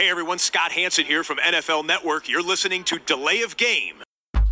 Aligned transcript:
Hey 0.00 0.08
everyone, 0.08 0.38
Scott 0.38 0.72
Hanson 0.72 1.04
here 1.04 1.22
from 1.22 1.36
NFL 1.36 1.84
Network. 1.84 2.26
You're 2.26 2.42
listening 2.42 2.84
to 2.84 2.98
Delay 2.98 3.42
of 3.42 3.58
Game. 3.58 3.96
Delay 4.00 4.46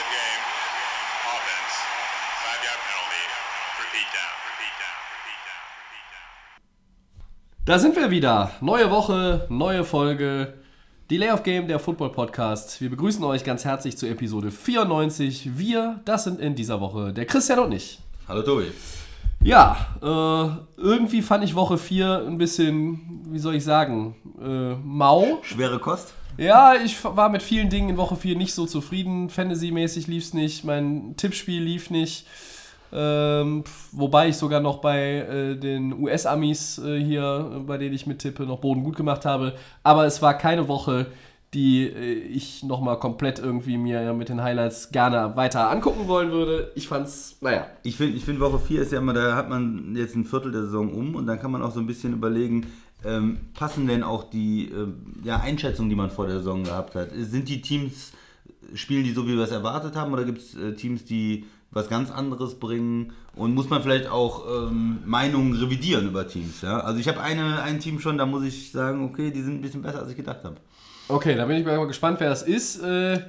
of 0.00 0.08
game. 0.08 0.44
Offense. 1.28 1.74
Five 2.40 2.64
yard 2.64 2.80
penalty. 2.88 3.24
Repeat 3.84 4.08
down. 4.16 4.32
Repeat 4.48 4.74
down. 4.80 4.96
Repeat 5.12 5.40
down. 5.44 5.64
Repeat 5.84 6.06
down. 6.08 6.32
Da 7.66 7.78
sind 7.78 7.94
wir 7.96 8.10
wieder. 8.10 8.50
Neue 8.62 8.90
Woche, 8.90 9.46
neue 9.50 9.84
Folge. 9.84 10.63
Delay 11.10 11.30
of 11.30 11.42
Game, 11.42 11.68
der 11.68 11.78
Football 11.78 12.12
Podcast. 12.12 12.80
Wir 12.80 12.88
begrüßen 12.88 13.22
euch 13.24 13.44
ganz 13.44 13.66
herzlich 13.66 13.98
zur 13.98 14.08
Episode 14.08 14.50
94. 14.50 15.50
Wir, 15.58 16.00
das 16.06 16.24
sind 16.24 16.40
in 16.40 16.54
dieser 16.54 16.80
Woche 16.80 17.12
der 17.12 17.26
Christian 17.26 17.58
und 17.58 17.72
ich. 17.72 17.98
Hallo 18.26 18.40
Tobi. 18.40 18.72
Ja, 19.42 19.76
äh, 20.00 20.80
irgendwie 20.80 21.20
fand 21.20 21.44
ich 21.44 21.54
Woche 21.54 21.76
4 21.76 22.24
ein 22.26 22.38
bisschen, 22.38 23.20
wie 23.28 23.38
soll 23.38 23.54
ich 23.54 23.64
sagen, 23.64 24.16
äh, 24.40 24.76
mau. 24.82 25.40
Schwere 25.42 25.78
Kost? 25.78 26.14
Ja, 26.38 26.74
ich 26.74 26.96
war 27.04 27.28
mit 27.28 27.42
vielen 27.42 27.68
Dingen 27.68 27.90
in 27.90 27.96
Woche 27.98 28.16
4 28.16 28.34
nicht 28.36 28.54
so 28.54 28.64
zufrieden. 28.64 29.28
Fantasy-mäßig 29.28 30.06
lief 30.06 30.24
es 30.24 30.32
nicht, 30.32 30.64
mein 30.64 31.16
Tippspiel 31.18 31.62
lief 31.62 31.90
nicht. 31.90 32.26
Ähm, 32.96 33.64
wobei 33.90 34.28
ich 34.28 34.36
sogar 34.36 34.60
noch 34.60 34.78
bei 34.78 35.00
äh, 35.00 35.56
den 35.56 35.92
US-Amis 36.00 36.78
äh, 36.78 37.02
hier, 37.02 37.62
bei 37.66 37.76
denen 37.76 37.94
ich 37.94 38.06
mittippe, 38.06 38.44
noch 38.44 38.60
Boden 38.60 38.84
gut 38.84 38.96
gemacht 38.96 39.24
habe. 39.24 39.54
Aber 39.82 40.06
es 40.06 40.22
war 40.22 40.38
keine 40.38 40.68
Woche, 40.68 41.06
die 41.54 41.86
äh, 41.86 42.12
ich 42.12 42.62
nochmal 42.62 42.98
komplett 42.98 43.38
irgendwie 43.40 43.78
mir 43.78 44.12
mit 44.12 44.28
den 44.28 44.42
Highlights 44.42 44.90
gerne 44.90 45.34
weiter 45.36 45.70
angucken 45.70 46.06
wollen 46.06 46.30
würde. 46.30 46.72
Ich 46.76 46.86
fand's, 46.86 47.36
naja. 47.40 47.66
Ich 47.82 47.96
finde, 47.96 48.16
ich 48.16 48.24
find 48.24 48.38
Woche 48.40 48.58
4 48.58 48.82
ist 48.82 48.92
ja 48.92 48.98
immer, 48.98 49.12
da 49.12 49.34
hat 49.34 49.48
man 49.48 49.96
jetzt 49.96 50.14
ein 50.14 50.24
Viertel 50.24 50.52
der 50.52 50.62
Saison 50.62 50.92
um 50.92 51.16
und 51.16 51.26
dann 51.26 51.40
kann 51.40 51.50
man 51.50 51.62
auch 51.62 51.72
so 51.72 51.80
ein 51.80 51.86
bisschen 51.86 52.12
überlegen, 52.12 52.66
ähm, 53.04 53.38
passen 53.54 53.86
denn 53.86 54.02
auch 54.02 54.24
die 54.24 54.70
ähm, 54.70 55.14
ja, 55.24 55.40
Einschätzungen, 55.40 55.90
die 55.90 55.96
man 55.96 56.10
vor 56.10 56.26
der 56.26 56.38
Saison 56.38 56.64
gehabt 56.64 56.94
hat? 56.94 57.08
Sind 57.12 57.48
die 57.48 57.60
Teams, 57.60 58.12
spielen 58.74 59.04
die 59.04 59.12
so, 59.12 59.26
wie 59.26 59.36
wir 59.36 59.44
es 59.44 59.50
erwartet 59.50 59.96
haben 59.96 60.12
oder 60.12 60.24
gibt 60.24 60.38
es 60.38 60.54
äh, 60.54 60.74
Teams, 60.74 61.04
die 61.04 61.44
was 61.74 61.88
ganz 61.88 62.10
anderes 62.10 62.58
bringen 62.58 63.12
und 63.34 63.54
muss 63.54 63.68
man 63.68 63.82
vielleicht 63.82 64.08
auch 64.08 64.44
ähm, 64.46 64.98
Meinungen 65.04 65.54
revidieren 65.54 66.08
über 66.08 66.26
Teams? 66.26 66.62
Ja? 66.62 66.80
Also 66.80 67.00
ich 67.00 67.08
habe 67.08 67.20
eine, 67.20 67.62
ein 67.62 67.80
Team 67.80 68.00
schon, 68.00 68.16
da 68.16 68.26
muss 68.26 68.44
ich 68.44 68.72
sagen, 68.72 69.04
okay, 69.04 69.30
die 69.30 69.42
sind 69.42 69.56
ein 69.56 69.60
bisschen 69.60 69.82
besser, 69.82 70.00
als 70.00 70.10
ich 70.10 70.16
gedacht 70.16 70.44
habe. 70.44 70.56
Okay, 71.08 71.34
da 71.36 71.44
bin 71.44 71.58
ich 71.58 71.66
mal 71.66 71.86
gespannt, 71.86 72.20
wer 72.20 72.30
das 72.30 72.42
ist. 72.42 72.80
Äh, 72.82 73.20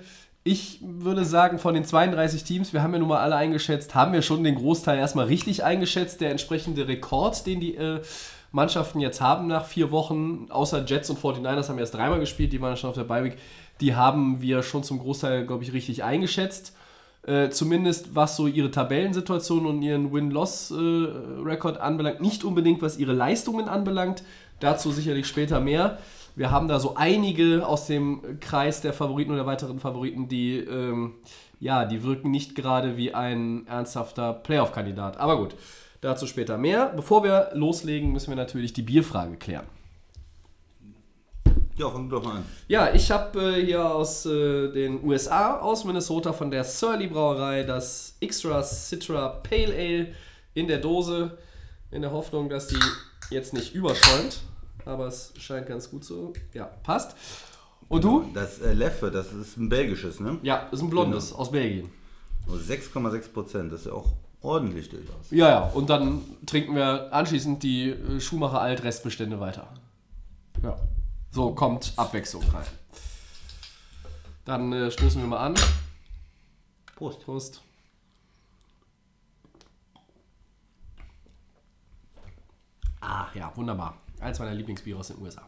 Ich 0.47 0.79
würde 0.81 1.25
sagen, 1.25 1.57
von 1.57 1.73
den 1.73 1.85
32 1.85 2.43
Teams, 2.43 2.71
wir 2.71 2.83
haben 2.83 2.93
ja 2.93 2.99
nun 2.99 3.07
mal 3.07 3.19
alle 3.19 3.35
eingeschätzt, 3.35 3.95
haben 3.95 4.13
wir 4.13 4.21
schon 4.21 4.43
den 4.43 4.53
Großteil 4.53 4.99
erstmal 4.99 5.25
richtig 5.25 5.63
eingeschätzt. 5.63 6.21
Der 6.21 6.29
entsprechende 6.29 6.87
Rekord, 6.87 7.47
den 7.47 7.59
die 7.59 7.75
äh, 7.75 8.01
Mannschaften 8.51 8.99
jetzt 8.99 9.21
haben 9.21 9.47
nach 9.47 9.65
vier 9.65 9.89
Wochen, 9.89 10.45
außer 10.51 10.85
Jets 10.85 11.09
und 11.09 11.19
49ers 11.19 11.67
haben 11.67 11.79
erst 11.79 11.95
dreimal 11.95 12.19
gespielt, 12.19 12.53
die 12.53 12.61
waren 12.61 12.77
schon 12.77 12.91
auf 12.91 12.95
der 12.95 13.05
Bye-Week, 13.05 13.37
die 13.81 13.95
haben 13.95 14.39
wir 14.39 14.61
schon 14.61 14.83
zum 14.83 14.99
Großteil, 14.99 15.47
glaube 15.47 15.63
ich, 15.63 15.73
richtig 15.73 16.03
eingeschätzt. 16.03 16.74
Äh, 17.25 17.49
zumindest 17.49 18.13
was 18.13 18.35
so 18.35 18.45
ihre 18.45 18.69
Tabellensituation 18.69 19.65
und 19.65 19.81
ihren 19.81 20.13
Win-Loss-Rekord 20.13 21.79
anbelangt. 21.79 22.21
Nicht 22.21 22.43
unbedingt, 22.43 22.83
was 22.83 22.97
ihre 22.97 23.13
Leistungen 23.13 23.67
anbelangt. 23.67 24.23
Dazu 24.59 24.91
sicherlich 24.91 25.25
später 25.25 25.59
mehr. 25.59 25.97
Wir 26.35 26.51
haben 26.51 26.67
da 26.67 26.79
so 26.79 26.95
einige 26.95 27.65
aus 27.65 27.87
dem 27.87 28.39
Kreis 28.41 28.81
der 28.81 28.93
Favoriten 28.93 29.31
oder 29.31 29.45
weiteren 29.45 29.79
Favoriten, 29.79 30.27
die, 30.27 30.57
ähm, 30.57 31.13
ja, 31.59 31.85
die 31.85 32.03
wirken 32.03 32.29
nicht 32.29 32.55
gerade 32.55 32.97
wie 32.97 33.13
ein 33.13 33.65
ernsthafter 33.67 34.33
Playoff-Kandidat. 34.33 35.17
Aber 35.17 35.37
gut, 35.37 35.55
dazu 36.01 36.27
später 36.27 36.57
mehr. 36.57 36.91
Bevor 36.95 37.23
wir 37.23 37.49
loslegen, 37.53 38.11
müssen 38.11 38.29
wir 38.29 38.35
natürlich 38.35 38.73
die 38.73 38.83
Bierfrage 38.83 39.37
klären. 39.37 39.65
Ja, 41.77 41.89
fang 41.89 42.09
doch 42.09 42.23
mal 42.23 42.37
an. 42.37 42.45
Ja, 42.69 42.93
ich 42.93 43.11
habe 43.11 43.57
äh, 43.57 43.65
hier 43.65 43.83
aus 43.83 44.25
äh, 44.25 44.71
den 44.71 45.03
USA, 45.03 45.59
aus 45.59 45.83
Minnesota 45.83 46.31
von 46.31 46.49
der 46.49 46.63
Surly 46.63 47.07
Brauerei 47.07 47.63
das 47.63 48.15
Extra 48.21 48.63
Citra 48.63 49.27
Pale 49.43 49.73
Ale 49.73 50.07
in 50.53 50.67
der 50.67 50.79
Dose, 50.79 51.37
in 51.91 52.01
der 52.01 52.11
Hoffnung, 52.11 52.47
dass 52.49 52.67
die 52.67 52.79
jetzt 53.29 53.53
nicht 53.53 53.75
überschäumt. 53.75 54.39
Aber 54.85 55.07
es 55.07 55.33
scheint 55.37 55.67
ganz 55.67 55.89
gut 55.89 56.05
so. 56.05 56.31
Ja, 56.53 56.65
passt. 56.83 57.15
Und 57.89 58.03
du? 58.03 58.29
Das 58.33 58.61
äh, 58.61 58.73
Leffe, 58.73 59.11
das 59.11 59.33
ist 59.33 59.57
ein 59.57 59.67
belgisches, 59.67 60.19
ne? 60.19 60.39
Ja, 60.43 60.67
ist 60.71 60.81
ein 60.81 60.89
blondes 60.89 61.33
aus 61.33 61.51
Belgien. 61.51 61.89
Nur 62.47 62.57
6,6 62.57 63.33
Prozent, 63.33 63.71
das 63.73 63.81
ist 63.81 63.87
ja 63.87 63.93
auch 63.93 64.13
ordentlich 64.41 64.89
durchaus. 64.89 65.31
Ja, 65.31 65.49
ja, 65.49 65.63
und 65.65 65.89
dann 65.89 66.21
trinken 66.45 66.75
wir 66.75 67.13
anschließend 67.13 67.63
die 67.63 67.89
äh, 67.89 68.19
Schumacher 68.19 68.61
Alt 68.61 68.83
Restbestände 68.83 69.39
weiter. 69.39 69.67
Ja. 70.63 70.77
So 71.35 71.51
kommt 71.51 71.91
Abwechslung 71.97 72.43
rein. 72.43 72.63
Dann 74.45 74.71
äh, 74.71 74.89
stoßen 74.89 75.19
wir 75.19 75.27
mal 75.27 75.39
an. 75.39 75.55
Prost. 76.95 77.25
Prost. 77.25 77.61
Ah, 83.01 83.25
ja, 83.33 83.51
wunderbar. 83.53 83.97
Eins 84.21 84.39
meiner 84.39 84.53
Lieblingsbiere 84.53 84.97
aus 84.97 85.09
den 85.09 85.21
USA. 85.21 85.41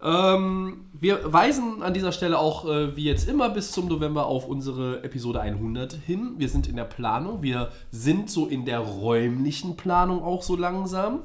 Ähm, 0.00 0.88
wir 0.92 1.32
weisen 1.32 1.82
an 1.82 1.92
dieser 1.92 2.12
Stelle 2.12 2.38
auch, 2.38 2.64
äh, 2.64 2.94
wie 2.94 3.06
jetzt 3.06 3.28
immer, 3.28 3.50
bis 3.50 3.72
zum 3.72 3.88
November 3.88 4.26
auf 4.26 4.46
unsere 4.46 5.02
Episode 5.02 5.40
100 5.40 5.92
hin. 5.92 6.34
Wir 6.36 6.48
sind 6.48 6.68
in 6.68 6.76
der 6.76 6.84
Planung. 6.84 7.42
Wir 7.42 7.72
sind 7.90 8.30
so 8.30 8.46
in 8.46 8.64
der 8.64 8.78
räumlichen 8.78 9.76
Planung 9.76 10.22
auch 10.22 10.44
so 10.44 10.54
langsam. 10.54 11.22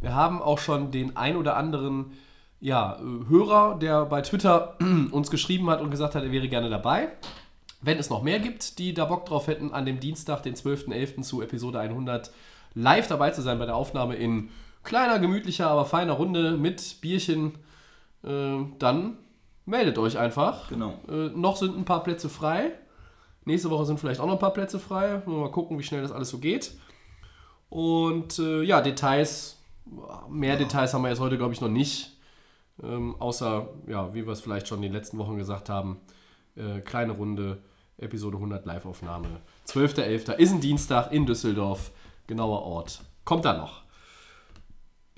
Wir 0.00 0.16
haben 0.16 0.42
auch 0.42 0.58
schon 0.58 0.90
den 0.90 1.16
ein 1.16 1.36
oder 1.36 1.56
anderen 1.56 2.14
ja, 2.64 2.96
äh, 2.98 3.28
Hörer, 3.28 3.78
der 3.78 4.06
bei 4.06 4.22
Twitter 4.22 4.78
uns 5.10 5.30
geschrieben 5.30 5.68
hat 5.68 5.82
und 5.82 5.90
gesagt 5.90 6.14
hat, 6.14 6.22
er 6.22 6.32
wäre 6.32 6.48
gerne 6.48 6.70
dabei. 6.70 7.08
Wenn 7.82 7.98
es 7.98 8.08
noch 8.08 8.22
mehr 8.22 8.40
gibt, 8.40 8.78
die 8.78 8.94
da 8.94 9.04
Bock 9.04 9.26
drauf 9.26 9.48
hätten, 9.48 9.74
an 9.74 9.84
dem 9.84 10.00
Dienstag, 10.00 10.42
den 10.42 10.54
12.11. 10.54 11.20
zu 11.20 11.42
Episode 11.42 11.78
100 11.78 12.30
live 12.72 13.06
dabei 13.06 13.32
zu 13.32 13.42
sein 13.42 13.58
bei 13.58 13.66
der 13.66 13.76
Aufnahme 13.76 14.14
in 14.14 14.48
kleiner, 14.82 15.18
gemütlicher, 15.18 15.68
aber 15.68 15.84
feiner 15.84 16.14
Runde 16.14 16.56
mit 16.56 17.02
Bierchen, 17.02 17.52
äh, 18.22 18.56
dann 18.78 19.18
meldet 19.66 19.98
euch 19.98 20.16
einfach. 20.16 20.70
Genau. 20.70 20.94
Äh, 21.06 21.36
noch 21.36 21.58
sind 21.58 21.76
ein 21.76 21.84
paar 21.84 22.02
Plätze 22.02 22.30
frei. 22.30 22.72
Nächste 23.44 23.68
Woche 23.68 23.84
sind 23.84 24.00
vielleicht 24.00 24.20
auch 24.20 24.26
noch 24.26 24.34
ein 24.34 24.38
paar 24.38 24.54
Plätze 24.54 24.78
frei. 24.78 25.20
Mal 25.26 25.50
gucken, 25.50 25.78
wie 25.78 25.82
schnell 25.82 26.00
das 26.00 26.12
alles 26.12 26.30
so 26.30 26.38
geht. 26.38 26.72
Und 27.68 28.38
äh, 28.38 28.62
ja, 28.62 28.80
Details, 28.80 29.58
mehr 30.30 30.56
Details 30.56 30.94
haben 30.94 31.02
wir 31.02 31.10
jetzt 31.10 31.20
heute, 31.20 31.36
glaube 31.36 31.52
ich, 31.52 31.60
noch 31.60 31.68
nicht. 31.68 32.13
Ähm, 32.82 33.14
außer, 33.18 33.68
ja, 33.86 34.12
wie 34.14 34.26
wir 34.26 34.32
es 34.32 34.40
vielleicht 34.40 34.68
schon 34.68 34.78
in 34.78 34.84
den 34.84 34.92
letzten 34.92 35.18
Wochen 35.18 35.36
gesagt 35.36 35.68
haben, 35.68 36.00
äh, 36.56 36.80
kleine 36.80 37.12
Runde, 37.12 37.62
Episode 37.98 38.36
100 38.36 38.66
Live-Aufnahme. 38.66 39.28
12.11. 39.68 40.34
ist 40.34 40.52
ein 40.52 40.60
Dienstag 40.60 41.12
in 41.12 41.26
Düsseldorf, 41.26 41.92
genauer 42.26 42.62
Ort. 42.62 43.00
Kommt 43.24 43.44
da 43.44 43.56
noch. 43.56 43.84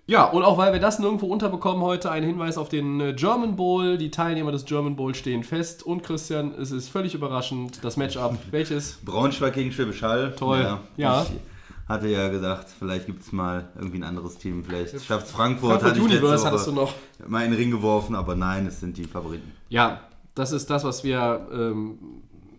Ja, 0.09 0.25
und 0.25 0.45
auch 0.45 0.57
weil 0.57 0.73
wir 0.73 0.79
das 0.79 1.01
nirgendwo 1.01 1.27
unterbekommen 1.27 1.83
heute, 1.83 2.13
ein 2.13 2.23
Hinweis 2.23 2.59
auf 2.59 2.69
den 2.69 3.01
äh, 3.01 3.13
German 3.13 3.57
Bowl. 3.57 3.99
Die 3.99 4.13
Teilnehmer 4.13 4.53
des 4.53 4.65
German 4.65 4.95
Bowl 4.95 5.17
stehen 5.17 5.43
fest. 5.43 5.83
Und 5.83 6.05
Christian, 6.05 6.55
es 6.55 6.71
ist 6.71 6.89
völlig 6.89 7.15
überraschend, 7.15 7.83
das 7.83 7.97
Matchup, 7.97 8.39
welches? 8.53 9.01
Braunschweig 9.05 9.55
gegen 9.55 9.73
Schwäbisch 9.73 10.03
Hall. 10.03 10.33
Toll. 10.37 10.79
Ja. 10.97 11.23
Ich 11.25 11.56
hatte 11.89 12.09
ja 12.09 12.29
gedacht, 12.29 12.67
vielleicht 12.79 13.07
gibt 13.07 13.23
es 13.23 13.33
mal 13.33 13.69
irgendwie 13.77 13.99
ein 13.99 14.05
anderes 14.05 14.39
Team. 14.39 14.65
Vielleicht 14.65 15.05
schafft 15.05 15.27
es 15.27 15.33
Frankfurt. 15.33 15.81
Frankfurt 15.81 15.91
hatte 15.93 16.03
Universe 16.03 16.45
hattest 16.45 16.67
du 16.67 16.73
noch. 16.73 16.95
Mal 17.27 17.45
in 17.45 17.53
den 17.53 17.61
Ring 17.61 17.71
geworfen, 17.71 18.15
aber 18.15 18.35
nein, 18.35 18.67
es 18.67 18.81
sind 18.81 18.97
die 18.97 19.05
Favoriten. 19.05 19.53
Ja, 19.69 20.01
das 20.35 20.53
ist 20.53 20.69
das, 20.69 20.85
was 20.85 21.05
wir 21.05 21.49
ähm, 21.53 21.99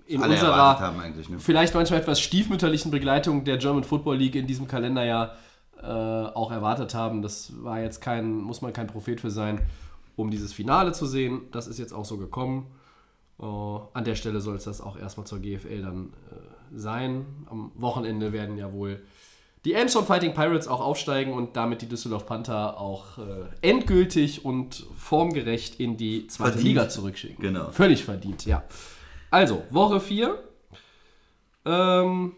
in 0.08 0.24
Alle 0.24 0.34
unserer 0.34 0.80
haben 0.80 1.00
eigentlich. 1.00 1.30
Ne? 1.30 1.40
vielleicht 1.40 1.76
manchmal 1.76 2.00
etwas 2.00 2.22
stiefmütterlichen 2.22 2.90
Begleitung 2.90 3.44
der 3.44 3.58
German 3.58 3.84
Football 3.84 4.18
League 4.18 4.36
in 4.36 4.48
diesem 4.48 4.68
Kalenderjahr 4.68 5.36
äh, 5.82 5.86
auch 5.86 6.52
erwartet 6.52 6.96
haben. 6.96 7.22
Das 7.22 7.52
war 7.62 7.82
jetzt 7.82 8.02
kein, 8.02 8.38
muss 8.38 8.62
man 8.62 8.72
kein 8.72 8.88
Prophet 8.88 9.20
für 9.20 9.30
sein, 9.30 9.62
um 10.16 10.32
dieses 10.32 10.54
Finale 10.54 10.94
zu 10.94 11.06
sehen. 11.06 11.42
Das 11.52 11.68
ist 11.68 11.78
jetzt 11.78 11.94
auch 11.94 12.06
so 12.06 12.18
gekommen. 12.18 12.68
Äh, 13.40 13.46
an 13.46 14.06
der 14.06 14.16
Stelle 14.16 14.40
soll 14.40 14.56
es 14.56 14.64
das 14.64 14.82
auch 14.82 14.98
erstmal 14.98 15.28
zur 15.28 15.40
GFL 15.40 15.82
dann 15.82 16.14
äh, 16.32 16.78
sein. 16.78 17.26
Am 17.50 17.72
Wochenende 17.76 18.34
werden 18.34 18.58
ja 18.58 18.72
wohl 18.72 19.02
die 19.68 19.74
Elmshorn 19.74 20.06
Fighting 20.06 20.34
Pirates 20.34 20.70
auch 20.70 20.80
aufsteigen 20.80 21.34
und 21.34 21.58
damit 21.58 21.82
die 21.82 21.90
Düsseldorf 21.90 22.26
Panther 22.26 22.80
auch 22.80 23.18
äh, 23.18 23.22
endgültig 23.60 24.46
und 24.46 24.86
formgerecht 24.96 25.82
in 25.82 25.98
die 25.98 26.28
zweite 26.28 26.54
Verdient. 26.54 26.68
Liga 26.70 26.88
zurückschicken. 26.88 27.42
Genau. 27.42 27.70
Völlig 27.72 28.06
verdient, 28.06 28.46
ja. 28.46 28.64
Also, 29.30 29.66
Woche 29.70 30.00
4. 30.00 30.42
Ähm, 31.66 32.32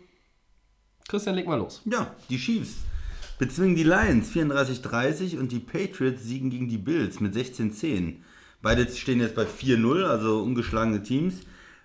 Christian, 1.07 1.35
leg 1.35 1.45
mal 1.45 1.59
los. 1.59 1.83
Ja, 1.85 2.15
die 2.31 2.37
Chiefs 2.37 2.77
bezwingen 3.37 3.75
die 3.75 3.83
Lions 3.83 4.31
34-30 4.31 5.37
und 5.37 5.51
die 5.51 5.59
Patriots 5.59 6.23
siegen 6.23 6.49
gegen 6.49 6.67
die 6.67 6.79
Bills 6.79 7.19
mit 7.19 7.35
16-10. 7.35 8.15
Beide 8.63 8.89
stehen 8.89 9.19
jetzt 9.19 9.35
bei 9.35 9.45
4-0, 9.45 10.03
also 10.03 10.41
ungeschlagene 10.41 11.03
Teams. 11.03 11.41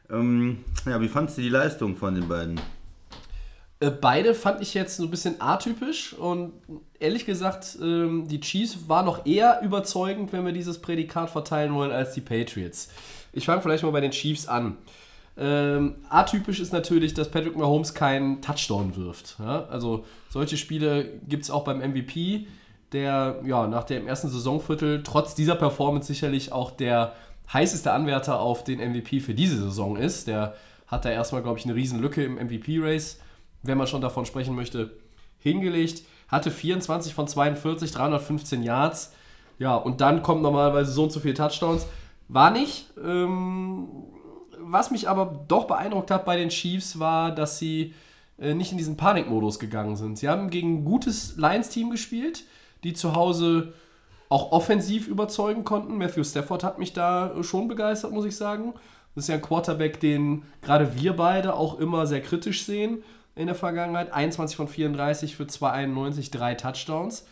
Ähm, 0.08 0.60
ja, 0.86 0.98
wie 1.02 1.08
fandest 1.08 1.36
du 1.36 1.42
die 1.42 1.50
Leistung 1.50 1.96
von 1.96 2.14
den 2.14 2.28
beiden? 2.28 2.58
Äh, 3.84 3.90
beide 3.90 4.34
fand 4.34 4.62
ich 4.62 4.72
jetzt 4.72 4.96
so 4.96 5.04
ein 5.04 5.10
bisschen 5.10 5.40
atypisch 5.40 6.14
und 6.14 6.52
ehrlich 6.98 7.26
gesagt, 7.26 7.76
ähm, 7.82 8.26
die 8.28 8.40
Chiefs 8.40 8.88
war 8.88 9.02
noch 9.02 9.26
eher 9.26 9.60
überzeugend, 9.62 10.32
wenn 10.32 10.44
wir 10.46 10.52
dieses 10.52 10.80
Prädikat 10.80 11.28
verteilen 11.28 11.74
wollen, 11.74 11.92
als 11.92 12.14
die 12.14 12.22
Patriots. 12.22 12.88
Ich 13.32 13.44
fange 13.44 13.60
vielleicht 13.60 13.84
mal 13.84 13.90
bei 13.90 14.00
den 14.00 14.12
Chiefs 14.12 14.46
an. 14.46 14.78
Ähm, 15.36 15.96
atypisch 16.08 16.60
ist 16.60 16.72
natürlich, 16.72 17.12
dass 17.12 17.30
Patrick 17.30 17.56
Mahomes 17.56 17.92
keinen 17.92 18.40
Touchdown 18.40 18.96
wirft. 18.96 19.36
Ja? 19.38 19.66
Also 19.66 20.04
solche 20.30 20.56
Spiele 20.56 21.20
gibt 21.28 21.42
es 21.42 21.50
auch 21.50 21.64
beim 21.64 21.78
MVP, 21.78 22.46
der 22.92 23.40
ja 23.44 23.66
nach 23.66 23.84
dem 23.84 24.06
ersten 24.06 24.28
Saisonviertel 24.28 25.02
trotz 25.02 25.34
dieser 25.34 25.56
Performance 25.56 26.06
sicherlich 26.06 26.52
auch 26.52 26.70
der 26.70 27.12
heißeste 27.52 27.92
Anwärter 27.92 28.40
auf 28.40 28.64
den 28.64 28.78
MVP 28.78 29.20
für 29.20 29.34
diese 29.34 29.58
Saison 29.58 29.96
ist. 29.96 30.28
Der 30.28 30.54
hat 30.86 31.04
da 31.04 31.10
erstmal, 31.10 31.42
glaube 31.42 31.58
ich, 31.58 31.64
eine 31.64 31.74
riesen 31.74 32.00
Lücke 32.00 32.24
im 32.24 32.36
MVP-Race 32.36 33.18
wenn 33.64 33.78
man 33.78 33.86
schon 33.86 34.00
davon 34.00 34.26
sprechen 34.26 34.54
möchte, 34.54 34.96
hingelegt. 35.38 36.02
Hatte 36.28 36.50
24 36.50 37.14
von 37.14 37.26
42, 37.26 37.92
315 37.92 38.62
Yards. 38.62 39.12
Ja, 39.58 39.74
und 39.76 40.00
dann 40.00 40.22
kommt 40.22 40.42
normalerweise 40.42 40.92
so 40.92 41.04
und 41.04 41.12
so 41.12 41.20
viele 41.20 41.34
Touchdowns. 41.34 41.86
War 42.28 42.50
nicht. 42.50 42.90
Ähm, 43.02 43.88
was 44.58 44.90
mich 44.90 45.08
aber 45.08 45.44
doch 45.48 45.66
beeindruckt 45.66 46.10
hat 46.10 46.24
bei 46.24 46.36
den 46.36 46.48
Chiefs, 46.48 46.98
war, 46.98 47.32
dass 47.32 47.58
sie 47.58 47.94
äh, 48.38 48.54
nicht 48.54 48.72
in 48.72 48.78
diesen 48.78 48.96
Panikmodus 48.96 49.58
gegangen 49.58 49.96
sind. 49.96 50.18
Sie 50.18 50.28
haben 50.28 50.50
gegen 50.50 50.78
ein 50.78 50.84
gutes 50.84 51.36
Lions-Team 51.36 51.90
gespielt, 51.90 52.44
die 52.82 52.94
zu 52.94 53.14
Hause 53.14 53.74
auch 54.28 54.52
offensiv 54.52 55.06
überzeugen 55.06 55.64
konnten. 55.64 55.98
Matthew 55.98 56.24
Stafford 56.24 56.64
hat 56.64 56.78
mich 56.78 56.92
da 56.92 57.42
schon 57.42 57.68
begeistert, 57.68 58.12
muss 58.12 58.24
ich 58.24 58.36
sagen. 58.36 58.74
Das 59.14 59.24
ist 59.24 59.28
ja 59.28 59.36
ein 59.36 59.42
Quarterback, 59.42 60.00
den 60.00 60.42
gerade 60.60 60.96
wir 60.96 61.14
beide 61.14 61.54
auch 61.54 61.78
immer 61.78 62.06
sehr 62.06 62.20
kritisch 62.20 62.64
sehen 62.64 63.04
in 63.34 63.46
der 63.46 63.54
Vergangenheit. 63.54 64.12
21 64.12 64.56
von 64.56 64.68
34 64.68 65.36
für 65.36 65.46
291, 65.46 66.30
drei 66.30 66.54
Touchdowns. 66.54 67.26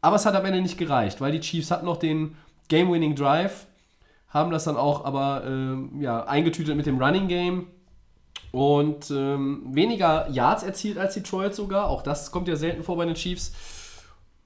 Aber 0.00 0.16
es 0.16 0.26
hat 0.26 0.34
am 0.34 0.44
Ende 0.44 0.60
nicht 0.60 0.78
gereicht, 0.78 1.20
weil 1.20 1.32
die 1.32 1.40
Chiefs 1.40 1.70
hatten 1.70 1.86
noch 1.86 1.96
den 1.96 2.36
Game-Winning 2.68 3.14
Drive, 3.14 3.66
haben 4.28 4.50
das 4.50 4.64
dann 4.64 4.76
auch 4.76 5.04
aber 5.04 5.42
ähm, 5.46 6.00
ja, 6.00 6.24
eingetütet 6.24 6.76
mit 6.76 6.86
dem 6.86 7.02
Running 7.02 7.28
Game 7.28 7.66
und 8.52 9.10
ähm, 9.10 9.62
weniger 9.72 10.28
Yards 10.30 10.62
erzielt 10.62 10.98
als 10.98 11.14
Detroit 11.14 11.54
sogar. 11.54 11.88
Auch 11.88 12.02
das 12.02 12.30
kommt 12.30 12.48
ja 12.48 12.56
selten 12.56 12.84
vor 12.84 12.96
bei 12.96 13.06
den 13.06 13.14
Chiefs. 13.14 13.52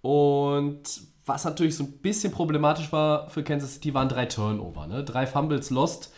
Und 0.00 0.82
was 1.26 1.44
natürlich 1.44 1.76
so 1.76 1.85
ein 1.85 1.93
bisschen 1.99 2.32
problematisch 2.32 2.91
war 2.93 3.29
für 3.29 3.43
Kansas 3.43 3.75
City, 3.75 3.94
waren 3.94 4.09
drei 4.09 4.26
Turnover. 4.26 4.87
Ne? 4.87 5.05
Drei 5.05 5.26
Fumbles 5.26 5.70
lost. 5.70 6.12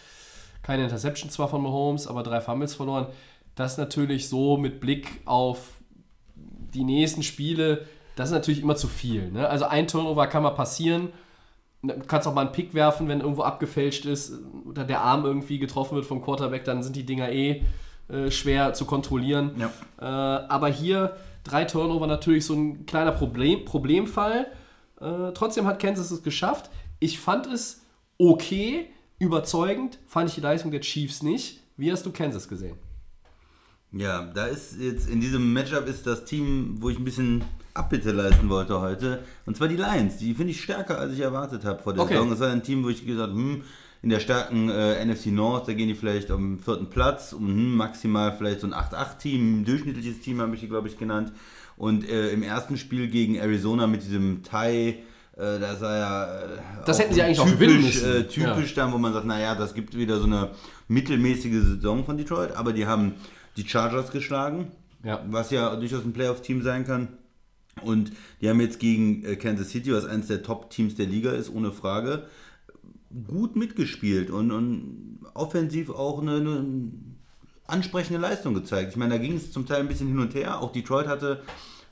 Keine 0.63 0.85
Interception 0.85 1.29
zwar 1.29 1.49
von 1.49 1.63
Mahomes, 1.63 2.07
aber 2.07 2.23
drei 2.23 2.41
Fumbles 2.41 2.75
verloren 2.75 3.07
das 3.55 3.79
natürlich 3.79 4.29
so 4.29 4.57
mit 4.57 4.81
Blick 4.81 5.21
auf 5.25 5.73
die 6.37 6.85
nächsten 6.85 7.23
Spiele, 7.23 7.87
das 8.17 8.29
ist 8.29 8.35
natürlich 8.35 8.63
immer 8.63 8.77
zu 8.77 8.89
viel. 8.89 9.31
Ne? 9.31 9.49
Also 9.49 9.65
ein 9.65 9.87
Turnover 9.87 10.27
kann 10.27 10.43
mal 10.43 10.51
passieren. 10.51 11.13
Du 11.83 11.95
kannst 12.07 12.27
auch 12.27 12.35
mal 12.35 12.43
einen 12.43 12.53
Pick 12.53 12.75
werfen, 12.75 13.09
wenn 13.09 13.21
irgendwo 13.21 13.43
abgefälscht 13.43 14.07
ist 14.07 14.33
oder 14.67 14.85
der 14.85 15.01
Arm 15.01 15.25
irgendwie 15.25 15.59
getroffen 15.59 15.97
wird 15.97 16.07
vom 16.07 16.23
Quarterback, 16.23 16.65
dann 16.65 16.83
sind 16.83 16.97
die 16.97 17.05
Dinger 17.05 17.31
eh 17.31 17.63
äh, 18.09 18.31
schwer 18.31 18.73
zu 18.73 18.87
kontrollieren. 18.87 19.53
Ja. 19.59 19.71
Äh, 20.01 20.47
aber 20.49 20.69
hier 20.69 21.17
drei 21.43 21.65
Turnover 21.65 22.07
natürlich 22.07 22.47
so 22.47 22.55
ein 22.55 22.87
kleiner 22.87 23.13
Problem, 23.13 23.65
Problemfall. 23.65 24.47
Äh, 25.01 25.33
trotzdem 25.35 25.67
hat 25.67 25.81
Kansas 25.81 26.11
es 26.11 26.23
geschafft. 26.23 26.71
Ich 27.01 27.19
fand 27.19 27.47
es 27.47 27.83
okay, 28.19 28.87
überzeugend, 29.19 29.99
fand 30.07 30.29
ich 30.31 30.37
die 30.37 30.41
Leistung 30.41 30.71
der 30.71 30.81
Chiefs 30.81 31.23
nicht. 31.23 31.61
Wie 31.77 31.93
hast 31.93 32.07
du 32.07 32.13
Kansas 32.13 32.49
gesehen? 32.49 32.79
Ja, 33.97 34.25
da 34.35 34.47
ist 34.47 34.77
jetzt 34.81 35.09
in 35.09 35.21
diesem 35.21 35.53
Matchup 35.53 35.87
ist 35.87 36.07
das 36.07 36.25
Team, 36.25 36.77
wo 36.81 36.91
ich 36.91 36.99
ein 36.99 37.05
bisschen 37.05 37.45
Abbitte 37.75 38.11
leisten 38.11 38.49
wollte 38.49 38.81
heute. 38.81 39.21
Und 39.47 39.57
zwar 39.57 39.69
die 39.69 39.77
Lions. 39.77 40.17
Die 40.17 40.35
finde 40.35 40.51
ich 40.51 40.63
stärker, 40.63 40.99
als 40.99 41.13
ich 41.13 41.21
erwartet 41.21 41.65
habe 41.65 41.83
vor 41.83 41.93
der 41.93 42.03
okay. 42.03 42.15
Saison. 42.15 42.31
Das 42.31 42.41
war 42.41 42.51
ein 42.51 42.63
Team, 42.63 42.85
wo 42.85 42.89
ich 42.89 43.07
gesagt 43.07 43.31
habe, 43.31 43.41
hm, 43.41 43.63
in 44.03 44.11
der 44.11 44.21
starken 44.21 44.69
äh, 44.69 45.05
NFC 45.05 45.27
North, 45.27 45.69
da 45.69 45.73
gehen 45.73 45.89
die 45.89 45.95
vielleicht 45.95 46.31
am 46.31 46.59
vierten 46.59 46.91
Platz, 46.91 47.33
um 47.33 47.47
hm, 47.47 47.77
maximal 47.77 48.35
vielleicht 48.37 48.61
so 48.61 48.67
ein 48.67 48.75
8-8-Team, 48.75 49.61
ein 49.61 49.65
durchschnittliches 49.65 50.21
Team 50.21 50.41
habe 50.41 50.55
ich 50.55 50.61
die, 50.61 50.69
glaube 50.69 50.89
ich, 50.89 50.99
genannt. 50.99 51.33
Und 51.77 52.09
äh, 52.09 52.31
im 52.31 52.43
ersten 52.43 52.77
Spiel 52.77 53.09
gegen 53.09 53.37
Arizona 53.37 53.87
mit 53.87 54.03
diesem 54.03 54.43
Tie, 54.43 54.97
äh, 55.37 55.59
da 55.59 55.75
sah 55.77 55.97
ja. 55.97 56.25
Äh, 56.25 56.59
das 56.85 56.99
hätten 56.99 57.15
sie 57.15 57.23
eigentlich 57.23 57.39
typisch, 57.39 57.53
auch 57.53 57.59
gewinnen 57.59 57.83
müssen. 57.83 58.13
Äh, 58.13 58.29
typisch 58.29 58.77
ja. 58.77 58.85
dann, 58.85 58.93
wo 58.93 58.99
man 58.99 59.13
sagt, 59.13 59.27
naja, 59.27 59.55
das 59.55 59.75
gibt 59.75 59.97
wieder 59.97 60.19
so 60.19 60.27
eine 60.27 60.51
mittelmäßige 60.87 61.63
Saison 61.63 62.05
von 62.05 62.17
Detroit, 62.17 62.57
aber 62.57 62.73
die 62.73 62.87
haben 62.87 63.15
die 63.57 63.67
Chargers 63.67 64.11
geschlagen, 64.11 64.71
ja. 65.03 65.25
was 65.29 65.51
ja 65.51 65.75
durchaus 65.77 66.05
ein 66.05 66.13
Playoff-Team 66.13 66.63
sein 66.63 66.85
kann. 66.85 67.09
Und 67.83 68.13
die 68.41 68.49
haben 68.49 68.61
jetzt 68.61 68.79
gegen 68.79 69.25
äh, 69.25 69.37
Kansas 69.37 69.71
City, 69.71 69.93
was 69.93 70.05
eines 70.05 70.29
der 70.29 70.43
Top-Teams 70.43 70.95
der 70.95 71.07
Liga 71.07 71.33
ist, 71.33 71.51
ohne 71.51 71.73
Frage, 71.73 72.27
gut 73.27 73.57
mitgespielt 73.57 74.31
und, 74.31 74.51
und 74.51 75.21
offensiv 75.35 75.91
auch 75.91 76.21
eine, 76.21 76.37
eine 76.37 76.93
ansprechende 77.67 78.21
Leistung 78.21 78.55
gezeigt. 78.55 78.91
Ich 78.91 78.97
meine, 78.97 79.15
da 79.15 79.19
ging 79.19 79.37
es 79.37 79.53
zum 79.53 79.67
Teil 79.67 79.81
ein 79.81 79.89
bisschen 79.89 80.09
hin 80.09 80.19
und 80.19 80.35
her. 80.35 80.61
Auch 80.61 80.73
Detroit 80.73 81.07
hatte 81.07 81.43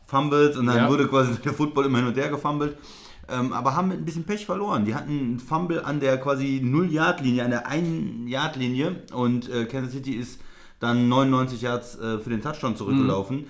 Fumbles 0.07 0.57
und 0.57 0.67
dann 0.67 0.77
ja. 0.77 0.89
wurde 0.89 1.09
quasi 1.09 1.41
der 1.41 1.55
Football 1.55 1.87
immer 1.87 1.99
hin 1.99 2.09
und 2.09 2.17
her 2.17 2.29
gefummelt. 2.29 2.77
Ähm, 3.29 3.53
aber 3.53 3.77
haben 3.77 3.91
ein 3.93 4.05
bisschen 4.05 4.25
Pech 4.25 4.45
verloren. 4.45 4.85
Die 4.85 4.95
hatten 4.95 5.19
einen 5.19 5.39
Fumble 5.39 5.85
an 5.85 6.01
der 6.01 6.19
quasi 6.19 6.61
0-Yard-Linie, 6.63 7.45
an 7.45 7.51
der 7.51 7.71
1-Yard-Linie 7.71 8.97
und 9.13 9.49
äh, 9.49 9.65
Kansas 9.65 9.93
City 9.93 10.13
ist 10.13 10.41
dann 10.83 11.09
99 11.09 11.63
Yards 11.63 11.99
äh, 11.99 12.19
für 12.19 12.31
den 12.31 12.43
Touchdown 12.43 12.77
zurückgelaufen. 12.77 13.39
Mhm. 13.39 13.47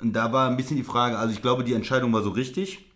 Und 0.00 0.12
da 0.12 0.32
war 0.32 0.48
ein 0.48 0.56
bisschen 0.56 0.76
die 0.76 0.84
Frage, 0.84 1.18
also 1.18 1.32
ich 1.32 1.42
glaube, 1.42 1.64
die 1.64 1.74
Entscheidung 1.74 2.12
war 2.12 2.22
so 2.22 2.30
richtig. 2.30 2.86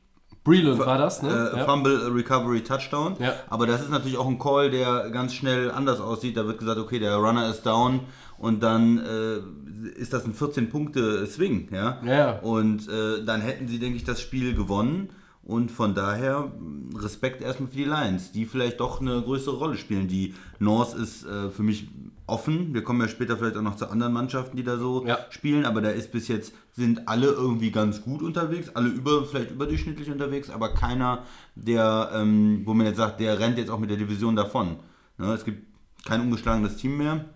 Breland 0.44 0.79
war 0.81 0.99
das, 0.99 1.23
ne? 1.23 1.50
Äh, 1.55 1.58
ja. 1.58 1.64
Fumble, 1.64 2.12
Recovery, 2.12 2.62
Touchdown. 2.62 3.17
Ja. 3.20 3.34
Aber 3.49 3.67
das 3.67 3.81
ist 3.81 3.90
natürlich 3.90 4.19
auch 4.19 4.26
ein 4.26 4.38
Call, 4.38 4.70
der 4.70 5.11
ganz 5.11 5.34
schnell 5.34 5.70
anders 5.70 6.00
aussieht. 6.00 6.37
Da 6.37 6.46
wird 6.46 6.58
gesagt, 6.58 6.79
okay, 6.79 6.99
der 6.99 7.17
Runner 7.17 7.49
ist 7.49 7.62
down 7.62 8.00
und 8.38 8.62
dann 8.62 8.99
äh, 8.99 9.90
ist 10.00 10.12
das 10.12 10.25
ein 10.25 10.34
14-Punkte-Swing. 10.34 11.69
Ja? 11.73 12.00
ja? 12.05 12.38
Und 12.40 12.88
äh, 12.88 13.25
dann 13.25 13.40
hätten 13.40 13.69
sie, 13.69 13.79
denke 13.79 13.96
ich, 13.96 14.05
das 14.05 14.20
Spiel 14.20 14.55
gewonnen. 14.55 15.11
Und 15.44 15.73
von 15.73 15.94
daher 15.94 16.52
Respekt 16.96 17.43
erstmal 17.43 17.69
für 17.69 17.76
die 17.76 17.84
Lions, 17.84 18.31
die 18.31 18.44
vielleicht 18.44 18.79
doch 18.79 19.00
eine 19.00 19.20
größere 19.23 19.56
Rolle 19.56 19.76
spielen. 19.76 20.06
Die 20.06 20.34
North 20.61 20.94
ist 20.94 21.25
äh, 21.25 21.50
für 21.50 21.64
mich 21.64 21.88
offen. 22.27 22.75
Wir 22.75 22.82
kommen 22.85 23.01
ja 23.01 23.08
später 23.08 23.37
vielleicht 23.37 23.56
auch 23.56 23.63
noch 23.63 23.77
zu 23.77 23.89
anderen 23.89 24.13
Mannschaften, 24.13 24.56
die 24.56 24.65
da 24.65 24.79
so 24.79 25.06
ja. 25.06 25.19
spielen, 25.31 25.65
aber 25.65 25.81
da 25.81 25.91
ist 25.91 26.13
bis 26.13 26.29
jetzt 26.29 26.53
sind 26.73 27.08
alle 27.08 27.27
irgendwie 27.27 27.70
ganz 27.70 28.03
gut 28.03 28.23
unterwegs, 28.23 28.70
alle 28.75 28.89
über 28.89 29.25
vielleicht 29.25 29.51
überdurchschnittlich 29.51 30.11
unterwegs, 30.11 30.51
aber 30.51 30.75
keiner, 30.75 31.25
der, 31.55 32.11
ähm, 32.15 32.63
wo 32.65 32.75
man 32.75 32.87
jetzt 32.87 32.96
sagt, 32.96 33.20
der 33.20 33.39
rennt 33.39 33.58
jetzt 33.58 33.70
auch 33.70 33.79
mit 33.79 33.91
der 33.91 33.96
Division 33.96 34.37
davon. 34.37 34.77
Ne? 35.19 35.32
Es 35.32 35.44
gibt 35.44 35.67
kein 36.05 36.20
ungeschlagenes 36.20 36.77
Team 36.77 36.99
mehr 36.99 37.27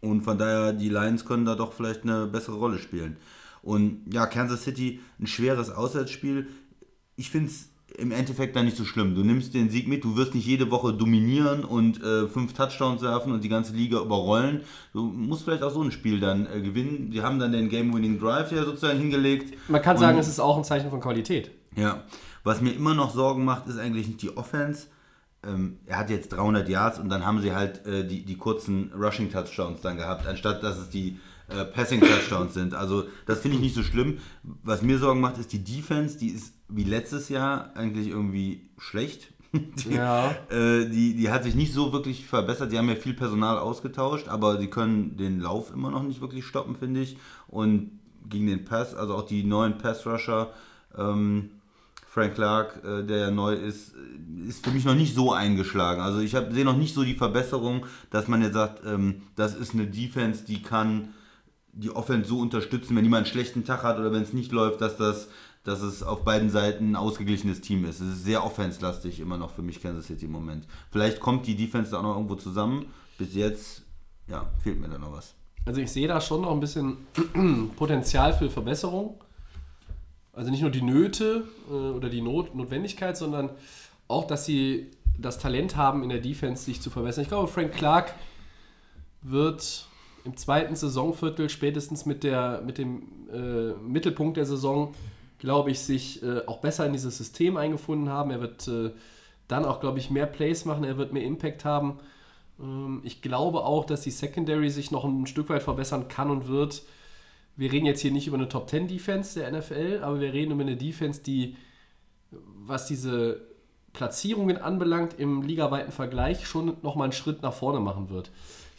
und 0.00 0.22
von 0.22 0.38
daher 0.38 0.72
die 0.72 0.88
Lions 0.88 1.24
können 1.24 1.44
da 1.44 1.54
doch 1.54 1.72
vielleicht 1.72 2.04
eine 2.04 2.26
bessere 2.26 2.56
Rolle 2.56 2.78
spielen. 2.78 3.16
Und 3.62 4.02
ja, 4.12 4.26
Kansas 4.26 4.62
City 4.62 5.00
ein 5.18 5.26
schweres 5.26 5.70
Auswärtsspiel 5.70 6.46
ich 7.16 7.30
finde 7.30 7.50
es 7.50 7.70
im 7.98 8.12
Endeffekt 8.12 8.56
dann 8.56 8.64
nicht 8.66 8.76
so 8.76 8.84
schlimm. 8.84 9.14
Du 9.14 9.22
nimmst 9.22 9.54
den 9.54 9.70
Sieg 9.70 9.88
mit, 9.88 10.04
du 10.04 10.16
wirst 10.16 10.34
nicht 10.34 10.46
jede 10.46 10.70
Woche 10.70 10.92
dominieren 10.92 11.64
und 11.64 12.02
äh, 12.02 12.26
fünf 12.28 12.52
Touchdowns 12.52 13.02
werfen 13.02 13.32
und 13.32 13.42
die 13.42 13.48
ganze 13.48 13.74
Liga 13.74 14.00
überrollen. 14.00 14.62
Du 14.92 15.04
musst 15.04 15.44
vielleicht 15.44 15.62
auch 15.62 15.70
so 15.70 15.82
ein 15.82 15.90
Spiel 15.90 16.20
dann 16.20 16.46
äh, 16.46 16.60
gewinnen. 16.60 17.10
Die 17.10 17.22
haben 17.22 17.38
dann 17.38 17.52
den 17.52 17.68
Game-Winning 17.68 18.18
Drive 18.18 18.52
ja 18.52 18.64
sozusagen 18.64 18.98
hingelegt. 18.98 19.56
Man 19.68 19.82
kann 19.82 19.96
sagen, 19.96 20.18
es 20.18 20.28
ist 20.28 20.40
auch 20.40 20.56
ein 20.56 20.64
Zeichen 20.64 20.90
von 20.90 21.00
Qualität. 21.00 21.50
Ja, 21.74 22.04
was 22.44 22.60
mir 22.60 22.72
immer 22.72 22.94
noch 22.94 23.14
Sorgen 23.14 23.44
macht, 23.44 23.66
ist 23.66 23.78
eigentlich 23.78 24.06
nicht 24.06 24.22
die 24.22 24.36
Offense. 24.36 24.88
Ähm, 25.46 25.78
er 25.86 25.98
hat 25.98 26.10
jetzt 26.10 26.30
300 26.30 26.68
Yards 26.68 26.98
und 26.98 27.08
dann 27.08 27.24
haben 27.24 27.40
sie 27.40 27.54
halt 27.54 27.86
äh, 27.86 28.06
die, 28.06 28.24
die 28.24 28.36
kurzen 28.36 28.92
Rushing-Touchdowns 28.94 29.80
dann 29.80 29.96
gehabt, 29.96 30.26
anstatt 30.26 30.62
dass 30.62 30.78
es 30.78 30.90
die 30.90 31.18
äh, 31.48 31.64
Passing-Touchdowns 31.64 32.54
sind. 32.54 32.74
Also 32.74 33.04
das 33.26 33.40
finde 33.40 33.56
ich 33.56 33.62
nicht 33.62 33.74
so 33.74 33.82
schlimm. 33.82 34.18
Was 34.42 34.82
mir 34.82 34.98
Sorgen 34.98 35.20
macht, 35.20 35.38
ist 35.38 35.52
die 35.52 35.62
Defense, 35.62 36.18
die 36.18 36.28
ist 36.28 36.54
wie 36.68 36.84
letztes 36.84 37.28
Jahr 37.28 37.74
eigentlich 37.76 38.08
irgendwie 38.08 38.68
schlecht. 38.78 39.32
Die, 39.52 39.94
ja. 39.94 40.32
äh, 40.50 40.86
die, 40.86 41.14
die 41.14 41.30
hat 41.30 41.44
sich 41.44 41.54
nicht 41.54 41.72
so 41.72 41.92
wirklich 41.92 42.26
verbessert. 42.26 42.70
Sie 42.70 42.76
haben 42.76 42.88
ja 42.88 42.96
viel 42.96 43.14
Personal 43.14 43.58
ausgetauscht, 43.58 44.28
aber 44.28 44.58
sie 44.58 44.66
können 44.66 45.16
den 45.16 45.40
Lauf 45.40 45.72
immer 45.72 45.90
noch 45.90 46.02
nicht 46.02 46.20
wirklich 46.20 46.44
stoppen, 46.44 46.74
finde 46.74 47.00
ich. 47.00 47.16
Und 47.46 47.92
gegen 48.28 48.48
den 48.48 48.64
Pass, 48.64 48.94
also 48.94 49.14
auch 49.14 49.24
die 49.24 49.44
neuen 49.44 49.78
Pass-Rusher, 49.78 50.50
ähm, 50.98 51.50
Frank 52.06 52.34
Clark, 52.34 52.82
äh, 52.84 53.02
der 53.04 53.18
ja 53.18 53.30
neu 53.30 53.52
ist, 53.54 53.94
ist 54.48 54.64
für 54.64 54.70
mich 54.70 54.84
noch 54.84 54.94
nicht 54.94 55.14
so 55.14 55.32
eingeschlagen. 55.32 56.00
Also 56.00 56.20
ich 56.20 56.30
sehe 56.30 56.64
noch 56.64 56.76
nicht 56.76 56.94
so 56.94 57.04
die 57.04 57.14
Verbesserung, 57.14 57.86
dass 58.10 58.26
man 58.26 58.42
jetzt 58.42 58.54
sagt, 58.54 58.84
ähm, 58.86 59.22
das 59.36 59.54
ist 59.54 59.74
eine 59.74 59.86
Defense, 59.86 60.44
die 60.44 60.62
kann 60.62 61.08
die 61.76 61.90
Offense 61.90 62.28
so 62.28 62.40
unterstützen, 62.40 62.96
wenn 62.96 63.04
jemand 63.04 63.26
einen 63.26 63.32
schlechten 63.32 63.64
Tag 63.64 63.82
hat 63.82 63.98
oder 63.98 64.12
wenn 64.12 64.22
es 64.22 64.32
nicht 64.32 64.52
läuft, 64.52 64.80
dass 64.80 64.96
das 64.96 65.28
dass 65.66 65.82
es 65.82 66.04
auf 66.04 66.22
beiden 66.22 66.48
Seiten 66.48 66.92
ein 66.92 66.96
ausgeglichenes 66.96 67.60
Team 67.60 67.84
ist. 67.86 68.00
Es 68.00 68.08
ist 68.08 68.24
sehr 68.24 68.44
offenslastig 68.44 69.18
immer 69.18 69.36
noch 69.36 69.50
für 69.50 69.62
mich 69.62 69.82
Kansas 69.82 70.06
City 70.06 70.26
im 70.26 70.30
Moment. 70.30 70.64
Vielleicht 70.92 71.18
kommt 71.18 71.44
die 71.46 71.56
Defense 71.56 71.90
da 71.90 71.98
auch 71.98 72.02
noch 72.04 72.14
irgendwo 72.14 72.36
zusammen. 72.36 72.86
Bis 73.18 73.34
jetzt, 73.34 73.82
ja, 74.28 74.48
fehlt 74.62 74.78
mir 74.78 74.88
da 74.88 74.96
noch 74.96 75.12
was. 75.12 75.34
Also 75.64 75.80
ich 75.80 75.90
sehe 75.90 76.06
da 76.06 76.20
schon 76.20 76.42
noch 76.42 76.52
ein 76.52 76.60
bisschen 76.60 76.98
Potenzial 77.76 78.32
für 78.32 78.48
Verbesserung. 78.48 79.20
Also 80.32 80.52
nicht 80.52 80.60
nur 80.60 80.70
die 80.70 80.82
Nöte 80.82 81.42
äh, 81.68 81.72
oder 81.72 82.10
die 82.10 82.20
Not 82.20 82.54
Notwendigkeit, 82.54 83.16
sondern 83.16 83.50
auch, 84.06 84.28
dass 84.28 84.44
sie 84.44 84.92
das 85.18 85.40
Talent 85.40 85.76
haben, 85.76 86.04
in 86.04 86.10
der 86.10 86.20
Defense 86.20 86.62
sich 86.62 86.80
zu 86.80 86.90
verbessern. 86.90 87.22
Ich 87.22 87.28
glaube, 87.28 87.48
Frank 87.48 87.72
Clark 87.72 88.14
wird 89.22 89.88
im 90.26 90.36
zweiten 90.36 90.74
Saisonviertel 90.74 91.48
spätestens 91.48 92.04
mit, 92.04 92.24
der, 92.24 92.62
mit 92.66 92.78
dem 92.78 93.02
äh, 93.32 93.72
Mittelpunkt 93.80 94.36
der 94.36 94.44
Saison, 94.44 94.92
glaube 95.38 95.70
ich, 95.70 95.80
sich 95.80 96.22
äh, 96.22 96.40
auch 96.46 96.58
besser 96.58 96.84
in 96.84 96.92
dieses 96.92 97.16
System 97.16 97.56
eingefunden 97.56 98.08
haben. 98.08 98.30
Er 98.32 98.40
wird 98.40 98.66
äh, 98.66 98.90
dann 99.48 99.64
auch, 99.64 99.80
glaube 99.80 100.00
ich, 100.00 100.10
mehr 100.10 100.26
Plays 100.26 100.64
machen, 100.64 100.84
er 100.84 100.98
wird 100.98 101.12
mehr 101.12 101.22
Impact 101.22 101.64
haben. 101.64 101.98
Ähm, 102.60 103.02
ich 103.04 103.22
glaube 103.22 103.64
auch, 103.64 103.84
dass 103.84 104.02
die 104.02 104.10
Secondary 104.10 104.68
sich 104.68 104.90
noch 104.90 105.04
ein 105.04 105.26
Stück 105.26 105.48
weit 105.48 105.62
verbessern 105.62 106.08
kann 106.08 106.30
und 106.30 106.48
wird. 106.48 106.82
Wir 107.54 107.72
reden 107.72 107.86
jetzt 107.86 108.00
hier 108.00 108.10
nicht 108.10 108.26
über 108.26 108.36
eine 108.36 108.48
Top 108.48 108.68
10 108.68 108.88
Defense 108.88 109.38
der 109.38 109.50
NFL, 109.50 110.00
aber 110.02 110.20
wir 110.20 110.32
reden 110.32 110.52
über 110.52 110.62
eine 110.62 110.76
Defense, 110.76 111.22
die, 111.22 111.56
was 112.30 112.86
diese 112.86 113.40
Platzierungen 113.92 114.58
anbelangt, 114.58 115.18
im 115.18 115.42
ligaweiten 115.42 115.92
Vergleich 115.92 116.46
schon 116.46 116.76
nochmal 116.82 117.04
einen 117.06 117.12
Schritt 117.12 117.42
nach 117.42 117.54
vorne 117.54 117.80
machen 117.80 118.10
wird. 118.10 118.30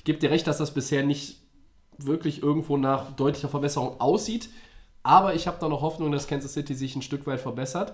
Gebe 0.07 0.19
dir 0.19 0.31
recht, 0.31 0.47
dass 0.47 0.57
das 0.57 0.73
bisher 0.73 1.03
nicht 1.03 1.41
wirklich 1.97 2.41
irgendwo 2.41 2.77
nach 2.77 3.11
deutlicher 3.17 3.49
Verbesserung 3.49 3.99
aussieht, 3.99 4.47
aber 5.03 5.35
ich 5.35 5.47
habe 5.47 5.57
da 5.59 5.67
noch 5.67 5.81
Hoffnung, 5.81 6.13
dass 6.13 6.27
Kansas 6.27 6.53
City 6.53 6.75
sich 6.75 6.95
ein 6.95 7.01
Stück 7.01 7.27
weit 7.27 7.41
verbessert. 7.41 7.93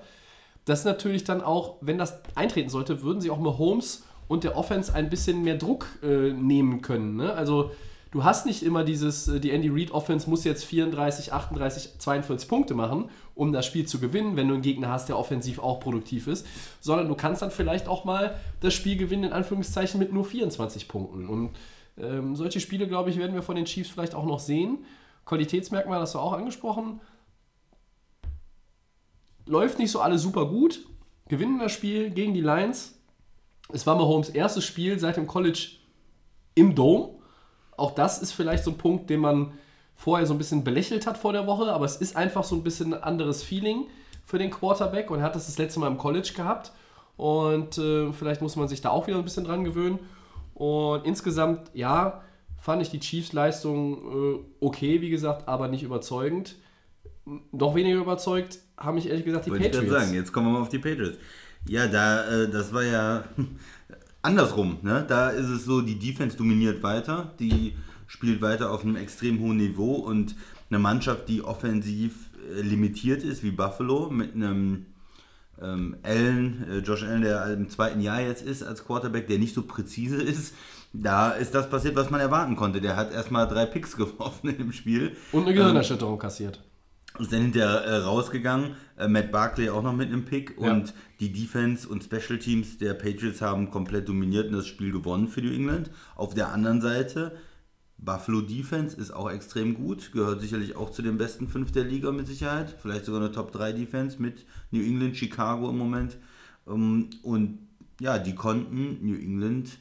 Das 0.65 0.81
ist 0.81 0.85
natürlich 0.85 1.23
dann 1.23 1.41
auch, 1.41 1.77
wenn 1.81 1.97
das 1.97 2.21
eintreten 2.35 2.69
sollte, 2.69 3.01
würden 3.01 3.19
sie 3.19 3.31
auch 3.31 3.39
Mahomes 3.39 4.03
und 4.27 4.43
der 4.43 4.55
Offense 4.55 4.93
ein 4.93 5.09
bisschen 5.09 5.41
mehr 5.41 5.55
Druck 5.55 5.87
äh, 6.03 6.31
nehmen 6.33 6.83
können. 6.83 7.15
Ne? 7.15 7.33
Also 7.33 7.71
du 8.11 8.23
hast 8.23 8.45
nicht 8.45 8.61
immer 8.61 8.83
dieses, 8.83 9.27
äh, 9.27 9.39
die 9.39 9.49
Andy 9.49 9.69
Reid 9.69 9.89
Offense 9.89 10.29
muss 10.29 10.43
jetzt 10.43 10.65
34, 10.65 11.33
38, 11.33 11.97
42 11.97 12.47
Punkte 12.47 12.75
machen, 12.75 13.09
um 13.33 13.51
das 13.51 13.65
Spiel 13.65 13.87
zu 13.87 13.99
gewinnen, 13.99 14.35
wenn 14.35 14.49
du 14.49 14.53
einen 14.53 14.61
Gegner 14.61 14.89
hast, 14.89 15.09
der 15.09 15.17
offensiv 15.17 15.57
auch 15.57 15.79
produktiv 15.79 16.27
ist, 16.27 16.45
sondern 16.79 17.07
du 17.07 17.15
kannst 17.15 17.41
dann 17.41 17.49
vielleicht 17.49 17.87
auch 17.87 18.05
mal 18.05 18.39
das 18.59 18.75
Spiel 18.75 18.97
gewinnen, 18.97 19.23
in 19.23 19.33
Anführungszeichen, 19.33 19.99
mit 19.99 20.13
nur 20.13 20.25
24 20.25 20.87
Punkten. 20.87 21.27
Und 21.27 21.49
ähm, 21.97 22.35
solche 22.35 22.59
Spiele, 22.59 22.87
glaube 22.87 23.09
ich, 23.09 23.17
werden 23.17 23.35
wir 23.35 23.43
von 23.43 23.55
den 23.55 23.65
Chiefs 23.65 23.89
vielleicht 23.89 24.15
auch 24.15 24.25
noch 24.25 24.39
sehen. 24.39 24.85
Qualitätsmerkmal 25.25 25.99
hast 25.99 26.15
du 26.15 26.19
auch 26.19 26.33
angesprochen. 26.33 26.99
Läuft 29.45 29.79
nicht 29.79 29.91
so 29.91 30.01
alles 30.01 30.21
super 30.21 30.45
gut. 30.45 30.85
Gewinnen 31.27 31.59
das 31.59 31.71
Spiel 31.71 32.09
gegen 32.09 32.33
die 32.33 32.41
Lions. 32.41 32.99
Es 33.71 33.85
war 33.87 33.95
Mahomes 33.95 34.29
erstes 34.29 34.65
Spiel 34.65 34.99
seit 34.99 35.17
dem 35.17 35.27
College 35.27 35.77
im 36.55 36.75
Dome. 36.75 37.15
Auch 37.77 37.91
das 37.91 38.21
ist 38.21 38.31
vielleicht 38.31 38.63
so 38.63 38.71
ein 38.71 38.77
Punkt, 38.77 39.09
den 39.09 39.19
man 39.19 39.53
vorher 39.95 40.25
so 40.25 40.33
ein 40.33 40.37
bisschen 40.37 40.63
belächelt 40.63 41.07
hat 41.07 41.17
vor 41.17 41.33
der 41.33 41.47
Woche, 41.47 41.71
aber 41.71 41.85
es 41.85 41.95
ist 41.97 42.15
einfach 42.15 42.43
so 42.43 42.55
ein 42.55 42.63
bisschen 42.63 42.93
ein 42.93 43.03
anderes 43.03 43.43
Feeling 43.43 43.85
für 44.25 44.37
den 44.37 44.51
Quarterback 44.51 45.09
und 45.11 45.19
er 45.19 45.25
hat 45.25 45.35
das 45.35 45.45
das 45.45 45.57
letzte 45.57 45.79
Mal 45.79 45.87
im 45.87 45.97
College 45.97 46.33
gehabt. 46.35 46.71
Und 47.15 47.77
äh, 47.77 48.11
vielleicht 48.11 48.41
muss 48.41 48.55
man 48.55 48.67
sich 48.67 48.81
da 48.81 48.89
auch 48.89 49.07
wieder 49.07 49.17
ein 49.17 49.23
bisschen 49.23 49.45
dran 49.45 49.63
gewöhnen. 49.63 49.99
Und 50.53 51.05
insgesamt, 51.05 51.71
ja, 51.73 52.21
fand 52.57 52.81
ich 52.81 52.89
die 52.89 52.99
Chiefs-Leistung 52.99 54.37
äh, 54.37 54.39
okay, 54.59 55.01
wie 55.01 55.09
gesagt, 55.09 55.47
aber 55.47 55.67
nicht 55.67 55.83
überzeugend. 55.83 56.55
Noch 57.51 57.75
weniger 57.75 57.99
überzeugt 57.99 58.59
haben 58.77 58.95
mich 58.95 59.09
ehrlich 59.09 59.25
gesagt 59.25 59.45
die 59.45 59.51
Wollte 59.51 59.65
Patriots. 59.65 59.85
Ich 59.85 59.91
sagen, 59.91 60.13
jetzt 60.13 60.31
kommen 60.31 60.47
wir 60.47 60.53
mal 60.53 60.61
auf 60.61 60.69
die 60.69 60.79
Patriots. 60.79 61.17
Ja, 61.67 61.87
da, 61.87 62.25
äh, 62.25 62.49
das 62.49 62.73
war 62.73 62.83
ja 62.83 63.23
andersrum. 64.21 64.77
Ne? 64.81 65.05
Da 65.07 65.29
ist 65.29 65.47
es 65.47 65.65
so, 65.65 65.81
die 65.81 65.97
Defense 65.97 66.37
dominiert 66.37 66.83
weiter, 66.83 67.33
die 67.39 67.73
spielt 68.07 68.41
weiter 68.41 68.71
auf 68.71 68.83
einem 68.83 68.95
extrem 68.95 69.39
hohen 69.39 69.57
Niveau 69.57 69.95
und 69.95 70.35
eine 70.69 70.79
Mannschaft, 70.79 71.29
die 71.29 71.41
offensiv 71.41 72.29
äh, 72.57 72.61
limitiert 72.61 73.23
ist, 73.23 73.43
wie 73.43 73.51
Buffalo, 73.51 74.09
mit 74.09 74.35
einem 74.35 74.85
ähm, 75.61 75.97
Allen, 76.03 76.65
äh, 76.69 76.77
Josh 76.79 77.03
Allen, 77.03 77.21
der 77.21 77.45
im 77.53 77.69
zweiten 77.69 78.01
Jahr 78.01 78.21
jetzt 78.21 78.45
ist 78.45 78.63
als 78.63 78.85
Quarterback, 78.85 79.27
der 79.27 79.39
nicht 79.39 79.53
so 79.53 79.63
präzise 79.63 80.21
ist. 80.21 80.53
Da 80.93 81.31
ist 81.31 81.55
das 81.55 81.69
passiert, 81.69 81.95
was 81.95 82.11
man 82.11 82.19
erwarten 82.19 82.55
konnte. 82.55 82.79
Der 82.79 82.95
hat 82.95 83.11
erstmal 83.11 83.47
drei 83.47 83.65
Picks 83.65 83.97
geworfen 83.97 84.49
in 84.49 84.57
dem 84.57 84.71
Spiel. 84.71 85.15
Und 85.31 85.43
eine 85.43 85.53
Gehirnerschütterung 85.53 86.19
kassiert. 86.19 86.61
Ist 87.19 87.31
dann 87.31 87.41
hinterher 87.41 87.81
äh, 87.81 87.97
rausgegangen. 87.97 88.75
Äh, 88.97 89.07
Matt 89.07 89.31
Barkley 89.31 89.69
auch 89.69 89.83
noch 89.83 89.93
mit 89.93 90.07
einem 90.07 90.25
Pick. 90.25 90.55
Ja. 90.59 90.71
Und 90.71 90.93
die 91.19 91.31
Defense 91.31 91.87
und 91.87 92.03
Special 92.03 92.39
Teams 92.39 92.79
der 92.79 92.95
Patriots 92.95 93.41
haben 93.41 93.69
komplett 93.69 94.09
dominiert 94.09 94.47
und 94.47 94.53
das 94.53 94.67
Spiel 94.67 94.91
gewonnen 94.91 95.27
für 95.27 95.41
New 95.41 95.53
England. 95.53 95.91
Auf 96.15 96.33
der 96.33 96.51
anderen 96.51 96.81
Seite, 96.81 97.33
Buffalo 98.03 98.41
Defense 98.41 98.97
ist 98.97 99.11
auch 99.11 99.29
extrem 99.29 99.73
gut. 99.73 100.11
Gehört 100.11 100.41
sicherlich 100.41 100.75
auch 100.75 100.89
zu 100.89 101.01
den 101.01 101.17
besten 101.17 101.47
fünf 101.47 101.71
der 101.71 101.83
Liga 101.83 102.11
mit 102.11 102.27
Sicherheit. 102.27 102.75
Vielleicht 102.81 103.05
sogar 103.05 103.21
eine 103.21 103.31
Top 103.31 103.51
3 103.51 103.73
Defense 103.73 104.21
mit 104.21 104.45
New 104.71 104.81
England, 104.81 105.15
Chicago 105.15 105.69
im 105.69 105.77
Moment. 105.77 106.17
Ähm, 106.67 107.09
und 107.21 107.59
ja, 107.99 108.17
die 108.19 108.35
konnten 108.35 108.99
New 109.05 109.15
England 109.15 109.77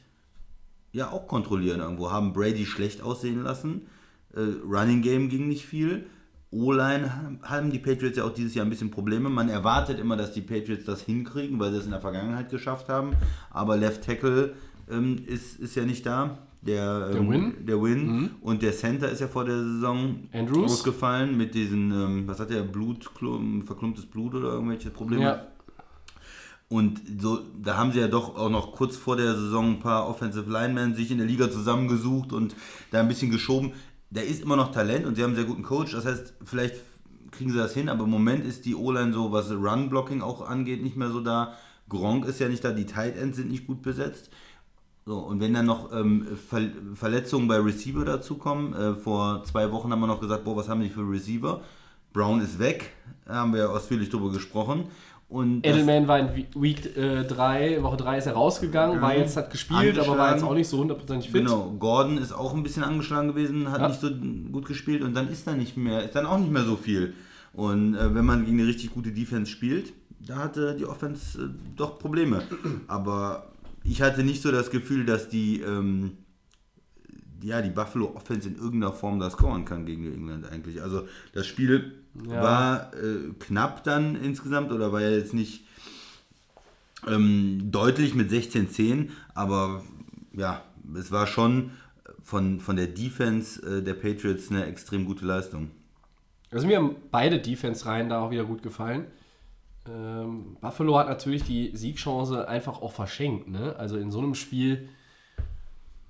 ja 0.91 1.11
auch 1.11 1.27
kontrollieren 1.27 1.79
irgendwo. 1.79 2.11
Haben 2.11 2.33
Brady 2.33 2.65
schlecht 2.65 3.01
aussehen 3.01 3.43
lassen. 3.43 3.87
Äh, 4.33 4.41
Running 4.65 5.01
Game 5.01 5.29
ging 5.29 5.47
nicht 5.47 5.65
viel. 5.65 6.05
O-Line 6.51 7.39
haben 7.41 7.71
die 7.71 7.79
Patriots 7.79 8.17
ja 8.17 8.25
auch 8.25 8.33
dieses 8.33 8.53
Jahr 8.53 8.65
ein 8.65 8.69
bisschen 8.69 8.91
Probleme. 8.91 9.27
Man 9.27 9.49
erwartet 9.49 9.99
immer, 9.99 10.15
dass 10.15 10.33
die 10.33 10.41
Patriots 10.41 10.85
das 10.85 11.01
hinkriegen, 11.01 11.59
weil 11.59 11.71
sie 11.71 11.79
es 11.79 11.85
in 11.85 11.91
der 11.91 11.99
Vergangenheit 11.99 12.49
geschafft 12.49 12.89
haben. 12.89 13.13
Aber 13.49 13.75
Left 13.75 14.03
Tackle 14.03 14.53
ähm, 14.89 15.17
ist, 15.25 15.59
ist 15.59 15.75
ja 15.75 15.83
nicht 15.83 16.05
da. 16.05 16.37
Der, 16.65 17.09
Der 17.09 17.19
ähm, 17.19 17.29
Win? 17.29 17.65
Der 17.65 17.81
Win. 17.81 18.31
Und 18.41 18.61
der 18.61 18.71
Center 18.71 19.09
ist 19.09 19.19
ja 19.19 19.27
vor 19.27 19.45
der 19.45 19.57
Saison 19.57 20.15
Andrews? 20.31 20.71
ausgefallen 20.71 21.35
mit 21.35 21.53
diesen, 21.53 21.91
ähm, 21.91 22.27
was 22.27 22.39
hat 22.39 22.49
der, 22.49 22.61
Blut, 22.61 23.09
verklumptes 23.65 24.05
Blut 24.05 24.33
oder 24.35 24.53
irgendwelche 24.53 24.89
Probleme. 24.89 25.23
Ja, 25.23 25.47
Und 26.69 27.01
so, 27.19 27.39
da 27.61 27.77
haben 27.77 27.91
sie 27.91 27.99
ja 27.99 28.07
doch 28.07 28.35
auch 28.37 28.49
noch 28.49 28.71
kurz 28.71 28.95
vor 28.95 29.17
der 29.17 29.35
Saison 29.35 29.73
ein 29.73 29.79
paar 29.79 30.07
Offensive 30.07 30.49
Linemen 30.49 30.95
sich 30.95 31.11
in 31.11 31.17
der 31.17 31.27
Liga 31.27 31.51
zusammengesucht 31.51 32.31
und 32.31 32.55
da 32.91 33.01
ein 33.01 33.07
bisschen 33.09 33.29
geschoben. 33.29 33.73
Da 34.09 34.21
ist 34.21 34.41
immer 34.41 34.55
noch 34.55 34.71
Talent 34.71 35.05
und 35.05 35.15
sie 35.15 35.23
haben 35.23 35.31
einen 35.31 35.35
sehr 35.37 35.45
guten 35.45 35.63
Coach. 35.63 35.91
Das 35.91 36.05
heißt, 36.05 36.35
vielleicht 36.43 36.75
kriegen 37.31 37.51
sie 37.51 37.57
das 37.57 37.73
hin, 37.73 37.89
aber 37.89 38.05
im 38.05 38.09
Moment 38.09 38.45
ist 38.45 38.65
die 38.65 38.75
O-Line 38.75 39.11
so, 39.11 39.31
was 39.31 39.51
Run-Blocking 39.51 40.21
auch 40.21 40.47
angeht, 40.47 40.81
nicht 40.81 40.95
mehr 40.95 41.09
so 41.09 41.19
da. 41.19 41.53
Gronk 41.89 42.25
ist 42.25 42.39
ja 42.39 42.47
nicht 42.47 42.63
da, 42.63 42.71
die 42.71 42.85
Tight 42.85 43.17
Ends 43.17 43.37
sind 43.37 43.51
nicht 43.51 43.67
gut 43.67 43.81
besetzt. 43.81 44.29
So, 45.05 45.17
und 45.17 45.41
wenn 45.41 45.53
dann 45.53 45.65
noch 45.65 45.91
ähm, 45.91 46.25
Ver 46.49 46.61
Verletzungen 46.95 47.47
bei 47.47 47.57
Receiver 47.57 48.05
dazukommen, 48.05 48.73
äh, 48.73 48.95
vor 48.95 49.43
zwei 49.43 49.71
Wochen 49.71 49.91
haben 49.91 49.99
wir 49.99 50.07
noch 50.07 50.21
gesagt, 50.21 50.45
boah, 50.45 50.55
was 50.55 50.69
haben 50.69 50.81
die 50.81 50.89
für 50.89 51.01
Receiver? 51.01 51.61
Brown 52.13 52.39
ist 52.41 52.59
weg, 52.59 52.91
haben 53.27 53.53
wir 53.53 53.61
ja 53.61 53.67
ausführlich 53.67 54.09
drüber 54.09 54.31
gesprochen. 54.31 54.85
Und 55.27 55.65
Edelman 55.65 56.07
war 56.07 56.19
in 56.19 56.45
Week 56.53 56.93
3, 56.93 57.81
Woche 57.81 57.97
3 57.97 58.17
ist 58.19 58.27
er 58.27 58.33
rausgegangen, 58.33 59.01
war 59.01 59.17
jetzt, 59.17 59.35
hat 59.35 59.49
gespielt, 59.49 59.97
aber 59.97 60.15
war 60.15 60.31
jetzt 60.33 60.43
auch 60.43 60.53
nicht 60.53 60.67
so 60.67 60.77
hundertprozentig 60.77 61.31
fit. 61.31 61.41
Genau, 61.41 61.71
Gordon 61.79 62.19
ist 62.19 62.31
auch 62.33 62.53
ein 62.53 62.61
bisschen 62.61 62.83
angeschlagen 62.83 63.29
gewesen, 63.29 63.71
hat 63.71 63.81
Ja. 63.81 63.87
nicht 63.87 63.99
so 63.99 64.11
gut 64.51 64.65
gespielt 64.67 65.01
und 65.01 65.15
dann 65.15 65.29
ist 65.29 65.47
da 65.47 65.53
nicht 65.53 65.75
mehr, 65.75 66.03
ist 66.03 66.15
dann 66.15 66.27
auch 66.27 66.37
nicht 66.37 66.51
mehr 66.51 66.63
so 66.63 66.75
viel. 66.75 67.15
Und 67.53 67.95
äh, 67.95 68.13
wenn 68.13 68.25
man 68.25 68.45
gegen 68.45 68.59
eine 68.59 68.67
richtig 68.67 68.93
gute 68.93 69.11
Defense 69.11 69.49
spielt, 69.51 69.93
da 70.19 70.35
hatte 70.37 70.75
die 70.75 70.85
Offense 70.85 71.41
äh, 71.41 71.47
doch 71.75 71.97
Probleme. 71.97 72.43
Aber 72.87 73.52
ich 73.83 74.01
hatte 74.01 74.23
nicht 74.23 74.41
so 74.41 74.51
das 74.51 74.69
Gefühl, 74.71 75.05
dass 75.05 75.29
die, 75.29 75.61
ähm, 75.61 76.17
ja, 77.41 77.61
die 77.61 77.69
Buffalo 77.69 78.15
Offense 78.15 78.47
in 78.47 78.55
irgendeiner 78.55 78.93
Form 78.93 79.19
da 79.19 79.29
scoren 79.29 79.65
kann 79.65 79.85
gegen 79.85 80.03
New 80.03 80.13
England 80.13 80.45
eigentlich. 80.51 80.81
Also 80.81 81.07
das 81.33 81.45
Spiel 81.45 81.93
Ja. 82.29 82.41
war 82.41 82.93
äh, 82.93 83.33
knapp 83.39 83.83
dann 83.83 84.15
insgesamt 84.15 84.71
oder 84.71 84.91
war 84.91 85.01
ja 85.01 85.09
jetzt 85.11 85.33
nicht 85.33 85.65
ähm, 87.07 87.69
deutlich 87.71 88.15
mit 88.15 88.31
16-10, 88.31 89.09
aber 89.33 89.83
ja, 90.33 90.63
es 90.97 91.11
war 91.11 91.27
schon 91.27 91.71
von, 92.23 92.59
von 92.61 92.75
der 92.77 92.87
Defense 92.87 93.61
äh, 93.79 93.83
der 93.83 93.93
Patriots 93.95 94.49
eine 94.49 94.65
extrem 94.65 95.05
gute 95.05 95.25
Leistung. 95.25 95.71
Also 96.51 96.67
mir 96.67 96.77
haben 96.77 96.95
beide 97.11 97.39
Defense-Reihen 97.39 98.09
da 98.09 98.21
auch 98.21 98.31
wieder 98.31 98.45
gut 98.45 98.61
gefallen. 98.63 99.05
Ähm, 99.87 100.57
Buffalo 100.61 100.97
hat 100.97 101.09
natürlich 101.09 101.43
die 101.43 101.71
Siegchance 101.75 102.47
einfach 102.47 102.81
auch 102.81 102.91
verschenkt. 102.91 103.49
Ne? 103.49 103.75
Also 103.77 103.97
in 103.97 104.11
so 104.11 104.19
einem 104.19 104.35
Spiel 104.35 104.89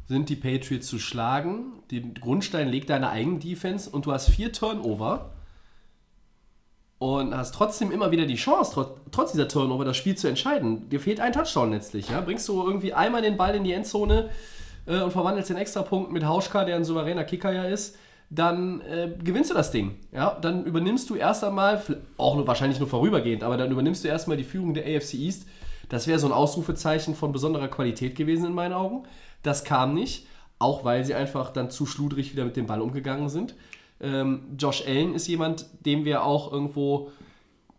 sind 0.07 0.29
die 0.29 0.35
Patriots 0.35 0.87
zu 0.87 0.99
schlagen. 0.99 1.83
Den 1.89 2.13
Grundstein 2.13 2.69
legt 2.69 2.89
deine 2.89 3.09
eigene 3.09 3.39
Defense 3.39 3.89
und 3.89 4.05
du 4.05 4.11
hast 4.11 4.29
vier 4.29 4.51
Turnover 4.51 5.31
und 6.99 7.35
hast 7.35 7.55
trotzdem 7.55 7.91
immer 7.91 8.11
wieder 8.11 8.25
die 8.25 8.35
Chance, 8.35 8.71
trotz, 8.73 8.89
trotz 9.11 9.31
dieser 9.31 9.47
Turnover, 9.47 9.83
das 9.85 9.97
Spiel 9.97 10.15
zu 10.15 10.27
entscheiden. 10.27 10.89
Dir 10.89 10.99
fehlt 10.99 11.19
ein 11.19 11.33
Touchdown 11.33 11.71
letztlich. 11.71 12.09
Ja? 12.09 12.21
Bringst 12.21 12.47
du 12.47 12.65
irgendwie 12.65 12.93
einmal 12.93 13.21
den 13.21 13.37
Ball 13.37 13.55
in 13.55 13.63
die 13.63 13.73
Endzone 13.73 14.29
äh, 14.85 15.01
und 15.01 15.11
verwandelst 15.11 15.49
den 15.49 15.57
Extrapunkt 15.57 16.11
mit 16.11 16.25
Hauschka, 16.25 16.63
der 16.63 16.75
ein 16.75 16.85
souveräner 16.85 17.23
Kicker 17.23 17.51
ja 17.51 17.63
ist, 17.63 17.97
dann 18.33 18.81
äh, 18.81 19.11
gewinnst 19.23 19.51
du 19.51 19.53
das 19.53 19.71
Ding. 19.71 19.95
Ja, 20.11 20.37
dann 20.41 20.65
übernimmst 20.65 21.09
du 21.09 21.15
erst 21.15 21.43
einmal, 21.43 21.81
auch 22.17 22.47
wahrscheinlich 22.47 22.79
nur 22.79 22.89
vorübergehend, 22.89 23.43
aber 23.43 23.57
dann 23.57 23.71
übernimmst 23.71 24.03
du 24.03 24.07
erstmal 24.07 24.37
die 24.37 24.43
Führung 24.43 24.73
der 24.73 24.85
AFC 24.85 25.13
East. 25.15 25.47
Das 25.89 26.07
wäre 26.07 26.17
so 26.17 26.27
ein 26.27 26.33
Ausrufezeichen 26.33 27.13
von 27.13 27.31
besonderer 27.31 27.67
Qualität 27.67 28.15
gewesen 28.15 28.45
in 28.45 28.53
meinen 28.53 28.73
Augen. 28.73 29.03
Das 29.43 29.63
kam 29.63 29.93
nicht, 29.93 30.25
auch 30.57 30.83
weil 30.83 31.05
sie 31.05 31.13
einfach 31.13 31.51
dann 31.51 31.69
zu 31.69 31.85
schludrig 31.85 32.31
wieder 32.31 32.45
mit 32.45 32.55
dem 32.55 32.65
Ball 32.65 32.81
umgegangen 32.81 33.29
sind. 33.29 33.55
Ähm, 34.01 34.43
Josh 34.57 34.83
Allen 34.87 35.13
ist 35.13 35.27
jemand, 35.27 35.67
dem 35.85 36.03
wir 36.03 36.23
auch 36.23 36.51
irgendwo, 36.51 37.11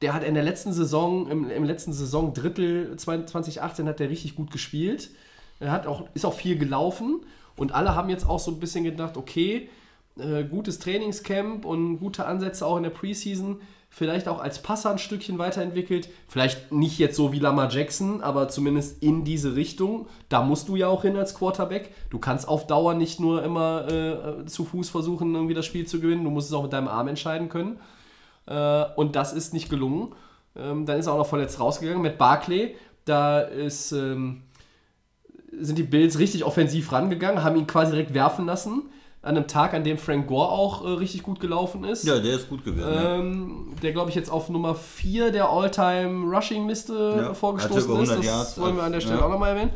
der 0.03 0.15
hat 0.15 0.23
in 0.23 0.35
der 0.35 0.45
letzten 0.45 0.73
Saison, 0.73 1.29
im, 1.29 1.51
im 1.51 1.65
letzten 1.65 1.93
Saison 1.93 2.33
Drittel 2.33 2.97
2018 2.97 3.89
hat 3.89 3.99
der 3.99 4.11
richtig 4.11 4.37
gut 4.37 4.53
gespielt. 4.53 5.11
Er 5.59 5.73
hat 5.73 5.87
auch, 5.87 6.05
ist 6.15 6.25
auch 6.25 6.35
viel 6.35 6.57
gelaufen 6.59 7.23
und 7.57 7.73
alle 7.73 7.97
haben 7.97 8.11
jetzt 8.11 8.29
auch 8.29 8.39
so 8.39 8.53
ein 8.53 8.61
bisschen 8.61 8.85
gedacht, 8.85 9.17
okay, 9.17 9.69
äh, 10.18 10.44
gutes 10.44 10.78
Trainingscamp 10.78 11.64
und 11.64 11.99
gute 11.99 12.26
Ansätze 12.26 12.66
auch 12.66 12.76
in 12.76 12.85
der 12.85 12.90
Preseason. 12.90 13.61
Vielleicht 13.90 14.26
auch 14.26 14.40
als 14.40 14.61
Passer 14.61 14.90
ein 14.90 14.99
Stückchen 14.99 15.38
weiterentwickelt. 15.38 16.09
Vielleicht 16.26 16.73
nicht 16.73 16.99
jetzt 16.99 17.16
so 17.16 17.33
wie 17.33 17.38
Lamar 17.38 17.71
Jackson, 17.71 18.23
aber 18.23 18.49
zumindest 18.49 19.02
in 19.02 19.25
diese 19.25 19.54
Richtung. 19.54 20.09
Da 20.28 20.42
musst 20.42 20.68
du 20.68 20.75
ja 20.75 20.88
auch 20.88 21.02
hin 21.02 21.16
als 21.16 21.35
Quarterback. 21.35 21.94
Du 22.11 22.18
kannst 22.18 22.49
auf 22.49 22.66
Dauer 22.66 22.94
nicht 22.94 23.21
nur 23.21 23.44
immer 23.44 23.88
äh, 23.88 24.47
zu 24.47 24.64
Fuß 24.64 24.90
versuchen, 24.90 25.33
irgendwie 25.35 25.54
das 25.54 25.66
Spiel 25.66 25.87
zu 25.87 26.00
gewinnen. 26.00 26.25
Du 26.25 26.30
musst 26.30 26.49
es 26.49 26.54
auch 26.54 26.64
mit 26.64 26.73
deinem 26.73 26.88
Arm 26.88 27.06
entscheiden 27.06 27.49
können. 27.49 27.78
Äh, 28.47 28.85
und 28.97 29.14
das 29.14 29.33
ist 29.33 29.54
nicht 29.54 29.71
gelungen. 29.71 30.12
Ähm, 30.56 30.87
dann 30.87 30.99
ist 30.99 31.06
er 31.06 31.12
auch 31.12 31.18
noch 31.18 31.28
verletzt 31.28 31.61
rausgegangen. 31.61 32.02
Mit 32.02 32.18
Barclay, 32.18 32.75
da 33.04 33.40
ist, 33.40 33.92
ähm, 33.92 34.42
sind 35.52 35.78
die 35.78 35.85
Bills 35.85 36.18
richtig 36.18 36.44
offensiv 36.44 36.90
rangegangen, 36.90 37.44
haben 37.44 37.56
ihn 37.56 37.68
quasi 37.68 37.92
direkt 37.92 38.12
werfen 38.12 38.47
lassen 38.47 38.85
an 39.25 39.37
einem 39.37 39.49
Tag, 39.49 39.73
an 39.73 39.85
dem 39.85 39.97
Frank 39.97 40.26
Gore 40.26 40.50
auch 40.50 40.85
äh, 40.85 40.88
richtig 40.88 41.23
gut 41.23 41.40
gelaufen 41.40 41.83
ist. 41.85 42.04
Ja, 42.04 42.19
der 42.19 42.35
ist 42.35 42.49
gut 42.49 42.64
gewesen. 42.64 42.88
Ähm, 42.95 43.66
der, 43.83 43.93
glaube 43.93 44.11
ich, 44.11 44.16
jetzt 44.16 44.31
auf 44.31 44.50
Nummer 44.50 44.75
4 44.75 45.33
der 45.33 45.49
All-Time-Rushing-Liste 45.49 47.14
Ja, 47.16 47.35
vorgestoßen 47.35 47.76
hatte 47.76 47.85
über 47.87 48.02
ist. 48.02 48.11
100 48.11 48.19
Das 48.19 48.26
Yards 48.26 48.61
wollen 48.61 48.76
wir 48.76 48.83
an 48.83 48.93
der 48.93 49.00
Stelle 49.00 49.19
ja. 49.19 49.25
auch 49.25 49.31
nochmal 49.31 49.57
erwähnen. 49.57 49.71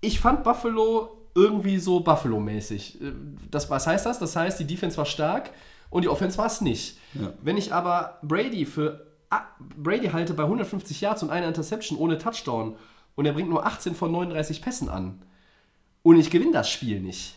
Ich 0.00 0.20
fand 0.20 0.44
Buffalo 0.44 1.08
irgendwie 1.34 1.78
so 1.78 2.00
Buffalo-mäßig. 2.00 3.00
Äh, 3.02 3.12
Das, 3.50 3.68
was 3.68 3.86
heißt 3.86 4.06
das? 4.06 4.20
Das 4.20 4.36
heißt, 4.36 4.60
die 4.60 4.66
Defense 4.66 4.96
war 4.96 5.06
stark 5.06 5.50
und 5.90 6.02
die 6.02 6.08
Offense 6.08 6.38
war 6.38 6.46
es 6.46 6.60
nicht. 6.60 6.98
Ja. 7.14 7.32
Wenn 7.42 7.56
ich 7.56 7.72
aber 7.72 8.18
Brady 8.22 8.64
für 8.64 9.06
ah, 9.30 9.42
Brady 9.76 10.08
halte 10.08 10.34
bei 10.34 10.44
150 10.44 11.00
Yards 11.00 11.22
und 11.24 11.30
einer 11.30 11.48
Interception 11.48 11.98
ohne 11.98 12.18
Touchdown 12.18 12.76
und 13.16 13.26
er 13.26 13.32
bringt 13.32 13.48
nur 13.48 13.66
18 13.66 13.96
von 13.96 14.12
39 14.12 14.62
Pässen 14.62 14.88
an 14.88 15.22
und 16.02 16.18
ich 16.18 16.30
gewinne 16.30 16.52
das 16.52 16.70
Spiel 16.70 17.00
nicht, 17.00 17.36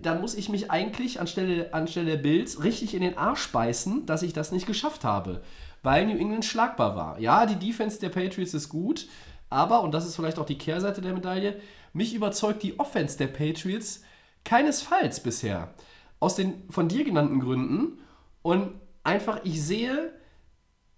dann 0.00 0.20
muss 0.20 0.34
ich 0.34 0.48
mich 0.48 0.70
eigentlich 0.70 1.20
anstelle, 1.20 1.72
anstelle 1.74 2.12
der 2.12 2.16
Bills 2.16 2.62
richtig 2.62 2.94
in 2.94 3.02
den 3.02 3.18
Arsch 3.18 3.50
beißen, 3.52 4.06
dass 4.06 4.22
ich 4.22 4.32
das 4.32 4.52
nicht 4.52 4.66
geschafft 4.66 5.04
habe, 5.04 5.42
weil 5.82 6.06
New 6.06 6.16
England 6.16 6.44
schlagbar 6.44 6.96
war. 6.96 7.18
Ja, 7.18 7.46
die 7.46 7.56
Defense 7.56 8.00
der 8.00 8.08
Patriots 8.08 8.54
ist 8.54 8.68
gut, 8.68 9.06
aber, 9.50 9.82
und 9.82 9.92
das 9.92 10.06
ist 10.06 10.16
vielleicht 10.16 10.38
auch 10.38 10.46
die 10.46 10.58
Kehrseite 10.58 11.00
der 11.00 11.12
Medaille, 11.12 11.60
mich 11.92 12.14
überzeugt 12.14 12.62
die 12.62 12.78
Offense 12.78 13.18
der 13.18 13.26
Patriots 13.26 14.02
keinesfalls 14.44 15.20
bisher. 15.20 15.74
Aus 16.20 16.36
den 16.36 16.62
von 16.70 16.88
dir 16.88 17.04
genannten 17.04 17.40
Gründen. 17.40 17.98
Und 18.42 18.72
einfach, 19.02 19.40
ich 19.44 19.62
sehe 19.62 20.12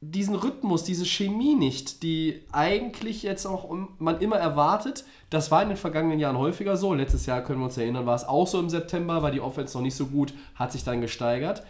diesen 0.05 0.35
Rhythmus, 0.35 0.83
diese 0.83 1.07
Chemie 1.07 1.55
nicht, 1.55 2.03
die 2.03 2.43
eigentlich 2.51 3.23
jetzt 3.23 3.47
auch 3.47 3.73
man 4.01 4.21
immer 4.21 4.37
erwartet. 4.37 5.05
Das 5.31 5.53
war 5.53 5.63
in 5.63 5.69
den 5.69 5.79
vergangenen 5.79 6.19
Jahren 6.19 6.37
häufiger 6.37 6.77
so. 6.77 6.93
Letztes 6.93 7.25
Jahr 7.27 7.41
können 7.41 7.61
wir 7.61 7.67
uns 7.67 7.79
erinnern, 7.79 8.05
war 8.05 8.17
es 8.17 8.25
auch 8.25 8.49
so 8.49 8.59
im 8.59 8.69
September, 8.69 9.23
war 9.23 9.31
die 9.31 9.41
Offense 9.41 9.79
noch 9.79 9.83
nicht 9.83 9.95
so 9.95 10.07
gut, 10.07 10.35
hat 10.57 10.73
sich 10.73 10.83
dann 10.83 11.01
gesteigert. 11.01 11.63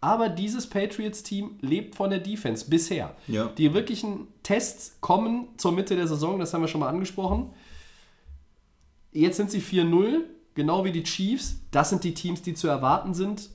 Aber 0.00 0.28
dieses 0.28 0.68
Patriots-Team 0.68 1.58
lebt 1.62 1.96
von 1.96 2.10
der 2.10 2.20
Defense 2.20 2.70
bisher. 2.70 3.16
Ja. 3.26 3.48
Die 3.58 3.74
wirklichen 3.74 4.28
Tests 4.44 4.96
kommen 5.00 5.48
zur 5.56 5.72
Mitte 5.72 5.96
der 5.96 6.06
Saison, 6.06 6.38
das 6.38 6.54
haben 6.54 6.62
wir 6.62 6.68
schon 6.68 6.80
mal 6.80 6.88
angesprochen. 6.88 7.50
Jetzt 9.12 9.36
sind 9.36 9.50
sie 9.50 9.60
4-0, 9.60 10.20
genau 10.54 10.84
wie 10.84 10.92
die 10.92 11.02
Chiefs. 11.02 11.56
Das 11.72 11.90
sind 11.90 12.04
die 12.04 12.14
Teams, 12.14 12.40
die 12.40 12.54
zu 12.54 12.68
erwarten 12.68 13.14
sind. 13.14 13.50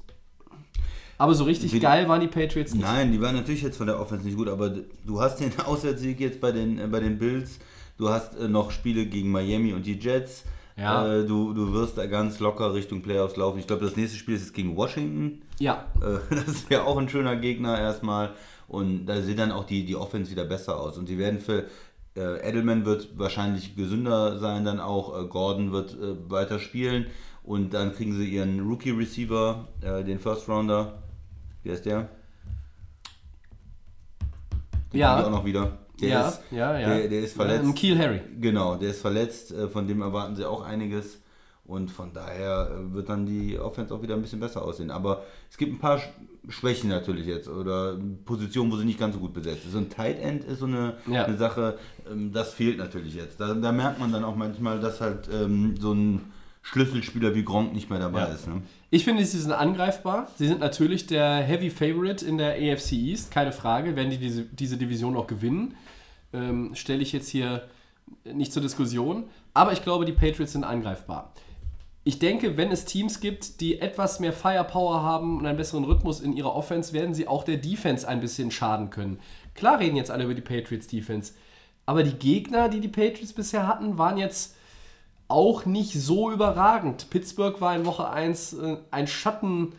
Aber 1.17 1.33
so 1.33 1.43
richtig 1.45 1.71
Wie- 1.73 1.79
geil 1.79 2.07
waren 2.09 2.21
die 2.21 2.27
Patriots 2.27 2.73
nicht. 2.73 2.83
Nein, 2.83 3.11
die 3.11 3.21
waren 3.21 3.35
natürlich 3.35 3.61
jetzt 3.61 3.77
von 3.77 3.87
der 3.87 3.99
Offense 3.99 4.25
nicht 4.25 4.37
gut, 4.37 4.49
aber 4.49 4.69
du 5.05 5.21
hast 5.21 5.39
den 5.39 5.51
Auswärtssieg 5.65 6.19
jetzt 6.19 6.41
bei 6.41 6.51
den, 6.51 6.77
äh, 6.79 6.87
bei 6.87 6.99
den 6.99 7.17
Bills, 7.17 7.59
du 7.97 8.09
hast 8.09 8.37
äh, 8.37 8.47
noch 8.47 8.71
Spiele 8.71 9.05
gegen 9.05 9.31
Miami 9.31 9.73
und 9.73 9.85
die 9.85 9.97
Jets. 9.97 10.43
Ja. 10.77 11.07
Äh, 11.07 11.25
du, 11.25 11.53
du 11.53 11.71
wirst 11.71 11.97
da 11.97 12.05
ganz 12.05 12.39
locker 12.41 12.73
Richtung 12.73 13.01
Playoffs 13.01 13.37
laufen. 13.37 13.59
Ich 13.59 13.67
glaube, 13.67 13.85
das 13.85 13.95
nächste 13.95 14.17
Spiel 14.17 14.35
ist 14.35 14.41
jetzt 14.41 14.53
gegen 14.53 14.75
Washington. 14.75 15.41
Ja, 15.57 15.85
Äh, 16.01 16.17
das 16.35 16.47
ist 16.49 16.69
ja 16.69 16.83
auch 16.83 16.97
ein 16.97 17.07
schöner 17.07 17.37
Gegner 17.37 17.79
erstmal. 17.79 18.33
Und 18.67 19.05
da 19.05 19.21
sieht 19.21 19.39
dann 19.39 19.51
auch 19.53 19.63
die, 19.63 19.85
die 19.85 19.95
Offense 19.95 20.31
wieder 20.31 20.43
besser 20.43 20.77
aus. 20.79 20.97
Und 20.97 21.07
die 21.07 21.17
werden 21.17 21.39
für 21.39 21.63
äh, 22.17 22.45
Edelman 22.49 22.83
wird 22.85 23.17
wahrscheinlich 23.17 23.77
gesünder 23.77 24.37
sein, 24.37 24.65
dann 24.65 24.81
auch. 24.81 25.17
Äh, 25.17 25.27
Gordon 25.27 25.71
wird 25.71 25.95
weiter 26.29 26.59
spielen. 26.59 27.05
Und 27.43 27.73
dann 27.73 27.93
kriegen 27.93 28.17
sie 28.17 28.25
ihren 28.27 28.59
Rookie-Receiver, 28.59 29.67
den 30.07 30.17
First 30.19 30.49
Rounder. 30.49 31.03
Wie 31.65 31.71
heißt 31.71 31.85
der? 31.85 32.07
Den 34.93 34.99
Ja. 34.99 35.25
auch 35.25 35.31
noch 35.31 35.43
wieder. 35.45 35.79
Der 35.99 36.09
ja, 36.09 36.27
ist, 36.29 36.41
ja, 36.51 36.77
ja. 36.79 36.87
Der, 36.89 37.07
der 37.07 37.19
ist 37.21 37.35
verletzt. 37.35 37.63
Ähm, 37.65 37.73
Kiel 37.73 37.97
Harry. 37.97 38.21
Genau, 38.39 38.75
der 38.75 38.91
ist 38.91 39.01
verletzt, 39.01 39.51
äh, 39.51 39.67
von 39.67 39.87
dem 39.87 40.01
erwarten 40.03 40.35
sie 40.35 40.45
auch 40.45 40.61
einiges. 40.63 41.21
Und 41.65 41.89
von 41.89 42.13
daher 42.13 42.69
äh, 42.69 42.93
wird 42.93 43.09
dann 43.09 43.25
die 43.25 43.57
Offense 43.57 43.91
auch 43.95 44.03
wieder 44.03 44.13
ein 44.13 44.21
bisschen 44.21 44.39
besser 44.39 44.61
aussehen. 44.61 44.91
Aber 44.91 45.23
es 45.49 45.57
gibt 45.57 45.73
ein 45.73 45.79
paar 45.79 45.97
Sch- 45.97 46.09
Schwächen 46.49 46.89
natürlich 46.91 47.25
jetzt 47.25 47.47
oder 47.49 47.97
Positionen, 48.25 48.71
wo 48.71 48.75
sie 48.77 48.85
nicht 48.85 48.99
ganz 48.99 49.15
so 49.15 49.19
gut 49.19 49.33
besetzt 49.33 49.65
ist. 49.65 49.71
So 49.71 49.79
ein 49.79 49.89
Tight 49.89 50.19
End 50.19 50.43
ist 50.43 50.59
so 50.59 50.67
eine, 50.67 50.97
Ja. 51.09 51.25
eine 51.25 51.37
Sache, 51.37 51.79
ähm, 52.11 52.31
das 52.31 52.53
fehlt 52.53 52.77
natürlich 52.77 53.15
jetzt. 53.15 53.39
Da, 53.39 53.55
da 53.55 53.71
merkt 53.71 53.99
man 53.99 54.11
dann 54.13 54.23
auch 54.23 54.35
manchmal, 54.35 54.79
dass 54.79 55.01
halt 55.01 55.27
ähm, 55.33 55.75
so 55.79 55.93
ein 55.93 56.31
Schlüsselspieler 56.67 57.35
wie 57.35 57.43
Gronk 57.45 57.73
nicht 57.73 57.91
mehr 57.91 57.99
dabei 57.99 58.21
Ja. 58.21 58.25
ist. 58.25 58.47
Ne? 58.47 58.63
Ich 58.89 59.03
finde, 59.03 59.23
sie 59.23 59.37
sind 59.39 59.51
angreifbar. 59.51 60.27
Sie 60.35 60.47
sind 60.47 60.59
natürlich 60.59 61.05
der 61.05 61.35
Heavy 61.43 61.69
Favorite 61.69 62.25
in 62.25 62.39
der 62.39 62.53
AFC 62.55 62.93
East, 62.93 63.29
keine 63.29 63.51
Frage. 63.51 63.95
Werden 63.95 64.09
die 64.09 64.17
diese, 64.17 64.43
diese 64.45 64.75
Division 64.75 65.15
auch 65.15 65.27
gewinnen, 65.27 65.75
ähm, 66.33 66.73
stelle 66.73 67.03
ich 67.03 67.13
jetzt 67.13 67.29
hier 67.29 67.67
nicht 68.23 68.51
zur 68.51 68.63
Diskussion. 68.63 69.25
Aber 69.53 69.73
ich 69.73 69.83
glaube, 69.83 70.05
die 70.05 70.11
Patriots 70.11 70.53
sind 70.53 70.63
angreifbar. 70.63 71.31
Ich 72.03 72.17
denke, 72.17 72.57
wenn 72.57 72.71
es 72.71 72.85
Teams 72.85 73.19
gibt, 73.19 73.61
die 73.61 73.79
etwas 73.79 74.19
mehr 74.19 74.33
Firepower 74.33 75.03
haben 75.03 75.37
und 75.37 75.45
einen 75.45 75.57
besseren 75.57 75.83
Rhythmus 75.83 76.19
in 76.19 76.33
ihrer 76.33 76.55
Offense, 76.55 76.93
werden 76.93 77.13
sie 77.13 77.27
auch 77.27 77.43
der 77.43 77.57
Defense 77.57 78.07
ein 78.07 78.21
bisschen 78.21 78.49
schaden 78.49 78.89
können. 78.89 79.19
Klar 79.53 79.79
reden 79.79 79.95
jetzt 79.97 80.09
alle 80.09 80.23
über 80.23 80.33
die 80.33 80.41
Patriots 80.41 80.87
Defense, 80.87 81.33
aber 81.85 82.01
die 82.01 82.13
Gegner, 82.17 82.69
die 82.69 82.79
die 82.79 82.87
Patriots 82.87 83.33
bisher 83.33 83.67
hatten, 83.67 83.99
waren 83.99 84.17
jetzt 84.17 84.54
auch 85.27 85.65
nicht 85.65 85.93
so 85.93 86.31
überragend. 86.31 87.09
Pittsburgh 87.09 87.59
war 87.61 87.75
in 87.75 87.85
Woche 87.85 88.09
1 88.09 88.53
äh, 88.53 88.77
ein 88.91 89.07
Schatten 89.07 89.73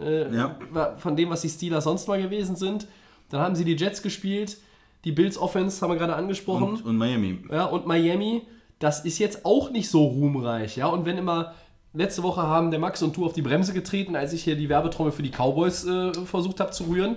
äh, 0.00 0.34
Ja. 0.34 0.56
von 0.98 1.16
dem, 1.16 1.30
was 1.30 1.42
die 1.42 1.48
Steelers 1.48 1.84
sonst 1.84 2.08
mal 2.08 2.20
gewesen 2.20 2.56
sind. 2.56 2.86
Dann 3.30 3.40
haben 3.40 3.54
sie 3.54 3.64
die 3.64 3.76
Jets 3.76 4.02
gespielt, 4.02 4.56
die 5.04 5.12
Bills 5.12 5.38
Offense 5.38 5.80
haben 5.80 5.90
wir 5.92 5.96
gerade 5.98 6.16
angesprochen. 6.16 6.64
Und, 6.70 6.84
und 6.84 6.96
Miami. 6.96 7.38
Ja, 7.50 7.64
und 7.66 7.86
Miami, 7.86 8.42
das 8.80 9.04
ist 9.04 9.18
jetzt 9.18 9.44
auch 9.44 9.70
nicht 9.70 9.88
so 9.88 10.04
ruhmreich. 10.04 10.76
Ja, 10.76 10.86
und 10.88 11.04
wenn 11.04 11.16
immer 11.18 11.54
letzte 11.92 12.22
Woche 12.22 12.42
haben 12.42 12.70
der 12.70 12.80
Max 12.80 13.02
und 13.02 13.16
du 13.16 13.24
auf 13.24 13.32
die 13.32 13.42
Bremse 13.42 13.72
getreten, 13.72 14.14
als 14.16 14.32
ich 14.32 14.42
hier 14.44 14.56
die 14.56 14.68
Werbetrommel 14.68 15.12
für 15.12 15.22
die 15.22 15.30
Cowboys 15.30 15.84
äh, 15.86 16.12
versucht 16.24 16.60
habe 16.60 16.70
zu 16.72 16.84
rühren, 16.84 17.16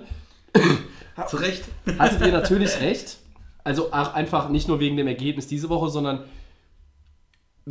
Zu 1.28 1.36
Recht. 1.36 1.64
hattet 1.98 2.20
ihr 2.26 2.32
natürlich 2.32 2.80
recht. 2.80 3.18
Also 3.62 3.92
einfach 3.92 4.48
nicht 4.50 4.68
nur 4.68 4.78
wegen 4.80 4.96
dem 4.96 5.06
Ergebnis 5.06 5.46
diese 5.46 5.68
Woche, 5.68 5.88
sondern 5.90 6.24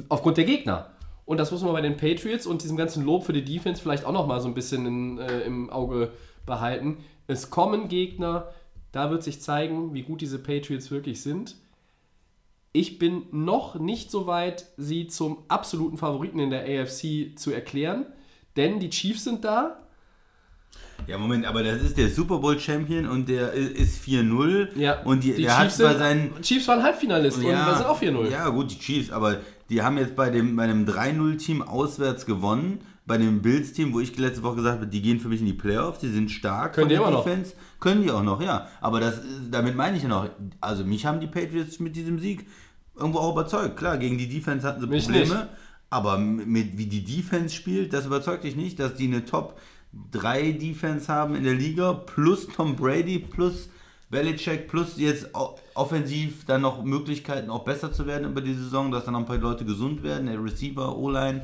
aufgrund 0.10 0.38
der 0.38 0.45
Gegner. 0.45 0.89
Und 1.25 1.38
das 1.38 1.51
muss 1.51 1.62
man 1.62 1.73
bei 1.73 1.82
den 1.82 1.97
Patriots 1.97 2.45
und 2.45 2.63
diesem 2.63 2.77
ganzen 2.77 3.06
Lob 3.06 3.25
für 3.25 3.34
die 3.34 3.45
Defense 3.45 3.82
vielleicht 3.82 4.06
auch 4.06 4.12
noch 4.12 4.27
mal 4.27 4.41
so 4.41 4.47
ein 4.47 4.53
bisschen 4.53 4.86
in, 4.86 5.17
äh, 5.19 5.41
im 5.41 5.69
Auge 5.69 6.12
behalten. 6.45 6.97
Es 7.27 7.49
kommen 7.49 7.88
Gegner, 7.88 8.49
da 8.91 9.10
wird 9.10 9.23
sich 9.23 9.41
zeigen, 9.41 9.93
wie 9.93 10.03
gut 10.03 10.21
diese 10.21 10.39
Patriots 10.39 10.91
wirklich 10.91 11.21
sind. 11.21 11.56
Ich 12.73 12.99
bin 12.99 13.23
noch 13.32 13.75
nicht 13.75 14.12
so 14.12 14.27
weit, 14.27 14.65
sie 14.77 15.08
zum 15.08 15.38
absoluten 15.47 15.97
Favoriten 15.97 16.39
in 16.39 16.49
der 16.49 16.63
AFC 16.63 17.38
zu 17.38 17.51
erklären, 17.51 18.06
denn 18.58 18.79
die 18.79 18.89
Chiefs 18.89 19.23
sind 19.23 19.45
da. 19.45 19.82
Ja, 21.07 21.17
Moment, 21.17 21.45
aber 21.45 21.63
das 21.63 21.81
ist 21.81 21.97
der 21.97 22.09
Super 22.09 22.37
Bowl 22.39 22.59
Champion 22.59 23.07
und 23.07 23.29
der 23.29 23.53
ist 23.53 24.03
4-0. 24.03 24.77
Ja, 24.77 25.01
Und 25.01 25.23
die, 25.23 25.33
die 25.33 25.43
der 25.43 25.57
hat 25.57 25.65
Chiefs, 25.67 25.77
bei 25.79 25.89
sind, 25.89 25.97
seinen 25.99 26.41
Chiefs 26.41 26.67
waren 26.67 26.83
Halbfinalist 26.83 27.37
und 27.37 27.43
wir 27.43 27.75
sind 27.75 27.85
auch 27.85 28.01
4-0. 28.01 28.29
Ja, 28.29 28.49
gut, 28.49 28.71
die 28.71 28.79
Chiefs, 28.79 29.11
aber 29.11 29.37
die 29.69 29.81
haben 29.81 29.97
jetzt 29.97 30.15
bei 30.15 30.29
dem, 30.29 30.55
bei 30.55 30.63
einem 30.63 30.85
3-0-Team 30.85 31.61
auswärts 31.61 32.25
gewonnen. 32.25 32.79
Bei 33.05 33.17
dem 33.17 33.41
Bills-Team, 33.41 33.93
wo 33.93 33.99
ich 33.99 34.17
letzte 34.17 34.43
Woche 34.43 34.55
gesagt 34.57 34.77
habe, 34.77 34.87
die 34.87 35.01
gehen 35.01 35.19
für 35.19 35.27
mich 35.27 35.41
in 35.41 35.45
die 35.45 35.53
Playoffs, 35.53 35.99
die 35.99 36.07
sind 36.07 36.31
stark 36.31 36.73
Können 36.73 36.85
von 36.85 36.89
die 36.89 36.95
der 36.95 37.03
immer 37.03 37.11
noch. 37.11 37.25
Defense. 37.25 37.53
Können 37.81 38.01
die 38.01 38.09
auch 38.09 38.23
noch, 38.23 38.41
ja. 38.41 38.69
Aber 38.79 39.01
das, 39.01 39.19
damit 39.51 39.75
meine 39.75 39.97
ich 39.97 40.03
ja 40.03 40.09
noch, 40.09 40.29
also 40.61 40.85
mich 40.85 41.05
haben 41.05 41.19
die 41.19 41.27
Patriots 41.27 41.81
mit 41.81 41.97
diesem 41.97 42.17
Sieg 42.17 42.45
irgendwo 42.95 43.19
auch 43.19 43.33
überzeugt. 43.33 43.75
Klar, 43.75 43.97
gegen 43.97 44.17
die 44.17 44.29
Defense 44.29 44.65
hatten 44.65 44.79
sie 44.79 44.87
Probleme. 44.87 45.49
Aber 45.89 46.17
mit 46.17 46.77
wie 46.77 46.85
die 46.85 47.03
Defense 47.03 47.53
spielt, 47.53 47.91
das 47.91 48.05
überzeugt 48.05 48.45
dich 48.45 48.55
nicht, 48.55 48.79
dass 48.79 48.95
die 48.95 49.07
eine 49.07 49.25
Top 49.25 49.59
3 50.12 50.53
Defense 50.53 51.12
haben 51.12 51.36
in 51.36 51.43
der 51.43 51.53
Liga, 51.53 51.93
plus 51.93 52.47
Tom 52.47 52.75
Brady, 52.75 53.19
plus 53.19 53.69
Belichick, 54.10 54.67
plus 54.67 54.97
jetzt 54.97 55.29
offensiv 55.73 56.45
dann 56.45 56.62
noch 56.62 56.84
Möglichkeiten 56.84 57.49
auch 57.49 57.63
besser 57.63 57.91
zu 57.91 58.06
werden 58.06 58.29
über 58.29 58.41
die 58.41 58.53
Saison, 58.53 58.91
dass 58.91 59.06
dann 59.06 59.13
noch 59.13 59.21
ein 59.21 59.25
paar 59.25 59.38
Leute 59.38 59.65
gesund 59.65 60.03
werden, 60.03 60.27
der 60.27 60.43
Receiver, 60.43 60.95
O-Line. 60.95 61.41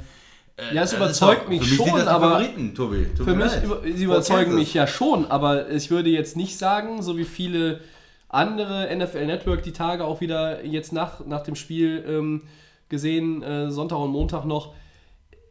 Äh, 0.55 0.75
ja, 0.75 0.83
es 0.83 0.93
überzeugt 0.93 1.49
mich 1.49 1.61
mich 1.61 1.75
schon, 1.75 1.89
aber 2.01 2.31
Favoriten, 2.31 2.75
Tobi. 2.75 3.07
Tut 3.15 3.25
für 3.25 3.35
mich 3.35 3.51
über, 3.63 3.81
sie 3.83 4.03
überzeugen 4.03 4.55
mich 4.55 4.73
ja 4.73 4.85
schon, 4.85 5.25
aber 5.25 5.69
ich 5.69 5.89
würde 5.89 6.09
jetzt 6.09 6.37
nicht 6.37 6.57
sagen, 6.57 7.01
so 7.01 7.17
wie 7.17 7.25
viele 7.25 7.79
andere 8.27 8.95
NFL 8.95 9.25
Network 9.25 9.63
die 9.63 9.71
Tage 9.71 10.05
auch 10.05 10.21
wieder 10.21 10.63
jetzt 10.63 10.93
nach, 10.93 11.25
nach 11.25 11.41
dem 11.41 11.55
Spiel 11.55 12.03
ähm, 12.07 12.43
gesehen, 12.87 13.41
äh, 13.41 13.71
Sonntag 13.71 13.97
und 13.97 14.11
Montag 14.11 14.45
noch, 14.45 14.73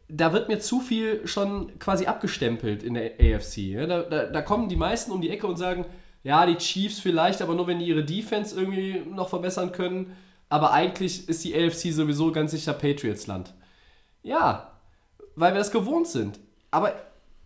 da 0.09 0.33
wird 0.33 0.49
mir 0.49 0.59
zu 0.59 0.79
viel 0.79 1.25
schon 1.27 1.77
quasi 1.79 2.07
abgestempelt 2.07 2.83
in 2.83 2.95
der 2.95 3.13
AFC. 3.19 3.57
Ja? 3.57 3.85
Da, 3.85 4.01
da, 4.01 4.25
da, 4.25 4.41
kommen 4.41 4.67
die 4.67 4.75
meisten 4.75 5.11
um 5.11 5.21
die 5.21 5.29
Ecke 5.29 5.47
und 5.47 5.57
sagen, 5.57 5.85
ja, 6.23 6.45
die 6.45 6.57
Chiefs 6.57 6.99
vielleicht, 6.99 7.41
aber 7.41 7.53
nur 7.53 7.67
wenn 7.67 7.79
die 7.79 7.85
ihre 7.85 8.03
Defense 8.03 8.59
irgendwie 8.59 9.03
noch 9.09 9.29
verbessern 9.29 9.71
können. 9.71 10.15
Aber 10.49 10.73
eigentlich 10.73 11.29
ist 11.29 11.43
die 11.45 11.55
AFC 11.55 11.93
sowieso 11.93 12.31
ganz 12.31 12.51
sicher 12.51 12.73
Patriots-Land. 12.73 13.53
Ja, 14.23 14.71
weil 15.35 15.53
wir 15.53 15.59
das 15.59 15.71
gewohnt 15.71 16.07
sind. 16.07 16.39
Aber 16.71 16.93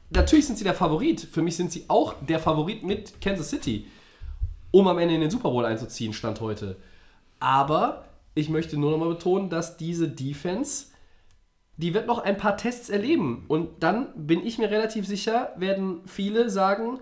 natürlich 0.09 0.47
sind 0.47 0.57
sie 0.57 0.63
der 0.63 0.73
Favorit. 0.73 1.19
Für 1.19 1.41
mich 1.41 1.57
sind 1.57 1.71
sie 1.71 1.85
auch 1.89 2.15
der 2.21 2.39
Favorit 2.39 2.83
mit 2.83 3.19
Kansas 3.21 3.49
City, 3.49 3.85
um 4.71 4.87
am 4.87 4.97
Ende 4.97 5.15
in 5.15 5.21
den 5.21 5.29
Super 5.29 5.51
Bowl 5.51 5.65
einzuziehen, 5.65 6.13
Stand 6.13 6.39
heute. 6.39 6.77
Aber 7.39 8.05
ich 8.35 8.49
möchte 8.49 8.77
nur 8.77 8.91
nochmal 8.91 9.09
betonen, 9.09 9.49
dass 9.49 9.75
diese 9.75 10.07
Defense, 10.07 10.87
die 11.77 11.93
wird 11.93 12.07
noch 12.07 12.19
ein 12.19 12.37
paar 12.37 12.57
Tests 12.57 12.89
erleben. 12.89 13.45
Und 13.47 13.83
dann 13.83 14.07
bin 14.15 14.45
ich 14.45 14.57
mir 14.57 14.69
relativ 14.69 15.07
sicher, 15.07 15.53
werden 15.57 16.01
viele 16.05 16.49
sagen, 16.49 16.99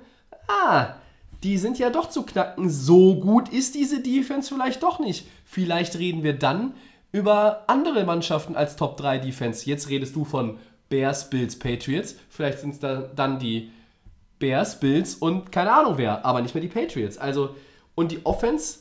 ah, 0.47 0.95
die 1.43 1.57
sind 1.57 1.79
ja 1.79 1.89
doch 1.89 2.09
zu 2.09 2.23
knacken. 2.23 2.69
So 2.69 3.19
gut 3.19 3.49
ist 3.49 3.75
diese 3.75 4.01
Defense 4.01 4.53
vielleicht 4.53 4.83
doch 4.83 4.99
nicht. 4.99 5.27
Vielleicht 5.45 5.97
reden 5.97 6.23
wir 6.23 6.37
dann 6.37 6.73
über 7.11 7.63
andere 7.67 8.05
Mannschaften 8.05 8.55
als 8.55 8.75
Top 8.75 8.97
3 8.97 9.19
Defense. 9.19 9.65
Jetzt 9.69 9.89
redest 9.89 10.15
du 10.15 10.23
von 10.23 10.57
Bears, 10.89 11.29
Bills, 11.29 11.57
Patriots. 11.57 12.15
Vielleicht 12.29 12.59
sind 12.59 12.71
es 12.71 12.79
da 12.79 13.09
dann 13.15 13.39
die 13.39 13.71
Bears, 14.39 14.79
Bills 14.79 15.15
und 15.15 15.51
keine 15.51 15.71
Ahnung 15.71 15.97
wer, 15.97 16.25
aber 16.25 16.41
nicht 16.41 16.53
mehr 16.53 16.61
die 16.61 16.67
Patriots. 16.67 17.17
Also, 17.17 17.55
und 17.95 18.11
die 18.11 18.25
Offense, 18.25 18.79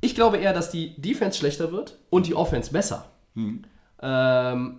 ich 0.00 0.14
glaube 0.14 0.38
eher, 0.38 0.52
dass 0.52 0.70
die 0.70 1.00
Defense 1.00 1.38
schlechter 1.38 1.72
wird 1.72 1.98
und 2.10 2.26
die 2.26 2.34
Offense 2.34 2.72
besser. 2.72 3.10
Hm. 3.34 3.64
Ähm, 4.00 4.78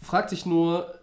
fragt 0.00 0.30
sich 0.30 0.46
nur, 0.46 0.94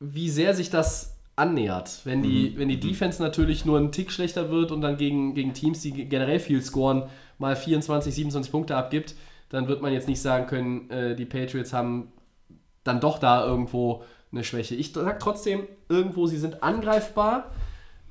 wie 0.00 0.30
sehr 0.30 0.54
sich 0.54 0.70
das 0.70 1.16
annähert. 1.36 2.00
Wenn 2.04 2.22
die, 2.22 2.50
mhm. 2.50 2.58
wenn 2.58 2.68
die 2.68 2.80
Defense 2.80 3.22
natürlich 3.22 3.64
nur 3.64 3.78
einen 3.78 3.92
Tick 3.92 4.10
schlechter 4.12 4.50
wird 4.50 4.70
und 4.70 4.80
dann 4.80 4.96
gegen, 4.96 5.34
gegen 5.34 5.54
Teams, 5.54 5.80
die 5.80 6.08
generell 6.08 6.38
viel 6.38 6.62
scoren, 6.62 7.04
mal 7.38 7.56
24, 7.56 8.14
27 8.14 8.52
Punkte 8.52 8.76
abgibt, 8.76 9.14
dann 9.48 9.68
wird 9.68 9.82
man 9.82 9.92
jetzt 9.92 10.08
nicht 10.08 10.20
sagen 10.20 10.46
können, 10.46 10.90
äh, 10.90 11.16
die 11.16 11.24
Patriots 11.24 11.72
haben 11.72 12.12
dann 12.84 13.00
doch 13.00 13.18
da 13.18 13.44
irgendwo 13.44 14.04
eine 14.30 14.44
Schwäche. 14.44 14.74
Ich 14.74 14.92
sage 14.92 15.18
trotzdem, 15.20 15.66
irgendwo, 15.88 16.26
sie 16.26 16.38
sind 16.38 16.62
angreifbar. 16.62 17.50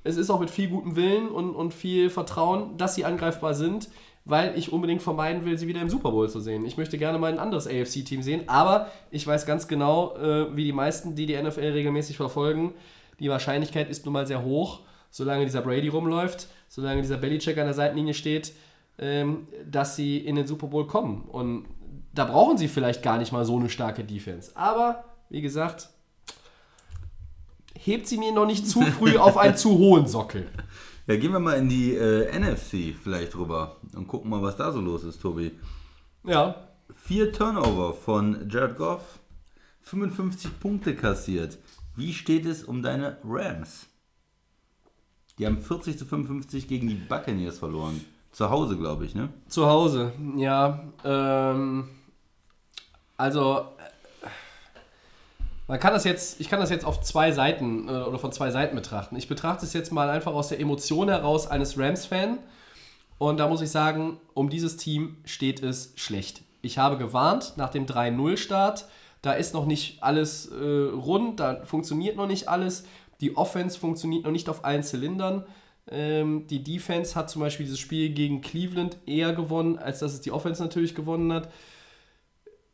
Es 0.03 0.17
ist 0.17 0.29
auch 0.29 0.39
mit 0.39 0.49
viel 0.49 0.69
gutem 0.69 0.95
Willen 0.95 1.29
und, 1.29 1.55
und 1.55 1.73
viel 1.73 2.09
Vertrauen, 2.09 2.77
dass 2.77 2.95
sie 2.95 3.05
angreifbar 3.05 3.53
sind, 3.53 3.89
weil 4.25 4.57
ich 4.57 4.71
unbedingt 4.71 5.01
vermeiden 5.01 5.43
will, 5.45 5.57
sie 5.57 5.67
wieder 5.67 5.81
im 5.81 5.89
Super 5.89 6.11
Bowl 6.11 6.29
zu 6.29 6.39
sehen. 6.39 6.65
Ich 6.65 6.77
möchte 6.77 6.97
gerne 6.97 7.19
mal 7.19 7.31
ein 7.31 7.39
anderes 7.39 7.67
AFC-Team 7.67 8.21
sehen, 8.21 8.43
aber 8.47 8.89
ich 9.11 9.27
weiß 9.27 9.45
ganz 9.45 9.67
genau, 9.67 10.15
äh, 10.15 10.55
wie 10.55 10.63
die 10.63 10.71
meisten, 10.71 11.15
die 11.15 11.25
die 11.25 11.41
NFL 11.41 11.59
regelmäßig 11.59 12.17
verfolgen, 12.17 12.73
die 13.19 13.29
Wahrscheinlichkeit 13.29 13.89
ist 13.89 14.05
nun 14.05 14.13
mal 14.13 14.25
sehr 14.25 14.43
hoch, 14.43 14.81
solange 15.09 15.45
dieser 15.45 15.61
Brady 15.61 15.89
rumläuft, 15.89 16.47
solange 16.69 17.01
dieser 17.01 17.17
Belichick 17.17 17.57
an 17.57 17.65
der 17.65 17.73
Seitenlinie 17.73 18.13
steht, 18.13 18.53
ähm, 18.97 19.47
dass 19.69 19.95
sie 19.95 20.17
in 20.17 20.35
den 20.35 20.47
Super 20.47 20.67
Bowl 20.67 20.87
kommen. 20.87 21.23
Und 21.29 21.65
da 22.13 22.25
brauchen 22.25 22.57
sie 22.57 22.67
vielleicht 22.67 23.03
gar 23.03 23.17
nicht 23.17 23.31
mal 23.31 23.45
so 23.45 23.57
eine 23.57 23.69
starke 23.69 24.03
Defense. 24.03 24.51
Aber, 24.55 25.03
wie 25.29 25.41
gesagt, 25.41 25.89
hebt 27.77 28.07
sie 28.07 28.17
mir 28.17 28.31
noch 28.31 28.45
nicht 28.45 28.67
zu 28.67 28.81
früh 28.81 29.17
auf 29.19 29.37
einen 29.37 29.57
zu 29.57 29.77
hohen 29.77 30.07
Sockel. 30.07 30.47
Ja, 31.05 31.17
gehen 31.17 31.33
wir 31.33 31.39
mal 31.39 31.57
in 31.57 31.67
die 31.67 31.95
äh, 31.95 32.31
NFC 32.39 32.95
vielleicht 32.95 33.35
rüber 33.35 33.77
und 33.93 34.07
gucken 34.07 34.29
mal, 34.29 34.41
was 34.41 34.55
da 34.55 34.71
so 34.71 34.79
los 34.79 35.03
ist, 35.03 35.21
Tobi. 35.21 35.51
Ja. 36.23 36.55
Vier 36.95 37.33
Turnover 37.33 37.93
von 37.93 38.49
Jared 38.49 38.77
Goff, 38.77 39.19
55 39.81 40.59
Punkte 40.59 40.95
kassiert. 40.95 41.57
Wie 41.95 42.13
steht 42.13 42.45
es 42.45 42.63
um 42.63 42.81
deine 42.81 43.17
Rams? 43.23 43.87
Die 45.37 45.45
haben 45.45 45.57
40 45.57 45.97
zu 45.97 46.05
55 46.05 46.67
gegen 46.67 46.87
die 46.87 46.95
Buccaneers 46.95 47.59
verloren. 47.59 48.03
Zu 48.31 48.49
Hause, 48.49 48.77
glaube 48.77 49.05
ich, 49.05 49.13
ne? 49.13 49.29
Zu 49.47 49.65
Hause, 49.65 50.13
ja. 50.37 50.83
Ähm, 51.03 51.89
also, 53.17 53.67
man 55.73 55.79
kann 55.79 55.91
das 55.91 56.03
jetzt, 56.03 56.39
ich 56.39 56.49
kann 56.49 56.59
das 56.59 56.69
jetzt 56.69 56.85
auf 56.85 57.01
zwei 57.01 57.31
Seiten 57.31 57.89
äh, 57.89 57.93
oder 57.93 58.19
von 58.19 58.31
zwei 58.31 58.51
Seiten 58.51 58.75
betrachten. 58.75 59.15
Ich 59.15 59.27
betrachte 59.27 59.65
es 59.65 59.73
jetzt 59.73 59.91
mal 59.91 60.07
einfach 60.07 60.31
aus 60.31 60.49
der 60.49 60.59
Emotion 60.59 61.09
heraus 61.09 61.47
eines 61.47 61.79
Rams-Fan. 61.79 62.37
Und 63.17 63.39
da 63.39 63.47
muss 63.47 63.59
ich 63.59 63.71
sagen, 63.71 64.19
um 64.35 64.51
dieses 64.51 64.77
Team 64.77 65.17
steht 65.25 65.63
es 65.63 65.93
schlecht. 65.95 66.43
Ich 66.61 66.77
habe 66.77 66.99
gewarnt 66.99 67.53
nach 67.55 67.71
dem 67.71 67.87
3-0-Start. 67.87 68.85
Da 69.23 69.33
ist 69.33 69.55
noch 69.55 69.65
nicht 69.65 70.03
alles 70.03 70.45
äh, 70.51 70.63
rund, 70.63 71.39
da 71.39 71.65
funktioniert 71.65 72.17
noch 72.17 72.27
nicht 72.27 72.49
alles. 72.49 72.83
Die 73.19 73.35
Offense 73.35 73.79
funktioniert 73.79 74.25
noch 74.25 74.31
nicht 74.31 74.49
auf 74.49 74.65
allen 74.65 74.83
Zylindern. 74.83 75.43
Ähm, 75.89 76.45
die 76.51 76.63
Defense 76.63 77.15
hat 77.15 77.31
zum 77.31 77.41
Beispiel 77.41 77.65
dieses 77.65 77.79
Spiel 77.79 78.09
gegen 78.09 78.41
Cleveland 78.41 78.97
eher 79.07 79.33
gewonnen, 79.33 79.79
als 79.79 79.97
dass 79.97 80.13
es 80.13 80.21
die 80.21 80.31
Offense 80.31 80.61
natürlich 80.61 80.93
gewonnen 80.93 81.33
hat 81.33 81.49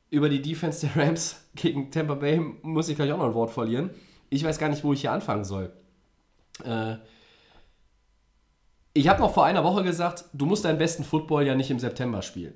über 0.09 0.29
die 0.29 0.41
Defense 0.41 0.87
der 0.87 1.03
Rams 1.05 1.43
gegen 1.55 1.91
Tampa 1.91 2.15
Bay 2.15 2.39
muss 2.61 2.89
ich 2.89 2.95
gleich 2.95 3.11
auch 3.11 3.17
noch 3.17 3.25
ein 3.25 3.33
Wort 3.33 3.51
verlieren. 3.51 3.91
Ich 4.29 4.43
weiß 4.43 4.57
gar 4.57 4.69
nicht, 4.69 4.83
wo 4.83 4.93
ich 4.93 5.01
hier 5.01 5.11
anfangen 5.11 5.43
soll. 5.43 5.71
Äh, 6.63 6.95
ich 8.93 9.07
habe 9.07 9.21
noch 9.21 9.33
vor 9.33 9.45
einer 9.45 9.63
Woche 9.63 9.83
gesagt, 9.83 10.25
du 10.33 10.45
musst 10.45 10.65
deinen 10.65 10.77
besten 10.77 11.03
Football 11.03 11.45
ja 11.45 11.55
nicht 11.55 11.71
im 11.71 11.79
September 11.79 12.21
spielen. 12.21 12.55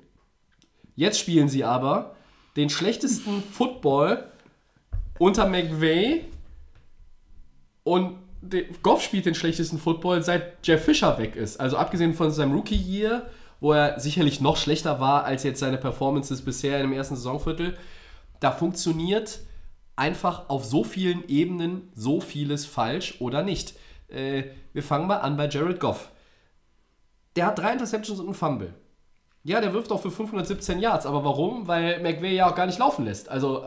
Jetzt 0.95 1.19
spielen 1.19 1.47
sie 1.47 1.63
aber 1.63 2.15
den 2.55 2.69
schlechtesten 2.69 3.41
Football 3.41 4.31
unter 5.19 5.47
McVay 5.47 6.25
und 7.83 8.17
Goff 8.81 9.01
spielt 9.01 9.25
den 9.25 9.35
schlechtesten 9.35 9.79
Football 9.79 10.21
seit 10.21 10.67
Jeff 10.67 10.83
Fisher 10.83 11.17
weg 11.17 11.35
ist. 11.35 11.59
Also 11.59 11.77
abgesehen 11.77 12.13
von 12.13 12.29
seinem 12.29 12.53
Rookie-Year 12.53 13.29
wo 13.63 13.71
er 13.71 13.97
sicherlich 13.97 14.41
noch 14.41 14.57
schlechter 14.57 14.99
war 14.99 15.23
als 15.23 15.43
jetzt 15.43 15.61
seine 15.61 15.77
Performances 15.77 16.41
bisher 16.41 16.81
im 16.81 16.91
ersten 16.91 17.15
Saisonviertel. 17.15 17.77
Da 18.41 18.51
funktioniert 18.51 19.39
einfach 19.95 20.49
auf 20.49 20.65
so 20.65 20.83
vielen 20.83 21.25
Ebenen 21.29 21.89
so 21.95 22.19
vieles 22.19 22.65
falsch 22.65 23.21
oder 23.21 23.41
nicht. 23.41 23.75
Äh, 24.09 24.43
wir 24.73 24.83
fangen 24.83 25.07
mal 25.07 25.19
an 25.19 25.37
bei 25.37 25.47
Jared 25.47 25.79
Goff. 25.79 26.11
Der 27.37 27.45
hat 27.45 27.57
drei 27.57 27.71
Interceptions 27.71 28.19
und 28.19 28.25
einen 28.25 28.35
Fumble. 28.35 28.73
Ja, 29.45 29.61
der 29.61 29.73
wirft 29.73 29.93
auch 29.93 30.01
für 30.01 30.11
517 30.11 30.81
Yards, 30.81 31.05
aber 31.05 31.23
warum? 31.23 31.65
Weil 31.65 32.01
McVay 32.01 32.35
ja 32.35 32.49
auch 32.49 32.55
gar 32.55 32.65
nicht 32.65 32.79
laufen 32.79 33.05
lässt. 33.05 33.29
Also 33.29 33.65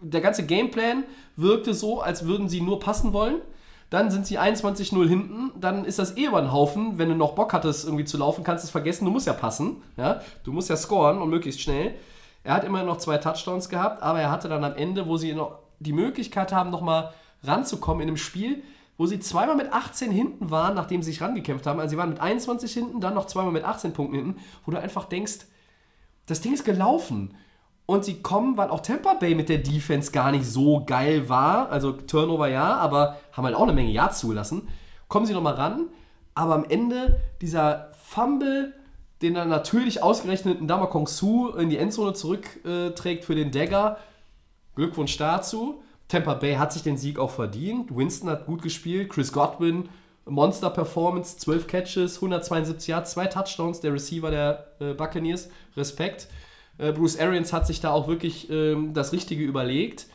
der 0.00 0.22
ganze 0.22 0.46
Gameplan 0.46 1.04
wirkte 1.36 1.74
so, 1.74 2.00
als 2.00 2.24
würden 2.24 2.48
sie 2.48 2.62
nur 2.62 2.80
passen 2.80 3.12
wollen 3.12 3.42
dann 3.90 4.10
sind 4.10 4.26
sie 4.26 4.38
21-0 4.38 5.06
hinten, 5.06 5.52
dann 5.60 5.84
ist 5.84 5.98
das 5.98 6.16
eh 6.16 6.26
über 6.26 6.40
den 6.40 6.52
Haufen. 6.52 6.98
Wenn 6.98 7.08
du 7.08 7.14
noch 7.14 7.34
Bock 7.34 7.52
hattest, 7.52 7.84
irgendwie 7.84 8.04
zu 8.04 8.16
laufen, 8.18 8.44
kannst 8.44 8.64
du 8.64 8.66
es 8.66 8.70
vergessen. 8.70 9.04
Du 9.04 9.10
musst 9.10 9.26
ja 9.26 9.32
passen. 9.32 9.82
Ja? 9.96 10.20
Du 10.42 10.52
musst 10.52 10.70
ja 10.70 10.76
scoren 10.76 11.20
und 11.20 11.30
möglichst 11.30 11.60
schnell. 11.60 11.94
Er 12.42 12.54
hat 12.54 12.64
immer 12.64 12.82
noch 12.82 12.98
zwei 12.98 13.18
Touchdowns 13.18 13.68
gehabt, 13.68 14.02
aber 14.02 14.20
er 14.20 14.30
hatte 14.30 14.48
dann 14.48 14.64
am 14.64 14.74
Ende, 14.74 15.06
wo 15.06 15.16
sie 15.16 15.32
noch 15.32 15.58
die 15.78 15.92
Möglichkeit 15.92 16.52
haben, 16.52 16.70
nochmal 16.70 17.12
ranzukommen 17.42 18.02
in 18.02 18.08
einem 18.08 18.16
Spiel, 18.16 18.62
wo 18.96 19.06
sie 19.06 19.18
zweimal 19.20 19.56
mit 19.56 19.72
18 19.72 20.10
hinten 20.10 20.50
waren, 20.50 20.74
nachdem 20.74 21.02
sie 21.02 21.10
sich 21.10 21.22
rangekämpft 21.22 21.66
haben. 21.66 21.80
Also 21.80 21.90
sie 21.90 21.96
waren 21.96 22.10
mit 22.10 22.20
21 22.20 22.72
hinten, 22.72 23.00
dann 23.00 23.14
noch 23.14 23.26
zweimal 23.26 23.52
mit 23.52 23.64
18 23.64 23.92
Punkten 23.92 24.16
hinten, 24.16 24.40
wo 24.64 24.72
du 24.72 24.80
einfach 24.80 25.04
denkst, 25.06 25.46
das 26.26 26.40
Ding 26.40 26.54
ist 26.54 26.64
gelaufen. 26.64 27.34
Und 27.86 28.04
sie 28.04 28.22
kommen, 28.22 28.56
weil 28.56 28.70
auch 28.70 28.80
Tampa 28.80 29.14
Bay 29.14 29.34
mit 29.34 29.48
der 29.48 29.58
Defense 29.58 30.10
gar 30.10 30.30
nicht 30.30 30.46
so 30.46 30.84
geil 30.86 31.28
war. 31.28 31.70
Also 31.70 31.92
Turnover 31.92 32.48
ja, 32.48 32.76
aber 32.76 33.18
haben 33.32 33.44
halt 33.44 33.54
auch 33.54 33.64
eine 33.64 33.74
Menge 33.74 33.90
Yards 33.90 34.20
zugelassen. 34.20 34.68
Kommen 35.08 35.26
sie 35.26 35.34
nochmal 35.34 35.54
ran. 35.54 35.88
Aber 36.34 36.54
am 36.54 36.64
Ende 36.64 37.20
dieser 37.42 37.92
Fumble, 37.92 38.72
den 39.20 39.34
dann 39.34 39.48
natürlich 39.48 40.02
ausgerechnet 40.02 40.62
Ndama 40.62 40.86
Kong 40.86 41.06
Su 41.06 41.48
in 41.50 41.68
die 41.68 41.76
Endzone 41.76 42.14
zurückträgt 42.14 43.24
für 43.24 43.34
den 43.34 43.50
Dagger. 43.50 43.98
Glückwunsch 44.74 45.16
dazu. 45.18 45.82
Tampa 46.08 46.34
Bay 46.34 46.54
hat 46.54 46.72
sich 46.72 46.82
den 46.82 46.96
Sieg 46.96 47.18
auch 47.18 47.30
verdient. 47.30 47.94
Winston 47.94 48.30
hat 48.30 48.46
gut 48.46 48.62
gespielt. 48.62 49.10
Chris 49.10 49.32
Godwin, 49.32 49.88
Monster 50.26 50.70
Performance, 50.70 51.38
12 51.38 51.66
Catches, 51.66 52.16
172 52.16 52.88
Yards, 52.88 53.12
zwei 53.12 53.26
Touchdowns. 53.26 53.80
Der 53.80 53.92
Receiver 53.92 54.30
der 54.30 54.66
äh, 54.80 54.94
Buccaneers. 54.94 55.50
Respekt. 55.76 56.28
Äh, 56.78 56.92
Bruce 56.92 57.18
Arians 57.18 57.52
hat 57.52 57.66
sich 57.66 57.80
da 57.80 57.90
auch 57.90 58.08
wirklich 58.08 58.50
ähm, 58.50 58.94
das 58.94 59.12
Richtige 59.12 59.44
überlegt. 59.44 60.06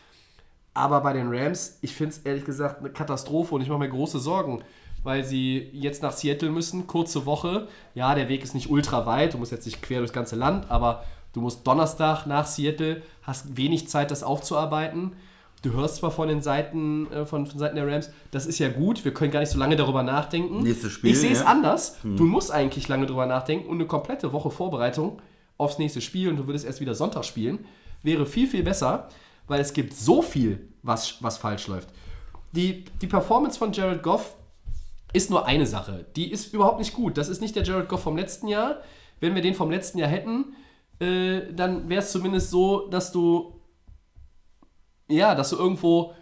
Aber 0.74 1.02
bei 1.02 1.13
den 1.13 1.34
Rams, 1.34 1.78
ich 1.82 1.93
finde 1.93 2.15
es 2.15 2.19
ehrlich 2.19 2.45
gesagt 2.45 2.80
eine 2.80 2.89
Katastrophe 2.91 3.56
und 3.56 3.62
ich 3.62 3.69
mache 3.69 3.80
mir 3.80 3.89
große 3.89 4.19
Sorgen, 4.19 4.62
weil 5.04 5.24
sie 5.24 5.69
jetzt 5.74 6.04
nach 6.04 6.13
Seattle 6.13 6.52
müssen, 6.52 6.88
kurze 6.88 7.26
Woche. 7.26 7.67
Ja, 7.95 8.15
der 8.15 8.30
Weg 8.30 8.43
ist 8.43 8.54
nicht 8.54 8.69
ultra 8.69 9.06
weit, 9.06 9.34
du 9.34 9.38
musst 9.38 9.52
jetzt 9.52 9.65
nicht 9.65 9.82
quer 9.82 10.00
durchs 10.00 10.13
ganze 10.13 10.36
Land, 10.36 10.69
aber 10.69 11.04
du 11.34 11.41
musst 11.41 11.65
Donnerstag 11.65 12.26
nach 12.28 12.45
Seattle, 12.45 13.02
hast 13.24 13.58
wenig 13.58 13.88
Zeit, 13.89 14.12
das 14.12 14.24
aufzuarbeiten. 14.24 15.13
Du 15.63 15.74
hörst 15.74 15.98
zwar 15.98 16.12
von 16.12 16.30
den 16.30 16.41
Seiten, 16.41 17.12
äh, 17.12 17.26
von, 17.26 17.45
von 17.45 17.60
Seiten 17.60 17.76
der 17.76 17.86
Rams, 17.86 18.12
das 18.32 18.45
ist 18.45 18.60
ja 18.60 18.69
gut, 18.69 19.04
wir 19.04 19.13
können 19.13 19.32
gar 19.32 19.41
nicht 19.41 19.50
so 19.50 19.60
lange 19.60 19.76
darüber 19.76 20.04
nachdenken. 20.04 20.62
Nächstes 20.62 20.93
Spiel, 20.93 21.12
ich 21.12 21.19
sehe 21.19 21.32
es 21.32 21.41
ja. 21.41 21.48
anders. 21.48 21.98
Du 22.04 22.24
musst 22.24 22.52
eigentlich 22.52 22.88
lange 22.88 23.06
darüber 23.06 23.26
nachdenken 23.26 23.67
und 23.67 23.76
eine 23.76 23.86
komplette 23.86 24.32
Woche 24.32 24.52
Vorbereitung 24.52 25.22
aufs 25.60 25.78
nächste 25.78 26.02
Spiel 26.02 26.30
und 26.30 26.38
du 26.38 26.48
würdest 26.48 26.65
erst 26.65 26.82
wieder 26.82 26.95
Sonntag 26.95 27.26
spielen, 27.26 27.60
wäre 28.02 28.26
viel, 28.26 28.48
viel 28.48 28.63
besser, 28.63 29.10
weil 29.48 29.62
es 29.62 29.74
gibt 29.74 29.93
so 29.93 30.24
viel, 30.24 30.69
was, 30.82 31.22
was 31.22 31.38
falsch 31.38 31.67
läuft. 31.67 31.89
Die, 32.54 32.86
die 33.02 33.08
Performance 33.08 33.60
von 33.60 33.72
Jared 33.72 34.02
Goff 34.02 34.36
ist 35.13 35.30
nur 35.30 35.45
eine 35.45 35.67
Sache. 35.67 36.06
Die 36.15 36.32
ist 36.32 36.52
überhaupt 36.54 36.80
nicht 36.80 36.95
gut. 36.95 37.17
Das 37.17 37.30
ist 37.30 37.41
nicht 37.41 37.56
der 37.56 37.63
Jared 37.63 37.89
Goff 37.89 38.02
vom 38.02 38.17
letzten 38.17 38.48
Jahr. 38.48 38.78
Wenn 39.19 39.36
wir 39.36 39.43
den 39.43 39.54
vom 39.54 39.69
letzten 39.69 40.00
Jahr 40.00 40.10
hätten, 40.10 40.56
äh, 41.00 41.54
dann 41.54 41.89
wäre 41.89 42.02
es 42.02 42.12
zumindest 42.12 42.50
so, 42.50 42.88
dass 42.88 43.12
du 43.12 43.60
ja, 45.10 45.36
dass 45.36 45.50
du 45.50 45.58
irgendwo, 45.58 46.13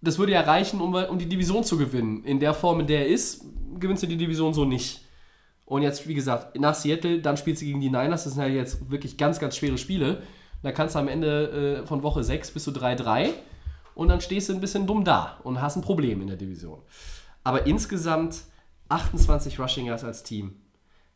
das 0.00 0.18
würde 0.18 0.32
ja 0.32 0.40
reichen, 0.42 0.80
um, 0.80 0.94
um 0.94 1.18
die 1.18 1.28
Division 1.28 1.64
zu 1.64 1.78
gewinnen. 1.78 2.24
In 2.24 2.40
der 2.40 2.54
Form, 2.54 2.80
in 2.80 2.86
der 2.86 3.00
er 3.00 3.06
ist, 3.06 3.44
gewinnst 3.78 4.02
du 4.02 4.06
die 4.06 4.16
Division 4.16 4.52
so 4.52 4.64
nicht. 4.64 5.01
Und 5.72 5.80
jetzt, 5.80 6.06
wie 6.06 6.12
gesagt, 6.12 6.60
nach 6.60 6.74
Seattle, 6.74 7.20
dann 7.22 7.38
spielst 7.38 7.62
du 7.62 7.64
gegen 7.64 7.80
die 7.80 7.88
Niners. 7.88 8.24
Das 8.24 8.34
sind 8.34 8.42
ja 8.42 8.48
jetzt 8.48 8.90
wirklich 8.90 9.16
ganz, 9.16 9.38
ganz 9.38 9.56
schwere 9.56 9.78
Spiele. 9.78 10.22
Da 10.62 10.70
kannst 10.70 10.94
du 10.94 10.98
am 10.98 11.08
Ende 11.08 11.80
äh, 11.80 11.86
von 11.86 12.02
Woche 12.02 12.22
6 12.22 12.50
bis 12.50 12.64
zu 12.64 12.72
3-3 12.72 13.30
und 13.94 14.08
dann 14.08 14.20
stehst 14.20 14.50
du 14.50 14.52
ein 14.52 14.60
bisschen 14.60 14.86
dumm 14.86 15.02
da 15.02 15.38
und 15.44 15.62
hast 15.62 15.76
ein 15.76 15.80
Problem 15.80 16.20
in 16.20 16.26
der 16.26 16.36
Division. 16.36 16.82
Aber 17.42 17.64
insgesamt 17.64 18.42
28 18.90 19.58
Rushing 19.58 19.86
Yards 19.86 20.04
als 20.04 20.22
Team. 20.22 20.56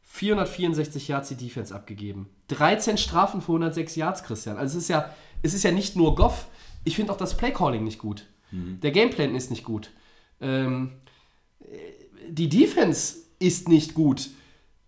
464 0.04 1.06
Yards 1.06 1.28
die 1.28 1.34
Defense 1.34 1.74
abgegeben. 1.74 2.30
13 2.48 2.96
Strafen 2.96 3.42
für 3.42 3.52
106 3.52 3.94
Yards, 3.94 4.24
Christian. 4.24 4.56
Also 4.56 4.78
es 4.78 4.84
ist 4.84 4.88
ja, 4.88 5.14
es 5.42 5.52
ist 5.52 5.64
ja 5.64 5.70
nicht 5.70 5.96
nur 5.96 6.14
Goff. 6.14 6.46
Ich 6.82 6.96
finde 6.96 7.12
auch 7.12 7.18
das 7.18 7.36
Playcalling 7.36 7.84
nicht 7.84 7.98
gut. 7.98 8.24
Der 8.52 8.90
Gameplan 8.90 9.34
ist 9.34 9.50
nicht 9.50 9.64
gut. 9.64 9.90
Ähm, 10.40 10.92
die 12.26 12.48
Defense 12.48 13.16
ist 13.38 13.68
nicht 13.68 13.92
gut. 13.92 14.30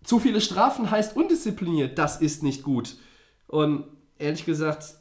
Zu 0.09 0.17
viele 0.17 0.41
Strafen 0.41 0.89
heißt 0.89 1.15
undiszipliniert. 1.15 1.99
Das 1.99 2.19
ist 2.19 2.41
nicht 2.41 2.63
gut. 2.63 2.95
Und 3.45 3.83
ehrlich 4.17 4.43
gesagt, 4.43 4.95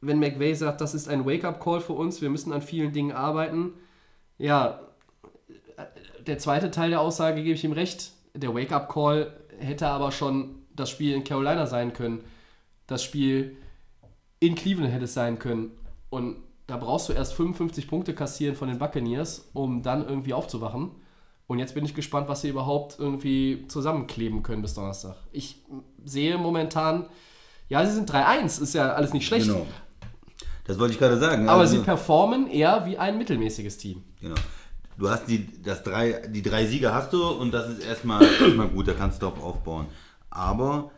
wenn 0.00 0.20
McVay 0.20 0.54
sagt, 0.54 0.80
das 0.80 0.94
ist 0.94 1.08
ein 1.08 1.26
Wake-up-Call 1.26 1.80
für 1.80 1.94
uns, 1.94 2.22
wir 2.22 2.30
müssen 2.30 2.52
an 2.52 2.62
vielen 2.62 2.92
Dingen 2.92 3.10
arbeiten, 3.10 3.72
ja, 4.38 4.78
der 6.24 6.38
zweite 6.38 6.70
Teil 6.70 6.90
der 6.90 7.00
Aussage 7.00 7.42
gebe 7.42 7.56
ich 7.56 7.64
ihm 7.64 7.72
recht. 7.72 8.12
Der 8.32 8.54
Wake-up-Call 8.54 9.36
hätte 9.58 9.88
aber 9.88 10.12
schon 10.12 10.62
das 10.70 10.88
Spiel 10.88 11.14
in 11.14 11.24
Carolina 11.24 11.66
sein 11.66 11.92
können. 11.92 12.22
Das 12.86 13.02
Spiel 13.02 13.56
in 14.38 14.54
Cleveland 14.54 14.92
hätte 14.92 15.06
es 15.06 15.14
sein 15.14 15.40
können. 15.40 15.72
Und 16.10 16.36
da 16.68 16.76
brauchst 16.76 17.08
du 17.08 17.12
erst 17.12 17.34
55 17.34 17.88
Punkte 17.88 18.14
kassieren 18.14 18.54
von 18.54 18.68
den 18.68 18.78
Buccaneers, 18.78 19.50
um 19.52 19.82
dann 19.82 20.06
irgendwie 20.06 20.32
aufzuwachen. 20.32 20.92
Und 21.48 21.58
jetzt 21.58 21.74
bin 21.74 21.84
ich 21.84 21.94
gespannt, 21.94 22.28
was 22.28 22.42
sie 22.42 22.50
überhaupt 22.50 22.96
irgendwie 22.98 23.64
zusammenkleben 23.68 24.42
können 24.42 24.60
bis 24.62 24.74
Donnerstag. 24.74 25.16
Ich 25.32 25.62
sehe 26.04 26.36
momentan, 26.38 27.06
ja, 27.68 27.84
sie 27.86 27.92
sind 27.94 28.10
3-1, 28.10 28.60
ist 28.60 28.74
ja 28.74 28.92
alles 28.92 29.12
nicht 29.14 29.26
schlecht. 29.26 29.46
Genau. 29.48 29.66
Das 30.66 30.78
wollte 30.78 30.92
ich 30.92 30.98
gerade 30.98 31.18
sagen. 31.18 31.48
Aber 31.48 31.62
Also- 31.62 31.76
sie 31.78 31.82
performen 31.82 32.48
eher 32.50 32.84
wie 32.84 32.98
ein 32.98 33.16
mittelmäßiges 33.16 33.78
Team. 33.78 34.04
Genau. 34.20 34.34
Du 34.98 35.08
hast 35.08 35.26
die, 35.26 35.62
das 35.62 35.82
drei, 35.82 36.26
die 36.28 36.42
drei 36.42 36.66
Siege 36.66 36.92
hast 36.92 37.12
du 37.14 37.26
und 37.26 37.52
das 37.52 37.68
ist 37.70 37.78
erstmal, 37.86 38.22
erstmal 38.42 38.68
gut, 38.68 38.86
da 38.88 38.92
kannst 38.92 39.22
du 39.22 39.26
drauf 39.26 39.42
aufbauen. 39.42 39.86
Aber 40.28 40.90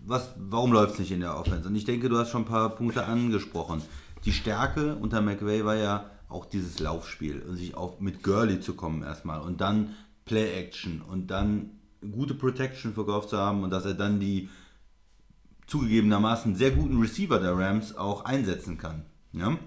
was, 0.00 0.34
warum 0.36 0.72
läuft 0.72 0.94
es 0.94 0.98
nicht 0.98 1.12
in 1.12 1.20
der 1.20 1.38
Offense? 1.38 1.66
Und 1.66 1.74
ich 1.76 1.84
denke, 1.86 2.10
du 2.10 2.18
hast 2.18 2.30
schon 2.30 2.42
ein 2.42 2.48
paar 2.48 2.68
Punkte 2.70 3.06
angesprochen. 3.06 3.80
Die 4.26 4.32
Stärke 4.32 4.96
unter 4.96 5.22
McVay 5.22 5.64
war 5.64 5.76
ja 5.76 6.10
auch 6.28 6.46
dieses 6.46 6.78
Laufspiel 6.78 7.40
und 7.40 7.56
sich 7.56 7.74
auf, 7.74 8.00
mit 8.00 8.22
Gurley 8.22 8.60
zu 8.60 8.74
kommen 8.74 9.02
erstmal 9.02 9.40
und 9.40 9.60
dann 9.60 9.94
Play-Action 10.24 11.02
und 11.02 11.28
dann 11.28 11.70
gute 12.12 12.34
Protection 12.34 12.94
Goff 12.94 13.26
zu 13.26 13.38
haben 13.38 13.62
und 13.62 13.70
dass 13.70 13.84
er 13.84 13.94
dann 13.94 14.20
die 14.20 14.48
zugegebenermaßen 15.66 16.54
sehr 16.54 16.70
guten 16.70 17.00
Receiver 17.00 17.38
der 17.38 17.56
Rams 17.56 17.96
auch 17.96 18.24
einsetzen 18.24 18.78
kann. 18.78 19.04
Ja? 19.32 19.58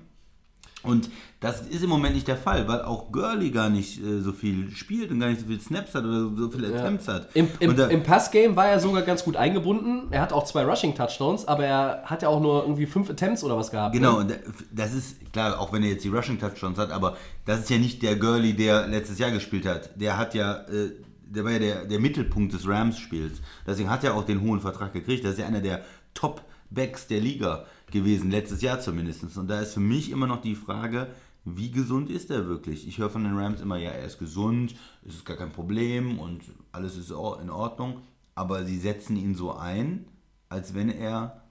Und 0.84 1.10
das 1.40 1.62
ist 1.62 1.84
im 1.84 1.90
Moment 1.90 2.16
nicht 2.16 2.28
der 2.28 2.38
Fall, 2.38 2.68
weil 2.68 2.82
auch 2.82 3.12
Gurley 3.12 3.52
gar 3.52 3.70
nicht 3.70 4.04
äh, 4.04 4.20
so 4.20 4.32
viel 4.32 4.72
spielt 4.72 5.12
und 5.12 5.20
gar 5.20 5.30
nicht 5.30 5.42
so 5.42 5.48
viel 5.48 5.60
Snaps 5.60 5.94
hat 5.96 6.04
oder 6.06 6.30
so 6.36 6.50
viele 6.50 6.68
Attempts 6.76 7.08
hat. 7.08 7.30
Im, 7.36 7.48
im, 7.60 7.78
im 7.78 8.04
Passgame 8.04 8.56
war 8.56 8.68
er 8.68 8.80
sogar 8.80 9.02
ganz 9.04 9.24
gut 9.24 9.36
eingebunden. 9.36 10.08
Er 10.12 10.22
hat 10.22 10.34
auch 10.34 10.44
zwei 10.46 10.64
Rushing-Touchdowns, 10.64 11.48
aber 11.48 11.66
er 11.66 12.02
hat 12.06 12.22
ja 12.24 12.30
auch 12.30 12.40
nur 12.42 12.64
irgendwie 12.64 12.86
fünf 12.86 13.10
Attempts 13.10 13.44
oder 13.44 13.58
was 13.58 13.72
gehabt. 13.72 13.94
genau, 13.94 14.22
Ne? 14.22 14.40
das 14.72 14.94
ist 14.94 15.32
klar, 15.34 15.60
auch 15.60 15.72
wenn 15.74 15.84
er 15.84 15.90
jetzt 15.90 16.04
die 16.04 16.10
Rushing 16.10 16.40
Touchdowns 16.40 16.78
hat, 16.78 16.92
aber 16.92 17.18
das 17.46 17.62
ist 17.62 17.70
ja 17.70 17.78
nicht 17.78 18.02
der 18.04 18.16
Gurley, 18.16 18.54
der 18.54 18.88
letztes 18.88 19.18
Jahr 19.20 19.32
gespielt 19.32 19.66
hat. 19.66 19.90
Der 20.00 20.18
hat 20.18 20.34
ja, 20.36 20.62
äh, 20.68 20.92
der 21.26 21.44
war 21.44 21.52
ja 21.52 21.60
der, 21.60 21.86
der 21.86 22.00
Mittelpunkt 22.00 22.54
des 22.54 22.68
Rams-Spiels. 22.68 23.40
Deswegen 23.66 23.90
hat 23.90 24.04
er 24.04 24.16
auch 24.16 24.26
den 24.26 24.42
hohen 24.42 24.60
Vertrag 24.60 24.94
gekriegt. 24.94 25.24
Das 25.26 25.34
ist 25.34 25.40
ja 25.40 25.46
einer 25.48 25.62
der 25.62 25.82
Top-Backs 26.14 27.08
der 27.08 27.20
Liga 27.22 27.66
gewesen, 27.92 28.32
letztes 28.32 28.62
Jahr 28.62 28.80
zumindest. 28.80 29.24
Und 29.38 29.48
da 29.50 29.60
ist 29.62 29.74
für 29.74 29.80
mich 29.80 30.12
immer 30.12 30.28
noch 30.28 30.42
die 30.42 30.56
Frage, 30.56 31.08
wie 31.46 31.72
gesund 31.72 32.10
ist 32.10 32.30
er 32.32 32.48
wirklich? 32.48 32.88
Ich 32.88 32.98
höre 33.00 33.10
von 33.10 33.24
den 33.24 33.38
Rams 33.38 33.62
immer, 33.62 33.78
ja, 33.78 33.90
er 33.92 34.06
ist 34.06 34.20
gesund, 34.20 34.76
es 35.08 35.16
ist 35.16 35.26
gar 35.26 35.38
kein 35.38 35.52
Problem 35.52 36.20
und 36.20 36.42
alles 36.72 36.96
ist 36.98 37.10
in 37.12 37.50
Ordnung. 37.50 38.02
Aber 38.36 38.64
sie 38.64 38.78
setzen 38.78 39.18
ihn 39.18 39.36
so 39.36 39.52
ein, 39.54 40.06
als 40.50 40.74
wenn 40.74 40.90
er 40.90 41.42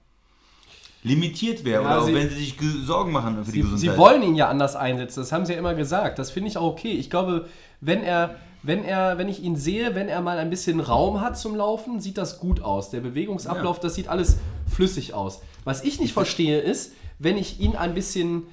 limitiert 1.03 1.65
wäre 1.65 1.83
Ja, 1.83 1.89
oder 1.89 2.01
auch 2.01 2.05
sie- 2.05 2.13
wenn 2.13 2.29
sie 2.29 2.35
sich 2.35 2.57
ge- 2.57 2.83
Sorgen 2.85 3.11
machen 3.11 3.35
für 3.43 3.51
die 3.51 3.51
Sie, 3.51 3.61
Gesundheit. 3.61 3.79
sie 3.79 3.97
wollen 3.97 4.21
ihn 4.23 4.35
ja 4.35 4.49
anders 4.49 4.75
einsetzen, 4.75 5.19
das 5.21 5.31
haben 5.31 5.45
sie 5.45 5.53
ja 5.53 5.59
immer 5.59 5.73
gesagt. 5.73 6.19
Das 6.19 6.29
finde 6.31 6.49
ich 6.49 6.57
auch 6.57 6.71
okay. 6.73 6.91
Ich 6.91 7.09
glaube, 7.09 7.47
wenn 7.81 8.03
er, 8.03 8.35
wenn 8.63 8.83
er, 8.83 9.17
wenn 9.17 9.27
ich 9.27 9.41
ihn 9.41 9.55
sehe, 9.55 9.95
wenn 9.95 10.07
er 10.07 10.21
mal 10.21 10.37
ein 10.37 10.51
bisschen 10.51 10.79
Raum 10.79 11.19
hat 11.21 11.37
zum 11.39 11.55
Laufen, 11.55 11.99
sieht 11.99 12.17
das 12.19 12.39
gut 12.39 12.61
aus. 12.61 12.91
Der 12.91 12.99
Bewegungsablauf, 13.01 13.77
Ja. 13.77 13.81
das 13.83 13.95
sieht 13.95 14.07
alles 14.09 14.37
flüssig 14.81 15.13
aus. 15.13 15.41
Was 15.63 15.83
ich 15.83 15.99
nicht 15.99 16.11
verstehe, 16.13 16.59
ist, 16.59 16.93
wenn 17.19 17.37
ich 17.37 17.59
ihn 17.59 17.75
ein 17.75 17.93
bisschen 17.93 18.47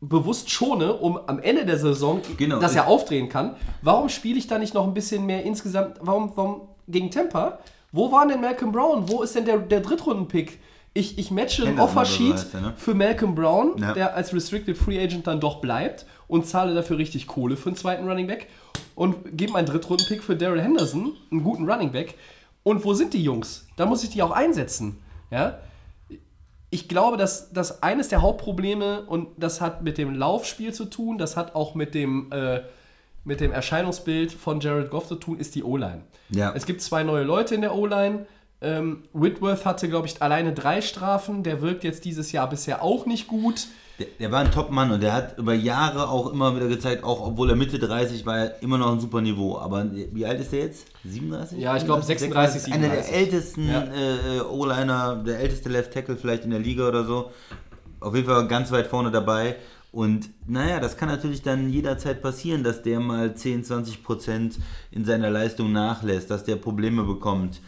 bewusst 0.00 0.50
schone, 0.50 0.94
um 0.94 1.16
am 1.28 1.38
Ende 1.38 1.64
der 1.64 1.78
Saison, 1.78 2.20
Genau. 2.36 2.58
dass 2.58 2.74
er 2.74 2.88
aufdrehen 2.88 3.28
kann. 3.28 3.54
Warum 3.82 4.08
spiele 4.08 4.38
ich 4.38 4.48
da 4.48 4.58
nicht 4.58 4.74
noch 4.74 4.84
ein 4.84 4.94
bisschen 4.94 5.24
mehr 5.24 5.44
insgesamt? 5.44 5.98
Warum, 6.00 6.32
warum 6.34 6.62
gegen 6.88 7.12
Temper? 7.12 7.60
Wo 7.92 8.10
war 8.10 8.26
denn 8.26 8.40
Malcolm 8.40 8.72
Brown? 8.72 9.08
Wo 9.08 9.22
ist 9.22 9.36
denn 9.36 9.44
der, 9.44 9.58
der 9.58 9.80
Drittrunden-Pick? 9.80 10.58
Ich, 10.94 11.16
ich 11.18 11.30
matche 11.30 11.62
ein 11.62 11.68
Henderson 11.68 11.96
oder 11.96 12.04
so 12.06 12.24
Offersheet 12.24 12.54
ne? 12.60 12.72
für 12.76 12.94
Malcolm 12.94 13.34
Brown, 13.36 13.78
Ja. 13.78 13.92
der 13.94 14.16
als 14.16 14.34
Restricted 14.34 14.76
Free 14.76 15.00
Agent 15.00 15.26
dann 15.28 15.38
doch 15.40 15.60
bleibt 15.60 16.04
und 16.26 16.46
zahle 16.46 16.74
dafür 16.74 16.98
richtig 16.98 17.28
Kohle 17.28 17.56
für 17.56 17.68
einen 17.68 17.76
zweiten 17.76 18.06
Running 18.08 18.26
Back 18.26 18.48
und 18.96 19.36
gebe 19.36 19.54
einen 19.56 19.68
Drittrunden-Pick 19.68 20.22
für 20.24 20.34
Daryl 20.36 20.60
Henderson, 20.60 21.12
einen 21.30 21.44
guten 21.44 21.70
Running 21.70 21.92
Back. 21.92 22.14
Und 22.62 22.84
wo 22.84 22.94
sind 22.94 23.14
die 23.14 23.22
Jungs? 23.22 23.66
Da 23.76 23.86
muss 23.86 24.04
ich 24.04 24.10
die 24.10 24.22
auch 24.22 24.30
einsetzen. 24.30 25.02
Ja? 25.30 25.58
ich 26.72 26.88
glaube, 26.88 27.18
dass, 27.18 27.52
dass 27.52 27.82
eines 27.82 28.08
der 28.08 28.22
Hauptprobleme, 28.22 29.02
und 29.02 29.28
das 29.36 29.60
hat 29.60 29.82
mit 29.82 29.98
dem 29.98 30.14
Laufspiel 30.14 30.72
zu 30.72 30.86
tun, 30.86 31.18
das 31.18 31.36
hat 31.36 31.54
auch 31.54 31.74
mit 31.74 31.94
dem, 31.94 32.32
äh, 32.32 32.62
mit 33.24 33.40
dem 33.40 33.52
Erscheinungsbild 33.52 34.32
von 34.32 34.58
Jared 34.58 34.90
Goff 34.90 35.06
zu 35.06 35.16
tun, 35.16 35.38
ist 35.38 35.54
die 35.54 35.64
O-Line. 35.64 36.00
Ja. 36.30 36.54
Es 36.56 36.64
gibt 36.64 36.80
zwei 36.80 37.02
neue 37.02 37.24
Leute 37.24 37.54
in 37.54 37.60
der 37.60 37.74
O-Line. 37.74 38.24
Ähm, 38.62 39.04
Whitworth 39.12 39.66
hatte, 39.66 39.86
glaube 39.86 40.06
ich, 40.06 40.22
alleine 40.22 40.54
drei 40.54 40.80
Strafen. 40.80 41.42
Der 41.42 41.60
wirkt 41.60 41.84
jetzt 41.84 42.06
dieses 42.06 42.32
Jahr 42.32 42.48
bisher 42.48 42.82
auch 42.82 43.04
nicht 43.04 43.26
gut. 43.26 43.66
Der, 43.98 44.06
der 44.18 44.32
war 44.32 44.40
ein 44.40 44.50
Top-Mann 44.50 44.90
und 44.90 45.02
der 45.02 45.12
hat 45.12 45.38
über 45.38 45.52
Jahre 45.54 46.08
auch 46.08 46.32
immer 46.32 46.56
wieder 46.56 46.66
gezeigt, 46.68 47.04
auch 47.04 47.20
obwohl 47.26 47.50
er 47.50 47.56
Mitte 47.56 47.78
30 47.78 48.24
war, 48.24 48.38
er 48.38 48.62
immer 48.62 48.78
noch 48.78 48.90
ein 48.92 49.00
super 49.00 49.20
Niveau. 49.20 49.58
Aber 49.58 49.86
wie 49.92 50.24
alt 50.26 50.40
ist 50.40 50.52
er 50.52 50.60
jetzt? 50.60 50.86
37? 51.04 51.58
Ja, 51.58 51.76
ich 51.76 51.84
glaub 51.84 52.02
36, 52.02 52.72
Einer 52.72 52.88
der 52.88 53.02
37. 53.02 53.14
ältesten 53.14 53.68
Ja. 53.68 53.84
äh, 53.84 54.40
O-Liner, 54.40 55.16
der 55.16 55.40
älteste 55.40 55.68
Left 55.68 55.92
Tackle 55.92 56.16
vielleicht 56.16 56.44
in 56.44 56.50
der 56.50 56.60
Liga 56.60 56.88
oder 56.88 57.04
so. 57.04 57.30
Auf 58.00 58.14
jeden 58.14 58.26
Fall 58.26 58.48
ganz 58.48 58.72
weit 58.72 58.86
vorne 58.86 59.10
dabei. 59.10 59.56
Und 59.92 60.30
naja, 60.46 60.80
das 60.80 60.96
kann 60.96 61.10
natürlich 61.10 61.42
dann 61.42 61.68
jederzeit 61.68 62.22
passieren, 62.22 62.64
dass 62.64 62.82
der 62.82 62.98
mal 62.98 63.34
10, 63.34 63.62
20 63.62 64.02
Prozent 64.02 64.58
in 64.90 65.04
seiner 65.04 65.28
Leistung 65.28 65.70
nachlässt, 65.70 66.30
dass 66.30 66.44
der 66.44 66.56
Probleme 66.56 67.04
bekommt. 67.04 67.60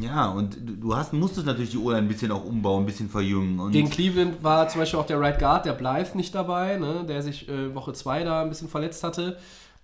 Ja, 0.00 0.28
und 0.30 0.56
du- 0.60 0.96
hast, 0.96 1.12
musstest 1.12 1.46
natürlich 1.46 1.70
die 1.70 1.78
O-Line 1.78 2.02
ein 2.02 2.08
bisschen 2.08 2.32
auch 2.32 2.44
umbauen, 2.44 2.82
ein 2.82 2.86
bisschen 2.86 3.08
verjüngen. 3.08 3.60
Und 3.60 3.72
Gegen 3.72 3.90
Cleveland 3.90 4.42
war 4.42 4.68
zum 4.68 4.80
Beispiel 4.80 4.98
auch 4.98 5.06
der 5.06 5.20
Right 5.20 5.38
Guard, 5.38 5.64
der 5.66 5.72
Blythe, 5.72 6.16
nicht 6.16 6.34
dabei, 6.34 6.76
ne, 6.78 7.04
der 7.08 7.22
sich 7.22 7.48
äh, 7.48 7.74
Woche 7.74 7.92
2 7.92 8.24
da 8.24 8.42
ein 8.42 8.48
bisschen 8.48 8.68
verletzt 8.68 9.04
hatte. 9.04 9.36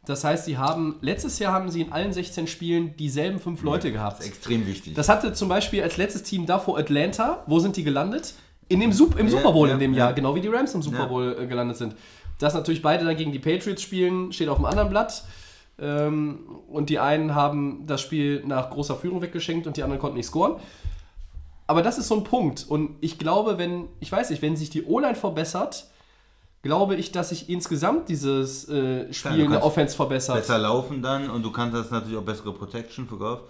Das 0.06 0.24
heißt, 0.24 0.46
sie 0.46 0.56
haben, 0.58 0.96
letztes 1.02 1.38
Jahr 1.38 1.52
haben 1.52 1.70
sie 1.70 1.82
in 1.82 1.92
allen 1.92 2.12
16 2.12 2.46
Spielen 2.46 2.96
dieselben 2.96 3.38
fünf 3.38 3.62
Leute 3.62 3.92
gehabt. 3.92 4.18
Das 4.18 4.24
ist 4.26 4.32
extrem 4.32 4.66
wichtig. 4.66 4.94
Das 4.94 5.08
hatte 5.10 5.32
zum 5.34 5.48
Beispiel 5.48 5.82
als 5.82 5.96
letztes 5.98 6.22
Team 6.22 6.46
davor 6.46 6.78
Atlanta. 6.78 7.44
Wo 7.46 7.60
sind 7.60 7.76
die 7.76 7.84
gelandet? 7.84 8.34
In 8.68 8.80
dem 8.80 8.92
Sup 8.92 9.18
im 9.18 9.26
Ja, 9.26 9.32
Super 9.36 9.52
Bowl 9.52 9.68
ja, 9.68 9.74
in 9.74 9.80
dem 9.80 9.92
ja. 9.92 10.06
Jahr, 10.06 10.12
genau 10.14 10.34
wie 10.34 10.40
die 10.40 10.48
Rams 10.48 10.74
im 10.74 10.80
Super 10.82 11.00
Ja. 11.00 11.04
Bowl 11.06 11.36
äh, 11.38 11.46
gelandet 11.46 11.76
sind. 11.76 11.94
Dass 12.38 12.54
natürlich 12.54 12.80
beide 12.80 13.04
dann 13.04 13.16
gegen 13.16 13.32
die 13.32 13.38
Patriots 13.38 13.82
spielen, 13.82 14.32
steht 14.32 14.48
auf 14.48 14.56
dem 14.56 14.64
anderen 14.64 14.88
Blatt. 14.88 15.22
Ähm, 15.80 16.40
und 16.68 16.90
die 16.90 16.98
einen 16.98 17.34
haben 17.34 17.86
das 17.86 18.00
Spiel 18.00 18.44
nach 18.46 18.70
großer 18.70 18.96
Führung 18.96 19.22
weggeschenkt 19.22 19.66
und 19.66 19.76
die 19.76 19.82
anderen 19.82 20.00
konnten 20.00 20.16
nicht 20.16 20.26
scoren. 20.26 20.60
Aber 21.66 21.82
das 21.82 21.98
ist 21.98 22.08
so 22.08 22.16
ein 22.16 22.24
Punkt. 22.24 22.66
Und 22.68 22.96
ich 23.00 23.18
glaube, 23.18 23.56
wenn, 23.56 23.88
ich 24.00 24.10
weiß 24.10 24.30
nicht, 24.30 24.42
wenn 24.42 24.56
sich 24.56 24.70
die 24.70 24.84
O-Line 24.84 25.14
verbessert, 25.14 25.86
glaube 26.62 26.96
ich, 26.96 27.12
dass 27.12 27.30
sich 27.30 27.48
insgesamt 27.48 28.08
dieses 28.08 28.68
äh, 28.68 29.12
Spiel 29.12 29.40
in 29.40 29.50
der 29.50 29.64
Offense 29.64 29.96
verbessert. 29.96 30.36
besser 30.36 30.58
laufen 30.58 31.00
dann 31.00 31.30
und 31.30 31.42
du 31.42 31.50
kannst 31.50 31.74
das 31.76 31.90
natürlich 31.90 32.18
auch 32.18 32.24
bessere 32.24 32.52
Protection 32.52 33.08
für 33.08 33.16
Golf. 33.16 33.40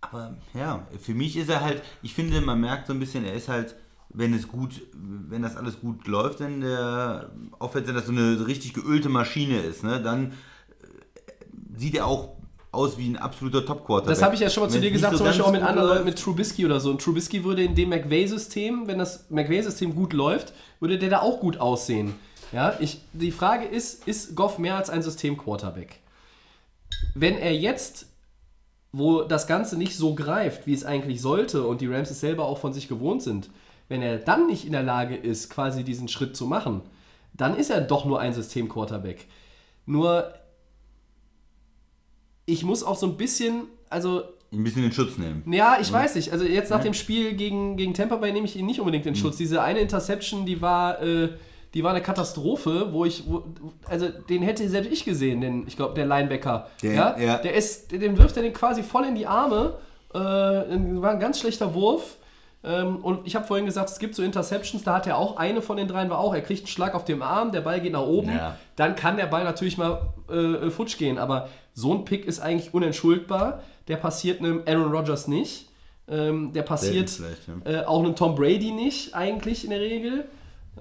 Aber 0.00 0.36
ja, 0.54 0.86
für 1.00 1.14
mich 1.14 1.36
ist 1.36 1.48
er 1.48 1.62
halt, 1.62 1.82
ich 2.02 2.14
finde, 2.14 2.40
man 2.40 2.60
merkt 2.60 2.86
so 2.86 2.92
ein 2.92 3.00
bisschen, 3.00 3.24
er 3.24 3.34
ist 3.34 3.48
halt, 3.48 3.74
wenn 4.10 4.32
es 4.32 4.46
gut, 4.46 4.80
wenn 4.94 5.42
das 5.42 5.56
alles 5.56 5.80
gut 5.80 6.06
läuft, 6.06 6.40
in 6.40 6.60
der 6.60 7.30
Offense, 7.58 7.88
wenn 7.88 7.96
das 7.96 8.06
so 8.06 8.12
eine 8.12 8.46
richtig 8.46 8.74
geölte 8.74 9.08
Maschine 9.08 9.58
ist, 9.58 9.82
ne, 9.82 10.00
dann 10.00 10.32
sieht 11.78 11.94
er 11.94 12.06
auch 12.06 12.30
aus 12.70 12.98
wie 12.98 13.08
ein 13.08 13.16
absoluter 13.16 13.64
Top-Quarterback. 13.64 14.14
Das 14.14 14.22
habe 14.22 14.34
ich 14.34 14.40
ja 14.40 14.50
schon 14.50 14.64
mal 14.64 14.68
zu 14.68 14.80
dir 14.80 14.88
es 14.88 14.92
gesagt, 14.92 15.16
zum 15.16 15.26
Beispiel 15.26 15.44
auch 15.44 15.52
mit 15.52 15.62
anderen 15.62 15.88
Leuten, 15.88 16.04
mit 16.04 16.18
Trubisky 16.18 16.66
oder 16.66 16.80
so. 16.80 16.90
Und 16.90 17.00
Trubisky 17.00 17.44
würde 17.44 17.62
in 17.62 17.74
dem 17.74 17.88
McVay-System, 17.88 18.86
wenn 18.86 18.98
das 18.98 19.30
McVay-System 19.30 19.94
gut 19.94 20.12
läuft, 20.12 20.52
würde 20.80 20.98
der 20.98 21.08
da 21.08 21.20
auch 21.20 21.40
gut 21.40 21.58
aussehen. 21.58 22.14
Ja, 22.52 22.74
ich, 22.78 23.00
die 23.12 23.30
Frage 23.30 23.66
ist, 23.66 24.06
ist 24.06 24.34
Goff 24.34 24.58
mehr 24.58 24.76
als 24.76 24.90
ein 24.90 25.02
System-Quarterback? 25.02 26.00
Wenn 27.14 27.36
er 27.38 27.54
jetzt, 27.54 28.06
wo 28.92 29.22
das 29.22 29.46
Ganze 29.46 29.76
nicht 29.76 29.96
so 29.96 30.14
greift, 30.14 30.66
wie 30.66 30.74
es 30.74 30.84
eigentlich 30.84 31.20
sollte 31.20 31.66
und 31.66 31.80
die 31.80 31.86
Rams 31.86 32.10
es 32.10 32.20
selber 32.20 32.46
auch 32.46 32.58
von 32.58 32.72
sich 32.72 32.88
gewohnt 32.88 33.22
sind, 33.22 33.50
wenn 33.88 34.02
er 34.02 34.18
dann 34.18 34.46
nicht 34.46 34.66
in 34.66 34.72
der 34.72 34.82
Lage 34.82 35.16
ist, 35.16 35.50
quasi 35.50 35.84
diesen 35.84 36.08
Schritt 36.08 36.36
zu 36.36 36.46
machen, 36.46 36.82
dann 37.34 37.56
ist 37.56 37.70
er 37.70 37.80
doch 37.80 38.04
nur 38.04 38.20
ein 38.20 38.34
System-Quarterback. 38.34 39.26
Nur, 39.86 40.32
ich 42.48 42.64
muss 42.64 42.82
auch 42.82 42.96
so 42.96 43.06
ein 43.06 43.16
bisschen, 43.16 43.64
also 43.90 44.22
ein 44.52 44.64
bisschen 44.64 44.82
in 44.84 44.92
Schutz 44.92 45.18
nehmen. 45.18 45.42
ja, 45.52 45.76
ich 45.80 45.92
weiß 45.92 46.14
nicht. 46.14 46.32
Also 46.32 46.44
jetzt 46.44 46.70
nach 46.70 46.82
dem 46.82 46.94
Spiel 46.94 47.34
gegen, 47.34 47.76
gegen 47.76 47.92
Tampa 47.94 48.16
Bay 48.16 48.32
nehme 48.32 48.46
ich 48.46 48.56
ihn 48.56 48.64
nicht 48.66 48.80
unbedingt 48.80 49.04
in 49.06 49.14
Hm. 49.14 49.20
Schutz. 49.20 49.36
Diese 49.36 49.60
eine 49.62 49.80
Interception, 49.80 50.46
die 50.46 50.62
war, 50.62 51.02
äh, 51.02 51.28
die 51.74 51.84
war 51.84 51.90
eine 51.90 52.00
Katastrophe, 52.02 52.88
wo 52.92 53.04
ich, 53.04 53.24
wo, 53.28 53.44
also 53.86 54.08
den 54.08 54.42
hätte 54.42 54.66
selbst 54.70 54.90
ich 54.90 55.04
gesehen, 55.04 55.42
den, 55.42 55.66
ich 55.66 55.76
glaube, 55.76 55.94
der 55.94 56.06
Linebacker. 56.06 56.68
Der- 56.82 56.94
ja, 56.94 57.18
ja. 57.18 57.36
Der 57.38 57.54
ist, 57.54 57.92
dem 57.92 58.16
wirft 58.16 58.36
er 58.38 58.42
den 58.42 58.54
quasi 58.54 58.82
voll 58.82 59.04
in 59.04 59.14
die 59.14 59.26
Arme. 59.26 59.74
Äh, 60.14 60.18
war 60.18 61.10
ein 61.10 61.20
ganz 61.20 61.38
schlechter 61.40 61.74
Wurf. 61.74 62.16
Ähm, 62.64 62.96
und 62.96 63.26
ich 63.26 63.36
habe 63.36 63.46
vorhin 63.46 63.66
gesagt, 63.66 63.88
es 63.90 63.98
gibt 63.98 64.14
so 64.14 64.22
Interceptions, 64.22 64.82
da 64.82 64.96
hat 64.96 65.06
er 65.06 65.16
auch 65.16 65.36
eine 65.36 65.62
von 65.62 65.76
den 65.76 65.86
dreien, 65.86 66.10
war 66.10 66.18
auch, 66.18 66.34
er 66.34 66.40
kriegt 66.40 66.62
einen 66.62 66.66
Schlag 66.68 66.94
auf 66.94 67.04
dem 67.04 67.22
Arm, 67.22 67.52
der 67.52 67.60
Ball 67.60 67.80
geht 67.80 67.92
nach 67.92 68.02
oben, 68.06 68.30
Ja. 68.30 68.56
dann 68.76 68.96
kann 68.96 69.16
der 69.16 69.26
Ball 69.26 69.44
natürlich 69.44 69.78
mal 69.78 70.12
äh, 70.28 70.68
futsch 70.70 70.98
gehen. 70.98 71.18
Aber 71.18 71.48
so 71.72 71.94
ein 71.94 72.04
Pick 72.04 72.26
ist 72.26 72.40
eigentlich 72.40 72.74
unentschuldbar. 72.74 73.62
Der 73.86 73.96
passiert 73.96 74.40
einem 74.40 74.62
Aaron 74.66 74.90
Rodgers 74.92 75.28
nicht. 75.28 75.68
Ähm, 76.08 76.52
der 76.52 76.62
passiert 76.62 77.10
vielleicht, 77.10 77.48
äh, 77.64 77.84
auch 77.84 78.00
einem 78.00 78.16
Tom 78.16 78.34
Brady 78.34 78.72
nicht, 78.72 79.14
eigentlich 79.14 79.64
in 79.64 79.70
der 79.70 79.80
Regel. 79.80 80.24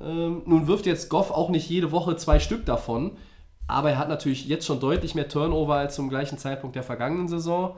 Ähm, 0.02 0.42
nun 0.46 0.68
wirft 0.68 0.86
jetzt 0.86 1.10
Goff 1.10 1.32
auch 1.32 1.50
nicht 1.50 1.70
jede 1.70 1.92
Woche 1.92 2.16
zwei 2.16 2.40
Stück 2.40 2.66
davon. 2.66 3.18
Aber 3.68 3.92
er 3.92 3.98
hat 3.98 4.10
natürlich 4.10 4.48
jetzt 4.48 4.66
schon 4.66 4.80
deutlich 4.80 5.14
mehr 5.16 5.28
Turnover 5.28 5.76
als 5.76 5.96
zum 5.96 6.10
gleichen 6.10 6.38
Zeitpunkt 6.38 6.76
der 6.76 6.84
vergangenen 6.84 7.28
Saison. 7.28 7.76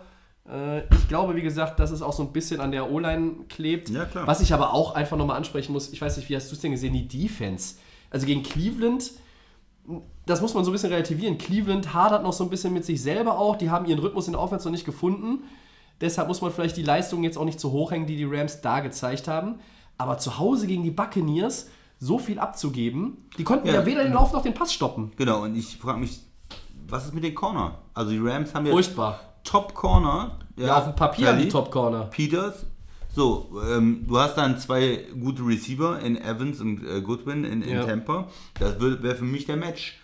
Äh, 0.51 0.79
ich 0.93 1.07
glaube, 1.07 1.35
wie 1.35 1.41
gesagt, 1.41 1.79
dass 1.79 1.91
es 1.91 2.01
auch 2.01 2.13
so 2.13 2.23
ein 2.23 2.31
bisschen 2.31 2.61
an 2.61 2.71
der 2.71 2.89
O-Line 2.91 3.45
klebt. 3.49 3.89
Ja. 3.89 4.07
Was 4.25 4.41
ich 4.41 4.53
aber 4.53 4.73
auch 4.73 4.95
einfach 4.95 5.17
nochmal 5.17 5.37
ansprechen 5.37 5.73
muss, 5.73 5.91
ich 5.91 6.01
weiß 6.01 6.17
nicht, 6.17 6.29
wie 6.29 6.35
hast 6.35 6.49
du 6.51 6.55
es 6.55 6.61
denn 6.61 6.71
gesehen, 6.71 6.93
die 6.93 7.07
Defense. 7.07 7.75
Also 8.11 8.25
gegen 8.25 8.43
Cleveland, 8.43 9.11
das 10.25 10.41
muss 10.41 10.53
man 10.53 10.63
so 10.63 10.71
ein 10.71 10.73
bisschen 10.73 10.91
relativieren. 10.91 11.37
Cleveland 11.37 11.93
hadert 11.93 12.23
noch 12.23 12.33
so 12.33 12.43
ein 12.43 12.49
bisschen 12.49 12.73
mit 12.73 12.85
sich 12.85 13.01
selber 13.01 13.37
auch. 13.37 13.55
Die 13.55 13.69
haben 13.69 13.85
ihren 13.85 13.99
Rhythmus 13.99 14.27
in 14.27 14.33
der 14.33 14.41
Offense 14.41 14.67
noch 14.67 14.71
nicht 14.71 14.85
gefunden. 14.85 15.43
Deshalb 16.01 16.27
muss 16.27 16.41
man 16.41 16.51
vielleicht 16.51 16.77
die 16.77 16.83
Leistungen 16.83 17.23
jetzt 17.23 17.37
auch 17.37 17.45
nicht 17.45 17.59
zu 17.59 17.71
hoch 17.71 17.91
hängen, 17.91 18.07
die 18.07 18.15
die 18.15 18.23
Rams 18.25 18.61
da 18.61 18.79
gezeigt 18.79 19.27
haben. 19.27 19.55
Aber 19.97 20.17
zu 20.17 20.39
Hause 20.39 20.65
gegen 20.65 20.83
die 20.83 20.91
Buccaneers 20.91 21.67
so 21.99 22.17
viel 22.17 22.39
abzugeben, 22.39 23.17
die 23.37 23.43
konnten 23.43 23.67
ja, 23.67 23.73
Ja. 23.73 23.85
weder 23.85 24.03
den 24.03 24.13
Lauf 24.13 24.31
noch 24.31 24.41
den 24.41 24.53
Pass 24.53 24.71
stoppen. 24.73 25.11
Genau, 25.17 25.43
und 25.43 25.55
ich 25.57 25.75
frage 25.77 25.99
mich, 25.99 26.21
was 26.87 27.05
ist 27.05 27.13
mit 27.13 27.25
den 27.25 27.35
Corner? 27.35 27.79
Also 27.93 28.11
die 28.11 28.19
Rams 28.19 28.55
haben 28.55 28.65
ja 28.65 28.71
Furchtbar. 28.71 29.19
Top 29.49 29.73
Corner. 29.73 30.37
Ja, 30.57 30.77
auf 30.77 30.83
dem 30.85 30.95
Papier 30.95 31.29
haben 31.29 31.39
die 31.39 31.47
Top 31.49 31.71
Corner. 31.71 32.03
Peters. 32.05 32.65
So, 33.15 33.49
ähm, 33.67 34.05
du 34.07 34.19
hast 34.19 34.35
dann 34.35 34.59
zwei 34.59 35.05
gute 35.19 35.41
Receiver 35.45 35.99
in 35.99 36.21
Evans 36.21 36.61
und 36.61 36.85
äh, 36.87 37.01
Goodwin 37.01 37.43
in, 37.43 37.63
in 37.63 37.77
Ja. 37.77 37.83
Tampa. 37.85 38.27
Das 38.59 38.79
wäre 38.79 39.15
für 39.15 39.23
mich 39.25 39.45
der 39.45 39.57
Match. 39.57 39.99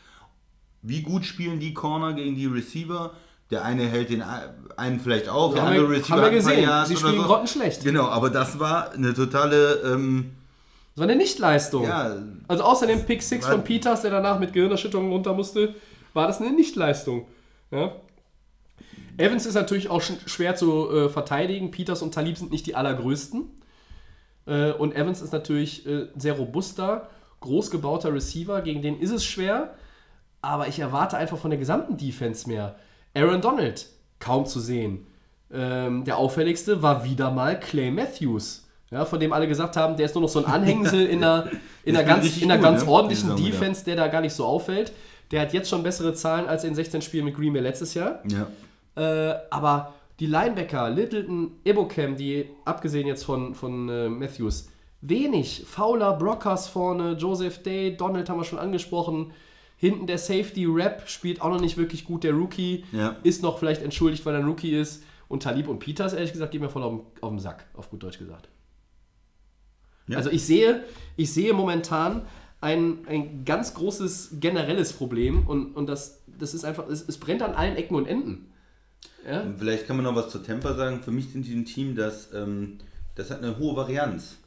Wie 0.81 1.01
gut 1.01 1.25
spielen 1.25 1.59
die 1.59 1.73
Corner 1.73 2.13
gegen 2.13 2.35
die 2.35 2.47
Receiver? 2.47 3.11
Der 3.51 3.63
eine 3.63 3.83
hält 3.83 4.09
den 4.09 4.23
ein- 4.23 4.49
einen 4.75 4.99
vielleicht 4.99 5.29
auf, 5.29 5.53
der 5.53 5.61
Haben 5.61 5.69
andere 5.73 5.89
wir- 5.91 5.97
Receiver 5.97 6.15
haben 6.15 6.23
wir 6.23 6.31
gesehen. 6.31 6.69
Sie 6.85 6.95
spielen 6.95 7.17
so. 7.17 7.23
grottenschlecht. 7.23 7.83
Genau, 7.83 8.05
aber 8.07 8.31
das 8.31 8.57
war 8.59 8.91
eine 8.93 9.13
totale, 9.13 9.81
ähm, 9.85 10.31
Das 10.95 11.01
war 11.01 11.07
eine 11.07 11.15
Nichtleistung. 11.15 11.83
ja, 11.83 12.15
Also 12.47 12.63
außer 12.63 12.87
dem 12.87 13.05
Pick 13.05 13.21
6 13.21 13.45
War- 13.45 13.51
von 13.53 13.63
Peters, 13.63 14.01
der 14.01 14.09
danach 14.11 14.39
mit 14.39 14.51
Gehirnerschütterung 14.53 15.11
runter 15.11 15.33
musste, 15.33 15.75
war 16.13 16.25
das 16.27 16.41
eine 16.41 16.51
Nichtleistung. 16.53 17.27
Ja? 17.69 17.91
Evans 19.17 19.45
ist 19.45 19.53
natürlich 19.55 19.89
auch 19.89 20.01
sch- 20.01 20.27
schwer 20.27 20.55
zu 20.55 20.89
äh, 20.91 21.09
verteidigen. 21.09 21.71
Peters 21.71 22.01
und 22.01 22.13
Talib 22.13 22.37
sind 22.37 22.51
nicht 22.51 22.65
die 22.65 22.75
allergrößten. 22.75 23.43
Äh, 24.47 24.71
und 24.73 24.95
Evans 24.95 25.21
ist 25.21 25.31
natürlich 25.33 25.85
äh, 25.85 26.07
ein 26.13 26.19
sehr 26.19 26.33
robuster, 26.33 27.09
groß 27.41 27.71
gebauter 27.71 28.13
Receiver. 28.13 28.61
Gegen 28.61 28.81
den 28.81 28.99
ist 28.99 29.11
es 29.11 29.23
schwer. 29.25 29.73
Aber 30.41 30.67
ich 30.67 30.79
erwarte 30.79 31.17
einfach 31.17 31.37
von 31.37 31.49
der 31.49 31.59
gesamten 31.59 31.97
Defense 31.97 32.47
mehr. 32.47 32.75
Aaron 33.15 33.41
Donald, 33.41 33.87
kaum 34.19 34.45
zu 34.45 34.59
sehen. 34.59 35.07
Ähm, 35.51 36.03
der 36.03 36.17
auffälligste 36.17 36.81
war 36.81 37.03
wieder 37.03 37.31
mal 37.31 37.59
Clay 37.59 37.89
Matthews. 37.91 38.63
Ja, 38.91 39.05
von 39.05 39.19
dem 39.19 39.33
alle 39.33 39.47
gesagt 39.47 39.77
haben, 39.77 39.97
der 39.97 40.05
ist 40.05 40.13
nur 40.13 40.21
noch 40.21 40.29
so 40.29 40.39
ein 40.39 40.45
Anhängsel 40.51 41.05
in 41.07 41.23
einer, 41.23 41.49
in 41.83 41.93
Der 41.95 42.03
einer 42.03 42.15
ganz, 42.15 42.37
in 42.37 42.43
einer 42.51 42.57
gut, 42.61 42.63
ganz 42.63 42.83
ne? 42.85 42.89
ordentlichen. 42.91 43.35
Defense, 43.35 43.83
der 43.83 43.95
da 43.95 44.07
gar 44.07 44.21
nicht 44.21 44.33
so 44.33 44.45
auffällt. 44.45 44.91
Der 45.31 45.41
hat 45.41 45.53
jetzt 45.53 45.69
schon 45.69 45.81
bessere 45.81 46.13
Zahlen 46.13 46.45
als 46.45 46.63
in 46.63 46.75
16 46.75 47.01
Spielen 47.01 47.25
mit 47.25 47.35
Green 47.35 47.51
Bay 47.53 47.61
letztes 47.61 47.93
Jahr. 47.95 48.19
ja. 48.29 48.47
Äh, 48.95 49.33
aber 49.49 49.93
die 50.19 50.27
Linebacker, 50.27 50.89
Littleton, 50.89 51.51
Ibocam, 51.63 52.15
die 52.15 52.45
abgesehen 52.63 53.07
jetzt 53.07 53.23
von, 53.23 53.53
von 53.53 53.89
äh, 53.89 54.09
Matthews, 54.09 54.69
wenig. 55.01 55.63
Fowler, 55.67 56.13
Brockers 56.17 56.67
vorne, 56.67 57.13
Joseph 57.13 57.61
Day, 57.63 57.95
Donald 57.95 58.29
haben 58.29 58.39
wir 58.39 58.45
schon 58.45 58.59
angesprochen. 58.59 59.31
Hinten 59.77 60.07
der 60.07 60.17
Safety, 60.17 60.65
Rap 60.65 61.07
spielt 61.09 61.41
auch 61.41 61.49
noch 61.49 61.59
nicht 61.59 61.77
wirklich 61.77 62.05
gut. 62.05 62.23
Der 62.23 62.33
Rookie 62.33 62.85
Ja. 62.93 63.17
ist 63.23 63.43
noch 63.43 63.59
vielleicht 63.59 63.81
entschuldigt, 63.81 64.25
weil 64.25 64.33
er 64.35 64.39
ein 64.39 64.47
Rookie 64.47 64.71
ist. 64.73 65.03
Und 65.27 65.43
Talib 65.43 65.67
und 65.67 65.79
Peters, 65.79 66.13
ehrlich 66.13 66.31
gesagt, 66.31 66.51
gehen 66.51 66.61
mir 66.61 66.69
voll 66.69 66.83
auf 66.83 66.91
den, 66.93 67.01
auf 67.21 67.29
den 67.31 67.39
Sack, 67.39 67.65
auf 67.73 67.89
gut 67.89 68.01
Deutsch 68.03 68.17
gesagt. 68.19 68.47
Ja. 70.07 70.17
Also 70.17 70.29
ich 70.29 70.45
sehe, 70.45 70.83
ich 71.17 71.33
sehe 71.33 71.51
momentan 71.53 72.21
ein, 72.61 72.99
ein 73.07 73.43
ganz 73.43 73.73
großes 73.73 74.37
generelles 74.39 74.93
Problem 74.93 75.45
und, 75.47 75.75
und 75.75 75.87
das, 75.87 76.23
das 76.39 76.53
ist 76.53 76.63
einfach, 76.63 76.87
es, 76.87 77.07
es 77.07 77.17
brennt 77.19 77.41
an 77.41 77.53
allen 77.53 77.75
Ecken 77.75 77.95
und 77.95 78.05
Enden. 78.07 78.51
Ja? 79.29 79.43
Vielleicht 79.57 79.87
kann 79.87 79.95
man 79.97 80.05
noch 80.05 80.15
was 80.15 80.29
zur 80.29 80.43
Temper 80.43 80.75
sagen. 80.75 81.01
Für 81.03 81.11
mich 81.11 81.31
sind 81.31 81.45
die 81.45 81.53
ein 81.55 81.65
Team, 81.65 81.95
das, 81.95 82.29
ähm, 82.33 82.77
das 83.15 83.31
hat 83.31 83.41
eine 83.43 83.57
hohe 83.57 83.75
Varianz. 83.75 84.37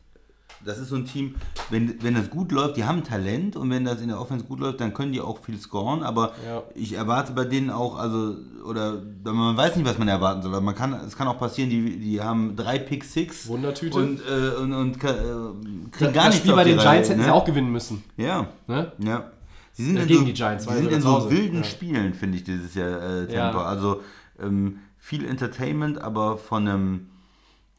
Das 0.65 0.79
ist 0.79 0.89
so 0.89 0.97
ein 0.97 1.05
Team, 1.05 1.37
wenn, 1.71 2.03
wenn 2.03 2.15
das 2.17 2.31
gut 2.31 2.51
läuft, 2.51 2.77
die 2.79 2.85
haben 2.85 3.05
Talent 3.05 3.55
und 3.55 3.71
wenn 3.71 3.85
das 3.85 4.01
in 4.01 4.09
der 4.09 4.21
Offense 4.21 4.45
gut 4.45 4.59
läuft, 4.59 4.81
dann 4.81 4.93
können 4.93 5.13
die 5.13 5.21
auch 5.21 5.39
viel 5.41 5.57
scoren, 5.61 6.03
aber 6.03 6.33
Ja. 6.45 6.65
ich 6.75 6.95
erwarte 6.95 7.33
bei 7.33 7.45
denen 7.45 7.71
auch, 7.71 7.97
also, 7.97 8.35
oder 8.65 9.01
man 9.23 9.57
weiß 9.57 9.77
nicht, 9.77 9.87
was 9.87 9.99
man 9.99 10.09
erwarten 10.09 10.43
soll. 10.43 10.61
Man 10.61 10.75
kann, 10.75 10.95
es 10.95 11.17
kann 11.17 11.29
auch 11.29 11.39
passieren, 11.39 11.71
die, 11.71 11.99
die 12.01 12.21
haben 12.21 12.57
drei 12.57 12.81
Pick 12.81 13.05
Six 13.05 13.47
Wundertüte. 13.47 13.97
und, 13.99 14.21
äh, 14.21 14.57
und, 14.61 14.73
und 14.73 14.97
äh, 14.97 14.99
kriegen 14.99 15.93
Das 16.01 16.13
gar 16.13 16.25
nichts 16.25 16.39
Spiel 16.39 16.51
auf 16.51 16.57
bei 16.57 16.65
die 16.65 16.71
den 16.71 16.79
Reihe, 16.81 16.89
Giants 16.91 17.09
hätten 17.11 17.21
ne? 17.21 17.27
sie 17.27 17.31
auch 17.33 17.45
gewinnen 17.45 17.71
müssen. 17.71 18.03
Ja, 18.17 18.49
Ne? 18.67 18.91
ja. 18.99 19.31
Sie 19.75 19.85
sind 19.85 19.95
Ja, 19.95 20.03
in 20.03 20.09
gegen 20.09 20.21
so, 20.21 20.27
die 20.27 20.33
Giants, 20.33 20.65
sie 20.65 20.71
weil 20.71 20.79
sind 20.79 20.93
in 20.93 21.01
so 21.03 21.31
wilden 21.31 21.59
ja. 21.59 21.65
Spielen, 21.65 22.15
finde 22.15 22.37
ich, 22.39 22.43
dieses 22.43 22.75
Jahr 22.75 23.01
äh. 23.01 23.27
Tempo. 23.29 23.59
Also 23.61 24.01
ähm, 24.43 24.81
viel 24.99 25.25
Entertainment, 25.25 26.01
aber 26.01 26.37
von 26.39 26.67
einem 26.69 27.09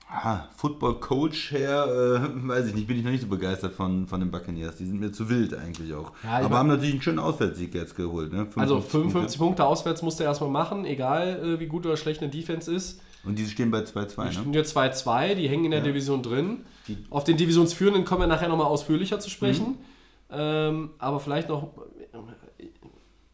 ah, 0.09 0.45
Football-Coach 0.57 1.51
her, 1.51 1.85
äh, 1.85 2.47
weiß 2.47 2.67
ich 2.67 2.75
nicht, 2.75 2.87
bin 2.87 2.97
ich 2.97 3.03
noch 3.03 3.11
nicht 3.11 3.21
so 3.21 3.27
begeistert 3.27 3.73
von, 3.73 4.07
von 4.07 4.19
den 4.19 4.31
Buccaneers. 4.31 4.77
Die 4.77 4.85
sind 4.85 4.99
mir 4.99 5.11
zu 5.11 5.29
wild 5.29 5.53
eigentlich 5.53 5.93
auch. 5.93 6.11
Ja, 6.23 6.45
aber 6.45 6.57
haben 6.57 6.67
natürlich 6.69 6.93
einen 6.93 7.01
schönen 7.01 7.19
Auswärtssieg 7.19 7.73
jetzt 7.75 7.95
geholt. 7.95 8.31
Ne? 8.31 8.47
Also 8.55 8.81
55 8.81 8.91
55 8.91 9.39
Punkte 9.39 9.65
auswärts 9.65 10.01
musste 10.01 10.23
er 10.23 10.29
erstmal 10.29 10.49
machen, 10.49 10.85
egal 10.85 11.55
äh, 11.55 11.59
wie 11.59 11.67
gut 11.67 11.85
oder 11.85 11.97
schlecht 11.97 12.21
eine 12.21 12.31
Defense 12.31 12.73
ist. 12.73 13.01
Und 13.25 13.37
die 13.37 13.45
stehen 13.45 13.69
bei 13.69 13.79
2-2, 13.79 14.15
Die 14.15 14.21
ne? 14.21 14.31
stehen 14.31 14.53
hier 14.53 14.65
2-2, 14.65 15.35
die 15.35 15.49
hängen 15.49 15.65
in 15.65 15.71
der 15.71 15.81
Ja. 15.81 15.85
Division 15.85 16.23
drin. 16.23 16.61
Auf 17.09 17.23
den 17.25 17.37
Divisionsführenden 17.37 18.05
kommen 18.05 18.21
wir 18.21 18.27
nachher 18.27 18.47
nochmal 18.49 18.67
ausführlicher 18.67 19.19
zu 19.19 19.29
sprechen. 19.29 19.77
Ähm, 20.31 20.91
aber 20.99 21.19
vielleicht 21.19 21.49
noch 21.49 21.69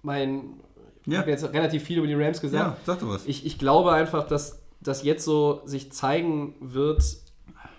mein 0.01 0.59
Ich 1.05 1.13
Ja. 1.13 1.19
habe 1.19 1.31
jetzt 1.31 1.43
relativ 1.53 1.83
viel 1.83 1.97
über 1.99 2.07
die 2.07 2.13
Rams 2.15 2.41
gesagt. 2.41 2.77
Ja, 2.77 2.85
sag 2.85 2.99
doch 2.99 3.09
was. 3.09 3.25
Ich, 3.25 3.45
ich 3.45 3.57
glaube 3.59 3.91
einfach, 3.93 4.27
dass 4.27 4.61
das 4.81 5.03
jetzt 5.03 5.23
so 5.25 5.61
sich 5.65 5.91
zeigen 5.91 6.55
wird, 6.59 7.03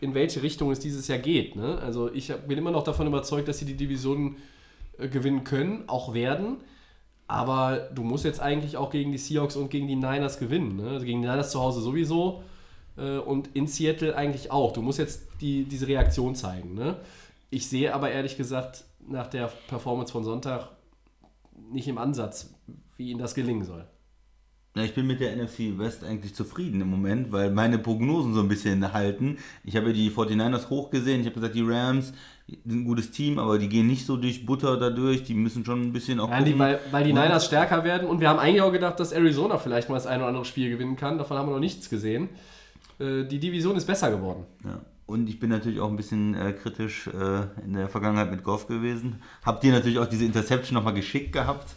in 0.01 0.15
welche 0.15 0.43
Richtung 0.43 0.71
es 0.71 0.79
dieses 0.81 1.09
Jahr 1.09 1.19
geht. 1.19 1.57
Ne? 1.57 1.79
Also 1.79 2.13
ich 2.13 2.33
bin 2.47 2.59
immer 2.59 2.71
noch 2.71 2.85
davon 2.85 3.07
überzeugt, 3.07 3.49
dass 3.49 3.59
sie 3.59 3.65
die 3.65 3.77
Division 3.77 4.37
äh, 4.99 5.09
gewinnen 5.09 5.45
können, 5.45 5.85
auch 5.89 6.15
werden. 6.15 6.59
Aber 7.29 7.89
du 7.95 8.03
musst 8.03 8.25
jetzt 8.25 8.41
eigentlich 8.41 8.77
auch 8.77 8.91
gegen 8.91 9.11
die 9.11 9.19
Seahawks 9.19 9.57
und 9.57 9.71
gegen 9.71 9.89
die 9.89 9.97
Niners 9.97 10.39
gewinnen. 10.39 10.77
Ne? 10.77 10.91
Also 10.91 11.07
gegen 11.07 11.23
die 11.23 11.29
Niners 11.29 11.51
zu 11.51 11.61
Hause 11.61 11.81
sowieso 11.81 12.43
äh, 12.97 13.19
und 13.19 13.49
in 13.55 13.67
Seattle 13.67 14.15
eigentlich 14.17 14.53
auch. 14.53 14.73
Du 14.73 14.83
musst 14.83 14.99
jetzt 15.01 15.23
die, 15.41 15.65
diese 15.65 15.89
Reaktion 15.89 16.35
zeigen. 16.37 16.75
Ne? 16.75 16.97
Ich 17.51 17.69
sehe 17.69 17.93
aber 17.95 18.11
ehrlich 18.11 18.37
gesagt 18.37 18.85
nach 19.09 19.27
der 19.27 19.51
Performance 19.69 20.13
von 20.13 20.23
Sonntag 20.25 20.69
nicht 21.73 21.89
im 21.89 21.99
Ansatz, 21.99 22.53
wie 22.97 23.11
ihnen 23.11 23.21
das 23.21 23.35
gelingen 23.35 23.65
soll. 23.65 23.87
Ja, 24.77 24.83
ich 24.83 24.95
bin 24.95 25.07
mit 25.07 25.21
der 25.21 25.35
NFC 25.35 25.79
West 25.79 26.05
eigentlich 26.05 26.35
zufrieden 26.35 26.83
im 26.83 26.91
Moment, 26.91 27.33
weil 27.33 27.51
meine 27.51 27.79
Prognosen 27.79 28.35
so 28.35 28.41
ein 28.41 28.49
bisschen 28.49 28.93
halten. 28.93 29.39
Ich 29.65 29.75
habe 29.75 29.95
die 29.95 30.11
49ers 30.11 30.69
hochgesehen, 30.69 31.21
ich 31.23 31.27
habe 31.27 31.37
gesagt, 31.37 31.55
die 31.55 31.63
Rams 31.63 32.13
sind 32.47 32.67
ein 32.67 32.85
gutes 32.85 33.11
Team, 33.11 33.39
aber 33.39 33.59
die 33.59 33.71
gehen 33.71 33.87
nicht 33.87 34.05
so 34.05 34.19
durch 34.19 34.45
Butter 34.45 34.77
dadurch, 34.77 35.23
die 35.25 35.33
müssen 35.33 35.65
schon 35.65 35.81
ein 35.81 35.93
bisschen 35.95 36.21
auch 36.21 36.29
Ja, 36.31 36.43
die, 36.43 36.59
weil, 36.59 36.79
weil 36.91 37.05
die 37.05 37.13
Und- 37.13 37.19
Niners 37.21 37.47
stärker 37.47 37.85
werden 37.85 38.07
und 38.07 38.21
wir 38.21 38.29
haben 38.29 38.39
eigentlich 38.39 38.61
auch 38.61 38.71
gedacht, 38.71 39.01
dass 39.01 39.13
Arizona 39.13 39.57
vielleicht 39.57 39.89
mal 39.89 39.95
das 39.95 40.07
eine 40.07 40.19
oder 40.19 40.29
andere 40.29 40.45
Spiel 40.45 40.69
gewinnen 40.69 40.97
kann. 40.97 41.17
Davon 41.17 41.39
haben 41.39 41.49
wir 41.49 41.53
noch 41.55 41.61
nichts 41.61 41.89
gesehen. 41.89 42.29
Äh, 43.01 43.25
Die 43.25 43.39
Division 43.39 43.77
ist 43.77 43.87
besser 43.87 44.11
geworden. 44.11 44.45
Ja. 44.63 44.81
Und 45.07 45.29
ich 45.31 45.39
bin 45.41 45.49
natürlich 45.49 45.81
auch 45.81 45.89
ein 45.89 45.97
bisschen 45.97 46.35
äh, 46.35 46.53
kritisch 46.53 47.07
äh, 47.07 47.63
in 47.65 47.73
der 47.73 47.89
Vergangenheit 47.89 48.31
mit 48.31 48.45
Goff 48.45 48.67
gewesen. 48.67 49.23
Habt 49.43 49.65
ihr 49.65 49.73
natürlich 49.73 49.99
auch 50.01 50.07
diese 50.07 50.25
Interception 50.27 50.75
nochmal 50.75 50.95
geschickt 50.95 51.33
gehabt? 51.33 51.75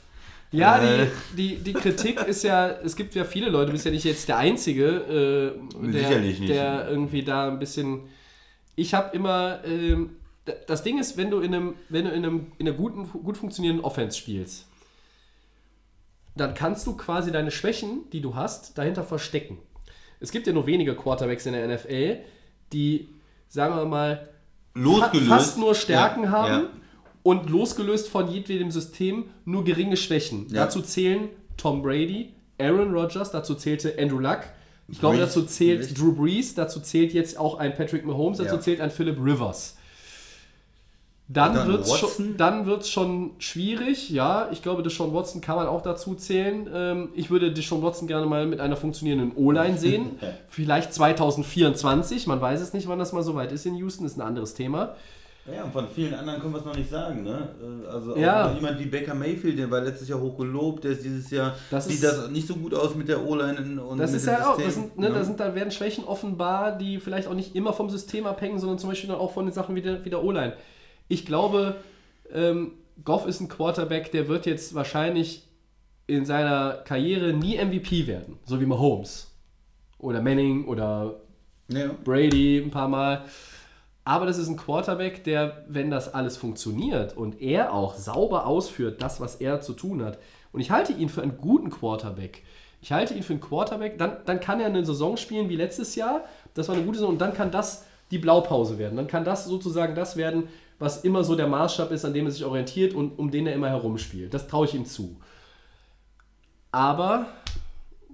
Ja, 0.52 0.82
Äh. 0.82 1.08
die, 1.38 1.56
die, 1.58 1.64
die 1.64 1.74
Kritik 1.74 2.22
ist 2.28 2.44
ja, 2.44 2.70
es 2.70 2.96
gibt 2.96 3.14
ja 3.16 3.24
viele 3.24 3.50
Leute, 3.50 3.68
du 3.68 3.72
bist 3.74 3.86
ja 3.86 3.92
nicht 3.92 4.04
jetzt 4.04 4.28
der 4.28 4.38
Einzige, 4.38 4.86
äh, 4.88 5.86
der, 5.92 6.02
Sicherlich 6.04 6.40
nicht. 6.40 6.50
der 6.52 6.90
irgendwie 6.90 7.24
da 7.24 7.48
ein 7.48 7.60
bisschen. 7.60 8.02
Ich 8.76 8.94
habe 8.94 9.16
immer. 9.16 9.60
d- 10.48 10.54
das 10.68 10.82
Ding 10.84 10.98
ist, 11.00 11.18
wenn 11.18 11.30
du 11.30 11.40
in 11.42 11.54
einem, 11.54 11.76
wenn 11.90 12.06
du 12.06 12.12
in 12.12 12.24
einem 12.26 12.52
in 12.58 12.68
einer 12.68 12.76
guten, 12.76 13.08
gut 13.08 13.38
funktionierenden 13.38 13.86
Offense 13.86 14.18
spielst, 14.18 14.66
dann 16.36 16.54
kannst 16.54 16.88
du 16.88 16.96
quasi 16.96 17.32
deine 17.32 17.52
Schwächen, 17.52 18.10
die 18.12 18.22
du 18.22 18.36
hast, 18.36 18.78
dahinter 18.78 19.04
verstecken. 19.04 19.58
Es 20.20 20.32
gibt 20.32 20.48
ja 20.48 20.54
nur 20.54 20.66
wenige 20.66 20.96
Quarterbacks 20.96 21.46
in 21.46 21.54
der 21.54 21.68
NFL, 21.68 22.18
die, 22.74 23.10
sagen 23.50 23.76
wir 23.76 23.86
mal, 23.86 24.30
Losgelöst. 24.74 25.28
fa- 25.30 25.38
fast 25.38 25.58
nur 25.58 25.76
Stärken 25.76 26.24
Ja, 26.24 26.32
haben 26.32 26.52
ja. 26.64 26.70
Und 27.24 27.50
losgelöst 27.50 28.08
von 28.10 28.30
jedwedem 28.32 28.72
System 28.72 29.26
nur 29.46 29.64
geringe 29.64 29.98
Schwächen. 29.98 30.48
Ja. 30.50 30.66
Dazu 30.66 30.82
zählen 30.82 31.30
Tom 31.58 31.82
Brady, 31.82 32.34
Aaron 32.60 32.94
Rodgers, 32.94 33.32
dazu 33.32 33.56
zählte 33.56 33.96
Andrew 34.00 34.20
Luck. 34.20 34.40
Ich 34.88 35.00
glaube, 35.00 35.18
Brees, 35.18 35.28
dazu 35.28 35.44
zählt 35.46 35.80
richtig. 35.82 35.98
Drew 35.98 36.14
Brees, 36.14 36.56
dazu 36.56 36.80
zählt 36.80 37.14
jetzt 37.14 37.38
auch 37.38 37.60
ein 37.60 37.76
Patrick 37.76 38.06
Mahomes, 38.06 38.38
dazu 38.40 38.56
Ja. 38.56 38.62
zählt 38.62 38.82
ein 38.82 38.90
Philip 38.92 39.18
Rivers. 39.20 39.76
Dann, 41.32 41.54
Dann 41.54 41.68
wird 41.68 41.86
es 41.86 41.96
schon, 41.96 42.38
dann 42.38 42.66
wird's 42.66 42.90
schon 42.90 43.32
schwierig. 43.38 44.10
Ja, 44.10 44.50
ich 44.52 44.64
glaube, 44.64 44.82
Deshaun 44.82 45.14
Watson 45.14 45.42
kann 45.42 45.58
man 45.58 45.68
auch 45.68 45.84
dazu 45.84 46.16
zählen. 46.16 46.68
Ähm, 46.74 47.10
ich 47.14 47.30
würde 47.30 47.52
Deshaun 47.54 47.84
Watson 47.84 48.08
gerne 48.08 48.26
mal 48.26 48.48
mit 48.48 48.60
einer 48.60 48.76
funktionierenden 48.76 49.34
O-Line 49.36 49.78
sehen. 49.78 50.18
Vielleicht 50.48 50.92
2024. 50.92 52.26
Man 52.26 52.42
weiß 52.42 52.60
es 52.62 52.74
nicht, 52.74 52.88
wann 52.88 52.98
das 52.98 53.14
mal 53.14 53.22
so 53.22 53.36
weit 53.36 53.52
ist 53.52 53.68
in 53.68 53.76
Houston. 53.76 54.08
ist 54.08 54.18
ein 54.18 54.22
anderes 54.22 54.56
Thema. 54.56 54.96
Ja, 55.54 55.64
und 55.64 55.72
von 55.74 55.88
vielen 55.88 56.14
anderen 56.14 56.40
können 56.42 56.54
wir 56.54 56.60
es 56.60 56.66
noch 56.66 56.76
nicht 56.76 56.90
sagen, 56.90 57.24
ne? 57.24 57.50
Äh, 57.62 57.88
Also 57.88 58.14
auch 58.14 58.18
Ja. 58.18 58.52
jemand 58.54 58.80
wie 58.80 58.86
Baker 58.86 59.16
Mayfield, 59.16 59.58
der 59.58 59.70
war 59.72 59.82
letztes 59.82 60.08
Jahr 60.10 60.20
hoch 60.20 60.38
gelobt, 60.38 60.84
der 60.84 60.92
ist 60.92 61.04
dieses 61.04 61.30
Jahr 61.32 61.56
Das 61.72 61.86
sieht 61.86 61.96
ist- 61.96 62.04
das 62.04 62.30
nicht 62.30 62.48
so 62.48 62.56
gut 62.56 62.74
aus 62.74 62.94
mit 62.96 63.08
der 63.08 63.26
O-Line 63.26 63.82
und 63.82 63.98
Das 63.98 64.14
ist 64.14 64.26
ja 64.28 64.52
auch, 64.52 64.56
System, 64.60 64.66
das 64.66 64.74
sind, 64.76 64.98
ne, 65.00 65.10
ne? 65.10 65.16
da, 65.16 65.24
sind, 65.24 65.40
da 65.40 65.56
werden 65.56 65.72
Schwächen 65.72 66.04
offenbar, 66.04 66.78
die 66.78 67.00
vielleicht 67.00 67.28
auch 67.28 67.34
nicht 67.34 67.56
immer 67.56 67.74
vom 67.74 67.90
System 67.90 68.26
abhängen, 68.28 68.60
sondern 68.60 68.78
zum 68.80 68.90
Beispiel 68.90 69.10
dann 69.10 69.18
auch 69.20 69.32
von 69.34 69.46
den 69.46 69.54
Sachen 69.54 69.76
wie 69.76 69.82
der, 69.82 70.04
wie 70.06 70.10
der 70.10 70.24
O-Line. 70.24 70.54
Ich 71.08 71.26
glaube, 71.26 71.78
ähm, 72.34 72.74
Goff 73.04 73.26
ist 73.26 73.40
ein 73.40 73.48
Quarterback, 73.48 74.12
der 74.12 74.28
wird 74.28 74.46
jetzt 74.46 74.76
wahrscheinlich 74.76 75.48
in 76.06 76.26
seiner 76.26 76.74
Karriere 76.86 77.34
nie 77.34 77.56
MVP 77.58 78.08
werden, 78.08 78.38
so 78.46 78.60
wie 78.60 78.66
Mahomes 78.66 79.32
oder 80.00 80.22
Manning 80.22 80.66
oder 80.66 81.16
ja. 81.70 81.90
Brady 82.04 82.58
ein 82.60 82.72
paar 82.72 82.88
Mal. 82.88 83.22
Aber 84.06 84.26
das 84.26 84.38
ist 84.38 84.48
ein 84.48 84.58
Quarterback, 84.58 85.24
der, 85.24 85.66
wenn 85.68 85.92
das 85.92 86.14
alles 86.14 86.38
funktioniert 86.38 87.16
und 87.16 87.42
er 87.42 87.74
auch 87.74 87.96
sauber 87.96 88.48
ausführt, 88.48 89.02
das, 89.02 89.22
was 89.22 89.36
er 89.36 89.62
zu 89.62 89.74
tun 89.74 90.04
hat, 90.04 90.18
und 90.52 90.62
ich 90.62 90.72
halte 90.72 90.94
ihn 90.94 91.10
für 91.10 91.22
einen 91.22 91.38
guten 91.38 91.70
Quarterback. 91.70 92.44
Ich 92.82 92.92
halte 92.92 93.14
ihn 93.14 93.24
für 93.24 93.34
einen 93.34 93.42
Quarterback, 93.42 93.98
dann, 93.98 94.18
dann 94.26 94.40
kann 94.40 94.60
er 94.60 94.68
eine 94.68 94.86
Saison 94.86 95.18
spielen 95.18 95.50
wie 95.50 95.56
letztes 95.56 95.96
Jahr. 95.96 96.24
Das 96.54 96.68
war 96.70 96.76
eine 96.76 96.86
gute 96.86 96.98
Saison 96.98 97.14
und 97.14 97.22
dann 97.22 97.34
kann 97.34 97.52
das 97.52 97.86
die 98.12 98.18
Blaupause 98.18 98.78
werden. 98.78 98.96
Dann 98.96 99.08
kann 99.08 99.24
das 99.24 99.46
sozusagen 99.46 99.96
das 99.96 100.18
werden, 100.18 100.48
was 100.80 101.04
immer 101.04 101.24
so 101.24 101.36
der 101.36 101.48
Maßstab 101.48 101.92
ist, 101.92 102.06
an 102.06 102.14
dem 102.14 102.26
er 102.26 102.32
sich 102.32 102.46
orientiert 102.46 102.94
und 102.94 103.20
um 103.20 103.32
den 103.32 103.48
er 103.48 103.54
immer 103.54 103.70
herumspielt. 103.70 104.34
Das 104.34 104.48
traue 104.48 104.66
ich 104.66 104.74
ihm 104.74 104.86
zu. 104.86 105.18
Aber 106.72 107.28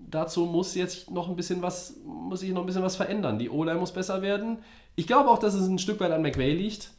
dazu 0.09 0.45
muss 0.45 0.75
jetzt 0.75 1.11
noch 1.11 1.29
ein 1.29 1.35
bisschen 1.35 1.61
was, 1.61 1.95
muss 2.05 2.41
sich 2.41 2.51
noch 2.51 2.61
ein 2.61 2.65
bisschen 2.65 2.83
was 2.83 2.95
verändern. 2.95 3.39
Die 3.39 3.49
O-Line 3.49 3.79
muss 3.79 3.91
besser 3.91 4.21
werden. 4.21 4.59
Ich 4.95 5.07
glaube 5.07 5.29
auch, 5.29 5.39
dass 5.39 5.53
es 5.53 5.67
ein 5.67 5.79
Stück 5.79 5.99
weit 5.99 6.11
an 6.11 6.21
McVay 6.21 6.53
liegt, 6.53 6.91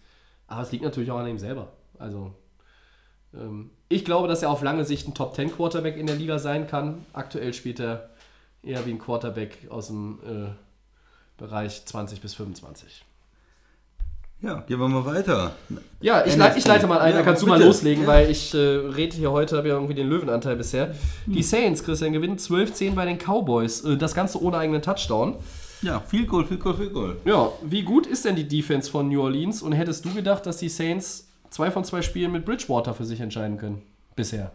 aber 0.47 0.63
es 0.63 0.73
liegt 0.73 0.85
natürlich 0.85 1.11
auch 1.11 1.19
an 1.19 1.29
ihm 1.29 1.39
selber. 1.39 1.73
Also, 1.99 2.35
ähm, 3.35 3.71
ich 3.89 4.05
glaube, 4.05 4.29
dass 4.29 4.43
er 4.43 4.51
auf 4.51 4.63
lange 4.63 4.85
Sicht 4.85 5.09
ein 5.09 5.15
Top 5.15 5.35
10 5.35 5.53
Quarterback 5.53 5.97
in 5.97 6.07
der 6.07 6.17
Liga 6.17 6.39
sein 6.39 6.67
kann. 6.67 7.05
Aktuell 7.13 7.55
spielt 7.55 7.81
er 7.81 8.11
eher 8.63 8.85
wie 8.87 8.91
ein 8.91 8.99
Quarterback 8.99 9.69
aus 9.71 9.87
dem 9.89 10.19
äh, 10.25 10.51
Bereich 11.37 11.85
20 11.87 12.21
bis 12.21 12.35
25. 12.35 13.05
ja, 14.43 14.61
gehen 14.67 14.79
wir 14.79 14.89
mal 14.89 15.05
weiter. 15.05 15.53
Ja, 16.01 16.25
ich, 16.27 16.37
leit, 16.37 16.57
ich 16.57 16.67
leite 16.67 16.87
mal 16.87 16.99
ein, 16.99 17.13
Ja, 17.13 17.19
da 17.19 17.25
kannst 17.25 17.43
du 17.43 17.47
mal 17.47 17.55
bitte. 17.57 17.67
loslegen, 17.69 18.03
Ja. 18.05 18.09
weil 18.09 18.31
ich 18.31 18.55
äh, 18.55 18.59
rede 18.59 19.17
hier 19.17 19.33
heute, 19.33 19.57
habe 19.57 19.69
ja 19.69 19.75
irgendwie 19.75 19.95
den 19.95 20.09
Löwenanteil 20.09 20.57
bisher. 20.57 20.95
Die 21.27 21.43
Saints, 21.43 21.83
Christian, 21.83 22.13
gewinnen 22.13 22.37
12-10 22.37 22.95
bei 22.95 23.05
den 23.07 23.19
Cowboys. 23.19 23.83
Äh, 23.85 23.97
das 23.97 24.15
Ganze 24.15 24.41
ohne 24.43 24.59
eigenen 24.59 24.83
Touchdown. 24.83 25.37
Ja, 25.83 26.01
viel 26.01 26.27
Goal, 26.27 26.45
viel 26.47 26.59
Goal, 26.59 26.75
viel 26.75 26.91
Goal. 26.91 27.17
Ja, 27.25 27.51
wie 27.63 27.83
gut 27.83 28.07
ist 28.07 28.25
denn 28.25 28.37
die 28.37 28.47
Defense 28.49 28.91
von 28.91 29.09
New 29.09 29.23
Orleans 29.23 29.63
und 29.63 29.73
hättest 29.73 30.05
du 30.05 30.13
gedacht, 30.15 30.47
dass 30.47 30.57
die 30.59 30.69
Saints 30.69 31.29
zwei 31.51 31.71
von 31.71 31.85
zwei 31.85 32.03
Spielen 32.03 32.33
mit 32.33 32.45
Bridgewater 32.45 32.95
für 32.95 33.05
sich 33.05 33.21
entscheiden 33.21 33.59
können? 33.59 33.83
Bisher. 34.17 34.53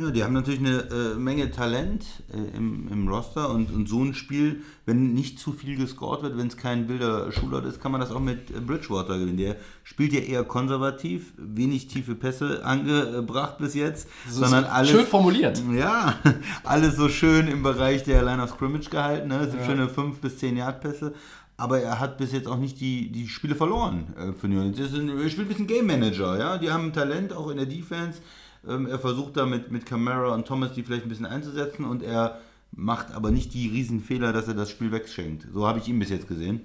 Ja, 0.00 0.10
die 0.10 0.24
haben 0.24 0.32
natürlich 0.32 0.60
eine 0.60 0.88
äh, 0.90 1.14
Menge 1.16 1.50
Talent 1.50 2.04
äh, 2.32 2.56
im, 2.56 2.88
im 2.90 3.08
Roster 3.08 3.50
und, 3.50 3.70
und 3.70 3.88
so 3.88 4.02
ein 4.02 4.14
Spiel, 4.14 4.62
wenn 4.86 5.12
nicht 5.12 5.38
zu 5.38 5.52
viel 5.52 5.76
gescored 5.76 6.22
wird, 6.22 6.38
wenn 6.38 6.46
es 6.46 6.56
kein 6.56 6.88
wilder 6.88 7.30
Shootout 7.32 7.66
ist, 7.66 7.80
kann 7.80 7.92
man 7.92 8.00
das 8.00 8.10
auch 8.10 8.20
mit 8.20 8.50
äh, 8.50 8.60
Bridgewater 8.60 9.18
gewinnen. 9.18 9.36
Der 9.36 9.56
spielt 9.82 10.12
ja 10.12 10.20
eher 10.20 10.44
konservativ, 10.44 11.32
wenig 11.36 11.88
tiefe 11.88 12.14
Pässe 12.14 12.64
angebracht 12.64 13.58
bis 13.58 13.74
jetzt, 13.74 14.08
sondern 14.28 14.64
alles. 14.64 14.90
Schön 14.90 15.06
formuliert. 15.06 15.62
Ja, 15.74 16.18
alles 16.64 16.96
so 16.96 17.08
schön 17.08 17.48
im 17.48 17.62
Bereich 17.62 18.04
der 18.04 18.22
Line 18.22 18.42
of 18.42 18.50
Scrimmage 18.50 18.88
gehalten. 18.90 19.28
Ne? 19.28 19.38
Das 19.38 19.50
sind 19.50 19.64
schöne 19.64 19.88
5 19.88 20.20
bis 20.20 20.38
10 20.38 20.56
Yard 20.56 20.80
Pässe. 20.80 21.14
Aber 21.56 21.80
er 21.80 22.00
hat 22.00 22.18
bis 22.18 22.32
jetzt 22.32 22.48
auch 22.48 22.58
nicht 22.58 22.80
die, 22.80 23.12
die 23.12 23.28
Spiele 23.28 23.54
verloren 23.54 24.12
äh, 24.16 24.32
für 24.32 24.48
New 24.48 24.58
Orleans. 24.58 24.78
Er 24.80 24.88
spielt 25.30 25.46
ein 25.46 25.48
bisschen 25.48 25.66
Game 25.66 25.86
Manager. 25.86 26.38
Ja? 26.38 26.58
Die 26.58 26.70
haben 26.70 26.92
Talent 26.92 27.32
auch 27.32 27.48
in 27.50 27.58
der 27.58 27.66
Defense. 27.66 28.20
Ähm, 28.68 28.86
er 28.86 28.98
versucht 28.98 29.36
da 29.36 29.46
mit, 29.46 29.70
mit 29.70 29.86
Camara 29.86 30.34
und 30.34 30.46
Thomas 30.46 30.72
die 30.72 30.82
vielleicht 30.82 31.04
ein 31.04 31.08
bisschen 31.08 31.26
einzusetzen 31.26 31.84
und 31.84 32.02
er 32.02 32.38
macht 32.72 33.12
aber 33.12 33.30
nicht 33.30 33.54
die 33.54 33.68
Riesenfehler, 33.68 34.32
dass 34.32 34.48
er 34.48 34.54
das 34.54 34.70
Spiel 34.70 34.90
wegschenkt. 34.92 35.46
So 35.52 35.66
habe 35.66 35.78
ich 35.78 35.88
ihn 35.88 35.98
bis 35.98 36.10
jetzt 36.10 36.26
gesehen. 36.28 36.60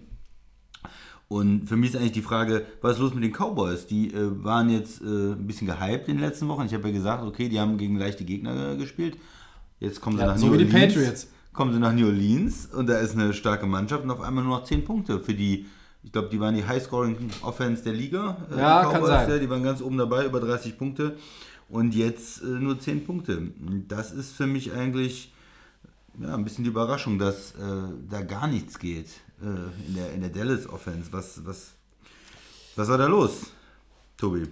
Und 1.28 1.68
für 1.68 1.76
mich 1.78 1.92
ist 1.92 1.96
eigentlich 1.96 2.14
die 2.14 2.24
Frage, 2.24 2.66
was 2.82 2.94
ist 2.94 3.00
los 3.00 3.14
mit 3.14 3.24
den 3.24 3.32
Cowboys? 3.34 3.86
Die 3.86 4.12
äh, 4.12 4.44
waren 4.44 4.70
jetzt 4.70 5.02
äh, 5.02 5.06
ein 5.34 5.46
bisschen 5.46 5.68
gehypt 5.68 6.08
in 6.08 6.16
den 6.18 6.26
letzten 6.26 6.48
Wochen. 6.48 6.66
Ich 6.66 6.74
habe 6.74 6.88
ja 6.88 6.94
gesagt, 6.94 7.24
okay, 7.24 7.50
die 7.50 7.60
haben 7.60 7.78
gegen 7.78 7.98
leichte 8.00 8.26
Gegner 8.26 8.72
äh, 8.72 8.78
gespielt. 8.78 9.18
Jetzt 9.80 10.02
kommen 10.02 10.18
sie 10.18 10.24
Ja, 10.24 10.30
nach 10.30 10.38
so 10.38 10.48
New 10.48 10.54
wie 10.54 10.58
die 10.58 10.66
Orleans. 10.66 10.94
Patriots. 10.94 11.28
Kommen 11.54 11.74
sie 11.74 11.80
nach 11.80 11.94
New 11.94 12.08
Orleans 12.08 12.68
und 12.74 12.88
da 12.90 12.98
ist 12.98 13.14
eine 13.14 13.34
starke 13.34 13.68
Mannschaft 13.68 14.04
und 14.04 14.12
auf 14.12 14.22
einmal 14.22 14.44
nur 14.44 14.58
noch 14.58 14.64
10 14.64 14.84
Punkte 14.86 15.20
für 15.20 15.34
die, 15.36 15.68
ich 16.04 16.12
glaube, 16.12 16.30
die 16.30 16.40
waren 16.40 16.56
die 16.56 16.66
High-Scoring 16.66 17.18
Offense 17.44 17.84
der 17.84 17.94
Liga. 17.94 18.38
äh, 18.52 18.58
Ja, 18.60 18.86
die 18.86 18.92
kann 18.94 19.06
sein. 19.06 19.30
Ja, 19.30 19.38
die 19.38 19.50
waren 19.50 19.62
ganz 19.64 19.82
oben 19.82 19.98
dabei, 19.98 20.26
über 20.26 20.40
30 20.40 20.78
Punkte. 20.80 21.16
Und 21.70 21.94
jetzt 21.94 22.42
äh, 22.42 22.46
nur 22.46 22.80
10 22.80 23.06
Punkte. 23.06 23.52
Das 23.88 24.12
ist 24.12 24.32
für 24.32 24.48
mich 24.48 24.72
eigentlich 24.74 25.32
ja, 26.20 26.34
ein 26.34 26.44
bisschen 26.44 26.64
die 26.64 26.70
Überraschung, 26.70 27.20
dass 27.20 27.52
äh, 27.52 27.58
da 28.10 28.22
gar 28.22 28.48
nichts 28.48 28.80
geht 28.80 29.10
äh, 29.42 29.88
in, 29.88 29.96
der, 29.96 30.14
in 30.14 30.22
der 30.22 30.30
Dallas 30.30 30.68
Offense. 30.68 31.14
Was, 31.14 31.46
was, 31.46 31.74
was 32.76 32.90
war 32.90 32.98
da 32.98 33.08
los, 33.08 33.52
Tobi? 34.18 34.48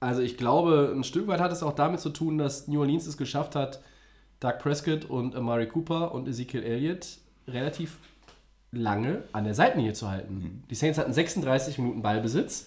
Also 0.00 0.20
ich 0.20 0.36
glaube, 0.36 0.92
ein 0.94 1.04
Stück 1.04 1.26
weit 1.28 1.40
hat 1.40 1.52
es 1.52 1.62
auch 1.62 1.74
damit 1.74 2.00
zu 2.00 2.10
tun, 2.10 2.36
dass 2.36 2.68
New 2.68 2.80
Orleans 2.80 3.06
es 3.06 3.16
geschafft 3.16 3.54
hat, 3.54 3.80
Doug 4.40 4.58
Prescott 4.58 5.04
und 5.04 5.36
Amari 5.36 5.68
Cooper 5.68 6.12
und 6.12 6.28
Ezekiel 6.28 6.62
Elliott 6.62 7.18
relativ 7.46 7.98
lange 8.72 9.22
an 9.32 9.44
der 9.44 9.54
Seitenlinie 9.54 9.92
zu 9.92 10.10
halten. 10.10 10.64
Die 10.70 10.74
Saints 10.74 10.98
hatten 10.98 11.12
36 11.12 11.78
Minuten 11.78 12.02
Ballbesitz. 12.02 12.66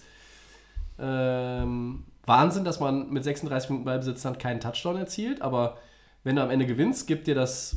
Ähm, 0.98 2.04
Wahnsinn, 2.24 2.64
dass 2.64 2.80
man 2.80 3.10
mit 3.10 3.24
36 3.24 3.70
Minuten 3.70 3.84
Ballbesitz 3.84 4.22
dann 4.22 4.38
keinen 4.38 4.60
Touchdown 4.60 4.96
erzielt, 4.96 5.42
aber 5.42 5.76
wenn 6.24 6.36
du 6.36 6.42
am 6.42 6.50
Ende 6.50 6.66
gewinnst, 6.66 7.06
gibt 7.06 7.26
dir 7.28 7.34
das, 7.34 7.76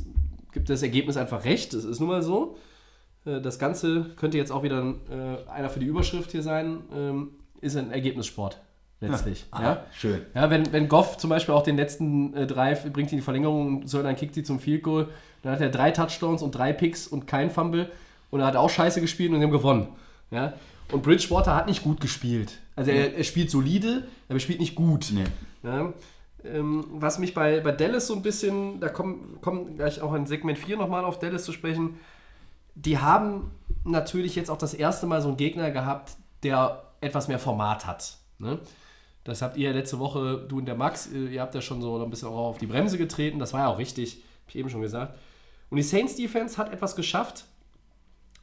gibt 0.51 0.69
das 0.69 0.81
Ergebnis 0.81 1.17
einfach 1.17 1.45
recht. 1.45 1.73
Das 1.73 1.83
ist 1.83 1.99
nun 1.99 2.09
mal 2.09 2.23
so. 2.23 2.57
Äh, 3.25 3.41
Das 3.41 3.59
Ganze 3.59 4.05
könnte 4.15 4.37
jetzt 4.37 4.51
auch 4.51 4.63
wieder 4.63 4.95
äh, 5.09 5.49
einer 5.49 5.69
für 5.69 5.79
die 5.79 5.85
Überschrift 5.85 6.31
hier 6.31 6.43
sein, 6.43 6.81
ähm, 6.95 7.31
ist 7.61 7.75
ein 7.75 7.91
Ergebnissport 7.91 8.59
letztlich. 9.01 9.45
Ah, 9.51 9.61
ja? 9.61 9.85
schön. 9.93 10.21
Ja, 10.33 10.49
wenn, 10.49 10.71
wenn 10.73 10.87
Goff 10.89 11.17
zum 11.17 11.29
Beispiel 11.29 11.53
auch 11.53 11.63
den 11.63 11.77
letzten 11.77 12.33
äh, 12.33 12.47
Drive 12.47 12.91
bringt 12.91 13.11
in 13.11 13.17
die 13.17 13.23
Verlängerung 13.23 13.67
und 13.67 13.89
so, 13.89 14.01
dann 14.03 14.15
kickt 14.15 14.35
sie 14.35 14.43
zum 14.43 14.59
Field 14.59 14.83
Goal, 14.83 15.07
dann 15.43 15.53
hat 15.53 15.61
er 15.61 15.69
drei 15.69 15.91
Touchdowns 15.91 16.41
und 16.41 16.51
drei 16.51 16.73
Picks 16.73 17.07
und 17.07 17.27
kein 17.27 17.49
Fumble 17.49 17.89
und 18.29 18.41
er 18.41 18.47
hat 18.47 18.55
auch 18.55 18.69
scheiße 18.69 18.99
gespielt 19.01 19.31
und 19.31 19.39
sie 19.39 19.43
haben 19.43 19.51
gewonnen. 19.51 19.87
Ja? 20.31 20.53
Und 20.91 21.03
Bridgewater 21.03 21.55
hat 21.55 21.67
nicht 21.67 21.83
gut 21.83 22.01
gespielt. 22.01 22.57
Also 22.79 22.91
er, 22.91 23.13
er 23.13 23.23
spielt 23.25 23.51
solide, 23.51 24.07
aber 24.29 24.35
er 24.35 24.39
spielt 24.39 24.61
nicht 24.61 24.73
gut. 24.73 25.11
Nee. 25.13 25.25
Ja? 25.63 25.93
Ähm, 26.45 26.85
was 26.91 27.19
mich 27.19 27.33
bei, 27.33 27.59
bei 27.59 27.73
Dallas 27.73 28.07
so 28.07 28.15
ein 28.15 28.21
bisschen, 28.21 28.79
da 28.79 28.87
kommen 28.87 29.37
kommen 29.41 29.75
gleich 29.75 30.01
auch 30.01 30.13
in 30.13 30.25
Segment 30.25 30.57
4 30.57 30.77
nochmal 30.77 31.03
auf 31.03 31.19
Dallas 31.19 31.43
zu 31.43 31.51
sprechen, 31.51 31.99
die 32.75 32.97
haben 32.97 33.51
natürlich 33.83 34.35
jetzt 34.37 34.49
auch 34.49 34.57
das 34.57 34.73
erste 34.73 35.07
Mal 35.07 35.21
so 35.21 35.27
einen 35.27 35.35
Gegner 35.35 35.71
gehabt, 35.71 36.13
der 36.43 36.83
etwas 37.01 37.27
mehr 37.27 37.39
Format 37.39 37.85
hat. 37.85 38.17
Ne? 38.37 38.59
Das 39.25 39.41
habt 39.41 39.57
ihr 39.57 39.71
ja 39.71 39.75
letzte 39.75 39.99
Woche, 39.99 40.45
du 40.47 40.59
und 40.59 40.65
der 40.65 40.75
Max, 40.75 41.11
äh, 41.11 41.25
ihr 41.25 41.41
habt 41.41 41.53
ja 41.55 41.61
schon 41.61 41.81
so 41.81 42.01
ein 42.01 42.09
bisschen 42.09 42.29
auch 42.29 42.47
auf 42.47 42.59
die 42.59 42.67
Bremse 42.67 42.97
getreten. 42.97 43.39
Das 43.39 43.51
war 43.51 43.59
ja 43.59 43.67
auch 43.67 43.77
richtig, 43.77 44.23
hab 44.45 44.49
ich 44.49 44.55
eben 44.55 44.69
schon 44.69 44.81
gesagt. 44.81 45.17
Und 45.69 45.75
die 45.75 45.83
Saints 45.83 46.15
Defense 46.15 46.57
hat 46.57 46.71
etwas 46.71 46.95
geschafft, 46.95 47.43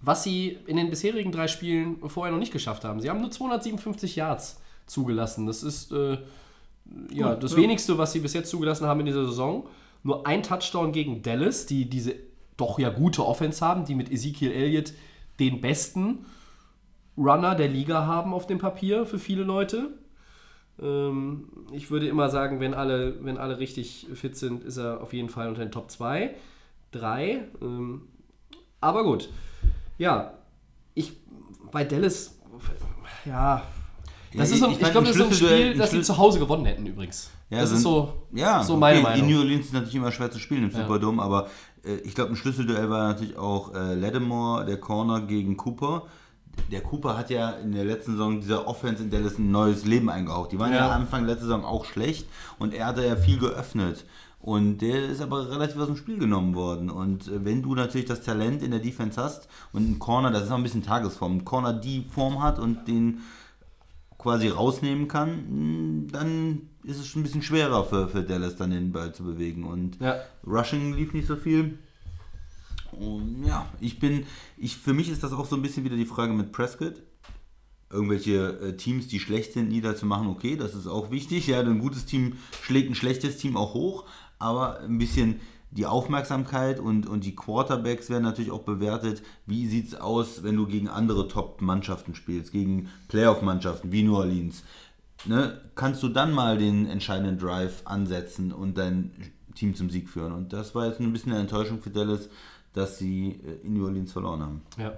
was 0.01 0.23
sie 0.23 0.59
in 0.67 0.77
den 0.77 0.91
bisherigen 0.91 1.33
drei 1.33 1.49
Spielen 1.49 1.97
vorher 2.09 2.33
noch 2.33 2.39
nicht 2.39 2.53
geschafft 2.53 2.85
haben. 2.85 3.01
Sie 3.01 3.11
haben 3.11 3.21
nur 3.21 3.31
257 3.31 4.17
Yards 4.17 4.61
zugelassen. 4.87 5.47
Das 5.47 5.63
ist 5.63 5.93
äh, 5.93 6.19
ja, 7.11 7.35
das 7.35 7.57
wenigste, 7.57 7.99
was 7.99 8.13
sie 8.13 8.21
bis 8.21 8.35
jetzt 8.35 8.51
zugelassen 8.51 8.87
haben 8.87 9.01
in 9.01 9.07
dieser 9.07 9.27
Saison. 9.27 9.69
Nur 10.03 10.27
ein 10.27 10.43
Touchdown 10.43 10.93
gegen 10.93 11.23
Dallas, 11.23 11.67
die 11.67 11.89
diese 11.89 12.15
doch 12.57 12.79
ja 12.79 12.91
gute 12.91 13.27
Offense 13.27 13.65
haben, 13.65 13.85
die 13.85 13.95
mit 13.95 14.11
Ezekiel 14.11 14.53
Elliott 14.53 14.93
den 15.41 15.61
besten 15.61 16.25
Runner 17.19 17.55
der 17.55 17.69
Liga 17.69 18.07
haben 18.07 18.33
auf 18.33 18.47
dem 18.47 18.59
Papier 18.59 19.07
für 19.07 19.19
viele 19.19 19.43
Leute. 19.43 19.91
Ähm, 20.81 21.49
ich 21.73 21.91
würde 21.91 22.09
immer 22.09 22.29
sagen, 22.29 22.61
wenn 22.61 22.75
alle, 22.75 23.25
wenn 23.25 23.39
alle 23.39 23.59
richtig 23.59 24.07
fit 24.15 24.37
sind, 24.37 24.65
ist 24.65 24.77
er 24.77 25.01
auf 25.01 25.13
jeden 25.13 25.29
Fall 25.29 25.49
unter 25.49 25.63
den 25.63 25.73
Top 25.73 25.91
2, 25.91 26.35
3. 26.93 27.45
Ähm, 27.61 28.03
aber 28.81 29.05
gut. 29.05 29.29
Ja, 29.99 30.33
ich 30.95 31.13
bei 31.73 31.85
Dallas, 31.85 32.37
ja. 33.25 33.63
Das 34.35 34.51
Ja, 34.51 34.55
ist 34.57 34.61
so, 34.61 34.67
ich- 34.69 34.81
ich, 34.81 34.91
glaube, 34.91 35.07
das 35.07 35.17
ist 35.17 35.19
so 35.19 35.25
ein 35.29 35.33
Spiel, 35.33 35.75
das 35.79 35.91
sie 35.91 36.03
zu 36.03 36.17
Hause 36.19 36.39
gewonnen 36.39 36.67
hätten 36.67 36.85
übrigens. 36.87 37.31
Ja, 37.49 37.61
das 37.61 37.69
sind- 37.71 37.79
ist 37.79 37.85
so, 37.85 38.13
ja, 38.33 38.63
so 38.63 38.77
meine 38.77 38.99
okay. 38.99 39.09
Meinung. 39.09 39.29
In 39.29 39.35
New 39.35 39.41
Orleans 39.41 39.67
ist 39.67 39.73
natürlich 39.73 39.95
immer 39.95 40.13
schwer 40.13 40.31
zu 40.31 40.39
spielen 40.39 40.65
im 40.65 40.71
Ja. 40.71 40.83
Superdome, 40.83 41.23
aber 41.23 41.49
äh, 41.85 41.95
ich 42.05 42.15
glaube, 42.15 42.33
ein 42.33 42.37
Schlüsselduell 42.37 42.91
war 42.91 43.09
natürlich 43.09 43.37
auch 43.39 43.73
äh, 43.75 43.95
Lattimore, 43.95 44.67
der 44.67 44.79
Corner 44.79 45.21
gegen 45.23 45.57
Cooper. 45.57 46.03
Der 46.71 46.81
Cooper 46.83 47.17
hat 47.17 47.31
ja 47.31 47.51
in 47.51 47.73
der 47.73 47.85
letzten 47.85 48.13
Saison 48.13 48.41
dieser 48.41 48.67
Offense 48.67 49.03
in 49.03 49.11
Dallas 49.11 49.39
ein 49.39 49.51
neues 49.51 49.85
Leben 49.85 50.09
eingehaucht. 50.11 50.53
Die 50.53 50.59
waren 50.59 50.73
ja, 50.73 50.79
Ja. 50.79 50.91
Anfang 50.91 51.25
letzter 51.27 51.45
Saison 51.47 51.65
auch 51.65 51.85
schlecht 51.85 52.27
und 52.59 52.75
er 52.75 52.87
hatte 52.87 53.07
ja 53.07 53.15
viel 53.17 53.39
geöffnet. 53.39 54.05
Und 54.47 54.79
der 54.79 55.09
ist 55.11 55.21
aber 55.21 55.51
relativ 55.51 55.77
aus 55.77 55.89
dem 55.89 55.97
Spiel 55.97 56.19
genommen 56.19 56.55
worden. 56.55 56.89
Und 56.89 57.27
äh, 57.27 57.45
wenn 57.45 57.63
du 57.65 57.75
natürlich 57.75 58.07
das 58.07 58.23
Talent 58.23 58.63
in 58.63 58.71
der 58.71 58.79
Defense 58.79 59.21
hast 59.21 59.49
und 59.73 59.91
ein 59.91 59.99
Corner, 59.99 60.31
das 60.31 60.45
ist 60.45 60.53
auch 60.53 60.57
ein 60.57 60.63
bisschen 60.63 60.85
Tagesform, 60.85 61.39
ein 61.39 61.45
Corner 61.45 61.73
die 61.73 62.05
Form 62.15 62.41
hat 62.41 62.61
und 62.61 62.87
den 62.87 63.23
quasi 64.19 64.47
rausnehmen 64.47 65.09
kann, 65.09 66.05
mh, 66.05 66.13
dann 66.13 66.61
ist 66.85 67.01
es 67.01 67.09
schon 67.09 67.23
ein 67.23 67.25
bisschen 67.25 67.43
schwerer 67.43 67.85
für, 67.87 68.09
für 68.09 68.23
Dallas 68.23 68.55
dann 68.55 68.71
den 68.71 68.93
Ball 68.93 69.13
zu 69.13 69.25
bewegen. 69.25 69.65
Und 69.65 70.01
Ja. 70.01 70.15
Rushing 70.47 70.95
lief 70.95 71.13
nicht 71.13 71.27
so 71.27 71.35
viel. 71.35 71.81
Und 72.93 73.45
ja, 73.45 73.67
ich 73.81 73.99
bin, 73.99 74.27
ich, 74.57 74.77
für 74.77 74.95
mich 74.95 75.11
ist 75.11 75.25
das 75.25 75.33
auch 75.33 75.47
so 75.47 75.57
ein 75.57 75.63
bisschen 75.63 75.83
wieder 75.83 75.97
die 75.97 76.07
Frage 76.07 76.33
mit 76.33 76.53
Prescott. 76.53 77.03
Irgendwelche 77.91 78.59
äh, 78.61 78.77
Teams, 78.77 79.09
die 79.09 79.19
schlecht 79.19 79.55
sind, 79.55 79.69
niederzumachen, 79.71 80.29
okay, 80.29 80.57
das 80.57 80.75
ist 80.77 80.87
auch 80.87 81.11
wichtig. 81.11 81.49
Ja, 81.49 81.61
ein 81.61 81.79
gutes 81.81 82.05
Team 82.05 82.35
schlägt 82.63 82.91
ein 82.91 82.95
schlechtes 82.95 83.39
Team 83.39 83.57
auch 83.57 83.75
hoch, 83.75 84.05
aber 84.39 84.81
ein 84.81 84.99
bisschen 84.99 85.41
die 85.71 85.87
Aufmerksamkeit 85.87 86.81
und, 86.81 87.07
und 87.07 87.25
die 87.25 87.35
Quarterbacks 87.37 88.09
werden 88.09 88.23
natürlich 88.23 88.51
auch 88.51 88.63
bewertet. 88.63 89.23
Wie 89.47 89.67
sieht 89.67 89.89
es 89.89 89.95
aus, 89.95 90.43
wenn 90.43 90.57
du 90.57 90.67
gegen 90.67 90.89
andere 90.89 91.29
Top-Mannschaften 91.29 92.15
spielst, 92.15 92.53
gegen 92.53 92.89
Playoff-Mannschaften 93.09 93.93
wie 93.93 94.03
New 94.03 94.17
Orleans? 94.17 94.63
Ne? 95.25 95.61
Kannst 95.75 96.03
du 96.03 96.09
dann 96.09 96.33
mal 96.33 96.57
den 96.57 96.87
entscheidenden 96.87 97.39
Drive 97.39 97.83
ansetzen 97.85 98.53
und 98.53 98.79
dein 98.79 99.11
Team 99.55 99.75
zum 99.75 99.91
Sieg 99.91 100.09
führen? 100.09 100.33
Und 100.33 100.53
das 100.53 100.75
war 100.75 100.87
jetzt 100.87 101.01
ein 101.01 101.13
bisschen 101.13 101.33
eine 101.33 101.43
Enttäuschung 101.43 101.81
für 101.81 101.91
Dallas, 101.91 102.29
dass 102.73 102.99
sie 102.99 103.41
äh, 103.45 103.67
in 103.67 103.75
New 103.75 103.85
Orleans 103.85 104.13
verloren 104.13 104.43
haben. 104.43 104.63
Ja. 104.79 104.93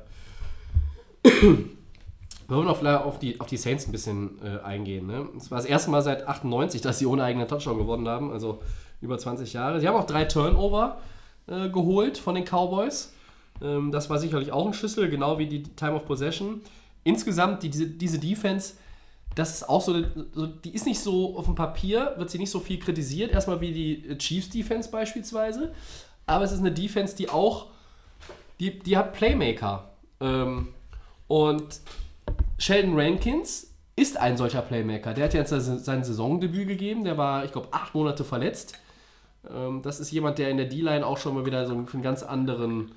Wir 1.22 2.56
wollen 2.56 2.68
auf, 2.68 2.82
auf, 2.82 3.18
die, 3.18 3.40
auf 3.40 3.46
die 3.46 3.56
Saints 3.56 3.86
ein 3.86 3.92
bisschen 3.92 4.38
äh, 4.42 4.60
eingehen. 4.60 5.06
Ne? 5.06 5.28
Es 5.36 5.50
war 5.50 5.58
das 5.58 5.66
erste 5.66 5.90
Mal 5.90 6.02
seit 6.02 6.26
98, 6.26 6.80
dass 6.80 6.98
sie 6.98 7.06
ohne 7.06 7.22
eigenen 7.22 7.46
Touchdown 7.46 7.78
gewonnen 7.78 8.08
haben, 8.08 8.32
also 8.32 8.62
über 9.00 9.18
20 9.18 9.52
Jahre. 9.52 9.80
Sie 9.80 9.88
haben 9.88 9.96
auch 9.96 10.06
drei 10.06 10.24
Turnover 10.24 10.98
äh, 11.46 11.68
geholt 11.68 12.18
von 12.18 12.34
den 12.34 12.44
Cowboys. 12.44 13.12
Ähm, 13.62 13.92
das 13.92 14.10
war 14.10 14.18
sicherlich 14.18 14.52
auch 14.52 14.66
ein 14.66 14.74
Schlüssel, 14.74 15.08
genau 15.08 15.38
wie 15.38 15.46
die 15.46 15.62
Time 15.62 15.94
of 15.94 16.06
Possession. 16.06 16.60
Insgesamt, 17.04 17.62
die, 17.62 17.70
diese, 17.70 17.86
diese 17.86 18.18
Defense, 18.18 18.74
das 19.34 19.54
ist 19.54 19.68
auch 19.68 19.80
so, 19.80 20.00
die 20.00 20.74
ist 20.74 20.86
nicht 20.86 21.00
so 21.00 21.36
auf 21.36 21.44
dem 21.44 21.54
Papier, 21.54 22.14
wird 22.16 22.30
sie 22.30 22.38
nicht 22.38 22.50
so 22.50 22.60
viel 22.60 22.78
kritisiert, 22.78 23.30
erstmal 23.30 23.60
wie 23.60 23.72
die 23.72 24.18
Chiefs 24.18 24.50
Defense 24.50 24.90
beispielsweise. 24.90 25.72
Aber 26.26 26.44
es 26.44 26.52
ist 26.52 26.60
eine 26.60 26.72
Defense, 26.72 27.16
die 27.16 27.28
auch, 27.28 27.66
die, 28.58 28.78
die 28.78 28.96
hat 28.96 29.12
Playmaker. 29.12 29.90
Ähm, 30.20 30.68
und 31.28 31.80
Sheldon 32.58 32.98
Rankins 32.98 33.72
ist 33.94 34.16
ein 34.16 34.36
solcher 34.36 34.62
Playmaker. 34.62 35.14
Der 35.14 35.24
hat 35.24 35.34
jetzt 35.34 35.50
sein 35.50 36.04
Saisondebüt 36.04 36.68
gegeben. 36.68 37.04
Der 37.04 37.16
war, 37.16 37.44
ich 37.44 37.52
glaube, 37.52 37.68
acht 37.70 37.94
Monate 37.94 38.24
verletzt. 38.24 38.78
Ähm, 39.50 39.82
das 39.82 40.00
ist 40.00 40.10
jemand, 40.10 40.38
der 40.38 40.50
in 40.50 40.56
der 40.56 40.66
D-Line 40.66 41.06
auch 41.06 41.18
schon 41.18 41.34
mal 41.34 41.46
wieder 41.46 41.66
so 41.66 41.74
für 41.86 41.94
einen 41.94 42.02
ganz 42.02 42.22
anderen 42.22 42.92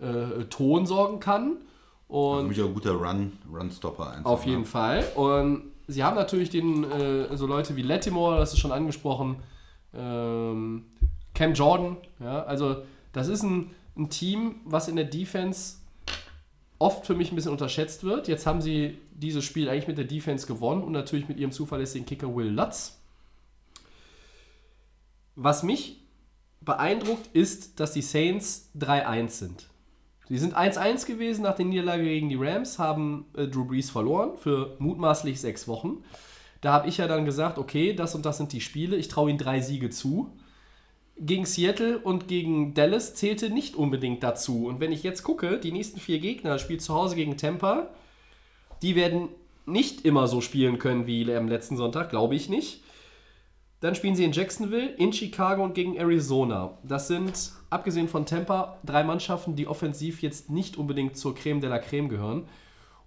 äh, 0.00 0.44
Ton 0.50 0.86
sorgen 0.86 1.20
kann. 1.20 1.58
Und 2.08 2.40
Für 2.40 2.48
mich 2.48 2.62
auch 2.62 2.66
ein 2.66 2.74
guter 2.74 2.92
Run, 2.92 3.32
Run-Stopper 3.50 4.20
auf 4.24 4.44
jeden 4.44 4.60
ne? 4.60 4.66
Fall. 4.66 5.04
Und 5.14 5.72
sie 5.88 6.04
haben 6.04 6.16
natürlich 6.16 6.50
den, 6.50 6.84
äh, 6.84 7.36
so 7.36 7.46
Leute 7.46 7.76
wie 7.76 7.82
Lattimore, 7.82 8.38
das 8.38 8.52
ist 8.52 8.58
schon 8.58 8.72
angesprochen, 8.72 9.36
ähm, 9.94 10.84
Cam 11.34 11.54
Jordan, 11.54 11.96
ja, 12.20 12.42
also 12.42 12.82
das 13.12 13.28
ist 13.28 13.42
ein, 13.42 13.70
ein 13.96 14.10
Team, 14.10 14.56
was 14.64 14.88
in 14.88 14.96
der 14.96 15.06
Defense 15.06 15.76
oft 16.78 17.06
für 17.06 17.14
mich 17.14 17.32
ein 17.32 17.36
bisschen 17.36 17.52
unterschätzt 17.52 18.04
wird. 18.04 18.28
Jetzt 18.28 18.46
haben 18.46 18.60
sie 18.60 18.98
dieses 19.14 19.44
Spiel 19.44 19.68
eigentlich 19.68 19.88
mit 19.88 19.98
der 19.98 20.04
Defense 20.04 20.46
gewonnen 20.46 20.82
und 20.82 20.92
natürlich 20.92 21.28
mit 21.28 21.38
ihrem 21.38 21.52
zuverlässigen 21.52 22.06
Kicker 22.06 22.34
Will 22.34 22.48
Lutz. 22.48 23.01
Was 25.34 25.62
mich 25.62 26.02
beeindruckt, 26.60 27.28
ist, 27.32 27.80
dass 27.80 27.92
die 27.92 28.02
Saints 28.02 28.70
3-1 28.78 29.28
sind. 29.28 29.66
Sie 30.28 30.38
sind 30.38 30.56
1-1 30.56 31.06
gewesen 31.06 31.42
nach 31.42 31.56
der 31.56 31.66
Niederlage 31.66 32.04
gegen 32.04 32.28
die 32.28 32.36
Rams, 32.36 32.78
haben 32.78 33.26
äh, 33.36 33.46
Drew 33.46 33.64
Brees 33.64 33.90
verloren 33.90 34.36
für 34.36 34.76
mutmaßlich 34.78 35.40
sechs 35.40 35.66
Wochen. 35.68 36.04
Da 36.60 36.72
habe 36.72 36.88
ich 36.88 36.98
ja 36.98 37.08
dann 37.08 37.24
gesagt, 37.24 37.58
okay, 37.58 37.92
das 37.92 38.14
und 38.14 38.24
das 38.24 38.38
sind 38.38 38.52
die 38.52 38.60
Spiele, 38.60 38.96
ich 38.96 39.08
traue 39.08 39.30
ihnen 39.30 39.38
drei 39.38 39.60
Siege 39.60 39.90
zu. 39.90 40.30
Gegen 41.18 41.44
Seattle 41.44 41.98
und 41.98 42.28
gegen 42.28 42.72
Dallas 42.72 43.14
zählte 43.14 43.50
nicht 43.50 43.74
unbedingt 43.74 44.22
dazu. 44.22 44.66
Und 44.66 44.80
wenn 44.80 44.92
ich 44.92 45.02
jetzt 45.02 45.24
gucke, 45.24 45.58
die 45.58 45.72
nächsten 45.72 46.00
vier 46.00 46.18
Gegner 46.20 46.58
spielt 46.58 46.82
zu 46.82 46.94
Hause 46.94 47.16
gegen 47.16 47.36
Tampa, 47.36 47.90
die 48.80 48.94
werden 48.94 49.28
nicht 49.66 50.04
immer 50.04 50.28
so 50.28 50.40
spielen 50.40 50.78
können 50.78 51.06
wie 51.06 51.30
am 51.34 51.48
letzten 51.48 51.76
Sonntag, 51.76 52.10
glaube 52.10 52.36
ich 52.36 52.48
nicht. 52.48 52.82
Dann 53.82 53.96
spielen 53.96 54.14
sie 54.14 54.22
in 54.22 54.30
Jacksonville, 54.30 54.90
in 54.90 55.12
Chicago 55.12 55.64
und 55.64 55.74
gegen 55.74 55.96
Arizona. 55.96 56.78
Das 56.84 57.08
sind, 57.08 57.50
abgesehen 57.68 58.06
von 58.06 58.26
Tampa, 58.26 58.78
drei 58.84 59.02
Mannschaften, 59.02 59.56
die 59.56 59.66
offensiv 59.66 60.22
jetzt 60.22 60.50
nicht 60.50 60.76
unbedingt 60.76 61.16
zur 61.16 61.34
Creme 61.34 61.60
de 61.60 61.68
la 61.68 61.80
Creme 61.80 62.08
gehören. 62.08 62.44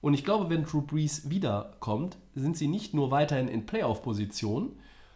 Und 0.01 0.15
ich 0.15 0.26
glaube, 0.26 0.49
wenn 0.49 0.65
Drew 0.65 0.82
Brees 0.82 1.30
wiederkommt, 1.30 2.17
sind 2.36 2.57
sie 2.57 2.67
nicht 2.67 2.93
nur 2.93 3.09
weiterhin 3.09 3.47
in 3.47 3.65
Playoff-Position, 3.65 4.73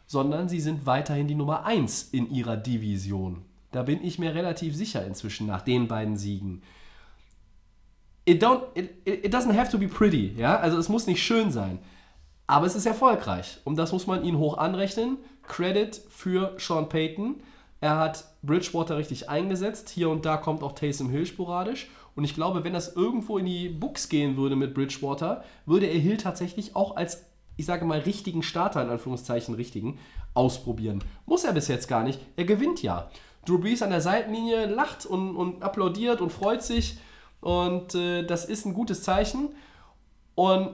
sondern 0.08 0.48
sie 0.48 0.62
sind 0.62 0.86
weiterhin 0.86 1.28
die 1.28 1.36
Nummer 1.36 1.66
1 1.66 2.04
in 2.14 2.32
ihrer 2.32 2.56
Division. 2.56 3.42
Da 3.74 3.84
bin 3.84 4.02
ich 4.02 4.18
mir 4.18 4.34
relativ 4.34 4.78
sicher 4.78 5.06
inzwischen 5.06 5.46
nach 5.46 5.62
den 5.62 5.90
beiden 5.90 6.16
Siegen. 6.16 6.64
It, 8.24 8.42
don't, 8.42 8.62
it, 8.76 8.92
it 9.04 9.34
doesn't 9.34 9.58
have 9.58 9.70
to 9.70 9.78
be 9.78 9.90
pretty, 9.90 10.32
ja? 10.38 10.58
Also 10.58 10.78
es 10.78 10.88
muss 10.88 11.06
nicht 11.06 11.22
schön 11.22 11.52
sein. 11.52 11.80
Aber 12.48 12.66
es 12.66 12.76
ist 12.76 12.88
erfolgreich. 12.88 13.60
Und 13.64 13.76
das 13.76 13.92
muss 13.92 14.08
man 14.08 14.24
ihnen 14.24 14.40
hoch 14.40 14.58
anrechnen. 14.58 15.18
Credit 15.50 16.02
für 16.10 16.56
Sean 16.58 16.88
Payton. 16.88 17.42
Er 17.82 17.98
hat 17.98 18.24
Bridgewater 18.42 18.98
richtig 18.98 19.30
eingesetzt. 19.30 19.90
Hier 19.90 20.10
und 20.10 20.26
da 20.26 20.38
kommt 20.38 20.64
auch 20.64 20.72
Taysom 20.72 21.10
Hill 21.10 21.26
sporadisch. 21.26 21.90
Und 22.16 22.24
ich 22.24 22.34
glaube, 22.34 22.64
wenn 22.64 22.74
das 22.74 22.96
irgendwo 22.96 23.38
in 23.38 23.46
die 23.46 23.68
Books 23.68 24.08
gehen 24.08 24.38
würde 24.38 24.56
mit 24.56 24.74
Bridgewater, 24.74 25.44
würde 25.66 25.88
er 25.88 26.00
Hill 26.00 26.16
tatsächlich 26.16 26.78
auch 26.78 26.96
als 26.96 27.26
ich 27.60 27.66
sage 27.66 27.84
mal, 27.84 28.00
richtigen 28.00 28.42
Starter, 28.42 28.82
in 28.82 28.90
Anführungszeichen 28.90 29.54
richtigen, 29.54 30.00
ausprobieren. 30.34 31.04
Muss 31.26 31.44
er 31.44 31.52
bis 31.52 31.68
jetzt 31.68 31.90
gar 31.90 32.04
nicht. 32.04 32.22
Er 32.38 32.46
gewinnt 32.46 32.82
ja. 32.82 33.12
Drew 33.46 33.58
Brees 33.58 33.82
an 33.82 33.90
der 33.90 34.00
Seitenlinie 34.00 34.66
lacht 34.66 35.06
und, 35.06 35.36
und 35.36 35.62
applaudiert 35.62 36.22
und 36.22 36.32
freut 36.32 36.64
sich. 36.64 37.00
Und 37.42 37.96
äh, 37.96 38.24
das 38.24 38.46
ist 38.46 38.66
ein 38.66 38.74
gutes 38.74 39.04
Zeichen. 39.04 39.50
Und 40.36 40.70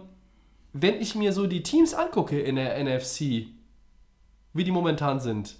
wenn 0.73 1.01
ich 1.01 1.15
mir 1.15 1.33
so 1.33 1.47
die 1.47 1.63
Teams 1.63 1.95
angucke 1.95 2.39
in 2.39 2.55
der 2.55 2.77
NFC, 2.83 3.47
wie 4.55 4.63
die 4.63 4.71
momentan 4.71 5.19
sind, 5.19 5.55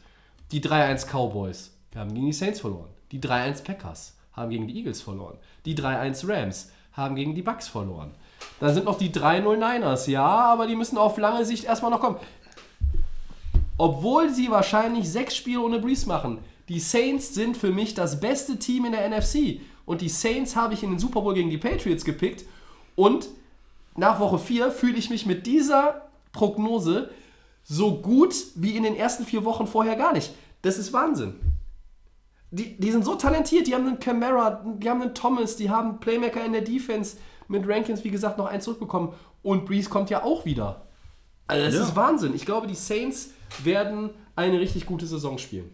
die 0.51 0.61
3-1 0.61 1.05
Cowboys 1.07 1.71
haben 1.95 2.13
gegen 2.13 2.25
die 2.25 2.33
Saints 2.33 2.61
verloren. 2.61 2.89
Die 3.11 3.19
3-1 3.19 3.63
Packers 3.63 4.17
haben 4.33 4.49
gegen 4.49 4.67
die 4.67 4.77
Eagles 4.77 5.01
verloren. 5.01 5.37
Die 5.65 5.75
3-1 5.75 6.27
Rams 6.27 6.71
haben 6.93 7.15
gegen 7.15 7.35
die 7.35 7.41
Bucks 7.41 7.67
verloren. 7.67 8.11
Dann 8.59 8.73
sind 8.73 8.85
noch 8.85 8.97
die 8.97 9.11
3-0 9.11 9.55
Niners, 9.55 10.07
ja, 10.07 10.25
aber 10.25 10.65
die 10.65 10.75
müssen 10.75 10.97
auf 10.97 11.17
lange 11.17 11.45
Sicht 11.45 11.65
erstmal 11.65 11.91
noch 11.91 11.99
kommen. 11.99 12.17
Obwohl 13.77 14.29
sie 14.29 14.49
wahrscheinlich 14.49 15.09
sechs 15.09 15.35
Spiele 15.35 15.61
ohne 15.61 15.79
Breeze 15.79 16.07
machen. 16.07 16.39
Die 16.69 16.79
Saints 16.79 17.33
sind 17.33 17.57
für 17.57 17.71
mich 17.71 17.93
das 17.93 18.19
beste 18.21 18.57
Team 18.57 18.85
in 18.85 18.93
der 18.93 19.09
NFC. 19.09 19.59
Und 19.85 20.01
die 20.01 20.09
Saints 20.09 20.55
habe 20.55 20.73
ich 20.73 20.83
in 20.83 20.91
den 20.91 20.99
Super 20.99 21.21
Bowl 21.21 21.33
gegen 21.33 21.49
die 21.49 21.57
Patriots 21.57 22.05
gepickt. 22.05 22.45
Und 22.95 23.27
nach 23.97 24.19
Woche 24.19 24.39
4 24.39 24.71
fühle 24.71 24.97
ich 24.97 25.09
mich 25.09 25.25
mit 25.25 25.45
dieser 25.45 26.09
Prognose 26.31 27.09
so 27.67 27.99
gut 27.99 28.33
wie 28.55 28.77
in 28.77 28.83
den 28.83 28.95
ersten 28.95 29.25
vier 29.25 29.43
Wochen 29.43 29.67
vorher 29.67 29.95
gar 29.95 30.13
nicht. 30.13 30.31
Das 30.61 30.77
ist 30.77 30.93
Wahnsinn. 30.93 31.35
Die, 32.51 32.77
die 32.79 32.91
sind 32.91 33.03
so 33.03 33.15
talentiert, 33.15 33.67
die 33.67 33.75
haben 33.75 33.87
einen 33.87 33.99
Camara, 33.99 34.63
die 34.77 34.89
haben 34.89 35.01
einen 35.01 35.13
Thomas, 35.15 35.57
die 35.57 35.69
haben 35.69 35.99
Playmaker 35.99 36.45
in 36.45 36.53
der 36.53 36.61
Defense 36.61 37.17
mit 37.47 37.67
Rankins, 37.67 38.03
wie 38.03 38.11
gesagt, 38.11 38.37
noch 38.37 38.45
einen 38.45 38.61
zurückbekommen. 38.61 39.09
Und 39.43 39.65
Breeze 39.65 39.89
kommt 39.89 40.09
ja 40.09 40.23
auch 40.23 40.45
wieder. 40.45 40.85
Also 41.47 41.65
das 41.65 41.75
Ja. 41.75 41.81
ist 41.83 41.95
Wahnsinn. 41.95 42.33
Ich 42.35 42.45
glaube, 42.45 42.67
die 42.67 42.75
Saints 42.75 43.31
werden 43.63 44.11
eine 44.35 44.59
richtig 44.59 44.85
gute 44.85 45.05
Saison 45.05 45.37
spielen. 45.37 45.69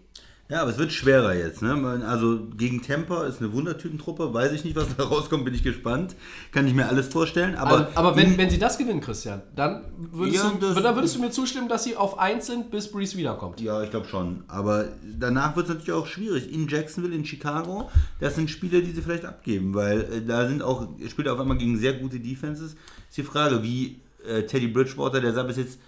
Ja, 0.52 0.64
aber 0.64 0.72
es 0.72 0.78
wird 0.78 0.92
schwerer 0.92 1.34
jetzt. 1.34 1.62
Ne? 1.62 2.04
Also 2.06 2.42
gegen 2.58 2.82
Tampa 2.82 3.26
ist 3.26 3.40
eine 3.40 3.54
Wundertütentruppe. 3.54 4.34
Weiß 4.34 4.52
ich 4.52 4.66
nicht, 4.66 4.76
was 4.76 4.94
da 4.98 5.06
rauskommt, 5.06 5.46
bin 5.46 5.54
ich 5.54 5.64
gespannt. 5.64 6.14
Kann 6.52 6.68
ich 6.68 6.74
mir 6.74 6.90
alles 6.90 7.08
vorstellen. 7.08 7.56
Aber, 7.56 7.72
Aber, 7.72 7.90
aber 7.96 8.16
wenn, 8.18 8.38
wenn 8.38 8.50
sie 8.50 8.60
das 8.60 8.78
gewinnen, 8.78 9.00
Christian, 9.00 9.42
dann 9.56 9.86
würdest, 9.96 10.44
Ja, 10.44 10.52
du, 10.52 10.74
dann 10.74 10.96
würdest 10.96 11.16
du 11.16 11.22
mir 11.22 11.32
zustimmen, 11.32 11.70
dass 11.70 11.86
sie 11.86 11.96
auf 11.96 12.20
1 12.20 12.46
sind, 12.46 12.70
bis 12.70 12.92
Breeze 12.92 13.16
wiederkommt. 13.16 13.62
Ja, 13.62 13.82
ich 13.82 13.92
glaube 13.92 14.08
schon. 14.10 14.44
Aber 14.50 14.90
danach 15.18 15.56
wird 15.56 15.70
es 15.70 15.74
natürlich 15.74 15.94
auch 15.94 16.06
schwierig. 16.08 16.54
In 16.54 16.68
Jacksonville, 16.68 17.16
in 17.16 17.24
Chicago, 17.24 17.90
das 18.20 18.36
sind 18.36 18.50
Spiele, 18.50 18.82
die 18.82 18.92
sie 18.92 19.02
vielleicht 19.02 19.24
abgeben, 19.24 19.74
weil 19.74 20.02
äh, 20.02 20.22
da 20.28 20.50
sind 20.50 20.62
auch, 20.62 20.86
spielt 21.08 21.28
er 21.28 21.34
auf 21.34 21.40
einmal 21.40 21.58
gegen 21.58 21.78
sehr 21.78 21.94
gute 21.94 22.20
Defenses. 22.20 22.74
Ist 23.08 23.18
die 23.18 23.24
Frage, 23.24 23.64
wie 23.64 24.02
äh, 24.28 24.44
Teddy 24.44 24.68
Bridgewater, 24.68 25.22
der 25.22 25.32
sah 25.32 25.44
bis 25.44 25.56
jetzt, 25.56 25.80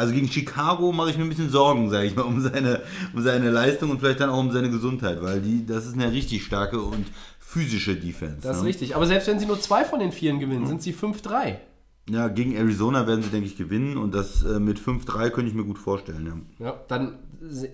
also 0.00 0.14
gegen 0.14 0.28
Chicago 0.28 0.92
mache 0.92 1.10
ich 1.10 1.18
mir 1.18 1.24
ein 1.24 1.28
bisschen 1.28 1.50
Sorgen, 1.50 1.90
sage 1.90 2.06
ich 2.06 2.16
mal, 2.16 2.22
um 2.22 2.40
seine, 2.40 2.80
um 3.14 3.22
seine 3.22 3.50
Leistung 3.50 3.90
und 3.90 4.00
vielleicht 4.00 4.20
dann 4.20 4.30
auch 4.30 4.38
um 4.38 4.50
seine 4.50 4.70
Gesundheit, 4.70 5.22
weil 5.22 5.40
die, 5.40 5.66
das 5.66 5.86
ist 5.86 5.94
eine 5.94 6.10
richtig 6.10 6.42
starke 6.42 6.80
und 6.80 7.06
physische 7.38 7.94
Defense. 7.96 8.40
Das 8.42 8.56
ist 8.56 8.62
ne? 8.62 8.68
richtig. 8.68 8.96
Aber 8.96 9.06
selbst 9.06 9.28
wenn 9.28 9.38
sie 9.38 9.46
nur 9.46 9.60
zwei 9.60 9.84
von 9.84 10.00
den 10.00 10.10
Vieren 10.10 10.40
gewinnen, 10.40 10.66
sind 10.66 10.82
sie 10.82 10.94
5-3. 10.94 11.56
Ja, 12.08 12.28
gegen 12.28 12.56
Arizona 12.56 13.06
werden 13.06 13.22
sie, 13.22 13.28
denke 13.28 13.46
ich, 13.46 13.56
gewinnen 13.56 13.98
und 13.98 14.14
das 14.14 14.42
äh, 14.42 14.58
mit 14.58 14.80
5-3 14.80 15.30
könnte 15.30 15.50
ich 15.50 15.54
mir 15.54 15.64
gut 15.64 15.78
vorstellen. 15.78 16.44
Ja. 16.58 16.66
Ja, 16.66 16.80
dann, 16.88 17.18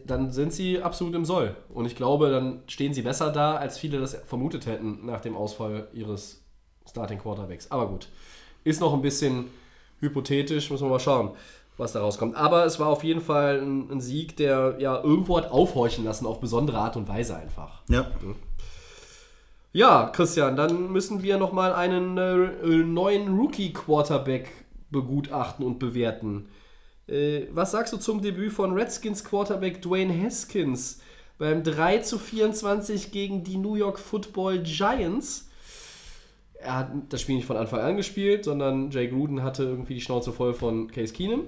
dann 0.04 0.32
sind 0.32 0.52
sie 0.52 0.82
absolut 0.82 1.14
im 1.14 1.24
Soll. 1.24 1.54
Und 1.68 1.86
ich 1.86 1.94
glaube, 1.94 2.30
dann 2.30 2.62
stehen 2.66 2.92
sie 2.92 3.02
besser 3.02 3.30
da, 3.30 3.56
als 3.56 3.78
viele 3.78 4.00
das 4.00 4.14
vermutet 4.26 4.66
hätten 4.66 5.06
nach 5.06 5.20
dem 5.20 5.36
Ausfall 5.36 5.88
ihres 5.92 6.42
Starting 6.88 7.18
Quarterbacks. 7.18 7.70
Aber 7.70 7.88
gut, 7.88 8.08
ist 8.64 8.80
noch 8.80 8.92
ein 8.92 9.02
bisschen 9.02 9.46
hypothetisch, 10.00 10.70
müssen 10.70 10.84
wir 10.86 10.90
mal 10.90 11.00
schauen, 11.00 11.30
was 11.76 11.92
da 11.92 12.00
rauskommt. 12.00 12.36
Aber 12.36 12.64
es 12.64 12.78
war 12.80 12.88
auf 12.88 13.04
jeden 13.04 13.20
Fall 13.20 13.60
ein, 13.60 13.90
ein 13.90 14.00
Sieg, 14.00 14.36
der 14.36 14.76
ja 14.78 15.02
irgendwo 15.02 15.36
hat 15.36 15.50
aufhorchen 15.50 16.04
lassen, 16.04 16.26
auf 16.26 16.40
besondere 16.40 16.78
Art 16.78 16.96
und 16.96 17.08
Weise 17.08 17.36
einfach. 17.36 17.82
ja. 18.24 18.34
Ja, 19.72 20.06
Christian, 20.06 20.56
dann 20.56 20.90
müssen 20.90 21.22
wir 21.22 21.36
nochmal 21.36 21.74
einen 21.74 22.16
äh, 22.16 22.66
neuen 22.82 23.36
Rookie-Quarterback 23.36 24.50
begutachten 24.90 25.66
und 25.66 25.78
bewerten. 25.78 26.48
Äh, 27.06 27.42
was 27.52 27.72
sagst 27.72 27.92
du 27.92 27.98
zum 27.98 28.22
Debüt 28.22 28.54
von 28.54 28.72
Redskins 28.72 29.22
Quarterback 29.22 29.82
Dwayne 29.82 30.24
Haskins 30.24 31.00
beim 31.36 31.62
3 31.62 31.98
zu 31.98 32.18
24 32.18 33.12
gegen 33.12 33.44
die 33.44 33.58
New 33.58 33.74
York 33.74 33.98
Football 33.98 34.60
Giants? 34.60 35.50
Er 36.66 36.74
hat 36.74 36.90
das 37.10 37.20
Spiel 37.20 37.36
nicht 37.36 37.46
von 37.46 37.56
Anfang 37.56 37.80
an 37.80 37.96
gespielt, 37.96 38.44
sondern 38.44 38.90
Jay 38.90 39.06
Gruden 39.06 39.44
hatte 39.44 39.62
irgendwie 39.62 39.94
die 39.94 40.00
Schnauze 40.00 40.32
voll 40.32 40.52
von 40.52 40.90
Case 40.90 41.12
Keenum. 41.12 41.44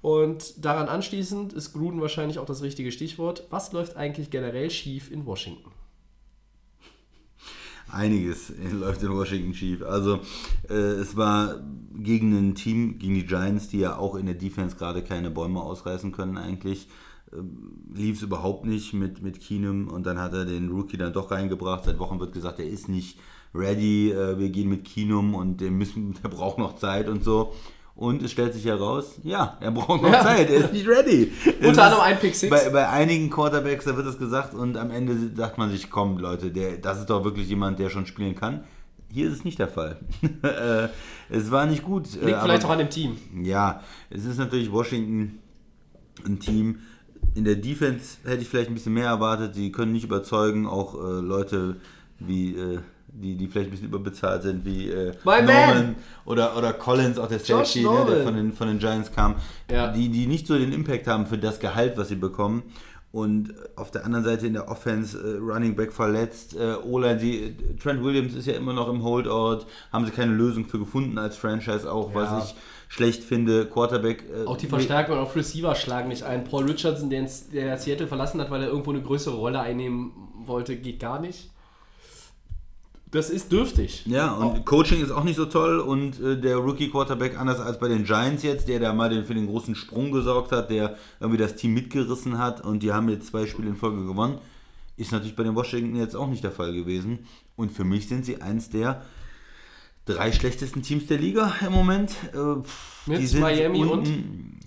Und 0.00 0.64
daran 0.64 0.88
anschließend 0.88 1.52
ist 1.52 1.74
Gruden 1.74 2.00
wahrscheinlich 2.00 2.38
auch 2.38 2.46
das 2.46 2.62
richtige 2.62 2.90
Stichwort. 2.90 3.46
Was 3.50 3.72
läuft 3.72 3.96
eigentlich 3.96 4.30
generell 4.30 4.70
schief 4.70 5.10
in 5.12 5.26
Washington? 5.26 5.70
Einiges 7.90 8.52
läuft 8.72 9.02
in 9.02 9.12
Washington 9.12 9.54
schief. 9.54 9.82
Also 9.82 10.20
äh, 10.70 10.72
es 10.72 11.14
war 11.14 11.62
gegen 11.94 12.32
ein 12.32 12.54
Team, 12.54 12.98
gegen 12.98 13.14
die 13.14 13.26
Giants, 13.26 13.68
die 13.68 13.80
ja 13.80 13.96
auch 13.96 14.14
in 14.14 14.24
der 14.24 14.34
Defense 14.34 14.76
gerade 14.76 15.02
keine 15.02 15.30
Bäume 15.30 15.60
ausreißen 15.60 16.10
können 16.10 16.38
eigentlich. 16.38 16.88
Ähm, 17.32 17.84
Lief 17.94 18.16
es 18.16 18.22
überhaupt 18.22 18.64
nicht 18.64 18.94
mit, 18.94 19.22
mit 19.22 19.40
Keenum 19.40 19.88
und 19.88 20.06
dann 20.06 20.18
hat 20.18 20.32
er 20.32 20.46
den 20.46 20.70
Rookie 20.70 20.96
dann 20.96 21.12
doch 21.12 21.30
reingebracht. 21.30 21.84
Seit 21.84 21.98
Wochen 21.98 22.18
wird 22.18 22.32
gesagt, 22.32 22.58
er 22.58 22.66
ist 22.66 22.88
nicht 22.88 23.18
ready, 23.54 24.10
äh, 24.12 24.38
wir 24.38 24.48
gehen 24.50 24.68
mit 24.68 24.84
Keenum 24.84 25.34
und 25.34 25.60
der, 25.60 25.70
müssen, 25.70 26.14
der 26.22 26.28
braucht 26.28 26.58
noch 26.58 26.76
Zeit 26.76 27.08
und 27.08 27.22
so. 27.24 27.52
Und 27.94 28.22
es 28.22 28.30
stellt 28.32 28.54
sich 28.54 28.64
heraus, 28.64 29.18
ja, 29.22 29.58
er 29.60 29.70
braucht 29.70 30.00
noch 30.02 30.10
Ja. 30.10 30.22
Zeit, 30.22 30.48
er 30.50 30.64
ist 30.64 30.72
nicht 30.72 30.88
ready. 30.88 31.30
Unter 31.62 31.84
anderem 31.84 32.02
ein 32.02 32.18
Pick 32.18 32.34
Six. 32.34 32.48
Bei, 32.50 32.70
bei 32.70 32.88
einigen 32.88 33.28
Quarterbacks, 33.28 33.84
da 33.84 33.94
wird 33.96 34.06
es 34.06 34.18
gesagt 34.18 34.54
und 34.54 34.78
am 34.78 34.90
Ende 34.90 35.14
sagt 35.36 35.58
man 35.58 35.70
sich, 35.70 35.90
komm 35.90 36.16
Leute, 36.18 36.50
der, 36.50 36.78
das 36.78 37.00
ist 37.00 37.10
doch 37.10 37.22
wirklich 37.22 37.48
jemand, 37.48 37.78
der 37.78 37.90
schon 37.90 38.06
spielen 38.06 38.34
kann. 38.34 38.64
Hier 39.12 39.26
ist 39.28 39.34
es 39.34 39.44
nicht 39.44 39.58
der 39.58 39.68
Fall. 39.68 40.00
Äh, 40.42 40.88
es 41.28 41.50
war 41.50 41.66
nicht 41.66 41.82
gut. 41.82 42.06
äh, 42.16 42.24
Liegt 42.24 42.32
aber- 42.34 42.44
vielleicht 42.44 42.64
auch 42.64 42.70
an 42.70 42.78
dem 42.78 42.88
Team. 42.90 43.16
ja, 43.42 43.82
es 44.08 44.24
ist 44.24 44.38
natürlich 44.38 44.72
Washington 44.72 45.38
ein 46.26 46.40
Team. 46.40 46.78
In 47.34 47.44
der 47.44 47.56
Defense 47.56 48.16
hätte 48.24 48.40
ich 48.42 48.48
vielleicht 48.48 48.70
ein 48.70 48.74
bisschen 48.74 48.94
mehr 48.94 49.06
erwartet. 49.06 49.54
Sie 49.54 49.70
können 49.70 49.92
nicht 49.92 50.04
überzeugen, 50.04 50.66
auch 50.66 50.94
äh, 50.94 51.20
Leute 51.20 51.76
wie 52.18 52.54
äh, 52.56 52.78
die, 53.14 53.36
die 53.36 53.46
vielleicht 53.46 53.68
ein 53.68 53.70
bisschen 53.72 53.88
überbezahlt 53.88 54.42
sind, 54.42 54.64
wie 54.64 54.88
äh, 54.90 55.12
man! 55.24 55.44
Norman 55.44 55.96
oder, 56.24 56.56
oder 56.56 56.72
Collins, 56.72 57.18
auch 57.18 57.28
der 57.28 57.38
Safety, 57.40 57.82
ne, 57.82 58.06
der 58.08 58.22
von 58.24 58.34
den, 58.34 58.52
von 58.52 58.68
den 58.68 58.78
Giants 58.78 59.12
kam, 59.12 59.36
Ja. 59.70 59.92
die, 59.92 60.08
die 60.08 60.26
nicht 60.26 60.46
so 60.46 60.56
den 60.58 60.72
Impact 60.72 61.06
haben 61.06 61.26
für 61.26 61.38
das 61.38 61.60
Gehalt, 61.60 61.96
was 61.96 62.08
sie 62.08 62.16
bekommen. 62.16 62.62
Und 63.12 63.52
auf 63.76 63.90
der 63.90 64.06
anderen 64.06 64.24
Seite 64.24 64.46
in 64.46 64.54
der 64.54 64.70
Offense 64.70 65.18
äh, 65.18 65.36
Running 65.36 65.76
Back 65.76 65.92
verletzt, 65.92 66.56
äh, 66.56 66.76
Ola, 66.82 67.12
die, 67.12 67.54
Trent 67.82 68.02
Williams 68.02 68.34
ist 68.34 68.46
ja 68.46 68.54
immer 68.54 68.72
noch 68.72 68.88
im 68.88 69.02
Holdout, 69.02 69.66
haben 69.92 70.06
sie 70.06 70.12
keine 70.12 70.32
Lösung 70.32 70.64
für 70.64 70.78
gefunden 70.78 71.18
als 71.18 71.36
Franchise 71.36 71.92
auch, 71.92 72.08
Ja. 72.10 72.14
was 72.14 72.44
ich 72.46 72.54
schlecht 72.88 73.22
finde. 73.22 73.66
Quarterback. 73.66 74.24
Äh, 74.34 74.46
Auch 74.46 74.56
die 74.56 74.66
Verstärkung 74.66 75.18
auf 75.18 75.36
Receiver 75.36 75.74
schlagen 75.74 76.08
nicht 76.08 76.22
ein. 76.22 76.44
Paul 76.44 76.64
Richardson, 76.64 77.10
der, 77.10 77.20
ins- 77.20 77.50
der 77.50 77.76
Seattle 77.76 78.06
verlassen 78.06 78.40
hat, 78.40 78.50
weil 78.50 78.62
er 78.62 78.68
irgendwo 78.68 78.90
eine 78.92 79.02
größere 79.02 79.34
Rolle 79.36 79.60
einnehmen 79.60 80.12
wollte, 80.46 80.76
geht 80.76 80.98
gar 80.98 81.20
nicht. 81.20 81.50
Das 83.12 83.28
ist 83.28 83.52
dürftig. 83.52 84.06
Ja, 84.06 84.32
und 84.32 84.64
Coaching 84.64 85.02
ist 85.02 85.10
auch 85.10 85.22
nicht 85.22 85.36
so 85.36 85.44
toll 85.44 85.80
und 85.80 86.18
äh, 86.18 86.40
der 86.40 86.56
Rookie 86.56 86.88
Quarterback, 86.88 87.38
anders 87.38 87.60
als 87.60 87.78
bei 87.78 87.88
den 87.88 88.04
Giants 88.04 88.42
jetzt, 88.42 88.68
der 88.68 88.80
da 88.80 88.94
mal 88.94 89.10
den, 89.10 89.26
für 89.26 89.34
den 89.34 89.46
großen 89.46 89.74
Sprung 89.74 90.12
gesorgt 90.12 90.50
hat, 90.50 90.70
der 90.70 90.96
irgendwie 91.20 91.38
das 91.38 91.54
Team 91.54 91.74
mitgerissen 91.74 92.38
hat 92.38 92.62
und 92.64 92.82
die 92.82 92.90
haben 92.90 93.10
jetzt 93.10 93.26
zwei 93.26 93.46
Spiele 93.46 93.68
in 93.68 93.76
Folge 93.76 94.06
gewonnen, 94.06 94.38
ist 94.96 95.12
natürlich 95.12 95.36
bei 95.36 95.42
den 95.42 95.54
Washington 95.54 95.94
jetzt 95.94 96.16
auch 96.16 96.26
nicht 96.26 96.42
der 96.42 96.52
Fall 96.52 96.72
gewesen. 96.72 97.26
Und 97.54 97.70
für 97.70 97.84
mich 97.84 98.08
sind 98.08 98.24
sie 98.24 98.40
eins 98.40 98.70
der 98.70 99.02
drei 100.06 100.32
schlechtesten 100.32 100.80
Teams 100.80 101.06
der 101.06 101.18
Liga 101.18 101.52
im 101.66 101.72
Moment. 101.72 102.12
Äh, 102.32 102.62
pff, 102.62 103.06
Mit 103.06 103.20
die 103.20 103.26
sind 103.26 103.40
Miami 103.42 103.84
unten, 103.84 104.58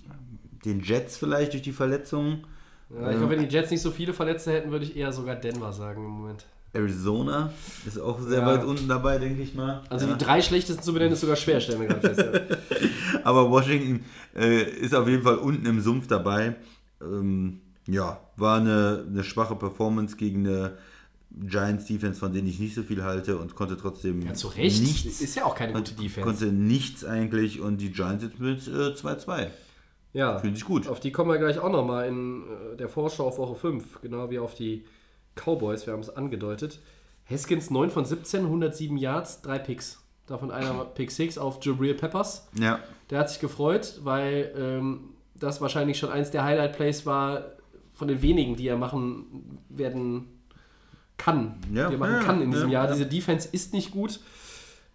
den 0.64 0.82
Jets 0.82 1.16
vielleicht 1.16 1.52
durch 1.52 1.62
die 1.62 1.72
Verletzungen. 1.72 2.46
Ja, 2.90 3.10
ich 3.10 3.16
glaube, 3.16 3.36
wenn 3.36 3.48
die 3.48 3.52
Jets 3.52 3.72
nicht 3.72 3.82
so 3.82 3.90
viele 3.90 4.14
Verletzte 4.14 4.52
hätten, 4.52 4.70
würde 4.70 4.84
ich 4.84 4.96
eher 4.96 5.12
sogar 5.12 5.34
Denver 5.34 5.72
sagen 5.72 6.04
im 6.04 6.10
Moment. 6.10 6.46
Arizona 6.76 7.52
ist 7.86 7.98
auch 7.98 8.20
sehr 8.20 8.40
Ja. 8.40 8.46
weit 8.46 8.64
unten 8.64 8.88
dabei, 8.88 9.18
denke 9.18 9.42
ich 9.42 9.54
mal. 9.54 9.82
Also 9.88 10.06
Ja. 10.06 10.14
die 10.14 10.24
drei 10.24 10.40
schlechtesten 10.42 10.82
zu 10.82 10.92
benennen 10.92 11.12
ist 11.14 11.20
sogar 11.20 11.36
schwer, 11.36 11.60
stellen 11.60 11.80
wir 11.80 11.88
gerade 11.88 12.14
fest. 12.14 12.20
Ja. 12.20 13.18
Aber 13.24 13.50
Washington 13.50 14.04
äh, 14.36 14.62
ist 14.62 14.94
auf 14.94 15.08
jeden 15.08 15.22
Fall 15.22 15.36
unten 15.38 15.66
im 15.66 15.80
Sumpf 15.80 16.06
dabei. 16.06 16.56
Ähm, 17.02 17.60
ja, 17.88 18.20
war 18.36 18.58
eine, 18.60 19.04
eine 19.08 19.24
schwache 19.24 19.56
Performance 19.56 20.16
gegen 20.16 20.46
eine 20.46 20.72
Giants 21.30 21.84
Defense, 21.86 22.18
von 22.18 22.32
denen 22.32 22.48
ich 22.48 22.58
nicht 22.58 22.74
so 22.74 22.82
viel 22.82 23.02
halte 23.02 23.36
und 23.36 23.54
konnte 23.54 23.76
trotzdem 23.76 24.22
Ja, 24.22 24.32
zu 24.34 24.48
Recht. 24.48 24.82
nichts. 24.82 25.20
Ist 25.20 25.34
ja 25.36 25.44
auch 25.44 25.54
keine 25.54 25.72
gute 25.74 25.92
Defense. 25.94 26.20
Konnte 26.22 26.46
nichts 26.46 27.04
eigentlich 27.04 27.60
und 27.60 27.78
die 27.78 27.90
Giants 27.92 28.24
jetzt 28.24 28.38
mit 28.40 28.66
äh, 28.68 28.94
2-2. 28.94 29.48
Ja, 30.14 30.38
Fühlt 30.38 30.54
sich 30.54 30.64
gut. 30.64 30.88
auf 30.88 30.98
die 30.98 31.12
kommen 31.12 31.30
wir 31.30 31.36
gleich 31.38 31.58
auch 31.58 31.70
nochmal 31.70 32.08
in 32.08 32.44
äh, 32.72 32.76
der 32.78 32.88
Vorschau 32.88 33.26
auf 33.26 33.36
Woche 33.38 33.54
5, 33.54 34.00
genau 34.00 34.30
wie 34.30 34.38
auf 34.38 34.54
die 34.54 34.84
Cowboys, 35.36 35.86
wir 35.86 35.92
haben 35.92 36.00
es 36.00 36.10
angedeutet. 36.10 36.80
Haskins 37.30 37.70
9 37.70 37.90
von 37.90 38.04
17, 38.04 38.44
107 38.44 38.96
Yards, 38.96 39.42
3 39.42 39.58
Picks. 39.60 40.02
Davon 40.26 40.50
einer 40.50 40.84
Pick 40.94 41.10
6 41.10 41.38
auf 41.38 41.64
Jabril 41.64 41.94
Peppers. 41.94 42.48
Ja. 42.58 42.80
Der 43.10 43.20
hat 43.20 43.30
sich 43.30 43.40
gefreut, 43.40 44.00
weil 44.02 44.52
ähm, 44.56 45.10
das 45.34 45.60
wahrscheinlich 45.60 45.98
schon 45.98 46.10
eins 46.10 46.30
der 46.30 46.44
Highlight-Plays 46.44 47.06
war 47.06 47.52
von 47.92 48.08
den 48.08 48.22
wenigen, 48.22 48.56
die 48.56 48.66
er 48.68 48.76
machen 48.76 49.60
werden 49.68 50.26
kann. 51.16 51.56
Ja, 51.72 51.88
die 51.88 51.94
er 51.94 51.98
machen 51.98 52.12
ja, 52.12 52.22
kann 52.22 52.42
in 52.42 52.50
diesem 52.50 52.68
ja, 52.70 52.80
Jahr. 52.80 52.88
ja. 52.88 52.92
Diese 52.92 53.06
Defense 53.06 53.48
ist 53.50 53.72
nicht 53.72 53.90
gut. 53.90 54.20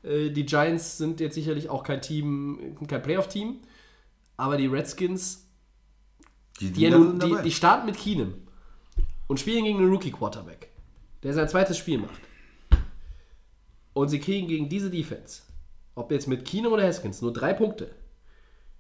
Äh, 0.04 0.30
die 0.30 0.46
Giants 0.46 0.98
sind 0.98 1.20
jetzt 1.20 1.36
sicherlich 1.36 1.70
auch 1.70 1.84
kein 1.84 2.02
Team, 2.02 2.76
kein 2.88 3.02
Playoff-Team. 3.02 3.60
Aber 4.38 4.58
die 4.58 4.68
Redskins, 4.68 5.48
Die, 6.60 6.72
die, 6.72 6.82
ja 6.82 6.90
nun, 6.90 7.20
die, 7.20 7.36
die 7.44 7.52
starten 7.52 7.86
mit 7.86 7.98
Keenum 7.98 8.34
und 9.32 9.40
spielen 9.40 9.64
gegen 9.64 9.78
einen 9.78 9.90
Rookie-Quarterback, 9.90 10.68
der 11.24 11.34
sein 11.34 11.48
zweites 11.48 11.78
Spiel 11.78 12.00
macht. 12.00 12.20
Und 13.94 14.10
sie 14.10 14.20
kriegen 14.20 14.50
gegen 14.50 14.68
diese 14.68 14.92
Defense, 14.92 15.44
ob 15.96 16.12
jetzt 16.12 16.28
mit 16.28 16.44
Keenum 16.44 16.74
oder 16.74 16.86
Haskins, 16.86 17.22
nur 17.22 17.32
drei 17.32 17.54
Punkte. 17.54 17.96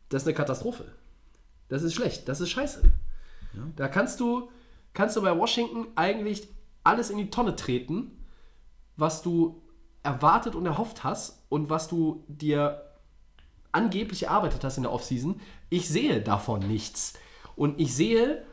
Das 0.09 0.23
ist 0.23 0.27
eine 0.27 0.35
Katastrophe. 0.35 0.91
Das 1.69 1.83
ist 1.83 1.93
schlecht. 1.93 2.27
Das 2.27 2.41
ist 2.41 2.49
scheiße. 2.49 2.81
Da 3.77 3.87
kannst 3.87 4.19
du, 4.19 4.51
kannst 4.93 5.15
du 5.15 5.21
bei 5.21 5.37
Washington 5.37 5.87
eigentlich 5.95 6.49
alles 6.83 7.11
in 7.11 7.17
die 7.17 7.29
Tonne 7.29 7.55
treten, 7.55 8.11
was 8.97 9.21
du 9.21 9.61
erwartet 10.03 10.55
und 10.55 10.65
erhofft 10.65 11.05
hast 11.05 11.45
und 11.47 11.69
was 11.69 11.87
du 11.87 12.25
dir 12.27 12.91
angeblich 13.71 14.23
erarbeitet 14.23 14.65
hast 14.65 14.75
in 14.75 14.83
der 14.83 14.91
Offseason. 14.91 15.39
Ich 15.69 15.87
sehe 15.87 16.21
davon 16.21 16.67
nichts. 16.67 17.13
Und 17.55 17.79
ich 17.79 17.95
sehe 17.95 18.45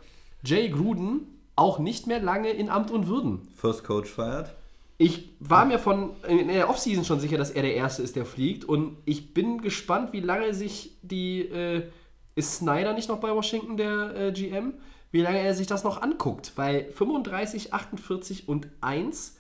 Jay 0.45 0.71
Gruden 0.71 1.38
auch 1.59 1.79
nicht 1.79 2.07
mehr 2.07 2.21
lange 2.21 2.51
in 2.51 2.71
Amt 2.71 2.91
und 2.91 3.09
Würden. 3.09 3.49
First 3.57 3.85
Coach 3.85 4.09
feiert. 4.09 4.55
Ich 4.97 5.31
war 5.41 5.65
mir 5.65 5.79
von 5.79 6.11
in 6.27 6.49
der 6.49 6.71
Offseason 6.71 7.05
schon 7.05 7.21
sicher, 7.21 7.37
dass 7.37 7.51
er 7.51 7.63
der 7.63 7.75
Erste 7.75 8.03
ist, 8.03 8.17
der 8.17 8.25
fliegt. 8.25 8.65
Und 8.65 8.97
ich 9.05 9.35
bin 9.35 9.61
gespannt, 9.61 10.13
wie 10.13 10.21
lange 10.21 10.55
sich 10.55 10.97
die. 11.03 11.41
Äh, 11.41 11.89
ist 12.35 12.59
Snyder 12.59 12.93
nicht 12.93 13.09
noch 13.09 13.19
bei 13.19 13.35
Washington, 13.35 13.77
der 13.77 14.15
äh, 14.15 14.33
GM? 14.33 14.75
Wie 15.11 15.23
lange 15.23 15.41
er 15.41 15.55
sich 15.55 15.67
das 15.67 15.83
noch 15.83 16.01
anguckt. 16.01 16.53
Weil 16.55 16.93
35, 16.93 17.75
48 17.75 18.49
und 18.49 18.69
1 18.81 19.37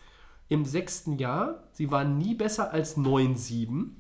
im 0.49 0.65
sechsten 0.65 1.19
Jahr, 1.19 1.63
sie 1.73 1.93
waren 1.93 2.19
nie 2.19 2.35
besser 2.35 2.73
als 2.73 2.97
9-7, 2.97 3.91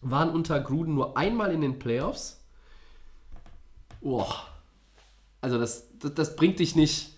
waren 0.00 0.30
unter 0.30 0.60
Gruden 0.60 0.94
nur 0.94 1.18
einmal 1.18 1.52
in 1.52 1.60
den 1.60 1.78
Playoffs. 1.78 2.42
Boah. 4.00 4.34
Also 5.42 5.58
das, 5.58 5.88
das, 5.98 6.14
das 6.14 6.36
bringt 6.36 6.58
dich 6.58 6.74
nicht. 6.74 7.15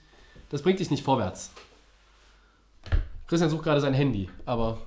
Das 0.51 0.63
bringt 0.63 0.79
dich 0.81 0.91
nicht 0.91 1.03
vorwärts. 1.05 1.53
Christian 3.27 3.51
sucht 3.51 3.65
gerade 3.65 3.81
sein 3.81 3.93
Handy, 3.95 4.29
aber 4.47 4.79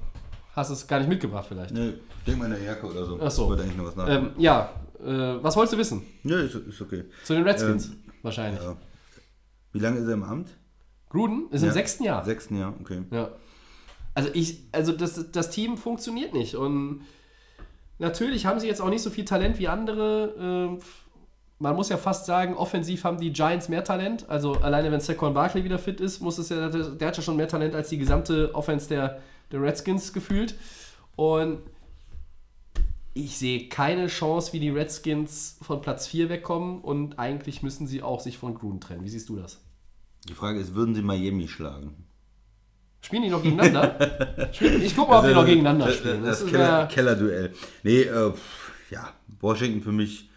hast 0.56 0.70
es 0.72 0.88
gar 0.88 1.00
nicht 1.00 1.08
mitgebracht 1.10 1.46
vielleicht. 1.48 1.72
Ne, 1.72 2.00
denk 2.26 2.40
mal 2.40 2.46
in 2.46 2.52
der 2.52 2.64
Jacke 2.64 2.88
oder 2.88 3.06
so. 3.06 3.20
Ach 3.22 3.30
so. 3.32 3.44
Ich 3.44 3.50
wollte 3.50 3.64
eigentlich 3.64 3.78
noch 3.78 3.86
was 3.86 3.96
nachdenken. 3.96 4.26
Ähm, 4.36 4.42
ja, 4.42 4.70
äh, 5.00 5.44
was 5.44 5.56
wolltest 5.56 5.74
du 5.74 5.78
wissen? 5.78 6.02
ja, 6.24 6.40
ist, 6.40 6.56
ist 6.56 6.82
okay. 6.82 7.06
Zu 7.24 7.34
den 7.36 7.44
Redskins 7.44 7.92
wahrscheinlich. 8.24 8.62
Ja. 8.62 8.76
Wie 9.74 9.80
lange 9.80 10.00
ist 10.00 10.08
er 10.08 10.14
im 10.14 10.24
Amt? 10.24 10.50
Gruden 11.10 11.48
ist 11.52 11.62
im 11.62 11.68
Ja. 11.68 11.74
sechsten 11.74 12.04
Jahr. 12.04 12.24
Sechsten 12.26 12.58
Jahr, 12.58 12.74
okay. 12.80 13.04
Ja. 13.12 13.30
Also 14.14 14.30
ich, 14.34 14.64
also 14.72 14.92
das, 14.92 15.32
das 15.32 15.50
Team 15.52 15.78
funktioniert 15.78 16.34
nicht. 16.34 16.56
Und 16.56 17.02
natürlich 18.00 18.46
haben 18.46 18.60
sie 18.60 18.68
jetzt 18.68 18.82
auch 18.82 18.90
nicht 18.90 19.02
so 19.04 19.10
viel 19.10 19.26
Talent 19.26 19.60
wie 19.60 19.68
andere. 19.68 20.34
Ähm, 20.38 20.80
man 21.62 21.76
muss 21.76 21.90
ja 21.90 21.98
fast 21.98 22.26
sagen, 22.26 22.56
offensiv 22.56 23.04
haben 23.04 23.20
die 23.20 23.32
Giants 23.32 23.70
mehr 23.70 23.84
Talent. 23.84 24.28
Also 24.30 24.54
alleine 24.54 24.92
wenn 24.92 25.00
Saquon 25.00 25.34
Barkley 25.34 25.64
wieder 25.64 25.78
fit 25.80 26.02
ist, 26.02 26.20
muss 26.20 26.38
es 26.38 26.50
ja, 26.50 26.70
der 26.70 27.08
hat 27.08 27.18
ja 27.18 27.24
schon 27.24 27.38
mehr 27.38 27.48
Talent 27.48 27.76
als 27.76 27.90
die 27.90 27.98
gesamte 28.00 28.54
Offense 28.56 28.90
der, 28.90 29.20
der 29.52 29.62
Redskins 29.62 30.12
gefühlt. 30.12 30.56
Und 31.16 31.60
ich 33.14 33.38
sehe 33.38 33.68
keine 33.70 34.08
Chance, 34.08 34.54
wie 34.54 34.60
die 34.60 34.70
Redskins 34.70 35.58
von 35.62 35.82
Platz 35.82 36.08
4 36.08 36.30
wegkommen. 36.30 36.82
Und 36.82 37.20
eigentlich 37.20 37.62
müssen 37.62 37.86
sie 37.86 38.02
auch 38.02 38.22
sich 38.22 38.38
von 38.38 38.56
Gruden 38.56 38.80
trennen. 38.80 39.04
Wie 39.04 39.10
siehst 39.10 39.30
du 39.30 39.36
das? 39.36 39.60
Die 40.28 40.34
Frage 40.34 40.60
ist, 40.60 40.74
würden 40.74 40.96
sie 40.96 41.02
Miami 41.04 41.48
schlagen? 41.48 42.06
Spielen 43.02 43.24
die 43.24 43.30
noch 43.30 43.44
gegeneinander? 43.44 44.50
Ich 44.52 44.96
guck 44.96 45.10
mal, 45.10 45.20
ob 45.20 45.28
die 45.28 45.34
noch 45.34 45.46
gegeneinander 45.46 45.92
spielen. 45.92 46.24
Das, 46.24 46.46
Keller, 46.46 46.60
ja- 46.60 46.86
Kellerduell. 46.88 47.54
Nee, 47.84 48.02
äh, 48.02 48.32
ja, 48.90 49.10
Washington 49.40 49.82
für 49.82 49.92
mich 49.92 50.30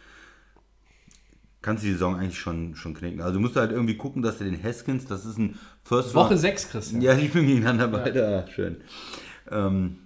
kannst 1.65 1.83
du 1.83 1.87
die 1.87 1.95
Saison 1.95 2.17
eigentlich 2.17 2.39
schon, 2.39 2.77
schon 2.77 2.95
knicken. 2.95 3.21
Also 3.23 3.35
du 3.35 3.41
musst 3.41 3.57
halt 3.57 3.73
irgendwie 3.73 3.97
gucken, 3.97 4.23
dass 4.23 4.39
du 4.39 4.45
den 4.45 4.63
Haskins, 4.63 5.07
das 5.07 5.25
ist 5.25 5.39
ein 5.39 5.59
First 5.83 6.15
Woche 6.15 6.29
Round- 6.35 6.41
6, 6.41 6.69
Christian. 6.69 7.01
Ja, 7.03 7.15
die 7.15 7.27
spielen 7.27 7.47
gegeneinander 7.47 7.89
beide. 7.89 8.45
Ah, 8.47 8.51
schön. 8.51 8.77
Ähm, 9.51 9.97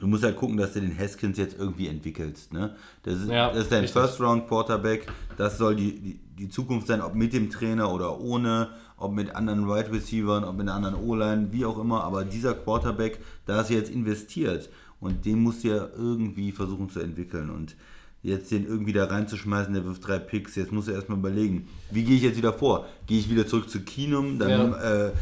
du 0.00 0.06
musst 0.06 0.22
halt 0.22 0.36
gucken, 0.36 0.56
dass 0.56 0.72
du 0.72 0.80
den 0.80 0.96
Haskins 0.98 1.36
jetzt 1.38 1.58
irgendwie 1.58 1.88
entwickelst. 1.88 2.52
Ne? 2.52 2.74
Das, 3.02 3.14
ist, 3.20 3.28
Ja, 3.28 3.48
das 3.50 3.64
ist 3.64 3.72
dein 3.72 3.80
richtig. 3.82 4.00
First-Round-Quarterback. 4.00 5.06
Das 5.36 5.58
soll 5.58 5.74
die, 5.76 6.00
die, 6.00 6.20
die 6.38 6.48
Zukunft 6.48 6.86
sein, 6.86 7.00
ob 7.02 7.14
mit 7.14 7.32
dem 7.32 7.50
Trainer 7.50 7.92
oder 7.92 8.20
ohne, 8.20 8.68
ob 8.96 9.12
mit 9.12 9.34
anderen 9.34 9.66
Wide 9.68 9.92
Receivers, 9.92 10.44
ob 10.44 10.52
mit 10.56 10.68
einer 10.68 10.74
anderen 10.74 10.94
O-Line, 10.94 11.48
wie 11.50 11.64
auch 11.64 11.78
immer. 11.78 12.04
Aber 12.04 12.24
dieser 12.24 12.54
Quarterback, 12.54 13.18
da 13.46 13.60
ist 13.60 13.70
jetzt 13.70 13.90
investiert. 13.90 14.68
Und 15.00 15.24
den 15.26 15.40
musst 15.42 15.64
du 15.64 15.68
ja 15.68 15.88
irgendwie 15.96 16.52
versuchen 16.52 16.88
zu 16.88 17.00
entwickeln. 17.00 17.50
Und 17.50 17.74
jetzt 18.24 18.50
den 18.50 18.66
irgendwie 18.66 18.92
da 18.92 19.04
reinzuschmeißen, 19.04 19.72
der 19.72 19.84
wirft 19.84 20.06
drei 20.06 20.18
Picks. 20.18 20.56
Jetzt 20.56 20.72
musst 20.72 20.88
du 20.88 20.92
erstmal 20.92 21.18
überlegen, 21.18 21.68
wie 21.90 22.02
gehe 22.02 22.16
ich 22.16 22.22
jetzt 22.22 22.38
wieder 22.38 22.54
vor? 22.54 22.86
Gehe 23.06 23.18
ich 23.20 23.30
wieder 23.30 23.46
zurück 23.46 23.70
zu 23.70 23.80
Keenum? 23.82 24.38
Dann 24.38 24.72
Ja. 24.72 25.06
äh, 25.06 25.12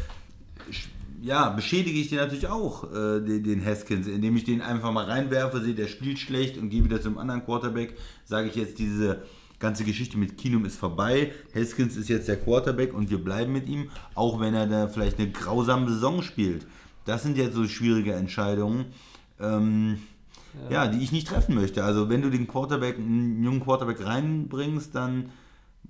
ja, 1.21 1.49
beschädige 1.49 1.99
ich 1.99 2.09
den 2.09 2.17
natürlich 2.17 2.47
auch, 2.47 2.91
äh, 2.91 3.21
den, 3.21 3.43
den 3.43 3.65
Haskins, 3.65 4.07
indem 4.07 4.35
ich 4.35 4.43
den 4.45 4.61
einfach 4.61 4.91
mal 4.91 5.05
reinwerfe, 5.05 5.61
sehe, 5.61 5.73
der 5.73 5.87
spielt 5.87 6.19
schlecht 6.19 6.57
und 6.57 6.69
gehe 6.69 6.83
wieder 6.83 7.01
zum 7.01 7.17
anderen 7.17 7.45
Quarterback. 7.45 7.95
Sage 8.25 8.49
ich 8.49 8.55
jetzt, 8.55 8.79
diese 8.79 9.21
ganze 9.59 9.83
Geschichte 9.85 10.17
mit 10.17 10.37
Kinum 10.37 10.65
ist 10.65 10.77
vorbei. 10.77 11.31
Haskins 11.55 11.95
ist 11.95 12.09
jetzt 12.09 12.27
der 12.27 12.37
Quarterback 12.37 12.93
und 12.93 13.09
wir 13.09 13.23
bleiben 13.23 13.53
mit 13.53 13.69
ihm, 13.69 13.89
auch 14.15 14.39
wenn 14.41 14.53
er 14.53 14.67
da 14.67 14.87
vielleicht 14.87 15.19
eine 15.19 15.31
grausame 15.31 15.89
Saison 15.89 16.21
spielt. 16.21 16.65
Das 17.05 17.23
sind 17.23 17.37
jetzt 17.37 17.55
so 17.55 17.67
schwierige 17.67 18.13
Entscheidungen. 18.13 18.85
Ähm, 19.39 19.99
ja. 20.69 20.87
die 20.87 21.03
ich 21.03 21.11
nicht 21.11 21.27
treffen 21.27 21.55
möchte. 21.55 21.83
Also 21.83 22.09
wenn 22.09 22.21
du 22.21 22.29
den 22.29 22.47
Quarterback, 22.47 22.97
einen 22.97 23.43
jungen 23.43 23.61
Quarterback 23.61 24.05
reinbringst, 24.05 24.93
dann 24.93 25.29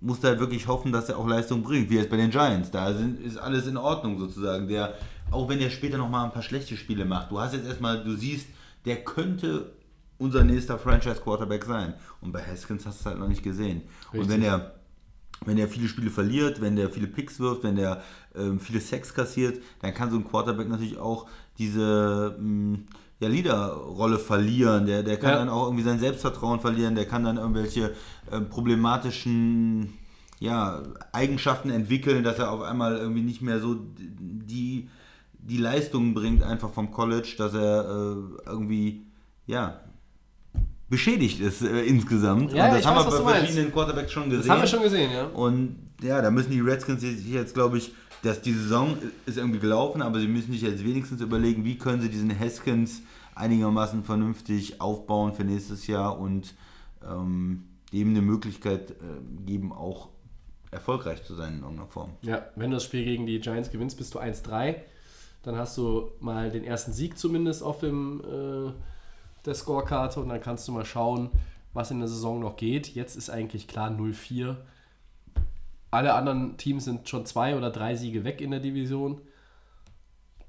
musst 0.02 0.24
du 0.24 0.28
halt 0.28 0.40
wirklich 0.40 0.68
hoffen, 0.68 0.92
dass 0.92 1.10
er 1.10 1.18
auch 1.18 1.28
Leistung 1.28 1.64
bringt, 1.64 1.90
wie 1.90 1.96
jetzt 1.96 2.10
bei 2.10 2.18
den 2.18 2.32
Giants. 2.32 2.72
Da 2.72 2.94
sind, 2.94 3.20
ist 3.20 3.38
alles 3.38 3.68
in 3.68 3.78
Ordnung 3.78 4.20
sozusagen. 4.20 4.68
Der, 4.68 4.96
auch 5.32 5.48
wenn 5.50 5.60
der 5.60 5.70
später 5.70 5.98
nochmal 5.98 6.26
ein 6.26 6.32
paar 6.32 6.42
schlechte 6.42 6.78
Spiele 6.78 7.06
macht, 7.06 7.32
du 7.32 7.40
hast 7.40 7.54
jetzt 7.54 7.68
erstmal, 7.68 8.04
du 8.04 8.16
siehst, 8.16 8.48
der 8.86 9.04
könnte 9.04 9.72
unser 10.18 10.44
nächster 10.44 10.78
Franchise-Quarterback 10.78 11.64
sein. 11.66 11.94
Und 12.22 12.32
bei 12.32 12.42
Haskins 12.42 12.86
hast 12.86 13.00
du 13.00 13.02
es 13.02 13.06
halt 13.06 13.20
noch 13.20 13.28
nicht 13.28 13.44
gesehen. 13.44 13.84
Und 14.12 14.20
Richtig. 14.20 14.36
wenn 14.36 14.44
er 14.44 14.74
wenn 15.46 15.58
der 15.58 15.68
viele 15.68 15.88
Spiele 15.88 16.10
verliert, 16.10 16.62
wenn 16.62 16.76
der 16.76 16.90
viele 16.90 17.08
Picks 17.08 17.40
wirft, 17.40 17.64
wenn 17.64 17.76
der 17.76 18.02
ähm, 18.36 18.60
viele 18.60 18.80
Sex 18.80 19.14
kassiert, 19.14 19.62
dann 19.82 19.94
kann 19.94 20.10
so 20.10 20.18
ein 20.18 20.24
Quarterback 20.24 20.70
natürlich 20.70 20.98
auch 20.98 21.28
diese 21.58 22.38
mh, 22.40 22.80
ja, 23.20 23.28
Leaderrolle 23.28 24.20
verlieren. 24.20 24.86
Der, 24.86 25.04
der 25.04 25.18
kann 25.18 25.32
Ja. 25.32 25.36
dann 25.38 25.50
auch 25.50 25.66
irgendwie 25.66 25.84
sein 25.84 26.00
Selbstvertrauen 26.00 26.60
verlieren, 26.60 26.96
der 26.96 27.06
kann 27.06 27.24
dann 27.24 27.38
irgendwelche 27.38 27.94
ähm, 28.32 28.50
problematischen 28.50 29.94
ja, 30.40 30.82
Eigenschaften 31.14 31.70
entwickeln, 31.70 32.24
dass 32.24 32.38
er 32.40 32.52
auf 32.52 32.62
einmal 32.62 32.98
irgendwie 32.98 33.22
nicht 33.22 33.42
mehr 33.42 33.60
so 33.60 33.78
die, 34.20 34.90
die 35.40 35.58
Leistungen 35.58 36.14
bringt, 36.14 36.44
einfach 36.44 36.70
vom 36.72 36.92
College, 36.92 37.36
dass 37.38 37.54
er 37.54 37.86
äh, 37.86 38.50
irgendwie, 38.50 39.06
ja, 39.46 39.80
beschädigt 40.90 41.40
ist 41.40 41.62
äh, 41.62 41.82
insgesamt. 41.86 42.52
Ja, 42.54 42.66
Und 42.68 42.76
das 42.76 42.86
haben 42.86 42.98
weiß, 42.98 43.14
wir 43.14 43.24
bei 43.24 43.40
verschiedenen 43.40 43.72
Quarterbacks 43.72 44.12
schon 44.12 44.30
gesehen. 44.30 44.42
Das 44.48 44.50
haben 44.50 44.62
wir 44.62 44.68
schon 44.68 44.84
gesehen, 44.84 45.12
ja. 45.12 45.26
Und 45.28 45.76
ja, 46.04 46.22
da 46.22 46.32
müssen 46.32 46.52
die 46.52 46.60
Redskins 46.60 47.02
sich 47.02 47.26
jetzt, 47.28 47.54
glaube 47.54 47.78
ich, 47.78 47.94
dass 48.22 48.42
die 48.42 48.54
Saison 48.54 48.98
ist 49.26 49.38
irgendwie 49.38 49.60
gelaufen, 49.60 50.02
aber 50.02 50.20
sie 50.20 50.28
müssen 50.28 50.52
sich 50.54 50.62
jetzt 50.62 50.84
wenigstens 50.84 51.22
überlegen, 51.22 51.66
wie 51.66 51.78
können 51.78 52.02
sie 52.02 52.10
diesen 52.10 52.38
Haskins 52.38 53.02
einigermaßen 53.36 54.04
vernünftig 54.04 54.80
aufbauen 54.80 55.34
für 55.34 55.44
nächstes 55.44 55.88
Jahr 55.88 56.20
und 56.20 56.54
ähm, 57.04 57.66
dem 57.92 58.10
eine 58.10 58.22
Möglichkeit 58.22 58.92
äh, 58.92 59.46
geben, 59.46 59.74
auch 59.74 60.10
erfolgreich 60.72 61.24
zu 61.24 61.36
sein 61.36 61.56
in 61.56 61.60
irgendeiner 61.62 61.88
Form. 61.88 62.12
Ja, 62.22 62.46
wenn 62.56 62.72
du 62.72 62.78
das 62.78 62.84
Spiel 62.84 63.04
gegen 63.04 63.26
die 63.26 63.40
Giants 63.40 63.70
gewinnst, 63.70 63.98
bist 63.98 64.14
du 64.16 64.20
1-3. 64.20 64.76
Dann 65.44 65.58
hast 65.58 65.78
du 65.78 66.12
mal 66.20 66.50
den 66.50 66.64
ersten 66.64 66.94
Sieg 66.94 67.18
zumindest 67.18 67.62
auf 67.64 67.80
dem 67.80 68.22
äh, 68.22 68.72
der 69.46 69.54
Scorekarte 69.54 70.22
und 70.22 70.30
dann 70.30 70.42
kannst 70.42 70.68
du 70.68 70.72
mal 70.72 70.86
schauen, 70.86 71.30
was 71.74 71.92
in 71.92 72.00
der 72.00 72.08
Saison 72.08 72.40
noch 72.40 72.56
geht. 72.56 72.96
Jetzt 72.96 73.16
ist 73.16 73.30
eigentlich 73.30 73.68
klar 73.68 73.90
0-4. 73.90 74.56
Alle 75.94 76.16
anderen 76.16 76.58
Teams 76.58 76.86
sind 76.86 77.08
schon 77.08 77.28
zwei 77.28 77.56
oder 77.56 77.70
drei 77.70 77.96
Siege 77.96 78.24
weg 78.24 78.42
in 78.42 78.50
der 78.50 78.60
Division. 78.60 79.22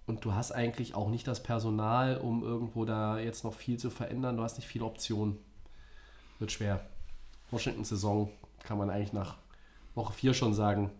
Und 0.07 0.25
du 0.25 0.33
hast 0.33 0.53
eigentlich 0.53 0.95
auch 0.95 1.11
nicht 1.11 1.29
das 1.29 1.43
Personal, 1.43 2.17
um 2.17 2.43
irgendwo 2.43 2.87
da 2.87 3.19
jetzt 3.19 3.45
noch 3.45 3.53
viel 3.53 3.79
zu 3.79 3.91
verändern. 3.91 4.39
Du 4.39 4.43
hast 4.43 4.57
nicht 4.57 4.67
viele 4.67 4.87
Optionen. 4.87 5.37
Wird 6.39 6.51
schwer. 6.51 6.81
Washington 7.51 7.85
Saison 7.85 8.31
kann 8.63 8.79
man 8.79 8.89
eigentlich 8.89 9.13
nach 9.13 9.37
Woche 9.95 10.15
4 10.15 10.33
schon 10.33 10.55
sagen, 10.55 10.91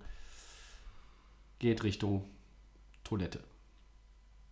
geht 1.59 1.83
Richtung 1.83 2.27
Toilette. 3.03 3.41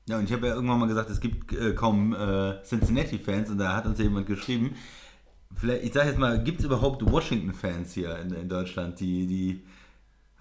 Ja, 0.09 0.17
und 0.17 0.25
ich 0.25 0.33
habe 0.33 0.47
ja 0.47 0.55
irgendwann 0.55 0.81
mal 0.81 0.89
gesagt, 0.89 1.11
es 1.11 1.21
gibt 1.21 1.53
äh, 1.53 1.75
kaum 1.75 2.15
äh, 2.15 2.63
Cincinnati-Fans 2.63 3.51
und 3.51 3.59
da 3.59 3.77
hat 3.77 3.85
uns 3.85 3.99
ja 3.99 4.05
jemand 4.05 4.27
geschrieben, 4.27 4.75
vielleicht, 5.55 5.85
ich 5.85 5.93
sage 5.93 6.09
jetzt 6.09 6.19
mal, 6.19 6.43
gibt 6.43 6.61
es 6.61 6.65
überhaupt 6.65 7.05
Washington-Fans 7.05 7.93
hier 7.93 8.19
in, 8.21 8.33
in 8.33 8.49
Deutschland, 8.49 8.99
die, 8.99 9.27
die 9.27 9.65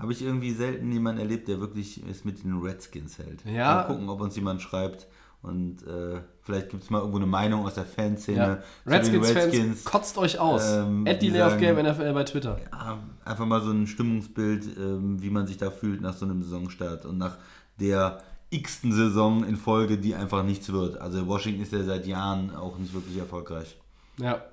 habe 0.01 0.11
ich 0.11 0.21
irgendwie 0.21 0.51
selten 0.51 0.91
jemanden 0.91 1.21
erlebt, 1.21 1.47
der 1.47 1.59
wirklich 1.59 2.01
es 2.09 2.25
mit 2.25 2.43
den 2.43 2.59
Redskins 2.59 3.17
hält. 3.19 3.43
Ja. 3.45 3.75
Mal 3.75 3.83
gucken, 3.83 4.09
ob 4.09 4.19
uns 4.21 4.35
jemand 4.35 4.61
schreibt 4.61 5.07
und 5.43 5.85
äh, 5.87 6.21
vielleicht 6.41 6.69
gibt 6.69 6.83
es 6.83 6.89
mal 6.89 6.99
irgendwo 6.99 7.17
eine 7.17 7.25
Meinung 7.27 7.65
aus 7.65 7.75
der 7.75 7.85
Fanszene 7.85 8.37
Ja. 8.37 8.59
Redskins-Fans, 8.85 9.83
kotzt 9.85 10.17
euch 10.17 10.39
aus. 10.39 10.63
ähm, 10.71 11.05
At 11.07 11.21
Delay 11.21 11.41
of 11.41 11.57
Game 11.57 11.77
NFL 11.77 12.13
bei 12.13 12.23
Twitter. 12.23 12.59
Ja, 12.71 12.99
einfach 13.25 13.45
mal 13.45 13.61
so 13.61 13.71
ein 13.71 13.87
Stimmungsbild, 13.87 14.77
ähm, 14.77 15.21
wie 15.21 15.29
man 15.29 15.47
sich 15.47 15.57
da 15.57 15.71
fühlt 15.71 16.01
nach 16.01 16.13
so 16.15 16.25
einem 16.25 16.43
Saisonstart 16.43 17.05
und 17.05 17.17
nach 17.17 17.37
der 17.79 18.21
x-ten 18.51 18.91
Saison 18.91 19.43
in 19.45 19.55
Folge, 19.55 19.97
die 19.97 20.13
einfach 20.13 20.43
nichts 20.43 20.71
wird. 20.71 20.99
Also 20.99 21.25
Washington 21.27 21.61
ist 21.63 21.71
ja 21.71 21.83
seit 21.83 22.05
Jahren 22.05 22.53
auch 22.55 22.77
nicht 22.77 22.93
wirklich 22.93 23.17
erfolgreich. 23.17 23.77
Ja. 24.17 24.43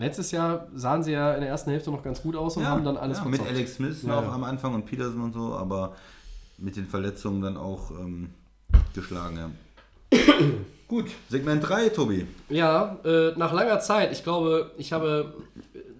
Letztes 0.00 0.30
Jahr 0.30 0.66
sahen 0.74 1.02
sie 1.02 1.12
ja 1.12 1.34
in 1.34 1.42
der 1.42 1.50
ersten 1.50 1.70
Hälfte 1.70 1.90
noch 1.90 2.02
ganz 2.02 2.22
gut 2.22 2.34
aus 2.34 2.56
und 2.56 2.66
haben 2.66 2.82
dann 2.84 2.96
alles 2.96 3.18
ja, 3.18 3.24
mit. 3.26 3.42
Alex 3.42 3.74
Smith 3.74 4.02
Ja, 4.02 4.16
noch 4.16 4.22
ja. 4.22 4.32
am 4.32 4.44
Anfang 4.44 4.74
und 4.74 4.86
Peterson 4.86 5.20
und 5.20 5.34
so, 5.34 5.54
aber 5.54 5.94
mit 6.56 6.76
den 6.76 6.86
Verletzungen 6.86 7.42
dann 7.42 7.58
auch 7.58 7.90
ähm, 7.90 8.30
geschlagen. 8.94 9.36
Ja. 9.36 10.18
Gut, 10.88 11.04
Segment 11.28 11.68
3, 11.68 11.90
Tobi. 11.90 12.26
Ja, 12.48 12.96
äh, 13.04 13.32
nach 13.36 13.52
langer 13.52 13.78
Zeit, 13.80 14.10
ich 14.10 14.24
glaube, 14.24 14.70
ich 14.78 14.94
habe 14.94 15.34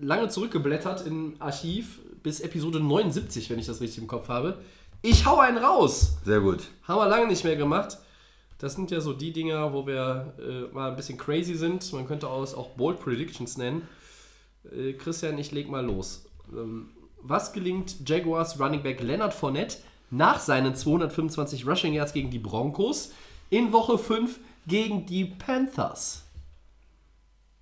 lange 0.00 0.28
zurückgeblättert 0.28 1.06
im 1.06 1.34
Archiv 1.38 1.98
bis 2.22 2.40
Episode 2.40 2.80
79, 2.80 3.50
wenn 3.50 3.58
ich 3.58 3.66
das 3.66 3.82
richtig 3.82 3.98
im 3.98 4.08
Kopf 4.08 4.28
habe. 4.28 4.56
Ich 5.02 5.26
hau 5.26 5.40
einen 5.40 5.58
raus! 5.58 6.16
Sehr 6.24 6.40
gut. 6.40 6.68
Haben 6.88 7.00
wir 7.00 7.08
lange 7.08 7.26
nicht 7.26 7.44
mehr 7.44 7.56
gemacht. 7.56 7.98
Das 8.60 8.74
sind 8.74 8.90
ja 8.90 9.00
so 9.00 9.14
die 9.14 9.32
Dinger, 9.32 9.72
wo 9.72 9.86
wir 9.86 10.34
äh, 10.38 10.74
mal 10.74 10.90
ein 10.90 10.96
bisschen 10.96 11.16
crazy 11.16 11.54
sind. 11.54 11.90
Man 11.94 12.06
könnte 12.06 12.28
auch, 12.28 12.42
auch 12.54 12.68
Bold 12.70 13.00
Predictions 13.00 13.56
nennen. 13.56 13.88
Äh, 14.70 14.92
Christian, 14.92 15.38
ich 15.38 15.50
leg 15.50 15.70
mal 15.70 15.84
los. 15.84 16.26
Ähm, 16.52 16.90
was 17.22 17.54
gelingt 17.54 18.06
Jaguars 18.06 18.60
Running 18.60 18.82
Back 18.82 19.00
Leonard 19.00 19.32
Fournette 19.32 19.78
nach 20.10 20.38
seinen 20.40 20.74
225 20.74 21.66
Rushing 21.66 21.94
Yards 21.94 22.12
gegen 22.12 22.30
die 22.30 22.38
Broncos 22.38 23.12
in 23.48 23.72
Woche 23.72 23.96
5 23.96 24.38
gegen 24.66 25.06
die 25.06 25.24
Panthers? 25.24 26.24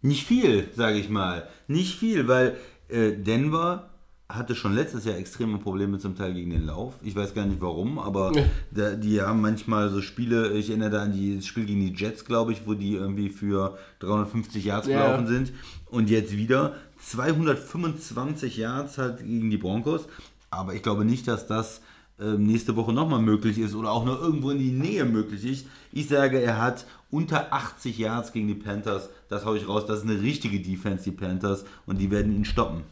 Nicht 0.03 0.27
viel, 0.27 0.69
sage 0.75 0.99
ich 0.99 1.09
mal. 1.09 1.49
Nicht 1.69 1.97
viel, 1.97 2.27
weil 2.27 2.57
äh, 2.89 3.13
Denver 3.13 3.88
hatte 4.31 4.55
schon 4.55 4.75
letztes 4.75 5.07
Jahr 5.07 5.17
extreme 5.17 5.57
Probleme 5.57 5.99
zum 5.99 6.15
Teil 6.15 6.35
gegen 6.35 6.51
den 6.51 6.67
Lauf. 6.67 6.93
Ich 7.03 7.17
weiß 7.17 7.33
gar 7.35 7.47
nicht 7.47 7.63
warum, 7.63 7.99
aber 7.99 8.33
da, 8.71 8.93
die 8.95 9.23
haben 9.23 9.41
manchmal 9.41 9.89
so 9.89 10.03
Spiele, 10.03 10.51
ich 10.53 10.69
erinnere 10.69 10.91
da 10.91 11.03
an 11.05 11.13
die- 11.13 11.37
das 11.37 11.47
Spiel 11.47 11.65
gegen 11.65 11.81
die 11.81 11.95
Jets, 11.95 12.27
glaube 12.27 12.53
ich, 12.53 12.67
wo 12.67 12.75
die 12.75 12.93
irgendwie 12.93 13.31
für 13.31 13.79
350 14.01 14.67
Yards 14.67 14.87
Ja. 14.87 15.07
gelaufen 15.07 15.27
sind. 15.29 15.53
Und 15.87 16.11
jetzt 16.11 16.37
wieder 16.37 16.75
225 16.99 18.57
Yards 18.59 18.99
halt 18.99 19.19
gegen 19.19 19.51
die 19.51 19.57
Broncos. 19.57 20.07
Aber 20.51 20.75
ich 20.75 20.83
glaube 20.83 21.05
nicht, 21.07 21.27
dass 21.27 21.47
das 21.47 21.81
ähm, 22.21 22.43
nächste 22.45 22.75
Woche 22.77 22.93
nochmal 22.93 23.23
möglich 23.23 23.59
ist 23.59 23.75
oder 23.77 23.93
auch 23.93 24.05
nur 24.05 24.21
irgendwo 24.21 24.51
in 24.51 24.59
die 24.59 24.73
Nähe 24.73 25.05
möglich 25.05 25.45
ist. 25.45 25.67
Ich 25.93 26.09
sage, 26.09 26.41
er 26.43 26.61
hat 26.61 26.85
unter 27.11 27.53
80 27.53 27.97
Yards 27.97 28.33
gegen 28.33 28.49
die 28.49 28.55
Panthers. 28.57 29.09
Das 29.29 29.45
hau 29.45 29.55
ich 29.55 29.69
raus. 29.69 29.87
Das 29.87 30.01
ist 30.01 30.05
eine 30.11 30.21
richtige 30.21 30.59
Defense, 30.61 31.05
die 31.05 31.13
Panthers. 31.13 31.65
Und 31.87 31.99
die 32.01 32.11
werden 32.11 32.35
ihn 32.35 32.45
stoppen. 32.45 32.83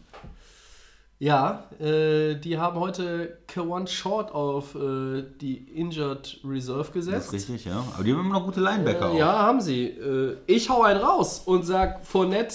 Ja, 1.19 1.65
äh, 1.81 2.35
die 2.35 2.59
haben 2.59 2.79
heute 2.79 3.39
Kawan 3.47 3.87
Short 3.87 4.31
auf 4.33 4.75
äh, 4.75 5.25
die 5.41 5.57
Injured 5.75 6.41
Reserve 6.45 6.83
Das 6.85 6.93
gesetzt. 6.93 7.33
ist 7.33 7.49
richtig, 7.49 7.65
ja. 7.65 7.83
Aber 7.95 8.05
die 8.05 8.13
haben 8.13 8.21
immer 8.21 8.35
noch 8.39 8.45
gute 8.45 8.61
Linebacker 8.61 9.09
auch. 9.11 9.17
Ja, 9.19 9.33
haben 9.39 9.63
sie. 9.63 9.85
Äh, 9.87 10.37
ich 10.47 10.69
hau 10.69 10.83
einen 10.83 11.01
raus 11.01 11.43
und 11.47 11.65
sag 11.65 12.05
Fournette, 12.05 12.55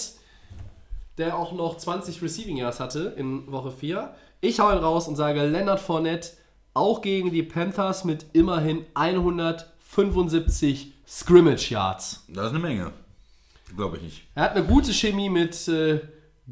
der 1.18 1.36
auch 1.36 1.52
noch 1.52 1.76
20 1.76 2.22
Receiving 2.22 2.56
Yards 2.56 2.78
hatte 2.78 3.14
in 3.16 3.50
Woche 3.50 3.72
4. 3.72 4.14
Ich 4.40 4.60
hau 4.60 4.68
einen 4.68 4.80
raus 4.82 5.08
und 5.08 5.16
sage 5.16 5.44
Leonard 5.44 5.80
Fournette 5.80 6.30
auch 6.72 7.02
gegen 7.02 7.32
die 7.32 7.42
Panthers 7.42 8.04
mit 8.04 8.26
immerhin 8.32 8.84
175 8.94 10.92
Scrimmage 11.06 11.70
Yards. 11.70 12.24
Das 12.28 12.44
ist 12.46 12.50
eine 12.50 12.60
Menge. 12.60 12.92
Glaube 13.76 13.96
ich 13.96 14.02
nicht. 14.04 14.22
Er 14.36 14.44
hat 14.44 14.52
eine 14.56 14.64
gute 14.64 14.92
Chemie 14.92 15.28
mit 15.28 15.66
äh, 15.68 16.00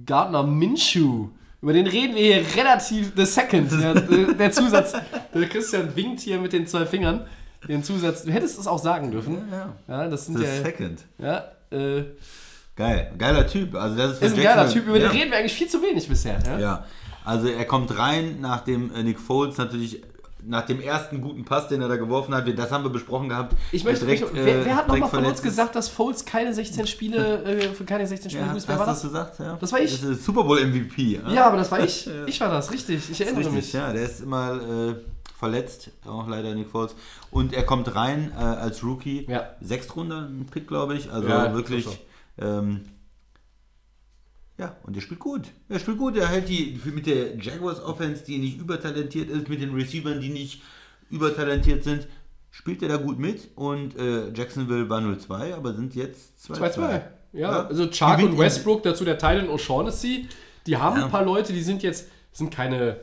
Gardner 0.04 0.42
Minshew. 0.42 1.28
Über 1.62 1.72
den 1.72 1.86
reden 1.86 2.14
wir 2.14 2.22
hier 2.22 2.56
relativ. 2.56 3.12
The 3.16 3.24
Second, 3.24 3.70
der, 3.82 3.94
der, 4.34 4.52
Zusatz. 4.52 4.94
Der 5.34 5.48
Christian 5.48 5.94
winkt 5.94 6.20
hier 6.20 6.38
mit 6.38 6.52
den 6.52 6.66
zwei 6.66 6.86
Fingern. 6.86 7.26
Den 7.68 7.82
Zusatz. 7.84 8.24
Du 8.24 8.32
hättest 8.32 8.58
es 8.58 8.66
auch 8.66 8.78
sagen 8.78 9.10
dürfen. 9.10 9.38
Ja. 9.50 9.74
Ja, 9.86 10.08
das 10.08 10.26
sind 10.26 10.38
The 10.38 10.44
ja. 10.44 10.62
Second. 10.62 11.04
Ja, 11.18 11.44
äh, 11.70 12.04
Geil. 12.76 13.12
Geiler 13.18 13.46
Typ. 13.46 13.74
Also 13.74 13.96
das 13.96 14.12
ist, 14.12 14.22
ist 14.22 14.36
ein 14.38 14.42
geiler 14.42 14.70
Typ. 14.70 14.86
Über 14.86 14.98
ja. 14.98 15.08
den 15.08 15.18
reden 15.18 15.30
wir 15.30 15.38
eigentlich 15.38 15.52
viel 15.52 15.68
zu 15.68 15.82
wenig 15.82 16.08
bisher. 16.08 16.38
Ja? 16.46 16.58
Ja, 16.58 16.84
also 17.24 17.48
er 17.48 17.66
kommt 17.66 17.98
rein, 17.98 18.38
nachdem 18.40 18.94
äh, 18.94 19.02
Nick 19.02 19.20
Foles 19.20 19.58
natürlich 19.58 20.02
nach 20.44 20.66
dem 20.66 20.80
ersten 20.80 21.20
guten 21.20 21.44
Pass, 21.44 21.68
den 21.68 21.82
er 21.82 21.88
da 21.88 21.96
geworfen 21.96 22.34
hat, 22.34 22.46
das 22.58 22.70
haben 22.70 22.84
wir 22.84 22.90
besprochen 22.90 23.28
gehabt. 23.28 23.54
Ich 23.72 23.84
möchte 23.84 24.04
direkt, 24.04 24.22
direkt, 24.32 24.34
wer, 24.46 24.60
äh, 24.60 24.64
wer 24.64 24.76
hat 24.76 24.88
nochmal 24.88 25.08
direkt 25.08 25.14
von 25.16 25.24
uns 25.32 25.42
gesagt, 25.42 25.74
dass 25.76 25.88
Foles 25.88 26.24
keine 26.24 26.52
16 26.54 26.86
Spiele, 26.86 27.42
äh, 27.44 27.60
für 27.74 27.84
keine 27.84 28.06
16 28.06 28.30
Spiele 28.30 28.46
Ja, 28.46 28.52
ist? 28.54 28.66
Wer 28.68 28.74
hast 28.74 28.80
war 28.80 28.86
das? 28.86 29.02
gesagt? 29.02 29.38
Ja. 29.38 29.56
Das 29.60 29.72
war 29.72 29.80
ich. 29.80 29.90
Das 30.00 30.02
ist 30.10 30.24
Super 30.24 30.44
Bowl 30.44 30.60
MVP. 30.64 31.20
Ja, 31.24 31.30
Ja, 31.32 31.46
aber 31.46 31.56
das 31.58 31.70
war 31.70 31.80
ich. 31.84 32.08
Ich 32.26 32.40
war 32.40 32.48
das, 32.50 32.70
richtig. 32.72 33.10
Ich 33.10 33.20
erinnere 33.20 33.40
Richtig, 33.40 33.54
mich. 33.54 33.72
ja, 33.72 33.92
der 33.92 34.02
ist 34.02 34.20
immer 34.20 34.54
äh, 34.60 34.94
verletzt, 35.38 35.90
auch 36.06 36.28
leider 36.28 36.54
Nick 36.54 36.68
Foles. 36.70 36.94
Und 37.30 37.52
er 37.52 37.64
kommt 37.64 37.94
rein 37.94 38.32
äh, 38.36 38.40
als 38.42 38.82
Rookie, 38.84 39.26
Ja. 39.28 39.50
Sechstrunder, 39.60 40.28
ein 40.28 40.46
Pick, 40.50 40.68
glaube 40.68 40.94
ich. 40.96 41.10
Also 41.10 41.28
wirklich. 41.28 41.84
so, 41.86 41.96
Ähm, 42.38 42.82
ja, 44.60 44.76
und 44.84 44.94
er 44.96 45.02
spielt 45.02 45.20
gut. 45.20 45.42
Er 45.68 45.78
spielt 45.78 45.98
gut. 45.98 46.16
Er 46.16 46.28
hält 46.28 46.48
die 46.48 46.78
mit 46.84 47.06
der 47.06 47.36
Jaguars 47.38 47.82
Offense, 47.82 48.24
die 48.24 48.38
nicht 48.38 48.58
übertalentiert 48.58 49.30
ist, 49.30 49.48
mit 49.48 49.60
den 49.60 49.74
Receivern, 49.74 50.20
die 50.20 50.28
nicht 50.28 50.62
übertalentiert 51.10 51.82
sind, 51.82 52.06
spielt 52.50 52.82
er 52.82 52.88
da 52.90 52.96
gut 52.98 53.18
mit. 53.18 53.48
Und 53.56 53.96
äh, 53.98 54.30
Jacksonville 54.32 54.88
war 54.88 55.00
0-2, 55.00 55.54
aber 55.54 55.74
sind 55.74 55.94
jetzt 55.94 56.32
2-2. 56.50 56.74
2-2. 56.76 56.78
Ja, 56.88 57.02
Ja. 57.32 57.66
also 57.66 57.88
Chark 57.90 58.22
und 58.22 58.36
Westbrook, 58.38 58.82
dazu 58.82 59.04
der 59.04 59.18
Tylen 59.18 59.48
O'Shaughnessy. 59.48 60.26
Die 60.66 60.76
haben 60.76 60.98
Ja. 60.98 61.04
ein 61.06 61.10
paar 61.10 61.24
Leute, 61.24 61.52
die 61.52 61.62
sind 61.62 61.82
jetzt, 61.82 62.08
sind 62.32 62.50
keine 62.54 62.98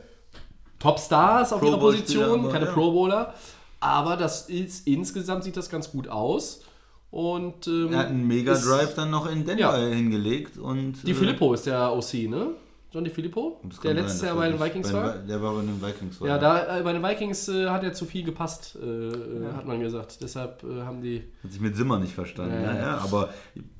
Topstars 0.78 1.52
auf 1.52 1.60
Pro 1.60 1.68
ihrer 1.68 1.78
Position, 1.78 2.40
aber 2.40 2.52
keine 2.52 2.66
ja. 2.66 2.72
Pro 2.72 2.92
Bowler. 2.92 3.34
Aber 3.80 4.16
das 4.16 4.48
ist, 4.48 4.86
insgesamt 4.86 5.44
sieht 5.44 5.56
das 5.56 5.68
ganz 5.70 5.90
gut 5.90 6.08
aus. 6.08 6.62
Und 7.10 7.66
ähm, 7.66 7.92
Er 7.92 7.98
hat 8.00 8.08
einen 8.08 8.26
Mega-Drive 8.26 8.94
dann 8.94 9.10
noch 9.10 9.30
in 9.30 9.44
Denver 9.46 9.78
Ja. 9.78 9.94
hingelegt. 9.94 10.58
Und, 10.58 11.06
Die 11.06 11.12
äh, 11.12 11.14
Filippo 11.14 11.54
ist 11.54 11.66
der 11.66 11.92
OC, 11.92 12.28
ne? 12.28 12.48
John 12.90 13.04
Di 13.04 13.10
Filippo, 13.10 13.60
der 13.84 13.92
letztes 13.92 14.22
Jahr 14.22 14.34
bei 14.34 14.48
den. 14.48 14.58
Vikings 14.58 14.90
war. 14.94 15.18
Der 15.18 15.42
war 15.42 15.52
bei 15.54 15.60
den 15.60 15.82
Vikings. 15.82 16.20
war 16.22 16.28
Ja, 16.28 16.38
da, 16.38 16.78
äh, 16.78 16.82
bei 16.82 16.94
den 16.94 17.02
Vikings 17.02 17.46
äh, 17.50 17.68
hat 17.68 17.84
er 17.84 17.92
zu 17.92 18.06
viel 18.06 18.24
gepasst, 18.24 18.78
äh, 18.82 18.86
äh, 18.86 19.52
hat 19.54 19.66
man 19.66 19.78
gesagt. 19.80 20.18
Deshalb 20.22 20.64
äh, 20.64 20.82
haben 20.84 21.02
die. 21.02 21.22
Hat 21.44 21.52
sich 21.52 21.60
mit 21.60 21.76
Simmer 21.76 21.98
nicht 21.98 22.14
verstanden. 22.14 22.54
Ja, 22.54 22.72
Ja, 22.72 22.74
ja. 22.74 22.80
ja, 22.80 22.98
aber 22.98 23.28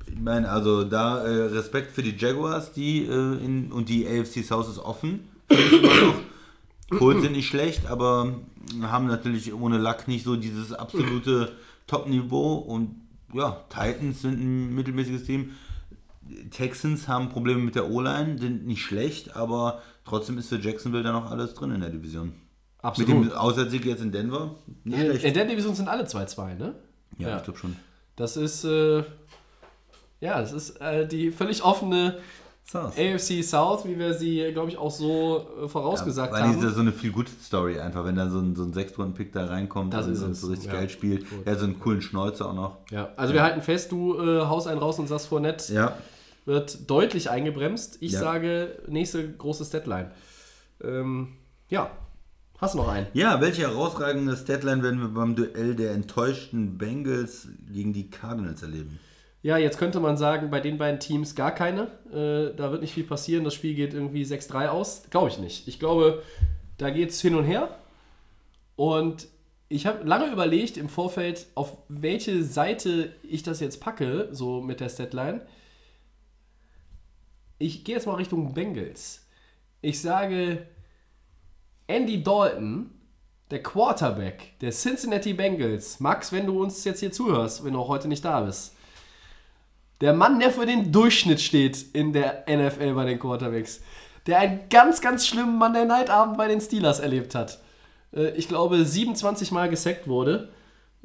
ich 0.05 0.19
meine, 0.19 0.47
also 0.49 0.83
da 0.83 1.23
äh, 1.23 1.45
Respekt 1.47 1.91
für 1.91 2.03
die 2.03 2.15
Jaguars, 2.15 2.71
die 2.71 3.03
äh, 3.05 3.11
in, 3.43 3.71
und 3.71 3.89
die 3.89 4.05
AFC 4.07 4.43
South 4.45 4.69
ist 4.69 4.77
offen. 4.79 5.27
Colts 6.91 7.21
sind 7.23 7.33
nicht 7.33 7.47
schlecht, 7.47 7.87
aber 7.89 8.35
haben 8.83 9.07
natürlich 9.07 9.51
ohne 9.53 9.79
Lack 9.79 10.07
nicht 10.07 10.23
so 10.23 10.35
dieses 10.35 10.71
absolute 10.73 11.51
Top-Niveau. 11.87 12.53
Und 12.57 12.95
ja, 13.33 13.63
Titans 13.69 14.21
sind 14.21 14.39
ein 14.39 14.75
mittelmäßiges 14.75 15.23
Team. 15.25 15.51
Texans 16.51 17.07
haben 17.07 17.29
Probleme 17.29 17.59
mit 17.59 17.75
der 17.75 17.89
O-Line, 17.89 18.37
sind 18.37 18.67
nicht 18.67 18.83
schlecht, 18.83 19.35
aber 19.35 19.81
trotzdem 20.05 20.37
ist 20.37 20.49
für 20.49 20.59
Jacksonville 20.59 21.03
da 21.03 21.11
noch 21.11 21.31
alles 21.31 21.53
drin 21.53 21.71
in 21.71 21.81
der 21.81 21.89
Division. 21.89 22.33
Mit 22.97 23.07
dem 23.07 23.31
Auswärtsigg 23.31 23.85
jetzt 23.85 24.01
in 24.01 24.11
Denver, 24.11 24.55
nicht 24.83 24.97
In, 24.97 25.05
schlecht. 25.05 25.25
in 25.25 25.33
der 25.33 25.45
Division 25.45 25.75
sind 25.75 25.89
alle 25.89 26.03
2-2, 26.03 26.55
ne? 26.55 26.75
ja, 27.17 27.29
ja. 27.29 27.37
ich 27.37 27.43
glaube 27.43 27.59
schon. 27.59 27.75
Das 28.15 28.37
ist, 28.37 28.63
äh, 28.63 29.03
ja, 30.21 30.39
das 30.39 30.53
ist 30.53 30.81
äh, 30.81 31.07
die 31.07 31.31
völlig 31.31 31.63
offene 31.63 32.19
South. 32.71 32.93
AFC 32.97 33.43
South, 33.43 33.85
wie 33.85 33.97
wir 33.97 34.13
sie, 34.13 34.51
glaube 34.53 34.69
ich, 34.69 34.77
auch 34.77 34.91
so 34.91 35.47
äh, 35.63 35.67
vorausgesagt 35.67 36.31
Weil 36.33 36.43
haben. 36.43 36.57
ist 36.57 36.63
ja 36.63 36.69
so 36.69 36.81
eine 36.81 36.91
viel 36.91 37.11
gute 37.11 37.31
Story 37.31 37.79
einfach, 37.79 38.05
wenn 38.05 38.15
da 38.15 38.29
so 38.29 38.37
ein, 38.39 38.55
so 38.55 38.63
ein 38.63 38.73
Sechstrunden-Pick 38.73 39.31
da 39.33 39.45
reinkommt 39.45 39.91
Das 39.93 40.05
und 40.05 40.13
ist 40.13 40.41
so, 40.41 40.47
richtig 40.47 40.67
ja. 40.67 40.73
geil 40.73 40.89
spielt. 40.89 41.25
Hat 41.47 41.57
so 41.59 41.65
einen 41.65 41.79
coolen 41.79 42.01
Schnäuzer 42.01 42.47
auch 42.49 42.53
noch. 42.53 42.77
ja, 42.91 43.09
also 43.17 43.33
wir 43.33 43.41
halten 43.41 43.61
fest, 43.61 43.91
du 43.91 44.19
äh, 44.19 44.41
haust 44.45 44.67
einen 44.67 44.79
raus 44.79 44.99
und 44.99 45.07
sagst 45.07 45.27
vor 45.27 45.39
nett, 45.39 45.67
Ja. 45.69 45.97
wird 46.45 46.89
deutlich 46.89 47.29
eingebremst. 47.31 47.97
Ich 48.01 48.11
Ja. 48.11 48.19
sage, 48.19 48.77
nächste 48.87 49.27
große 49.31 49.65
Deadline. 49.71 50.11
Ähm, 50.83 51.29
ja, 51.69 51.89
hast 52.59 52.75
du 52.75 52.77
noch 52.79 52.87
einen? 52.87 53.07
Ja, 53.13 53.41
welche 53.41 53.63
herausragende 53.63 54.37
Statline 54.37 54.83
werden 54.83 54.99
wir 55.01 55.07
beim 55.09 55.35
Duell 55.35 55.73
der 55.75 55.93
enttäuschten 55.93 56.77
Bengals 56.77 57.47
gegen 57.71 57.93
die 57.93 58.11
Cardinals 58.11 58.61
erleben? 58.61 58.99
Ja, 59.41 59.57
jetzt 59.57 59.77
könnte 59.77 59.99
man 59.99 60.17
sagen, 60.17 60.49
bei 60.49 60.59
den 60.59 60.77
beiden 60.77 60.99
Teams 60.99 61.33
gar 61.33 61.51
keine. 61.51 61.83
Äh, 62.11 62.55
da 62.55 62.71
wird 62.71 62.81
nicht 62.81 62.93
viel 62.93 63.05
passieren. 63.05 63.45
Das 63.45 63.53
Spiel 63.53 63.73
geht 63.73 63.93
irgendwie 63.93 64.23
6-3 64.23 64.67
aus. 64.67 65.03
Glaube 65.09 65.29
ich 65.29 65.39
nicht. 65.39 65.67
Ich 65.67 65.79
glaube, 65.79 66.23
da 66.77 66.89
geht 66.89 67.11
es 67.11 67.21
hin 67.21 67.35
und 67.35 67.45
her. 67.45 67.77
Und 68.75 69.27
ich 69.69 69.85
habe 69.85 70.05
lange 70.05 70.31
überlegt 70.31 70.77
im 70.77 70.89
Vorfeld, 70.89 71.45
auf 71.55 71.77
welche 71.87 72.43
Seite 72.43 73.13
ich 73.23 73.43
das 73.43 73.59
jetzt 73.59 73.79
packe, 73.79 74.27
so 74.31 74.61
mit 74.61 74.79
der 74.81 74.89
Statline. 74.89 75.41
Ich 77.59 77.83
gehe 77.83 77.95
jetzt 77.95 78.07
mal 78.07 78.15
Richtung 78.15 78.53
Bengals. 78.53 79.27
Ich 79.81 80.01
sage, 80.01 80.65
Andy 81.87 82.23
Dalton, 82.23 82.89
der 83.51 83.63
Quarterback 83.63 84.59
der 84.59 84.71
Cincinnati 84.71 85.33
Bengals. 85.33 85.99
Max, 85.99 86.31
wenn 86.31 86.45
du 86.45 86.61
uns 86.61 86.83
jetzt 86.83 86.99
hier 86.99 87.11
zuhörst, 87.11 87.63
wenn 87.63 87.73
du 87.73 87.79
auch 87.79 87.87
heute 87.87 88.07
nicht 88.07 88.25
da 88.25 88.41
bist. 88.41 88.75
Der 90.01 90.13
Mann, 90.13 90.39
der 90.39 90.51
für 90.51 90.65
den 90.65 90.91
Durchschnitt 90.91 91.41
steht 91.41 91.93
in 91.93 92.13
der 92.13 92.45
NFL 92.47 92.93
bei 92.93 93.05
den 93.05 93.19
Quarterbacks. 93.19 93.81
Der 94.27 94.39
einen 94.39 94.61
ganz, 94.69 95.01
ganz 95.01 95.27
schlimmen 95.27 95.57
Monday 95.57 95.85
Night 95.85 96.09
Abend 96.09 96.37
bei 96.37 96.47
den 96.47 96.61
Steelers 96.61 96.99
erlebt 96.99 97.35
hat. 97.35 97.59
Äh, 98.13 98.29
ich 98.31 98.47
glaube, 98.47 98.83
27 98.83 99.51
Mal 99.51 99.69
gesackt 99.69 100.07
wurde. 100.07 100.49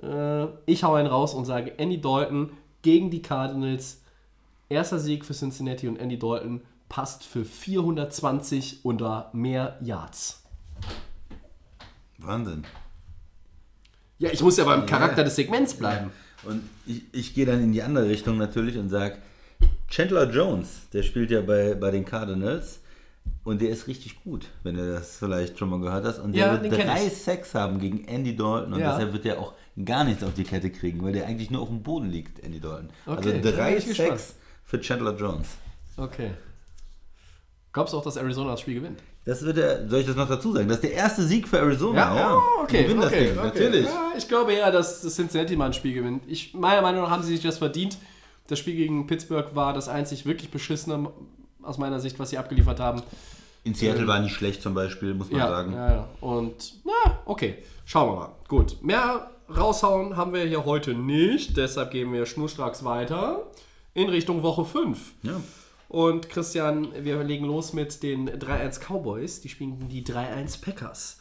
Äh, 0.02 0.46
ich 0.66 0.84
hau 0.84 0.94
einen 0.94 1.08
raus 1.08 1.34
und 1.34 1.44
sage, 1.44 1.78
Andy 1.78 2.00
Dalton 2.00 2.52
gegen 2.82 3.10
die 3.10 3.22
Cardinals. 3.22 4.00
Erster 4.68 4.98
Sieg 4.98 5.24
für 5.24 5.34
Cincinnati 5.34 5.88
und 5.88 5.96
Andy 5.96 6.18
Dalton 6.18 6.62
passt 6.88 7.24
für 7.24 7.44
420 7.44 8.84
oder 8.84 9.30
mehr 9.32 9.76
Yards. 9.80 10.42
Wahnsinn. 12.18 12.64
Ja, 14.18 14.30
ich 14.30 14.42
muss 14.42 14.56
ja 14.56 14.64
beim 14.64 14.86
Charakter 14.86 15.24
des 15.24 15.34
Segments 15.34 15.74
bleiben. 15.74 16.12
Und 16.46 16.62
ich, 16.86 17.02
ich 17.12 17.34
gehe 17.34 17.46
dann 17.46 17.62
in 17.62 17.72
die 17.72 17.82
andere 17.82 18.08
Richtung 18.08 18.38
natürlich 18.38 18.76
und 18.78 18.88
sage, 18.88 19.16
Chandler 19.88 20.30
Jones, 20.30 20.88
der 20.92 21.02
spielt 21.02 21.30
ja 21.30 21.40
bei, 21.40 21.74
bei 21.74 21.90
den 21.90 22.04
Cardinals 22.04 22.80
und 23.44 23.62
der 23.62 23.70
ist 23.70 23.86
richtig 23.86 24.22
gut, 24.24 24.46
wenn 24.62 24.76
du 24.76 24.92
das 24.92 25.16
vielleicht 25.16 25.58
schon 25.58 25.70
mal 25.70 25.80
gehört 25.80 26.04
hast. 26.04 26.18
Und 26.18 26.32
der 26.34 26.46
Ja, 26.46 26.56
den 26.56 26.70
wird 26.70 26.86
drei. 26.86 27.08
Sacks 27.08 27.54
haben 27.54 27.78
gegen 27.78 28.04
Andy 28.06 28.34
Dalton 28.36 28.72
und 28.74 28.80
Ja. 28.80 28.92
deshalb 28.92 29.12
wird 29.12 29.24
er 29.26 29.38
auch 29.38 29.54
gar 29.84 30.04
nichts 30.04 30.22
auf 30.22 30.34
die 30.34 30.44
Kette 30.44 30.70
kriegen, 30.70 31.02
weil 31.02 31.12
der 31.12 31.26
eigentlich 31.26 31.50
nur 31.50 31.62
auf 31.62 31.68
dem 31.68 31.82
Boden 31.82 32.10
liegt, 32.10 32.40
Andy 32.40 32.60
Dalton. 32.60 32.90
Okay, 33.06 33.16
also 33.16 33.30
da 33.30 33.36
bin 33.38 33.56
drei. 33.56 33.80
Sacks 33.80 34.34
für 34.64 34.80
Chandler 34.80 35.16
Jones. 35.16 35.46
Okay. 35.96 36.32
Glaubst 37.72 37.92
du 37.94 37.98
auch, 37.98 38.04
dass 38.04 38.16
Arizona 38.16 38.52
das 38.52 38.60
Spiel 38.60 38.74
gewinnt? 38.74 39.00
Das 39.24 39.42
wird 39.42 39.56
der, 39.56 39.88
soll 39.88 40.00
ich 40.00 40.06
das 40.06 40.16
noch 40.16 40.28
dazu 40.28 40.52
sagen? 40.52 40.68
Das 40.68 40.76
ist 40.78 40.84
der 40.84 40.92
erste 40.92 41.22
Sieg 41.22 41.48
für 41.48 41.58
Arizona. 41.58 42.14
Ja, 42.14 42.34
oh, 42.36 42.62
okay. 42.62 42.84
Okay, 42.84 42.94
das 43.00 43.10
Ding, 43.10 43.30
okay. 43.30 43.40
natürlich. 43.42 43.84
Ja, 43.86 44.12
ich 44.16 44.28
glaube 44.28 44.52
eher, 44.52 44.70
dass 44.70 45.00
das 45.00 45.14
Cincinnati 45.14 45.56
mal 45.56 45.66
ein 45.66 45.72
Spiel 45.72 45.94
gewinnt. 45.94 46.24
Ich, 46.26 46.52
meiner 46.52 46.82
Meinung 46.82 47.02
nach 47.02 47.10
haben 47.10 47.22
sie 47.22 47.32
sich 47.34 47.42
das 47.42 47.58
verdient. 47.58 47.96
Das 48.48 48.58
Spiel 48.58 48.74
gegen 48.76 49.06
Pittsburgh 49.06 49.54
war 49.54 49.72
das 49.72 49.88
einzig 49.88 50.26
wirklich 50.26 50.50
beschissene 50.50 51.08
aus 51.62 51.78
meiner 51.78 52.00
Sicht, 52.00 52.18
was 52.18 52.30
sie 52.30 52.36
abgeliefert 52.38 52.80
haben. 52.80 53.02
In 53.64 53.72
Seattle 53.74 54.06
war 54.06 54.20
nicht 54.20 54.34
schlecht 54.34 54.60
zum 54.60 54.74
Beispiel, 54.74 55.14
muss 55.14 55.30
man 55.30 55.40
Ja, 55.40 55.48
sagen. 55.48 55.72
ja, 55.72 55.90
ja. 55.90 56.08
Und 56.20 56.74
na, 56.84 57.20
okay. 57.24 57.56
Schauen 57.86 58.10
wir 58.10 58.16
mal. 58.16 58.28
Gut. 58.48 58.76
Mehr 58.82 59.30
raushauen 59.54 60.18
haben 60.18 60.34
wir 60.34 60.44
hier 60.44 60.66
heute 60.66 60.92
nicht. 60.92 61.56
Deshalb 61.56 61.90
gehen 61.90 62.12
wir 62.12 62.26
schnurstracks 62.26 62.84
weiter 62.84 63.46
in 63.94 64.10
Richtung 64.10 64.42
Woche 64.42 64.66
5. 64.66 65.12
Ja. 65.22 65.40
Und 65.94 66.28
Christian, 66.28 66.88
wir 67.04 67.22
legen 67.22 67.44
los 67.44 67.72
mit 67.72 68.02
den 68.02 68.28
3-1 68.28 68.80
Cowboys. 68.80 69.42
Die 69.42 69.48
spielen 69.48 69.88
die 69.88 70.04
3-1 70.04 70.60
Packers. 70.60 71.20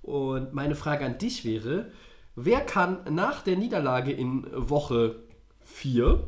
Und 0.00 0.54
meine 0.54 0.74
Frage 0.74 1.04
an 1.04 1.18
dich 1.18 1.44
wäre, 1.44 1.92
wer 2.34 2.62
kann 2.62 3.00
nach 3.10 3.42
der 3.42 3.58
Niederlage 3.58 4.10
in 4.10 4.46
Woche 4.54 5.16
4 5.60 6.26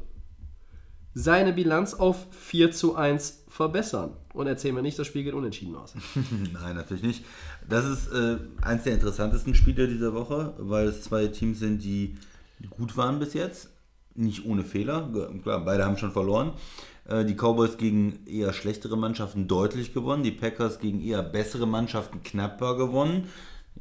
seine 1.14 1.54
Bilanz 1.54 1.94
auf 1.94 2.26
4 2.32 2.70
zu 2.70 2.96
1 2.96 3.44
verbessern? 3.48 4.14
Und 4.34 4.46
erzähl 4.46 4.74
mir 4.74 4.82
nicht, 4.82 4.98
das 4.98 5.06
Spiel 5.06 5.24
geht 5.24 5.32
unentschieden 5.32 5.74
aus. 5.74 5.94
Nein, 6.52 6.76
natürlich 6.76 7.02
nicht. 7.02 7.24
Das 7.66 7.86
ist 7.86 8.12
äh, 8.12 8.36
eins 8.60 8.82
der 8.82 8.92
interessantesten 8.92 9.54
Spiele 9.54 9.88
dieser 9.88 10.12
Woche, 10.12 10.52
weil 10.58 10.86
es 10.86 11.00
zwei 11.00 11.28
Teams 11.28 11.60
sind, 11.60 11.82
die 11.82 12.18
gut 12.68 12.98
waren 12.98 13.18
bis 13.20 13.32
jetzt. 13.32 13.70
Nicht 14.14 14.44
ohne 14.44 14.64
Fehler. 14.64 15.08
Klar, 15.42 15.64
beide 15.64 15.86
haben 15.86 15.96
schon 15.96 16.12
verloren. 16.12 16.52
Äh, 17.10 17.24
die 17.24 17.34
Cowboys 17.34 17.76
gegen 17.76 18.20
eher 18.26 18.52
schlechtere 18.52 18.96
Mannschaften 18.96 19.46
deutlich 19.48 19.92
gewonnen. 19.92 20.22
Die 20.22 20.30
Packers 20.32 20.78
gegen 20.78 21.02
eher 21.02 21.22
bessere 21.22 21.66
Mannschaften 21.66 22.22
knapper 22.22 22.76
gewonnen. 22.76 23.28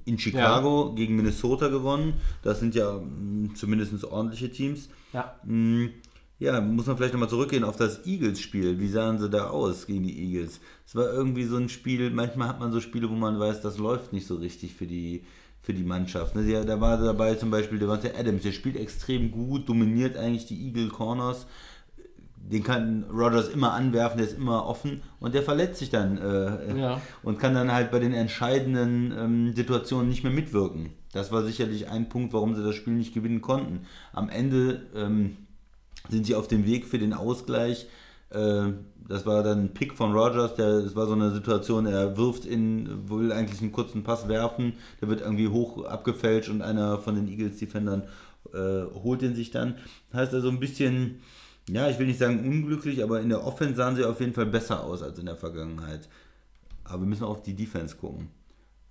In 0.06 0.18
Chicago 0.18 0.94
gegen 0.96 1.16
Minnesota 1.16 1.68
gewonnen. 1.68 2.16
Das 2.42 2.60
sind 2.60 2.76
ja 2.76 2.94
mh, 3.00 3.54
zumindest 3.56 4.04
ordentliche 4.04 4.52
Teams. 4.52 4.90
Ja. 5.14 5.36
Mm, 5.46 5.88
Ja, 6.40 6.62
muss 6.62 6.86
man 6.88 6.96
vielleicht 6.98 7.14
nochmal 7.14 7.30
zurückgehen 7.30 7.64
auf 7.66 7.76
das 7.76 8.06
Eagles-Spiel. 8.06 8.80
Wie 8.80 8.88
sahen 8.88 9.20
sie 9.20 9.30
da 9.30 9.50
aus 9.50 9.88
gegen 9.88 10.04
die 10.04 10.18
Eagles? 10.24 10.62
Es 10.88 10.96
war 10.96 11.12
irgendwie 11.12 11.44
so 11.44 11.58
ein 11.58 11.68
Spiel, 11.70 12.12
manchmal 12.12 12.48
hat 12.48 12.60
man 12.62 12.72
so 12.72 12.80
Spiele, 12.80 13.10
wo 13.10 13.16
man 13.16 13.40
weiß, 13.40 13.62
das 13.62 13.78
läuft 13.78 14.14
nicht 14.14 14.26
so 14.26 14.36
richtig 14.36 14.74
für 14.74 14.88
die, 14.88 15.24
für 15.62 15.74
die 15.74 15.84
Mannschaft. 15.84 16.36
Ne? 16.36 16.50
Ja, 16.50 16.64
da 16.64 16.80
war 16.80 16.98
dabei 16.98 17.36
zum 17.36 17.52
Beispiel 17.52 17.78
Devontae 17.78 18.14
Adams, 18.18 18.44
der 18.44 18.54
spielt 18.54 18.78
extrem 18.78 19.32
gut, 19.32 19.68
dominiert 19.68 20.16
eigentlich 20.16 20.46
die 20.46 20.66
Eagle 20.68 20.88
Corners. 20.88 21.46
Den 22.42 22.64
kann 22.64 23.04
Rogers 23.12 23.48
immer 23.50 23.74
anwerfen, 23.74 24.18
der 24.18 24.28
ist 24.28 24.38
immer 24.38 24.66
offen 24.66 25.02
und 25.20 25.36
der 25.36 25.44
verletzt 25.44 25.80
sich 25.80 25.90
dann 25.92 26.18
äh, 26.18 26.80
Ja. 26.80 27.02
und 27.22 27.38
kann 27.40 27.54
dann 27.54 27.72
halt 27.72 27.92
bei 27.92 28.00
den 28.00 28.14
entscheidenden 28.14 29.14
ähm, 29.18 29.54
Situationen 29.56 30.10
nicht 30.10 30.24
mehr 30.24 30.34
mitwirken. 30.34 30.90
Das 31.14 31.32
war 31.32 31.44
sicherlich 31.44 31.90
ein 31.90 32.10
Punkt, 32.10 32.34
warum 32.34 32.56
sie 32.56 32.64
das 32.64 32.76
Spiel 32.76 32.94
nicht 32.94 33.14
gewinnen 33.14 33.42
konnten. 33.42 33.82
Am 34.14 34.30
Ende 34.30 34.82
ähm, 34.96 35.38
sind 36.10 36.26
sie 36.26 36.36
auf 36.36 36.48
dem 36.48 36.66
Weg 36.66 36.86
für 36.88 36.98
den 36.98 37.14
Ausgleich. 37.14 37.88
Äh, 38.32 38.72
das 39.08 39.26
war 39.26 39.44
dann 39.44 39.66
ein 39.66 39.74
Pick 39.74 39.94
von 39.94 40.12
Rogers, 40.14 40.54
der, 40.56 40.82
das 40.82 40.96
war 40.96 41.08
so 41.08 41.14
eine 41.14 41.32
Situation, 41.32 41.88
er 41.88 42.16
wirft 42.18 42.46
in, 42.46 43.10
will 43.10 43.32
eigentlich 43.32 43.60
einen 43.62 43.72
kurzen 43.72 44.04
Pass 44.04 44.28
werfen, 44.28 44.74
der 45.02 45.10
wird 45.10 45.22
irgendwie 45.22 45.48
hoch 45.48 45.84
abgefälscht 45.86 46.50
und 46.50 46.62
einer 46.62 47.00
von 47.00 47.16
den 47.16 47.28
Eagles-Defendern 47.28 48.04
äh, 48.54 48.84
holt 49.04 49.22
den 49.24 49.34
sich 49.36 49.50
dann. 49.50 49.76
Heißt 50.14 50.34
also 50.36 50.50
ein 50.50 50.60
bisschen, 50.60 51.22
ja, 51.72 51.90
ich 51.90 52.00
will 52.00 52.08
nicht 52.08 52.20
sagen 52.20 52.40
unglücklich, 52.40 53.04
aber 53.04 53.22
in 53.22 53.30
der 53.30 53.46
Offense 53.46 53.76
sahen 53.76 53.96
sie 53.96 54.04
auf 54.04 54.20
jeden 54.20 54.34
Fall 54.34 54.46
besser 54.46 54.84
aus 54.84 55.02
als 55.04 55.20
in 55.20 55.26
der 55.26 55.36
Vergangenheit. 55.36 56.08
Aber 56.84 57.02
wir 57.02 57.08
müssen 57.08 57.24
auch 57.24 57.32
auf 57.32 57.44
die 57.44 57.56
Defense 57.56 57.96
gucken. 57.96 58.30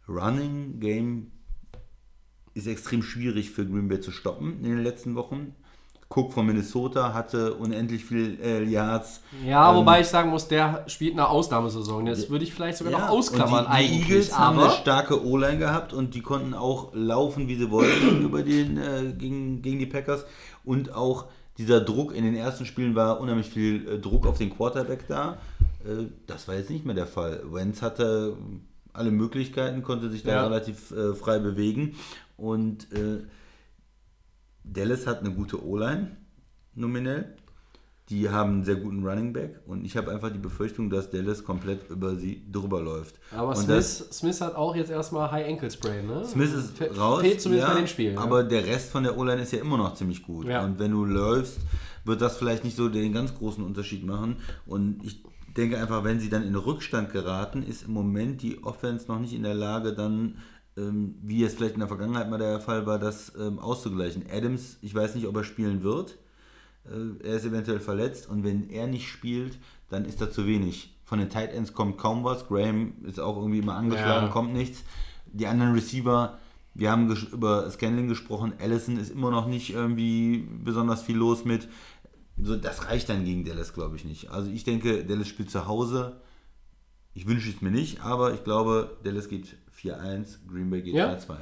Running 0.09 0.81
Game 0.81 1.33
ist 2.55 2.67
extrem 2.67 3.03
schwierig 3.03 3.51
für 3.51 3.67
Green 3.67 3.89
Bay 3.89 4.01
zu 4.01 4.11
stoppen 4.11 4.65
in 4.65 4.71
den 4.71 4.83
letzten 4.83 5.15
Wochen. 5.15 5.55
Cook 6.11 6.33
von 6.33 6.47
Minnesota 6.47 7.13
hatte 7.13 7.55
unendlich 7.55 8.03
viel 8.05 8.39
äh, 8.43 8.65
Yards. 8.65 9.21
Ja, 9.45 9.71
Ähm, 9.71 9.77
wobei 9.77 10.01
ich 10.01 10.07
sagen 10.07 10.31
muss, 10.31 10.49
der 10.49 10.85
spielt 10.87 11.13
eine 11.13 11.29
Ausnahmesaison. 11.29 12.07
Das 12.07 12.31
würde 12.31 12.45
ich 12.45 12.55
vielleicht 12.55 12.79
sogar 12.79 12.99
noch 12.99 13.09
ausklammern 13.11 13.67
und 13.67 13.73
die, 13.75 13.83
die 13.83 13.93
eigentlich. 13.93 14.09
Eagles 14.09 14.39
haben 14.39 14.59
eine 14.59 14.71
starke 14.71 15.23
O-Line 15.23 15.59
gehabt 15.59 15.93
und 15.93 16.15
die 16.15 16.23
konnten 16.23 16.55
auch 16.55 16.95
laufen, 16.95 17.47
wie 17.47 17.57
sie 17.57 17.71
wollten 17.71 18.23
über 18.25 18.43
den, 18.43 18.79
äh, 18.79 19.13
gegen, 19.19 19.61
gegen 19.61 19.79
die 19.79 19.87
Packers. 19.87 20.25
Und 20.65 20.95
auch 20.95 21.27
dieser 21.59 21.81
Druck 21.81 22.15
in 22.15 22.25
den 22.25 22.35
ersten 22.37 22.65
Spielen 22.65 22.95
war 22.95 23.21
unheimlich 23.21 23.49
viel 23.49 23.87
äh, 23.89 23.99
Druck 23.99 24.27
auf 24.27 24.39
den 24.39 24.51
Quarterback 24.51 25.07
da. 25.09 25.39
Äh, 25.85 26.07
das 26.27 26.47
war 26.49 26.55
jetzt 26.55 26.71
nicht 26.71 26.87
mehr 26.87 26.95
der 26.95 27.07
Fall. 27.07 27.43
Wentz 27.53 27.83
hatte 27.83 28.37
alle 28.93 29.11
Möglichkeiten, 29.11 29.83
konnte 29.83 30.09
sich 30.09 30.23
da 30.23 30.31
Ja. 30.31 30.45
relativ 30.45 30.93
äh, 30.93 31.15
frei 31.15 31.39
bewegen. 31.39 31.95
Und 32.37 32.87
Dallas 34.63 35.07
hat 35.09 35.21
eine 35.21 35.33
gute 35.33 35.65
O-Line, 35.65 36.17
nominell. 36.77 37.35
Die 38.11 38.31
haben 38.31 38.51
einen 38.53 38.65
sehr 38.65 38.77
guten 38.77 39.07
Running 39.07 39.35
Back 39.35 39.61
und 39.67 39.85
ich 39.85 39.97
habe 39.97 40.11
einfach 40.11 40.33
die 40.33 40.39
Befürchtung, 40.39 40.89
dass 40.89 41.11
Dallas 41.11 41.45
komplett 41.45 41.91
über 41.91 42.17
sie 42.17 42.43
drüber 42.51 42.81
läuft. 42.81 43.17
aber 43.31 43.49
und 43.51 43.57
Smith, 43.57 44.09
Smith 44.13 44.41
hat 44.41 44.55
auch 44.55 44.75
jetzt 44.75 44.91
erstmal 44.91 45.31
High 45.31 45.47
Ankle 45.47 45.71
Sprain, 45.71 46.07
ne? 46.07 46.25
Smith 46.25 46.55
ist 46.55 46.79
Fe- 46.79 46.91
raus. 46.97 47.21
Fehlt 47.21 47.41
zumindest 47.43 47.69
ja, 47.69 47.75
bei 47.75 47.81
dem 47.81 47.87
Spiel. 47.87 48.13
ja. 48.15 48.21
Aber 48.21 48.45
der 48.45 48.65
Rest 48.67 48.91
von 48.93 49.03
der 49.03 49.19
O-Line 49.19 49.43
ist 49.43 49.53
ja 49.53 49.61
immer 49.61 49.77
noch 49.77 49.95
ziemlich 49.95 50.23
gut. 50.23 50.47
Ja. 50.47 50.65
Und 50.65 50.79
wenn 50.79 50.91
du 50.93 51.05
läufst, 51.05 51.59
wird 52.05 52.23
das 52.23 52.39
vielleicht 52.39 52.65
nicht 52.65 52.77
so 52.77 52.89
den 52.89 53.13
ganz 53.13 53.35
großen 53.35 53.63
Unterschied 53.63 54.07
machen. 54.07 54.37
Und 54.65 55.05
ich 55.05 55.23
denke 55.55 55.77
einfach, 55.79 56.03
wenn 56.03 56.19
sie 56.19 56.31
dann 56.31 56.45
in 56.45 56.55
Rückstand 56.55 57.13
geraten, 57.13 57.63
ist 57.63 57.83
im 57.87 57.93
Moment 57.93 58.41
die 58.41 58.63
Offense 58.65 59.07
noch 59.09 59.19
nicht 59.19 59.35
in 59.35 59.43
der 59.43 59.55
Lage, 59.55 59.93
dann, 59.93 60.39
ähm, 60.79 61.17
wie 61.23 61.43
es 61.45 61.55
vielleicht 61.55 61.75
in 61.75 61.81
der 61.81 61.89
Vergangenheit 61.89 62.31
mal 62.31 62.39
der 62.39 62.61
Fall 62.61 62.87
war, 62.87 62.99
das 62.99 63.33
ähm, 63.39 63.59
auszugleichen. 63.59 64.25
Adams, 64.33 64.79
ich 64.81 64.95
weiß 64.95 65.15
nicht, 65.15 65.27
ob 65.27 65.37
er 65.37 65.45
spielen 65.45 65.83
wird. 65.83 66.17
Äh, 66.91 67.27
er 67.29 67.37
ist 67.37 67.45
eventuell 67.45 67.81
verletzt 67.81 68.29
und 68.29 68.45
wenn 68.45 68.71
er 68.71 68.87
nicht 68.87 69.09
spielt, 69.09 69.59
dann 69.91 70.05
ist 70.05 70.21
da 70.21 70.31
zu 70.31 70.47
wenig. 70.47 70.95
Von 71.05 71.19
den 71.19 71.31
Tight 71.31 71.53
Ends 71.53 71.73
kommt 71.73 71.97
kaum 71.99 72.25
was. 72.25 72.47
Graham 72.49 72.93
ist 73.05 73.19
auch 73.19 73.37
irgendwie 73.37 73.59
immer 73.61 73.75
angeschlagen, 73.77 74.27
Ja. 74.27 74.33
kommt 74.33 74.53
nichts. 74.53 74.83
Die 75.27 75.47
anderen 75.47 75.73
Receiver, 75.73 76.39
wir 76.75 76.91
haben 76.91 77.11
über 77.33 77.71
Scanling 77.71 78.09
gesprochen. 78.09 78.53
Allison 78.61 78.99
ist 78.99 79.11
immer 79.11 79.31
noch 79.31 79.47
nicht 79.47 79.71
irgendwie 79.71 80.47
besonders 80.65 81.03
viel 81.03 81.17
los 81.17 81.45
mit. 81.45 81.69
So, 82.41 82.57
das 82.57 82.87
reicht 82.89 83.09
dann 83.09 83.25
gegen 83.25 83.45
Dallas, 83.45 83.73
glaube 83.73 83.97
ich 83.97 84.05
nicht. 84.05 84.31
Also 84.31 84.51
ich 84.51 84.65
denke, 84.65 85.05
Dallas 85.05 85.29
spielt 85.29 85.51
zu 85.51 85.67
Hause. 85.67 86.21
Ich 87.15 87.27
wünsche 87.27 87.51
es 87.51 87.61
mir 87.63 87.71
nicht, 87.73 88.01
aber 88.05 88.33
ich 88.35 88.45
glaube, 88.45 88.97
Dallas 89.03 89.29
geht 89.29 89.57
4-1, 89.83 90.39
Green 90.47 90.71
Bay 90.71 90.83
geht 90.83 90.95
Ja? 90.95 91.13
3-2. 91.15 91.37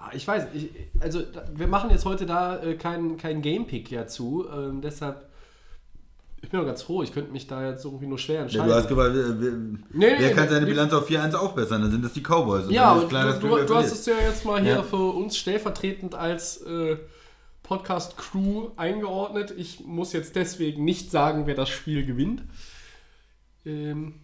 Ah, 0.00 0.10
Ich 0.14 0.26
weiß, 0.26 0.46
ich, 0.54 0.70
also 1.00 1.22
wir 1.54 1.66
machen 1.66 1.90
jetzt 1.90 2.04
heute 2.04 2.24
da 2.26 2.62
äh, 2.62 2.74
keinen 2.76 3.16
kein 3.16 3.42
Game-Pick 3.42 3.90
ja 3.90 4.06
zu, 4.06 4.46
ähm, 4.52 4.80
deshalb 4.80 5.28
Ich 6.40 6.50
bin 6.50 6.60
doch 6.60 6.66
ganz 6.66 6.82
froh, 6.82 7.02
ich 7.02 7.12
könnte 7.12 7.32
mich 7.32 7.46
da 7.48 7.68
jetzt 7.68 7.84
irgendwie 7.84 8.06
nur 8.06 8.18
schwer 8.18 8.36
Ja, 8.36 8.42
entscheiden. 8.42 8.68
du 8.68 8.74
hast 8.74 8.88
gefragt, 8.88 9.14
äh, 9.16 9.40
wer, 9.40 9.50
Nee, 9.50 9.80
wer 9.90 10.18
nee, 10.20 10.30
kann 10.34 10.48
seine 10.48 10.66
die- 10.66 10.70
Bilanz 10.72 10.92
auf 10.92 11.08
4-1 11.08 11.34
aufbessern? 11.34 11.82
Dann 11.82 11.90
sind 11.90 12.04
das 12.04 12.12
die 12.12 12.22
Cowboys. 12.22 12.66
Und 12.66 12.70
Ja, 12.72 12.92
und 12.92 13.08
klar, 13.08 13.32
du, 13.32 13.48
du, 13.48 13.64
du 13.66 13.74
hast 13.74 13.90
es 13.92 14.06
ja 14.06 14.14
jetzt 14.24 14.44
mal 14.44 14.62
hier 14.62 14.74
Ja. 14.74 14.82
für 14.84 15.14
uns 15.14 15.36
stellvertretend 15.36 16.14
als 16.14 16.62
äh, 16.62 16.96
Podcast-Crew 17.64 18.68
eingeordnet. 18.76 19.52
Ich 19.56 19.80
muss 19.84 20.12
jetzt 20.12 20.36
deswegen 20.36 20.84
nicht 20.84 21.10
sagen, 21.10 21.46
wer 21.46 21.54
das 21.54 21.68
Spiel 21.68 22.06
gewinnt. 22.06 22.42
Ähm, 23.66 24.14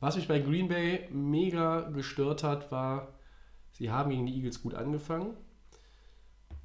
was 0.00 0.16
mich 0.16 0.28
bei 0.28 0.38
Green 0.38 0.68
Bay 0.68 1.08
mega 1.10 1.80
gestört 1.90 2.42
hat, 2.44 2.70
war, 2.70 3.08
sie 3.72 3.90
haben 3.90 4.10
gegen 4.10 4.26
die 4.26 4.34
Eagles 4.34 4.62
gut 4.62 4.74
angefangen. 4.74 5.34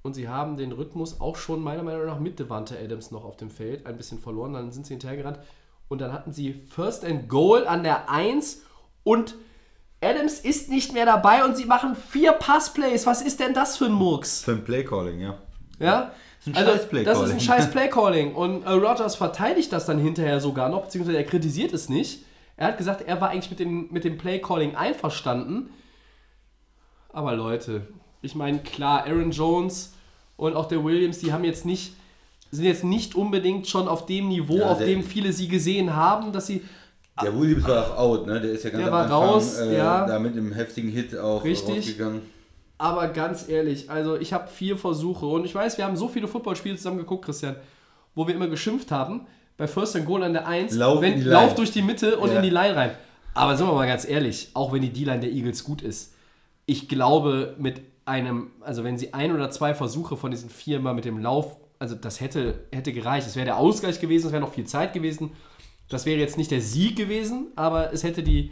Und 0.03 0.13
sie 0.13 0.29
haben 0.29 0.55
den 0.55 0.71
Rhythmus 0.71 1.19
auch 1.19 1.35
schon 1.35 1.61
meiner 1.61 1.83
Meinung 1.83 2.05
nach 2.05 2.19
mit 2.19 2.39
Devante 2.39 2.79
Adams 2.79 3.11
noch 3.11 3.25
auf 3.25 3.35
dem 3.35 3.49
Feld 3.49 3.85
ein 3.85 3.97
bisschen 3.97 4.19
verloren. 4.19 4.53
Dann 4.53 4.71
sind 4.71 4.85
sie 4.85 4.93
hinterhergerannt. 4.93 5.39
Und 5.89 5.99
dann 5.99 6.13
hatten 6.13 6.31
sie 6.31 6.53
First 6.53 7.03
and 7.03 7.27
Goal 7.27 7.67
an 7.67 7.83
der 7.83 8.09
1 8.09 8.61
und 9.03 9.35
Adams 10.01 10.39
ist 10.39 10.69
nicht 10.69 10.93
mehr 10.93 11.05
dabei 11.05 11.43
und 11.43 11.57
sie 11.57 11.65
machen 11.65 11.95
vier 11.95 12.33
Passplays. 12.33 13.07
Was 13.07 13.21
ist 13.21 13.39
denn 13.39 13.53
das 13.53 13.77
für 13.77 13.85
ein 13.85 13.93
Murks? 13.93 14.43
Für 14.43 14.51
ein 14.51 14.63
Playcalling, 14.63 15.19
ja. 15.19 15.37
Ja? 15.79 16.11
ist 16.39 16.47
ein 16.47 16.55
also, 16.55 16.71
scheiß 16.71 16.81
das 16.81 16.89
Playcalling. 16.89 17.23
ist 17.23 17.31
ein 17.31 17.39
scheiß 17.39 17.71
Playcalling. 17.71 18.35
Und 18.35 18.63
äh, 18.63 18.69
Rogers 18.69 19.15
verteidigt 19.15 19.71
das 19.73 19.85
dann 19.85 19.97
hinterher 19.97 20.39
sogar 20.39 20.69
noch, 20.69 20.83
beziehungsweise 20.83 21.17
er 21.17 21.23
kritisiert 21.23 21.73
es 21.73 21.89
nicht. 21.89 22.25
Er 22.57 22.67
hat 22.67 22.77
gesagt, 22.77 23.01
er 23.01 23.21
war 23.21 23.29
eigentlich 23.29 23.49
mit 23.49 23.59
dem, 23.59 23.91
mit 23.91 24.03
dem 24.03 24.17
Playcalling 24.17 24.75
einverstanden. 24.75 25.69
Aber 27.17 27.33
Leute, 27.35 27.81
ich 28.21 28.35
meine, 28.35 28.59
klar, 28.59 29.05
Aaron 29.07 29.31
Jones 29.31 29.91
und 30.35 30.55
auch 30.55 30.67
der 30.67 30.83
Williams, 30.83 31.17
die 31.17 31.33
haben 31.33 31.43
jetzt 31.45 31.65
nicht, 31.65 31.93
sind 32.51 32.65
jetzt 32.65 32.83
nicht 32.83 33.15
unbedingt 33.15 33.65
schon 33.67 33.87
auf 33.87 34.05
dem 34.05 34.27
Niveau, 34.27 34.57
Ja, 34.59 34.69
auf 34.69 34.77
dem 34.77 35.01
viele 35.01 35.33
sie 35.33 35.47
gesehen 35.47 35.95
haben, 35.95 36.31
dass 36.31 36.45
sie. 36.45 36.61
Der 37.19 37.35
Williams 37.35 37.67
war 37.67 37.87
auch 37.87 37.97
out, 37.97 38.27
ne? 38.27 38.39
Der 38.39 38.51
ist 38.51 38.63
ja 38.65 38.69
ganz 38.69 38.83
Der 38.83 38.87
am 38.89 38.93
war 38.93 39.03
Anfang, 39.05 39.29
raus, 39.29 39.57
äh, 39.57 39.75
ja. 39.77 40.05
da 40.05 40.19
mit 40.19 40.33
einem 40.33 40.51
heftigen 40.51 40.89
Hit 40.89 41.17
auch 41.17 41.43
Richtig. 41.43 41.77
rausgegangen. 41.77 42.21
Aber 42.77 43.07
ganz 43.07 43.49
ehrlich, 43.49 43.89
also 43.89 44.15
ich 44.17 44.31
habe 44.31 44.47
vier 44.47 44.77
Versuche 44.77 45.25
und 45.25 45.43
ich 45.43 45.55
weiß, 45.55 45.79
wir 45.79 45.85
haben 45.85 45.97
so 45.97 46.07
viele 46.09 46.27
Footballspiele 46.27 46.75
zusammen 46.75 46.99
geguckt, 46.99 47.25
Christian, 47.25 47.55
wo 48.13 48.27
wir 48.27 48.35
immer 48.35 48.47
geschimpft 48.47 48.91
haben, 48.91 49.21
bei 49.57 49.67
First 49.67 49.95
and 49.95 50.05
Goal 50.05 50.21
an 50.21 50.33
der 50.33 50.45
1, 50.47 50.75
Lauf 50.75 51.01
wenn, 51.01 51.19
lauf 51.25 51.55
durch 51.55 51.71
die 51.71 51.81
Mitte 51.81 52.17
und 52.19 52.29
Ja. 52.29 52.35
in 52.35 52.43
die 52.43 52.51
Line 52.51 52.75
rein. 52.75 52.91
Aber 53.33 53.57
sind 53.57 53.65
wir 53.65 53.73
mal 53.73 53.87
ganz 53.87 54.07
ehrlich, 54.07 54.49
auch 54.53 54.71
wenn 54.71 54.83
die 54.83 54.93
D-Line 54.93 55.21
der 55.21 55.31
Eagles 55.31 55.63
gut 55.63 55.81
ist, 55.81 56.13
ich 56.67 56.87
glaube 56.87 57.55
mit 57.57 57.81
einem, 58.05 58.51
also 58.61 58.83
wenn 58.83 58.97
sie 58.99 59.13
ein 59.15 59.33
oder 59.33 59.49
zwei 59.49 59.73
Versuche 59.73 60.15
von 60.15 60.29
diesen 60.29 60.49
vier 60.51 60.79
mal 60.79 60.93
mit 60.93 61.05
dem 61.05 61.17
Lauf, 61.17 61.57
also 61.79 61.95
das 61.95 62.21
hätte, 62.21 62.65
hätte 62.71 62.93
gereicht. 62.93 63.25
Es 63.25 63.35
wäre 63.35 63.45
der 63.45 63.57
Ausgleich 63.57 63.99
gewesen, 63.99 64.27
es 64.27 64.31
wäre 64.33 64.41
noch 64.43 64.53
viel 64.53 64.65
Zeit 64.67 64.93
gewesen. 64.93 65.31
Das 65.89 66.05
wäre 66.05 66.19
jetzt 66.19 66.37
nicht 66.37 66.51
der 66.51 66.61
Sieg 66.61 66.95
gewesen, 66.95 67.47
aber 67.55 67.91
es 67.93 68.03
hätte 68.03 68.21
die 68.21 68.51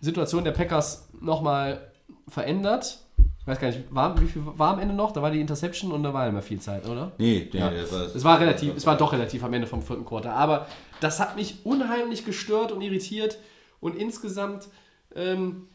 Situation 0.00 0.44
der 0.44 0.52
Packers 0.52 1.08
nochmal 1.20 1.92
verändert. 2.28 2.98
Ich 3.40 3.46
weiß 3.46 3.60
gar 3.60 3.68
nicht, 3.68 3.82
war, 3.94 4.20
wie 4.20 4.26
viel 4.26 4.42
war 4.44 4.72
am 4.72 4.78
Ende 4.78 4.94
noch? 4.94 5.12
Da 5.12 5.20
war 5.22 5.30
die 5.30 5.40
Interception 5.40 5.92
und 5.92 6.02
da 6.02 6.14
war 6.14 6.30
mehr 6.32 6.42
viel 6.42 6.60
Zeit, 6.60 6.88
oder? 6.88 7.12
Nee, 7.18 7.48
nee, 7.52 7.58
Ja. 7.58 7.70
das 7.70 7.92
war 7.92 8.02
Es 8.14 8.24
war 8.24 8.40
relativ, 8.40 8.74
es 8.74 8.86
war 8.86 8.96
doch 8.96 9.12
relativ 9.12 9.44
am 9.44 9.52
Ende 9.52 9.66
vom 9.66 9.82
vierten 9.82 10.04
Quarter. 10.04 10.32
Aber 10.34 10.66
das 11.00 11.20
hat 11.20 11.36
mich 11.36 11.64
unheimlich 11.64 12.24
gestört 12.24 12.72
und 12.72 12.80
irritiert. 12.80 13.38
Und 13.80 13.96
insgesamt, 13.96 14.68
ähm, 15.14 15.68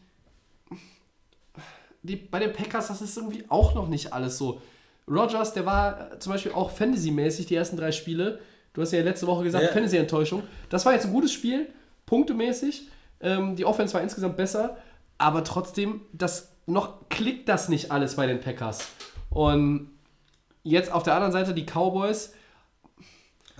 die, 2.02 2.16
bei 2.16 2.38
den 2.38 2.52
Packers, 2.52 2.88
das 2.88 3.02
ist 3.02 3.16
irgendwie 3.16 3.44
auch 3.48 3.74
noch 3.74 3.88
nicht 3.88 4.12
alles 4.12 4.38
so. 4.38 4.60
Rogers, 5.08 5.52
der 5.52 5.66
war 5.66 6.12
äh, 6.12 6.18
zum 6.18 6.32
Beispiel 6.32 6.52
auch 6.52 6.70
Fantasy-mäßig 6.70 7.46
die 7.46 7.54
ersten 7.54 7.76
drei 7.76 7.92
Spiele. 7.92 8.40
Du 8.72 8.82
hast 8.82 8.92
ja 8.92 9.02
letzte 9.02 9.26
Woche 9.26 9.44
gesagt, 9.44 9.64
Ja. 9.64 9.72
Fantasy-Enttäuschung. 9.72 10.42
Das 10.68 10.86
war 10.86 10.92
jetzt 10.92 11.06
ein 11.06 11.12
gutes 11.12 11.32
Spiel, 11.32 11.68
punktemäßig. 12.06 12.88
Ähm, 13.20 13.56
die 13.56 13.64
Offense 13.64 13.94
war 13.94 14.00
insgesamt 14.00 14.36
besser, 14.36 14.76
aber 15.18 15.44
trotzdem, 15.44 16.02
das 16.12 16.52
noch 16.66 17.08
klickt 17.08 17.48
das 17.48 17.68
nicht 17.68 17.90
alles 17.90 18.14
bei 18.14 18.26
den 18.26 18.40
Packers. 18.40 18.88
Und 19.28 19.90
jetzt 20.62 20.92
auf 20.92 21.02
der 21.02 21.14
anderen 21.14 21.32
Seite 21.32 21.52
die 21.54 21.64
Cowboys. 21.66 22.32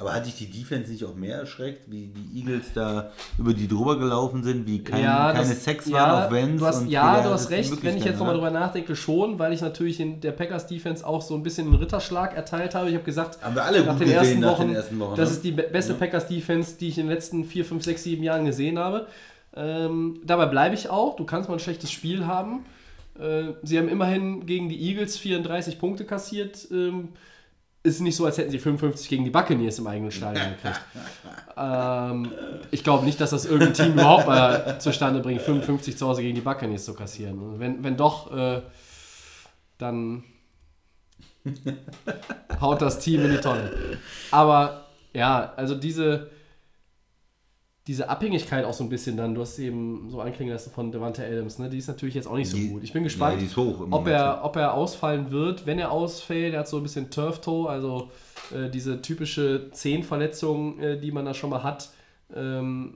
Aber 0.00 0.14
hat 0.14 0.24
dich 0.24 0.34
die 0.36 0.46
Defense 0.50 0.90
nicht 0.90 1.04
auch 1.04 1.14
mehr 1.14 1.36
erschreckt, 1.40 1.82
wie 1.90 2.06
die 2.06 2.38
Eagles 2.40 2.72
da 2.74 3.10
über 3.38 3.52
die 3.52 3.68
drüber 3.68 3.98
gelaufen 3.98 4.42
sind, 4.42 4.66
wie 4.66 4.82
kein, 4.82 5.02
ja, 5.02 5.30
keine 5.32 5.46
das- 5.48 5.62
Sex 5.62 5.86
ja, 5.86 5.92
waren 5.98 6.24
auf 6.24 6.32
Vans? 6.32 6.58
Du 6.58 6.66
hast, 6.66 6.86
ja, 6.88 7.22
du 7.22 7.28
hast 7.30 7.50
recht. 7.50 7.82
Wenn 7.84 7.98
ich 7.98 8.04
jetzt 8.04 8.18
nochmal 8.18 8.34
drüber 8.34 8.50
nachdenke, 8.50 8.96
schon, 8.96 9.38
weil 9.38 9.52
ich 9.52 9.60
natürlich 9.60 10.00
in 10.00 10.20
der 10.22 10.32
Packers 10.32 10.66
Defense 10.66 11.06
auch 11.06 11.20
so 11.20 11.34
ein 11.34 11.42
bisschen 11.42 11.66
einen 11.66 11.76
Ritterschlag 11.76 12.34
erteilt 12.34 12.74
habe. 12.74 12.88
Ich 12.88 12.94
habe 12.94 13.04
gesagt, 13.04 13.42
Haben 13.42 13.54
wir 13.54 13.62
alle 13.64 13.84
nach 13.84 13.92
gut 13.92 14.00
den, 14.00 14.08
gesehen 14.08 14.16
ersten 14.18 14.40
nach 14.40 14.52
Wochen, 14.52 14.66
den 14.68 14.76
ersten 14.76 14.98
Wochen, 14.98 15.16
das 15.16 15.28
ne? 15.28 15.34
ist 15.36 15.44
die 15.44 15.52
be- 15.52 15.68
beste 15.70 15.92
Packers 15.94 16.26
Defense, 16.28 16.76
die 16.80 16.88
ich 16.88 16.96
in 16.98 17.06
den 17.06 17.12
letzten 17.14 17.44
4, 17.44 17.64
5, 17.66 17.84
6, 17.84 18.02
7 18.02 18.22
Jahren 18.22 18.46
gesehen 18.46 18.78
habe. 18.78 19.06
Ähm, 19.54 20.20
dabei 20.24 20.46
bleibe 20.46 20.74
ich 20.74 20.88
auch. 20.88 21.16
Du 21.16 21.24
kannst 21.24 21.48
mal 21.48 21.56
ein 21.56 21.60
schlechtes 21.60 21.90
Spiel 21.90 22.24
haben. 22.26 22.64
Äh, 23.18 23.52
sie 23.62 23.76
haben 23.78 23.88
immerhin 23.88 24.46
gegen 24.46 24.68
die 24.68 24.80
Eagles 24.80 25.18
34 25.18 25.78
Punkte 25.78 26.04
kassiert. 26.04 26.68
Ähm, 26.70 27.08
ist 27.82 28.00
nicht 28.00 28.16
so, 28.16 28.26
als 28.26 28.36
hätten 28.36 28.50
sie 28.50 28.58
55 28.58 29.08
gegen 29.08 29.24
die 29.24 29.30
Buccaneers 29.30 29.78
im 29.78 29.86
eigenen 29.86 30.10
Stadion 30.10 30.50
gekriegt. 30.50 30.80
ähm, 31.56 32.30
ich 32.70 32.84
glaube 32.84 33.04
nicht, 33.04 33.20
dass 33.20 33.30
das 33.30 33.46
irgendein 33.46 33.74
Team 33.74 33.92
überhaupt 33.94 34.26
mal 34.26 34.78
zustande 34.80 35.20
bringt, 35.20 35.40
55 35.40 35.96
zu 35.96 36.06
Hause 36.06 36.22
gegen 36.22 36.34
die 36.34 36.42
Buccaneers 36.42 36.84
zu 36.84 36.94
kassieren. 36.94 37.38
Und 37.38 37.60
wenn, 37.60 37.82
wenn 37.82 37.96
doch, 37.96 38.36
äh, 38.36 38.60
dann 39.78 40.24
haut 42.60 42.82
das 42.82 42.98
Team 42.98 43.24
in 43.24 43.30
die 43.30 43.40
Tonne. 43.40 43.70
Aber 44.30 44.86
ja, 45.14 45.54
also 45.56 45.74
diese, 45.74 46.30
diese 47.90 48.08
Abhängigkeit 48.08 48.64
auch 48.64 48.72
so 48.72 48.84
ein 48.84 48.88
bisschen 48.88 49.16
dann, 49.16 49.34
du 49.34 49.40
hast 49.40 49.58
eben 49.58 50.06
so 50.10 50.20
anklingen 50.20 50.52
lassen 50.54 50.70
von 50.70 50.92
Devante 50.92 51.26
Adams, 51.26 51.58
ne? 51.58 51.68
die 51.68 51.78
ist 51.78 51.88
natürlich 51.88 52.14
jetzt 52.14 52.28
auch 52.28 52.36
nicht 52.36 52.48
so 52.48 52.56
Die- 52.56 52.68
gut. 52.68 52.84
Ich 52.84 52.92
bin 52.92 53.02
gespannt, 53.02 53.42
Ja, 53.42 53.88
ob, 53.90 54.06
er, 54.06 54.44
ob 54.44 54.54
er 54.54 54.74
ausfallen 54.74 55.32
wird. 55.32 55.66
Wenn 55.66 55.80
er 55.80 55.90
ausfällt, 55.90 56.54
er 56.54 56.60
hat 56.60 56.68
so 56.68 56.76
ein 56.76 56.84
bisschen 56.84 57.10
Turf-Toe, 57.10 57.68
also 57.68 58.08
äh, 58.54 58.70
diese 58.70 59.02
typische 59.02 59.72
Zehenverletzung, 59.72 60.78
äh, 60.78 61.00
die 61.00 61.10
man 61.10 61.24
da 61.24 61.34
schon 61.34 61.50
mal 61.50 61.64
hat, 61.64 61.90
ähm, 62.32 62.94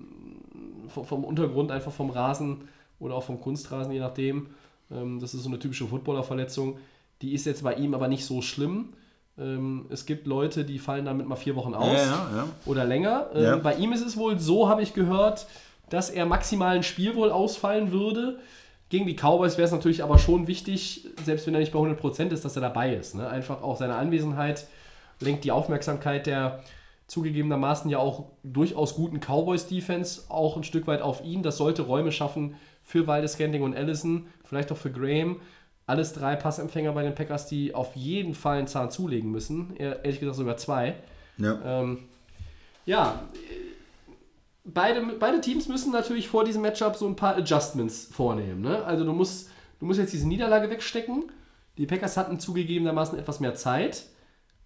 vom, 0.86 1.04
vom 1.04 1.24
Untergrund, 1.24 1.72
einfach 1.72 1.90
vom 1.90 2.10
Rasen 2.10 2.68
oder 3.00 3.16
auch 3.16 3.24
vom 3.24 3.40
Kunstrasen, 3.40 3.92
je 3.92 3.98
nachdem. 3.98 4.46
Ähm, 4.92 5.18
das 5.18 5.34
ist 5.34 5.42
so 5.42 5.48
eine 5.48 5.58
typische 5.58 5.88
Footballerverletzung. 5.88 6.78
Die 7.20 7.32
ist 7.34 7.46
jetzt 7.46 7.64
bei 7.64 7.74
ihm 7.74 7.94
aber 7.94 8.06
nicht 8.06 8.24
so 8.24 8.42
schlimm. 8.42 8.90
Ähm, 9.38 9.86
es 9.90 10.06
gibt 10.06 10.26
Leute, 10.26 10.64
die 10.64 10.78
fallen 10.78 11.04
damit 11.04 11.26
mal 11.26 11.36
vier 11.36 11.56
Wochen 11.56 11.74
aus 11.74 11.92
Ja, 11.92 12.04
ja, 12.04 12.30
ja. 12.36 12.48
oder 12.66 12.84
länger. 12.84 13.30
Ähm. 13.34 13.62
Bei 13.62 13.74
ihm 13.74 13.92
ist 13.92 14.06
es 14.06 14.16
wohl 14.16 14.38
so, 14.38 14.68
habe 14.68 14.82
ich 14.82 14.94
gehört, 14.94 15.46
dass 15.90 16.10
er 16.10 16.26
maximal 16.26 16.76
ein 16.76 16.82
Spiel 16.82 17.14
wohl 17.16 17.30
ausfallen 17.30 17.92
würde. 17.92 18.38
Gegen 18.90 19.06
die 19.06 19.16
Cowboys 19.16 19.56
wäre 19.56 19.66
es 19.66 19.72
natürlich 19.72 20.02
aber 20.04 20.18
schon 20.18 20.46
wichtig, 20.46 21.08
selbst 21.24 21.46
wenn 21.46 21.54
er 21.54 21.60
nicht 21.60 21.72
bei 21.72 21.78
100% 21.78 22.30
ist, 22.30 22.44
dass 22.44 22.54
er 22.54 22.62
dabei 22.62 22.94
ist. 22.94 23.14
Ne? 23.16 23.28
Einfach 23.28 23.62
auch 23.62 23.76
seine 23.76 23.96
Anwesenheit 23.96 24.66
lenkt 25.20 25.44
die 25.44 25.52
Aufmerksamkeit 25.52 26.26
der 26.26 26.60
zugegebenermaßen 27.06 27.90
ja 27.90 27.98
auch 27.98 28.30
durchaus 28.42 28.94
guten 28.94 29.20
Cowboys-Defense 29.20 30.22
auch 30.30 30.56
ein 30.56 30.64
Stück 30.64 30.86
weit 30.86 31.02
auf 31.02 31.22
ihn. 31.22 31.42
Das 31.42 31.58
sollte 31.58 31.82
Räume 31.82 32.12
schaffen 32.12 32.56
für 32.82 33.06
Waldes 33.06 33.34
Scantling 33.34 33.62
und 33.62 33.76
Allison, 33.76 34.26
vielleicht 34.44 34.72
auch 34.72 34.76
für 34.76 34.90
Graham. 34.90 35.40
Alles 35.86 36.12
drei 36.14 36.36
Passempfänger 36.36 36.92
bei 36.92 37.02
den 37.02 37.14
Packers, 37.14 37.46
die 37.46 37.74
auf 37.74 37.94
jeden 37.94 38.34
Fall 38.34 38.58
einen 38.58 38.66
Zahn 38.66 38.90
zulegen 38.90 39.30
müssen. 39.30 39.76
Ehrlich 39.76 40.20
gesagt 40.20 40.36
sogar 40.36 40.56
zwei. 40.56 40.96
ja. 41.38 41.60
Ähm, 41.64 41.98
ja, 42.86 43.22
beide, 44.64 45.00
beide 45.18 45.40
Teams 45.40 45.68
müssen 45.68 45.92
natürlich 45.92 46.28
vor 46.28 46.44
diesem 46.44 46.62
Matchup 46.62 46.96
so 46.96 47.06
ein 47.06 47.16
paar 47.16 47.36
Adjustments 47.36 48.08
vornehmen. 48.10 48.60
Ne? 48.62 48.84
Also 48.84 49.04
du 49.04 49.12
musst, 49.12 49.50
du 49.78 49.86
musst 49.86 50.00
jetzt 50.00 50.12
diese 50.12 50.26
Niederlage 50.28 50.70
wegstecken. 50.70 51.30
Die 51.78 51.86
Packers 51.86 52.16
hatten 52.16 52.38
zugegebenermaßen 52.38 53.18
etwas 53.18 53.40
mehr 53.40 53.54
Zeit, 53.54 54.06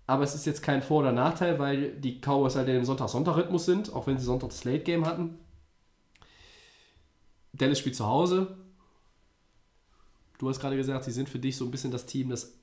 aber 0.07 0.25
es 0.25 0.35
ist 0.35 0.47
jetzt 0.47 0.63
kein 0.63 0.83
Vor- 0.83 1.01
oder 1.01 1.13
Nachteil, 1.13 1.59
weil 1.59 1.93
die 1.93 2.21
Cowboys 2.21 2.57
halt 2.57 2.69
in 2.69 2.75
dem 2.75 2.85
Sonntag-Sonntag-Rhythmus 2.85 3.65
sind, 3.65 3.93
auch 3.95 4.07
wenn 4.07 4.19
sie 4.19 4.25
Sonntag 4.25 4.51
das 4.51 4.65
Late-Game 4.65 5.07
hatten. 5.07 5.39
Dallas 7.55 7.79
spielt 7.79 7.97
zu 7.97 8.07
Hause. 8.07 8.57
Du 10.39 10.49
hast 10.49 10.61
gerade 10.61 10.77
gesagt, 10.77 11.05
sie 11.05 11.11
sind 11.11 11.29
für 11.29 11.39
dich 11.39 11.57
so 11.57 11.65
ein 11.65 11.71
bisschen 11.71 11.91
das 11.91 12.07
Team, 12.07 12.31
das 12.31 12.55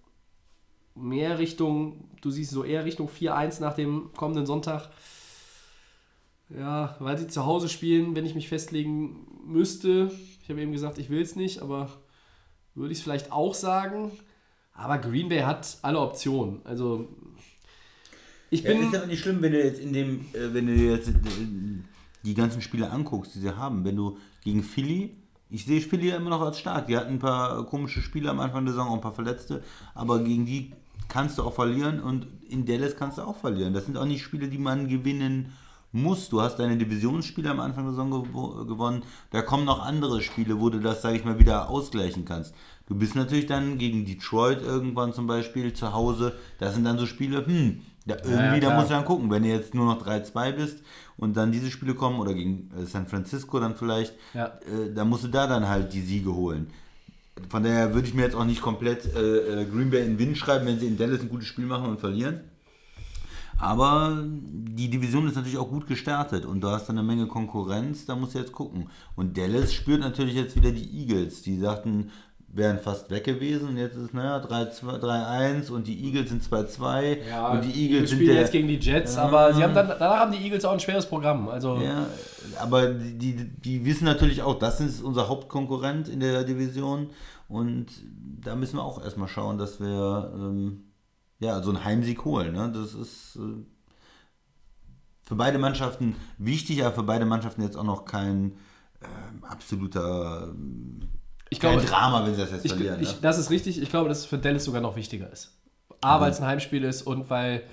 mehr 0.96 1.40
Richtung, 1.40 2.10
du 2.22 2.32
siehst 2.32 2.52
so 2.52 2.64
eher 2.64 2.86
Richtung 2.86 3.10
4-1 3.10 3.60
nach 3.62 3.74
dem 3.76 4.12
kommenden 4.16 4.46
Sonntag. 4.46 4.90
Ja, 6.50 6.96
weil 7.00 7.18
sie 7.18 7.28
zu 7.28 7.46
Hause 7.46 7.70
spielen, 7.70 8.16
wenn 8.16 8.26
ich 8.26 8.36
mich 8.36 8.48
festlegen 8.48 9.28
müsste. 9.46 10.12
Ich 10.44 10.50
habe 10.50 10.62
eben 10.62 10.72
gesagt, 10.72 10.98
ich 11.00 11.10
will 11.10 11.22
es 11.22 11.36
nicht, 11.36 11.62
aber 11.62 11.90
würde 12.76 12.92
ich 12.92 13.00
es 13.00 13.04
vielleicht 13.04 13.32
auch 13.32 13.54
sagen. 13.54 14.12
Aber 14.74 14.98
Green 15.00 15.28
Bay 15.30 15.42
hat 15.42 15.78
alle 15.82 16.00
Optionen. 16.00 16.62
Also 16.66 17.08
ich 18.52 18.62
Ja, 18.64 18.72
bin. 18.72 18.84
ist 18.84 18.94
ja 18.94 19.02
auch 19.02 19.08
nicht 19.08 19.22
schlimm, 19.22 19.42
wenn 19.42 19.52
du 19.54 19.64
jetzt 19.64 19.80
in 19.80 19.92
dem, 19.92 20.22
äh, 20.34 20.54
wenn 20.54 20.68
du 20.68 20.74
jetzt 20.74 21.10
äh, 21.10 21.14
die 22.24 22.34
ganzen 22.36 22.62
Spiele 22.62 22.90
anguckst, 22.92 23.36
die 23.36 23.40
sie 23.40 23.56
haben. 23.56 23.84
Wenn 23.84 23.96
du 23.96 24.18
gegen 24.44 24.64
Philly, 24.64 25.16
ich 25.50 25.66
sehe 25.66 25.82
Philly 25.82 26.10
ja 26.10 26.18
immer 26.18 26.32
noch 26.32 26.42
als 26.42 26.60
stark. 26.60 26.88
Die 26.88 26.98
hatten 26.98 27.14
ein 27.14 27.20
paar 27.20 27.66
komische 27.66 28.02
Spiele 28.02 28.30
am 28.30 28.40
Anfang 28.40 28.66
der 28.66 28.74
Saison, 28.74 28.90
auch 28.90 28.96
ein 28.96 29.02
paar 29.02 29.14
Verletzte, 29.14 29.64
aber 29.94 30.20
gegen 30.20 30.46
die 30.46 30.74
kannst 31.08 31.38
du 31.38 31.44
auch 31.44 31.54
verlieren 31.54 32.00
und 32.00 32.28
in 32.50 32.66
Dallas 32.66 32.96
kannst 32.96 33.18
du 33.18 33.22
auch 33.22 33.38
verlieren. 33.38 33.74
Das 33.74 33.86
sind 33.86 33.98
auch 33.98 34.06
nicht 34.06 34.24
Spiele, 34.24 34.48
die 34.48 34.58
man 34.58 34.88
gewinnen 34.88 35.54
muss. 35.92 36.30
Du 36.30 36.42
hast 36.42 36.58
deine 36.58 36.78
Divisionsspiele 36.78 37.50
am 37.50 37.60
Anfang 37.60 37.86
der 37.86 37.94
Saison 37.94 38.12
gew 38.12 38.66
gewonnen. 38.66 39.04
Da 39.32 39.42
kommen 39.42 39.66
noch 39.66 39.82
andere 39.84 40.22
Spiele, 40.22 40.60
wo 40.60 40.70
du 40.70 40.80
das, 40.80 41.02
sage 41.02 41.18
ich 41.18 41.26
mal, 41.26 41.40
wieder 41.40 41.70
ausgleichen 41.70 42.26
kannst. 42.26 42.54
Du 42.88 42.96
bist 42.96 43.16
natürlich 43.16 43.46
dann 43.46 43.78
gegen 43.78 44.06
Detroit 44.06 44.62
irgendwann 44.62 45.14
zum 45.14 45.26
Beispiel 45.26 45.74
zu 45.74 45.94
Hause. 45.94 46.34
Das 46.60 46.76
sind 46.76 46.84
dann 46.84 46.98
so 46.98 47.06
Spiele, 47.06 47.46
hm, 47.46 47.82
da 48.06 48.16
irgendwie, 48.18 48.62
ja, 48.64 48.70
da 48.70 48.76
musst 48.76 48.90
du 48.90 48.94
dann 48.94 49.06
gucken, 49.06 49.32
wenn 49.32 49.44
du 49.44 49.50
jetzt 49.50 49.74
nur 49.74 49.86
noch 49.86 50.06
3-2 50.06 50.52
bist 50.54 50.84
und 51.18 51.36
dann 51.36 51.52
diese 51.52 51.72
Spiele 51.72 51.96
kommen 51.96 52.20
oder 52.20 52.34
gegen 52.34 52.70
äh, 52.78 52.86
San 52.86 53.08
Francisco 53.08 53.60
dann 53.60 53.76
vielleicht, 53.76 54.14
Ja. 54.34 54.48
äh, 54.48 54.94
da 54.94 55.06
musst 55.06 55.24
du 55.24 55.28
da 55.28 55.48
dann 55.48 55.68
halt 55.68 55.92
die 55.94 56.02
Siege 56.02 56.34
holen. 56.34 56.68
Von 57.50 57.64
daher 57.64 57.94
würde 57.94 58.08
ich 58.08 58.14
mir 58.14 58.22
jetzt 58.22 58.36
auch 58.36 58.46
nicht 58.46 58.62
komplett 58.62 59.14
äh, 59.14 59.62
äh, 59.62 59.66
Green 59.66 59.90
Bay 59.90 60.02
in 60.02 60.12
den 60.14 60.20
Wind 60.20 60.38
schreiben, 60.38 60.66
wenn 60.68 60.80
sie 60.80 60.88
in 60.88 60.98
Dallas 60.98 61.22
ein 61.22 61.30
gutes 61.30 61.48
Spiel 61.48 61.66
machen 61.66 61.90
und 61.90 62.00
verlieren. 62.00 62.42
Aber 63.58 64.22
die 64.28 64.90
Division 64.90 65.28
ist 65.28 65.36
natürlich 65.36 65.58
auch 65.58 65.70
gut 65.70 65.88
gestartet 65.88 66.46
und 66.46 66.62
du 66.62 66.68
hast 66.70 66.88
dann 66.90 66.98
eine 66.98 67.08
Menge 67.08 67.28
Konkurrenz, 67.28 68.06
da 68.06 68.16
musst 68.16 68.36
du 68.36 68.40
jetzt 68.40 68.52
gucken. 68.52 68.90
Und 69.16 69.38
Dallas 69.38 69.74
spürt 69.74 70.02
natürlich 70.02 70.36
jetzt 70.36 70.56
wieder 70.58 70.72
die 70.72 70.90
Eagles. 71.02 71.42
Die 71.42 71.58
sagten, 71.58 72.12
wären 72.56 72.80
fast 72.80 73.12
weg 73.12 73.26
gewesen 73.26 73.68
und 73.68 73.78
jetzt 73.78 73.98
ist 73.98 74.04
es, 74.04 74.14
naja, 74.14 74.38
3-2 74.38 75.02
3-1 75.02 75.72
und 75.72 75.88
die 75.88 76.06
Eagles 76.06 76.30
sind 76.30 76.42
2-2 76.42 77.18
und 77.52 77.66
die 77.66 77.84
Eagles 77.84 78.10
sind 78.10 78.20
spielen 78.20 78.34
der, 78.34 78.42
jetzt 78.42 78.52
gegen 78.54 78.68
die 78.70 78.80
Jets, 78.80 79.18
aber 79.18 79.54
sie 79.54 79.62
haben 79.62 79.74
dann, 79.74 79.88
danach 79.88 80.20
haben 80.20 80.32
die 80.32 80.38
Eagles 80.38 80.64
auch 80.64 80.72
ein 80.72 80.80
schweres 80.80 81.06
Programm. 81.06 81.50
Also 81.50 81.78
Ja, 81.78 82.08
aber 82.62 82.88
die, 82.88 83.36
die, 83.36 83.84
wissen 83.84 84.06
natürlich 84.06 84.42
auch, 84.42 84.58
das 84.58 84.80
ist 84.80 85.04
unser 85.04 85.28
Hauptkonkurrent 85.28 86.08
in 86.08 86.22
der 86.22 86.46
Division 86.46 87.10
und 87.50 87.88
da 88.42 88.56
müssen 88.56 88.78
wir 88.78 88.84
auch 88.84 89.04
erstmal 89.04 89.28
schauen, 89.28 89.58
dass 89.58 89.82
wir 89.82 90.32
ähm, 90.34 90.86
ja, 91.40 91.62
so 91.62 91.72
einen 91.72 91.84
Heimsieg 91.84 92.24
holen. 92.24 92.54
Ne? 92.54 92.72
Das 92.74 92.94
ist 92.94 93.36
äh, 93.36 93.66
für 95.24 95.36
beide 95.36 95.58
Mannschaften 95.58 96.16
wichtig, 96.38 96.86
aber 96.86 96.96
für 96.96 97.04
beide 97.04 97.26
Mannschaften 97.26 97.64
jetzt 97.64 97.76
auch 97.76 97.84
noch 97.84 98.06
kein 98.06 98.54
ähm, 99.02 99.44
absoluter 99.44 100.48
ähm, 100.54 101.02
ich 101.50 101.60
kein 101.60 101.74
glaube, 101.74 101.88
Drama, 101.88 102.26
wenn 102.26 102.36
sie 102.36 102.42
das 102.42 102.52
jetzt 102.52 102.66
ich, 102.66 102.72
verlieren. 102.72 103.02
ich, 103.02 103.14
ne? 103.14 103.18
das 103.22 103.38
ist 103.38 103.50
richtig. 103.50 103.82
Ich 103.82 103.90
glaube, 103.90 104.10
dass 104.10 104.20
es 104.20 104.26
für 104.26 104.38
Dallas 104.38 104.64
sogar 104.64 104.82
noch 104.82 104.96
wichtiger 104.96 105.32
ist. 105.32 105.52
A, 106.02 106.20
weil 106.22 106.32
es 106.32 106.40
ein 106.40 106.46
Heimspiel 106.46 106.84
ist 106.84 107.04
und 107.04 107.30
weil 107.30 107.64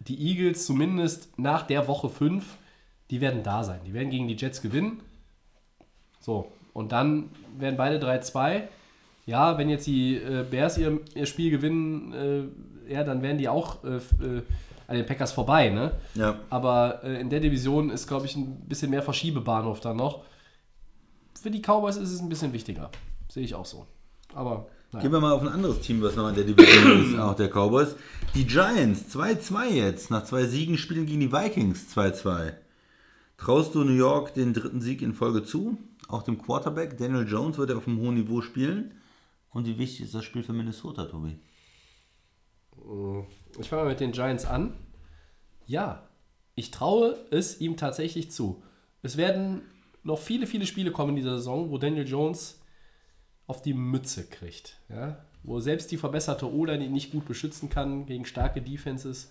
die 0.00 0.18
Eagles 0.20 0.66
zumindest 0.66 1.38
nach 1.38 1.62
der 1.62 1.88
Woche 1.88 2.08
5, 2.08 2.44
die 3.10 3.20
werden 3.20 3.42
da 3.42 3.64
sein. 3.64 3.80
Die 3.86 3.92
werden 3.92 4.10
gegen 4.10 4.28
die 4.28 4.36
Jets 4.36 4.62
gewinnen. 4.62 5.00
So, 6.20 6.50
und 6.72 6.92
dann 6.92 7.30
werden 7.58 7.76
beide 7.76 8.04
3-2. 8.04 8.62
Ja, 9.26 9.58
wenn 9.58 9.68
jetzt 9.68 9.86
die 9.86 10.16
äh, 10.16 10.44
Bears 10.48 10.78
ihr, 10.78 11.00
ihr 11.14 11.26
Spiel 11.26 11.50
gewinnen, 11.50 12.50
äh, 12.88 12.92
ja, 12.92 13.04
dann 13.04 13.22
werden 13.22 13.38
die 13.38 13.48
auch 13.48 13.84
äh, 13.84 13.96
äh, 13.96 14.42
an 14.88 14.96
den 14.96 15.06
Packers 15.06 15.32
vorbei, 15.32 15.68
ne? 15.68 15.92
Ja. 16.14 16.36
Aber 16.50 17.00
äh, 17.04 17.20
in 17.20 17.30
der 17.30 17.40
Division 17.40 17.90
ist, 17.90 18.08
glaube 18.08 18.26
ich, 18.26 18.34
ein 18.36 18.68
bisschen 18.68 18.90
mehr 18.90 19.02
Verschiebebahnhof 19.02 19.80
da 19.80 19.94
noch. 19.94 20.24
Für 21.42 21.50
die 21.50 21.60
Cowboys 21.60 21.96
ist 21.96 22.12
es 22.12 22.20
ein 22.20 22.28
bisschen 22.28 22.52
wichtiger. 22.52 22.90
Sehe 23.28 23.42
ich 23.42 23.54
auch 23.56 23.66
so. 23.66 23.86
Aber 24.32 24.68
naja. 24.92 25.02
Gehen 25.02 25.12
wir 25.12 25.20
mal 25.20 25.32
auf 25.32 25.42
ein 25.42 25.48
anderes 25.48 25.80
Team, 25.80 26.00
was 26.02 26.14
noch 26.14 26.28
in 26.28 26.36
der 26.36 26.44
Division 26.44 27.04
ist, 27.04 27.18
auch 27.18 27.34
der 27.34 27.48
Cowboys. 27.48 27.96
Die 28.34 28.46
Giants, 28.46 29.12
2-2 29.16 29.70
jetzt. 29.70 30.10
Nach 30.10 30.22
zwei 30.22 30.44
Siegen 30.44 30.78
spielen 30.78 31.06
gegen 31.06 31.18
die 31.18 31.32
Vikings 31.32 31.96
2-2. 31.96 32.52
Traust 33.38 33.74
du 33.74 33.82
New 33.82 33.94
York 33.94 34.34
den 34.34 34.54
dritten 34.54 34.80
Sieg 34.80 35.02
in 35.02 35.14
Folge 35.14 35.42
zu? 35.42 35.78
Auch 36.08 36.22
dem 36.22 36.40
Quarterback 36.40 36.96
Daniel 36.96 37.26
Jones 37.26 37.58
wird 37.58 37.70
er 37.70 37.78
auf 37.78 37.88
einem 37.88 37.98
hohen 37.98 38.14
Niveau 38.14 38.40
spielen. 38.40 38.92
Und 39.50 39.66
wie 39.66 39.78
wichtig 39.78 40.02
ist 40.02 40.14
das 40.14 40.24
Spiel 40.24 40.44
für 40.44 40.52
Minnesota, 40.52 41.06
Tobi? 41.06 41.40
Ich 43.58 43.68
fange 43.68 43.82
mal 43.82 43.88
mit 43.88 44.00
den 44.00 44.12
Giants 44.12 44.44
an. 44.44 44.74
Ja, 45.66 46.06
ich 46.54 46.70
traue 46.70 47.16
es 47.30 47.60
ihm 47.60 47.76
tatsächlich 47.76 48.30
zu. 48.30 48.62
Es 49.02 49.16
werden 49.16 49.62
noch 50.02 50.18
viele, 50.18 50.46
viele 50.46 50.66
Spiele 50.66 50.90
kommen 50.90 51.10
in 51.10 51.16
dieser 51.16 51.36
Saison, 51.36 51.70
wo 51.70 51.78
Daniel 51.78 52.06
Jones 52.06 52.60
auf 53.46 53.62
die 53.62 53.74
Mütze 53.74 54.24
kriegt. 54.24 54.78
Ja? 54.88 55.24
Wo 55.42 55.60
selbst 55.60 55.90
die 55.90 55.96
verbesserte 55.96 56.52
O-Line 56.52 56.84
ihn 56.84 56.92
nicht 56.92 57.12
gut 57.12 57.26
beschützen 57.26 57.68
kann 57.68 58.06
gegen 58.06 58.24
starke 58.24 58.62
Defenses. 58.62 59.30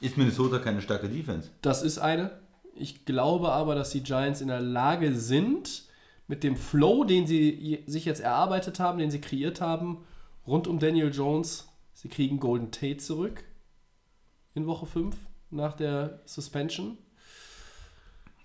Ist 0.00 0.16
Minnesota 0.16 0.58
keine 0.58 0.80
starke 0.80 1.08
Defense? 1.08 1.50
Das 1.60 1.82
ist 1.82 1.98
eine. 1.98 2.30
Ich 2.74 3.04
glaube 3.04 3.52
aber, 3.52 3.74
dass 3.74 3.90
die 3.90 4.02
Giants 4.02 4.40
in 4.40 4.48
der 4.48 4.60
Lage 4.60 5.14
sind, 5.14 5.84
mit 6.26 6.44
dem 6.44 6.56
Flow, 6.56 7.04
den 7.04 7.26
sie 7.26 7.84
sich 7.86 8.04
jetzt 8.04 8.20
erarbeitet 8.20 8.80
haben, 8.80 8.98
den 8.98 9.10
sie 9.10 9.20
kreiert 9.20 9.60
haben, 9.60 10.04
rund 10.46 10.66
um 10.66 10.78
Daniel 10.78 11.12
Jones, 11.12 11.68
sie 11.92 12.08
kriegen 12.08 12.40
Golden 12.40 12.70
Tate 12.70 12.96
zurück 12.98 13.44
in 14.54 14.66
Woche 14.66 14.86
5 14.86 15.14
nach 15.50 15.74
der 15.74 16.20
Suspension. 16.24 16.96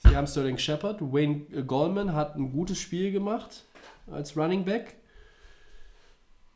Sie 0.09 0.15
haben 0.15 0.27
Sterling 0.27 0.57
Shepard. 0.57 1.01
Wayne 1.01 1.41
Goldman 1.65 2.13
hat 2.13 2.35
ein 2.35 2.51
gutes 2.51 2.79
Spiel 2.79 3.11
gemacht 3.11 3.65
als 4.11 4.35
Running 4.37 4.65
Back. 4.65 4.95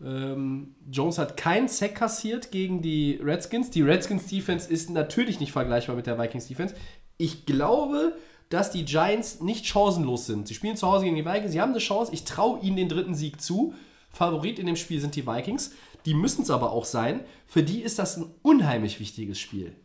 Ähm, 0.04 0.76
Jones 0.90 1.18
hat 1.18 1.38
keinen 1.38 1.68
Sack 1.68 1.96
kassiert 1.96 2.52
gegen 2.52 2.82
die 2.82 3.20
Redskins. 3.22 3.70
Die 3.70 3.82
Redskins 3.82 4.28
Defense 4.28 4.72
ist 4.72 4.90
natürlich 4.90 5.40
nicht 5.40 5.52
vergleichbar 5.52 5.96
mit 5.96 6.08
der 6.08 6.18
Vikings 6.18 6.48
Defense. 6.48 6.76
Ich 7.18 7.46
glaube, 7.46 8.16
dass 8.50 8.72
die 8.72 8.86
Giants 8.86 9.42
nicht 9.42 9.66
chancenlos 9.66 10.26
sind. 10.26 10.48
Sie 10.48 10.56
spielen 10.56 10.76
zu 10.76 10.88
Hause 10.88 11.06
gegen 11.06 11.16
die 11.16 11.26
Vikings. 11.26 11.52
Sie 11.52 11.62
haben 11.62 11.72
eine 11.72 11.80
Chance. 11.80 12.14
Ich 12.14 12.26
traue 12.26 12.60
ihnen 12.62 12.78
den 12.78 12.90
dritten 12.90 13.16
Sieg 13.16 13.42
zu. 13.42 13.74
Favorit 14.12 14.60
in 14.60 14.66
dem 14.66 14.76
Spiel 14.76 15.00
sind 15.00 15.16
die 15.16 15.26
Vikings. 15.26 15.72
Die 16.06 16.14
müssen 16.14 16.42
es 16.42 16.50
aber 16.50 16.72
auch 16.72 16.86
sein. 16.86 17.22
Für 17.46 17.64
die 17.64 17.82
ist 17.82 18.00
das 18.00 18.18
ein 18.18 18.26
unheimlich 18.42 19.00
wichtiges 19.00 19.40
Spiel. 19.40 19.76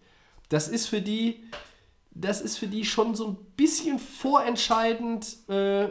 Das 0.49 0.69
ist 0.69 0.87
für 0.87 1.03
die, 1.03 1.45
das 2.19 2.41
ist 2.41 2.59
für 2.59 2.67
die 2.67 2.85
schon 2.85 3.15
so 3.15 3.29
ein 3.29 3.37
bisschen 3.57 3.99
vorentscheidend 3.99 5.49
äh, 5.49 5.89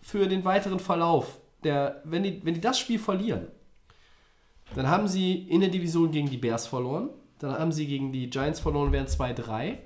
für 0.00 0.26
den 0.28 0.44
weiteren 0.44 0.80
Verlauf. 0.80 1.40
Der, 1.62 2.02
wenn, 2.04 2.24
die, 2.24 2.44
wenn 2.44 2.54
die 2.54 2.60
das 2.60 2.78
Spiel 2.78 2.98
verlieren, 2.98 3.46
dann 4.74 4.88
haben 4.88 5.06
sie 5.06 5.34
in 5.34 5.60
der 5.60 5.70
Division 5.70 6.10
gegen 6.10 6.28
die 6.28 6.36
Bears 6.36 6.66
verloren, 6.66 7.10
dann 7.38 7.52
haben 7.52 7.70
sie 7.70 7.86
gegen 7.86 8.12
die 8.12 8.28
Giants 8.28 8.58
verloren, 8.58 8.90
wären 8.90 9.06
2-3 9.06 9.78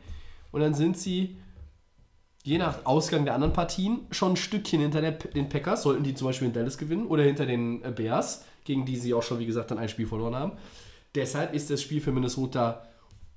und 0.53 0.61
dann 0.61 0.73
sind 0.73 0.97
sie 0.97 1.37
je 2.45 2.57
nach 2.57 2.87
Ausgang 2.87 3.25
der 3.25 3.35
anderen 3.35 3.53
Partien 3.53 4.07
schon 4.11 4.33
ein 4.33 4.37
Stückchen 4.37 4.81
hinter 4.81 5.01
der, 5.03 5.13
den 5.13 5.49
Packers, 5.49 5.83
sollten 5.83 6.05
die 6.05 6.15
zum 6.15 6.29
Beispiel 6.29 6.49
in 6.49 6.55
Dallas 6.55 6.79
gewinnen 6.79 7.07
oder 7.07 7.25
hinter 7.25 7.45
den 7.45 7.83
äh, 7.83 7.91
Bears, 7.91 8.45
gegen 8.65 8.87
die 8.87 8.97
sie 8.97 9.13
auch 9.13 9.23
schon, 9.23 9.39
wie 9.39 9.47
gesagt, 9.47 9.71
dann 9.71 9.79
ein 9.79 9.89
Spiel 9.89 10.07
verloren 10.07 10.37
haben. 10.37 10.53
Deshalb 11.15 11.55
ist 11.55 11.71
das 11.71 11.83
Spiel 11.83 12.01
für 12.01 12.13
Minnesota 12.13 12.87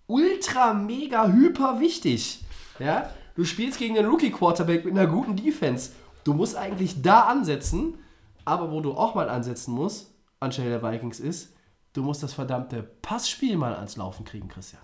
ultra, 0.10 0.74
mega, 0.74 1.28
hyper 1.28 1.80
wichtig. 1.80 2.44
Ja? 2.80 3.14
Du 3.36 3.46
spielst 3.46 3.80
gegen 3.80 3.98
einen 3.98 4.10
Rookie-Quarterback 4.10 4.84
mit 4.84 4.98
einer 4.98 5.08
guten 5.08 5.38
Defense. 5.38 5.92
Du 6.26 6.34
musst 6.34 6.58
eigentlich 6.58 7.02
da 7.02 7.22
ansetzen, 7.22 7.98
aber 8.44 8.72
wo 8.72 8.82
du 8.82 8.94
auch 8.94 9.16
mal 9.16 9.30
ansetzen 9.30 9.74
musst, 9.74 10.12
anstelle 10.42 10.70
der 10.70 10.84
Vikings 10.84 11.20
ist, 11.20 11.54
du 11.94 12.04
musst 12.04 12.24
das 12.24 12.34
verdammte 12.34 12.84
Passspiel 12.84 13.56
mal 13.56 13.76
ans 13.76 13.96
Laufen 13.96 14.26
kriegen, 14.26 14.50
Christian. 14.50 14.82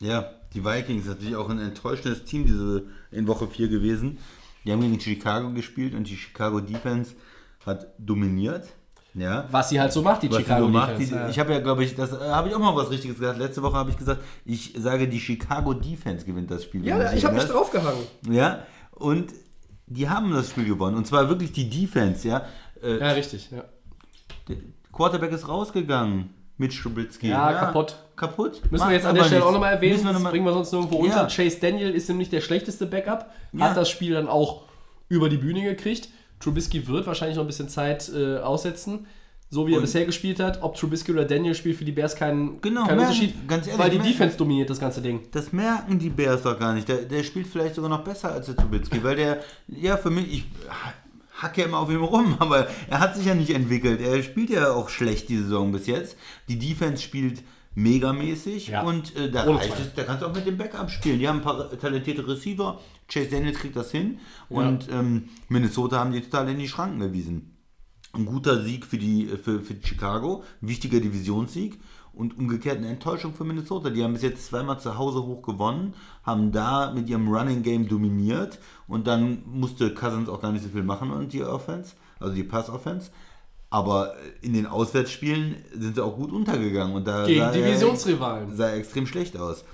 Ja, 0.00 0.30
die 0.54 0.64
Vikings 0.64 1.06
natürlich 1.06 1.36
auch 1.36 1.48
ein 1.48 1.58
enttäuschendes 1.58 2.24
Team 2.24 2.46
diese 2.46 2.86
in 3.10 3.26
Woche 3.26 3.48
4 3.48 3.68
gewesen. 3.68 4.18
Die 4.64 4.72
haben 4.72 4.80
gegen 4.80 5.00
Chicago 5.00 5.52
gespielt 5.52 5.94
und 5.94 6.08
die 6.08 6.16
Chicago 6.16 6.60
Defense 6.60 7.14
hat 7.64 7.88
dominiert. 7.98 8.68
Ja. 9.18 9.46
Was 9.50 9.70
sie 9.70 9.80
halt 9.80 9.92
so 9.92 10.02
macht, 10.02 10.22
die 10.22 10.30
Was 10.30 10.36
Chicago 10.38 10.66
so 10.66 10.68
macht, 10.70 10.90
Defense. 10.90 11.12
die, 11.14 11.18
ja. 11.18 11.28
Ich 11.30 11.38
habe 11.38 11.52
ja, 11.54 11.60
glaube 11.60 11.82
ich, 11.84 11.94
das 11.94 12.12
äh, 12.12 12.16
habe 12.28 12.48
ich 12.48 12.54
auch 12.54 12.58
mal 12.58 12.76
was 12.76 12.90
Richtiges 12.90 13.18
gesagt. 13.18 13.38
Letzte 13.38 13.62
Woche 13.62 13.74
habe 13.76 13.88
ich 13.90 13.96
gesagt, 13.96 14.20
ich 14.44 14.74
sage, 14.76 15.08
die 15.08 15.18
Chicago 15.18 15.72
Defense 15.72 16.26
gewinnt 16.26 16.50
das 16.50 16.64
Spiel. 16.64 16.86
ja, 16.86 17.12
ich 17.14 17.24
habe 17.24 17.34
mich 17.34 17.44
draufgehangen. 17.44 18.02
Ja, 18.30 18.60
und 18.92 19.32
die 19.86 20.08
haben 20.08 20.32
das 20.32 20.50
Spiel 20.50 20.66
gewonnen. 20.66 20.96
Und 20.96 21.06
zwar 21.06 21.28
wirklich 21.30 21.52
die 21.52 21.68
Defense, 21.70 22.28
ja. 22.28 22.44
Äh, 22.82 22.98
Ja, 22.98 23.10
richtig. 23.12 23.50
Ja. 23.50 23.64
der 24.48 24.56
Quarterback 24.92 25.32
ist 25.32 25.48
rausgegangen 25.48 26.30
mit 26.58 26.74
Trubisky. 26.76 27.28
Ja, 27.28 27.52
kaputt. 27.54 27.96
Kaputt. 28.16 28.60
Müssen 28.70 28.76
Macht 28.78 28.88
wir 28.90 28.96
jetzt 28.96 29.06
an 29.06 29.14
der 29.14 29.24
Stelle 29.24 29.36
nichts. 29.36 29.48
auch 29.48 29.52
nochmal 29.52 29.74
erwähnen, 29.74 29.98
wir 29.98 30.04
das 30.04 30.12
noch 30.14 30.20
mal- 30.20 30.30
bringen 30.30 30.44
wir 30.46 30.52
sonst 30.52 30.72
nirgendwo 30.72 31.04
Ja. 31.06 31.22
unter. 31.22 31.26
Chase 31.34 31.58
Daniel 31.60 31.90
ist 31.90 32.08
nämlich 32.08 32.30
der 32.30 32.40
schlechteste 32.40 32.86
Backup, 32.86 33.30
Ja. 33.52 33.70
hat 33.70 33.76
das 33.76 33.88
Spiel 33.90 34.14
dann 34.14 34.28
auch 34.28 34.62
über 35.08 35.28
die 35.28 35.36
Bühne 35.36 35.62
gekriegt. 35.62 36.08
Trubisky 36.46 36.86
wird 36.86 37.06
wahrscheinlich 37.06 37.36
noch 37.36 37.44
ein 37.44 37.48
bisschen 37.48 37.68
Zeit 37.68 38.08
äh, 38.14 38.38
aussetzen, 38.38 39.06
so 39.50 39.66
wie 39.66 39.72
er 39.72 39.76
Und- 39.78 39.82
bisher 39.82 40.04
gespielt 40.04 40.38
hat. 40.40 40.62
Ob 40.62 40.76
Trubisky 40.76 41.12
oder 41.12 41.24
Daniel 41.24 41.54
spielt 41.54 41.76
für 41.76 41.84
die 41.84 41.92
Bears 41.92 42.14
keinen, 42.14 42.60
Genau, 42.60 42.84
keinen 42.86 42.96
merken- 42.98 43.12
Unterschied, 43.12 43.48
ganz 43.48 43.66
ehrlich, 43.66 43.80
weil 43.82 43.90
die 43.90 43.96
merken- 43.98 44.12
Defense 44.12 44.36
dominiert 44.36 44.70
das 44.70 44.78
ganze 44.80 45.00
Ding. 45.02 45.20
Das 45.32 45.52
merken 45.52 45.98
die 45.98 46.08
Bears 46.10 46.42
doch 46.42 46.58
gar 46.58 46.72
nicht. 46.74 46.88
Der, 46.88 46.98
der 46.98 47.22
spielt 47.24 47.46
vielleicht 47.48 47.74
sogar 47.74 47.90
noch 47.90 48.04
besser 48.04 48.32
als 48.32 48.46
der 48.46 48.56
Trubisky, 48.56 49.02
weil 49.02 49.16
der, 49.16 49.40
ja, 49.68 49.96
für 49.96 50.10
mich, 50.10 50.32
ich 50.32 50.44
hacke 51.42 51.62
immer 51.62 51.78
auf 51.78 51.90
ihm 51.90 52.02
rum, 52.02 52.36
aber 52.38 52.66
er 52.88 53.00
hat 53.00 53.16
sich 53.16 53.26
ja 53.26 53.34
nicht 53.34 53.50
entwickelt. 53.50 54.00
Er 54.00 54.22
spielt 54.22 54.50
ja 54.50 54.70
auch 54.72 54.88
schlecht 54.88 55.28
die 55.28 55.36
Saison 55.38 55.72
bis 55.72 55.86
jetzt. 55.86 56.16
Die 56.48 56.58
Defense 56.58 57.02
spielt 57.02 57.42
megamäßig 57.74 58.68
Ja. 58.68 58.82
und 58.82 59.14
äh, 59.16 59.30
da 59.30 59.44
reicht 59.44 59.74
es, 59.78 59.94
da 59.94 60.02
kannst 60.04 60.22
du 60.22 60.26
auch 60.26 60.34
mit 60.34 60.46
dem 60.46 60.56
Backup 60.56 60.90
spielen. 60.90 61.18
Die 61.18 61.28
haben 61.28 61.38
ein 61.38 61.42
paar 61.42 61.70
talentierte 61.78 62.26
Receiver. 62.26 62.80
Chase 63.08 63.30
Daniels 63.30 63.58
kriegt 63.58 63.76
das 63.76 63.90
hin 63.90 64.18
und 64.48 64.88
ähm, 64.90 65.28
Minnesota 65.48 65.98
haben 66.00 66.12
die 66.12 66.20
total 66.20 66.48
in 66.48 66.58
die 66.58 66.68
Schranken 66.68 66.98
gewiesen. 67.00 67.56
ein 68.12 68.26
guter 68.26 68.62
Sieg 68.62 68.84
für, 68.86 68.98
die, 68.98 69.26
für, 69.26 69.60
für 69.60 69.74
Chicago, 69.82 70.42
ein 70.62 70.68
wichtiger 70.68 71.00
Divisionssieg 71.00 71.78
und 72.12 72.38
umgekehrt 72.38 72.78
eine 72.78 72.88
Enttäuschung 72.88 73.34
für 73.34 73.44
Minnesota. 73.44 73.90
Die 73.90 74.02
haben 74.02 74.14
bis 74.14 74.22
jetzt 74.22 74.46
zweimal 74.46 74.80
zu 74.80 74.96
Hause 74.96 75.22
hoch 75.22 75.42
gewonnen, 75.42 75.92
haben 76.24 76.50
da 76.50 76.92
mit 76.92 77.08
ihrem 77.10 77.28
Running 77.28 77.62
Game 77.62 77.86
dominiert 77.88 78.58
und 78.88 79.06
dann 79.06 79.42
musste 79.46 79.92
Cousins 79.92 80.28
auch 80.30 80.40
gar 80.40 80.50
nicht 80.52 80.64
so 80.64 80.70
viel 80.70 80.82
machen 80.82 81.10
und 81.10 81.32
die 81.34 81.44
Offense, 81.44 81.94
also 82.18 82.34
die 82.34 82.42
Pass-Offense. 82.44 83.10
Aber 83.68 84.14
in 84.42 84.52
den 84.54 84.64
Auswärtsspielen 84.66 85.56
sind 85.74 85.96
sie 85.96 86.02
auch 86.04 86.16
gut 86.16 86.32
untergegangen 86.32 86.94
und 86.96 87.06
da 87.06 87.26
Gegen 87.26 87.40
sah 87.40 87.46
er- 87.48 87.52
Divisionsrivalen. 87.52 88.56
sah 88.56 88.70
extrem 88.70 89.06
schlecht 89.06 89.36
aus. 89.36 89.64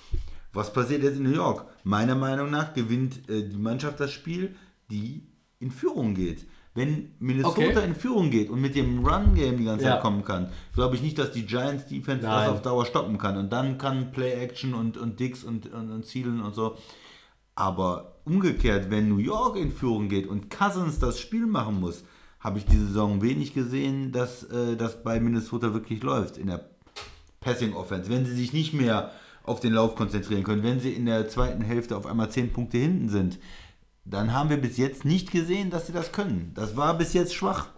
Was 0.52 0.72
passiert 0.72 1.02
jetzt 1.02 1.16
in 1.16 1.24
New 1.24 1.34
York? 1.34 1.66
Meiner 1.84 2.14
Meinung 2.14 2.50
nach 2.50 2.74
gewinnt 2.74 3.28
äh, 3.28 3.48
die 3.48 3.56
Mannschaft 3.56 4.00
das 4.00 4.12
Spiel, 4.12 4.54
die 4.90 5.26
in 5.60 5.70
Führung 5.70 6.14
geht. 6.14 6.46
Wenn 6.74 7.12
Minnesota 7.18 7.60
Okay. 7.60 7.84
in 7.84 7.94
Führung 7.94 8.30
geht 8.30 8.48
und 8.48 8.60
mit 8.60 8.74
dem 8.74 9.04
Run-Game 9.06 9.58
die 9.58 9.64
ganze 9.64 9.84
Ja. 9.84 9.92
Zeit 9.92 10.02
kommen 10.02 10.24
kann, 10.24 10.48
glaube 10.74 10.96
ich 10.96 11.02
nicht, 11.02 11.18
dass 11.18 11.30
die 11.32 11.44
Giants 11.44 11.86
Defense 11.86 12.26
das 12.26 12.48
auf 12.48 12.62
Dauer 12.62 12.86
stoppen 12.86 13.18
kann. 13.18 13.36
Und 13.36 13.52
dann 13.52 13.76
kann 13.78 14.10
Play-Action 14.12 14.72
und, 14.74 14.96
und 14.96 15.20
Dicks 15.20 15.44
und, 15.44 15.70
und, 15.72 15.90
und 15.90 16.06
Zielen 16.06 16.40
und 16.40 16.54
so. 16.54 16.76
Aber 17.54 18.16
umgekehrt, 18.24 18.90
wenn 18.90 19.08
New 19.08 19.18
York 19.18 19.56
in 19.56 19.70
Führung 19.70 20.08
geht 20.08 20.26
und 20.26 20.50
Cousins 20.50 20.98
das 20.98 21.20
Spiel 21.20 21.46
machen 21.46 21.78
muss, 21.80 22.04
habe 22.40 22.58
ich 22.58 22.64
diese 22.64 22.86
Saison 22.86 23.20
wenig 23.22 23.52
gesehen, 23.54 24.10
dass 24.10 24.44
äh, 24.44 24.76
das 24.76 25.02
bei 25.02 25.20
Minnesota 25.20 25.74
wirklich 25.74 26.02
läuft 26.02 26.38
in 26.38 26.46
der 26.46 26.70
Passing 27.40 27.74
Offense. 27.74 28.10
Wenn 28.10 28.24
sie 28.24 28.34
sich 28.34 28.52
nicht 28.52 28.72
mehr 28.72 29.12
auf 29.44 29.60
den 29.60 29.72
Lauf 29.72 29.94
konzentrieren 29.96 30.44
können, 30.44 30.62
wenn 30.62 30.80
sie 30.80 30.92
in 30.92 31.06
der 31.06 31.28
zweiten 31.28 31.62
Hälfte 31.62 31.96
auf 31.96 32.06
einmal 32.06 32.30
10 32.30 32.52
Punkte 32.52 32.78
hinten 32.78 33.08
sind, 33.08 33.38
dann 34.04 34.32
haben 34.32 34.50
wir 34.50 34.56
bis 34.56 34.76
jetzt 34.76 35.04
nicht 35.04 35.30
gesehen, 35.30 35.70
dass 35.70 35.86
sie 35.86 35.92
das 35.92 36.12
können. 36.12 36.52
Das 36.54 36.76
war 36.76 36.96
bis 36.98 37.12
jetzt 37.12 37.34
schwach. 37.34 37.68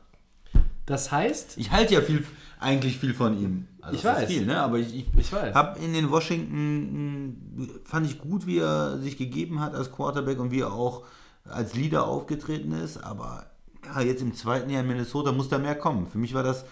Das 0.87 1.11
heißt, 1.13 1.57
Ich 1.57 1.71
halte 1.71 1.95
ja 1.95 2.01
viel, 2.03 2.25
eigentlich 2.61 2.99
viel 2.99 3.15
von 3.15 3.39
ihm. 3.39 3.67
Also 3.81 3.97
Ich 3.99 4.05
weiß. 4.05 4.31
viel, 4.31 4.45
ne? 4.47 4.61
Aber 4.61 4.79
ich, 4.79 4.95
ich, 4.95 5.07
Ich 5.17 5.33
weiß. 5.33 5.55
habe 5.55 5.79
in 5.81 5.93
den 5.95 6.11
Washington 6.11 7.81
fand 7.85 8.07
ich 8.07 8.19
gut, 8.19 8.47
wie 8.47 8.59
er 8.59 8.99
sich 8.99 9.17
gegeben 9.17 9.61
hat 9.61 9.75
als 9.75 9.93
Quarterback 9.93 10.39
und 10.39 10.51
wie 10.51 10.61
er 10.61 10.73
auch 10.73 11.03
als 11.45 11.75
Leader 11.75 12.07
aufgetreten 12.07 12.73
ist. 12.73 12.99
Aber 12.99 13.47
ja, 13.85 14.01
jetzt 14.01 14.23
im 14.23 14.35
zweiten 14.35 14.71
Jahr 14.71 14.83
in 14.83 14.89
Minnesota 14.89 15.33
muss 15.33 15.49
da 15.49 15.59
mehr 15.59 15.75
kommen. 15.75 16.07
Für 16.07 16.19
mich 16.19 16.35
war 16.35 16.43
das, 16.43 16.65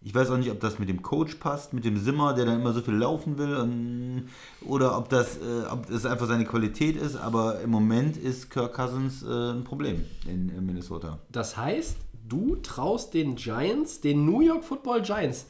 ich 0.00 0.14
weiß 0.14 0.30
auch 0.30 0.36
nicht, 0.36 0.50
ob 0.50 0.60
das 0.60 0.78
mit 0.78 0.88
dem 0.88 1.02
Coach 1.02 1.34
passt, 1.36 1.72
mit 1.72 1.84
dem 1.84 1.96
Simmer, 1.96 2.32
der 2.34 2.44
dann 2.46 2.60
immer 2.60 2.72
so 2.72 2.80
viel 2.80 2.94
laufen 2.94 3.36
will, 3.38 3.56
und, 3.56 4.28
oder 4.64 4.96
ob 4.96 5.08
das, 5.08 5.36
äh, 5.38 5.66
ob 5.70 5.88
das 5.88 6.06
einfach 6.06 6.26
seine 6.28 6.44
Qualität 6.44 6.96
ist. 6.96 7.16
Aber 7.16 7.60
im 7.60 7.70
Moment 7.70 8.16
ist 8.16 8.50
Kirk 8.50 8.74
Cousins 8.74 9.22
äh, 9.22 9.26
ein 9.52 9.64
Problem 9.64 10.04
in, 10.26 10.48
in 10.50 10.64
Minnesota. 10.64 11.18
das 11.30 11.56
heißt, 11.56 11.96
du 12.28 12.56
traust 12.56 13.14
den 13.14 13.34
Giants, 13.36 14.00
den 14.00 14.24
New 14.24 14.40
York 14.40 14.62
Football 14.64 15.02
Giants, 15.02 15.46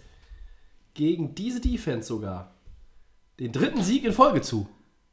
gegen 0.94 1.34
diese 1.34 1.60
Defense 1.60 2.08
sogar, 2.08 2.54
den 3.38 3.52
dritten 3.52 3.82
Sieg 3.82 4.04
in 4.04 4.12
Folge 4.12 4.40
zu. 4.40 4.66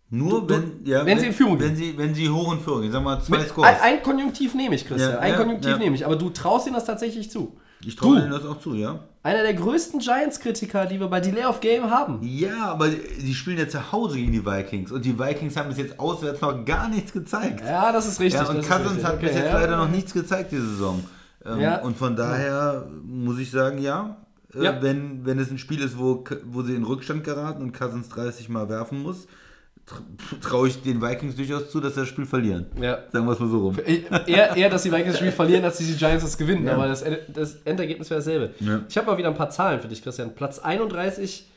Nur 0.09 0.41
Du- 0.41 0.47
du- 0.47 0.53
wenn, 0.53 0.85
ja, 0.85 1.05
wenn 1.05 1.19
sie 1.19 1.27
in 1.27 1.33
Führung 1.33 1.59
wenn 1.59 1.69
gehen. 1.69 1.75
sie, 1.75 1.97
wenn 1.97 2.13
sie 2.15 2.29
hoch 2.29 2.53
in 2.53 2.59
Führung 2.59 2.81
gehen, 2.83 2.91
sagen 2.91 3.03
wir 3.05 3.15
mal 3.17 3.21
zwei 3.21 3.39
Mit, 3.39 3.47
Scores. 3.49 3.69
ein, 3.69 3.81
ein 3.81 4.03
Konjunktiv 4.03 4.53
nehme 4.53 4.75
ich, 4.75 4.85
Christian. 4.87 5.11
Ja, 5.13 5.19
ein 5.19 5.31
ja, 5.33 5.37
Konjunktiv 5.37 5.77
nehme 5.77 5.95
ich. 5.95 6.05
Aber 6.05 6.15
du 6.15 6.29
traust 6.29 6.67
ihnen 6.67 6.75
das 6.75 6.85
tatsächlich 6.85 7.29
zu. 7.31 7.57
ich 7.85 7.95
traue 7.95 8.19
ihnen 8.19 8.31
das 8.31 8.45
auch 8.45 8.59
zu, 8.59 8.75
ja. 8.75 8.99
Einer 9.25 9.41
der 9.41 9.55
größten 9.55 10.01
Giants-Kritiker, 10.01 10.85
die 10.85 10.99
wir 10.99 11.07
bei 11.07 11.19
Delay 11.19 11.45
of 11.45 11.59
Game 11.59 11.89
haben. 11.89 12.19
Ja, 12.21 12.65
aber 12.65 12.89
die 12.89 13.33
spielen 13.33 13.57
ja 13.57 13.67
zu 13.67 13.91
Hause 13.91 14.17
gegen 14.17 14.31
die 14.31 14.45
Vikings 14.45 14.91
und 14.91 15.03
die 15.03 15.17
Vikings 15.17 15.57
haben 15.57 15.69
bis 15.69 15.79
jetzt 15.79 15.99
auswärts 15.99 16.41
noch 16.41 16.63
gar 16.63 16.87
nichts 16.89 17.11
gezeigt. 17.11 17.61
Ja, 17.65 17.91
das 17.91 18.07
ist 18.07 18.19
richtig. 18.19 18.39
Ja, 18.39 18.47
und 18.47 18.57
Cousins 18.57 19.03
hat 19.03 19.19
bis 19.19 19.31
Okay, 19.31 19.39
jetzt 19.39 19.51
ja. 19.51 19.59
leider 19.59 19.77
noch 19.77 19.89
nichts 19.89 20.13
gezeigt 20.13 20.51
diese 20.51 20.69
Saison. 20.69 21.03
Ähm, 21.43 21.59
Ja. 21.59 21.81
Und 21.81 21.97
von 21.97 22.15
daher 22.15 22.85
muss 23.03 23.39
ich 23.39 23.49
sagen, 23.49 23.79
ja, 23.79 24.15
äh. 24.53 24.81
Wenn, 24.81 25.25
wenn 25.25 25.39
es 25.39 25.49
ein 25.49 25.57
Spiel 25.57 25.81
ist, 25.81 25.97
wo, 25.97 26.23
wo 26.45 26.61
sie 26.61 26.75
in 26.75 26.83
Rückstand 26.83 27.23
geraten 27.23 27.63
und 27.63 27.73
Cousins 27.73 28.09
30 28.09 28.47
Mal 28.49 28.69
werfen 28.69 29.01
muss, 29.01 29.27
traue 30.41 30.67
ich 30.67 30.81
den 30.81 31.01
Vikings 31.01 31.35
durchaus 31.35 31.69
zu, 31.69 31.79
dass 31.79 31.93
sie 31.93 32.01
das 32.01 32.09
Spiel 32.09 32.25
verlieren. 32.25 32.65
Ja. 32.81 33.03
Sagen 33.11 33.25
wir 33.25 33.33
es 33.33 33.39
mal 33.39 33.49
so 33.49 33.59
rum. 33.59 33.77
Eher, 33.85 34.55
eher, 34.55 34.69
dass 34.69 34.83
die 34.83 34.91
Vikings 34.91 35.11
das 35.11 35.17
Spiel 35.19 35.31
verlieren, 35.31 35.63
als 35.63 35.77
dass 35.77 35.85
die 35.85 35.95
Giants 35.95 36.23
das 36.23 36.37
gewinnen. 36.37 36.65
Ja. 36.65 36.73
Aber 36.73 36.87
das, 36.87 37.03
das 37.27 37.55
Endergebnis 37.65 38.09
wäre 38.09 38.19
dasselbe. 38.19 38.53
Ja. 38.59 38.83
Ich 38.89 38.97
habe 38.97 39.07
mal 39.07 39.17
wieder 39.17 39.27
ein 39.27 39.35
paar 39.35 39.51
Zahlen 39.51 39.79
für 39.79 39.87
dich, 39.87 40.01
Christian. 40.01 40.33
Platz 40.33 40.59
31, 40.59 41.47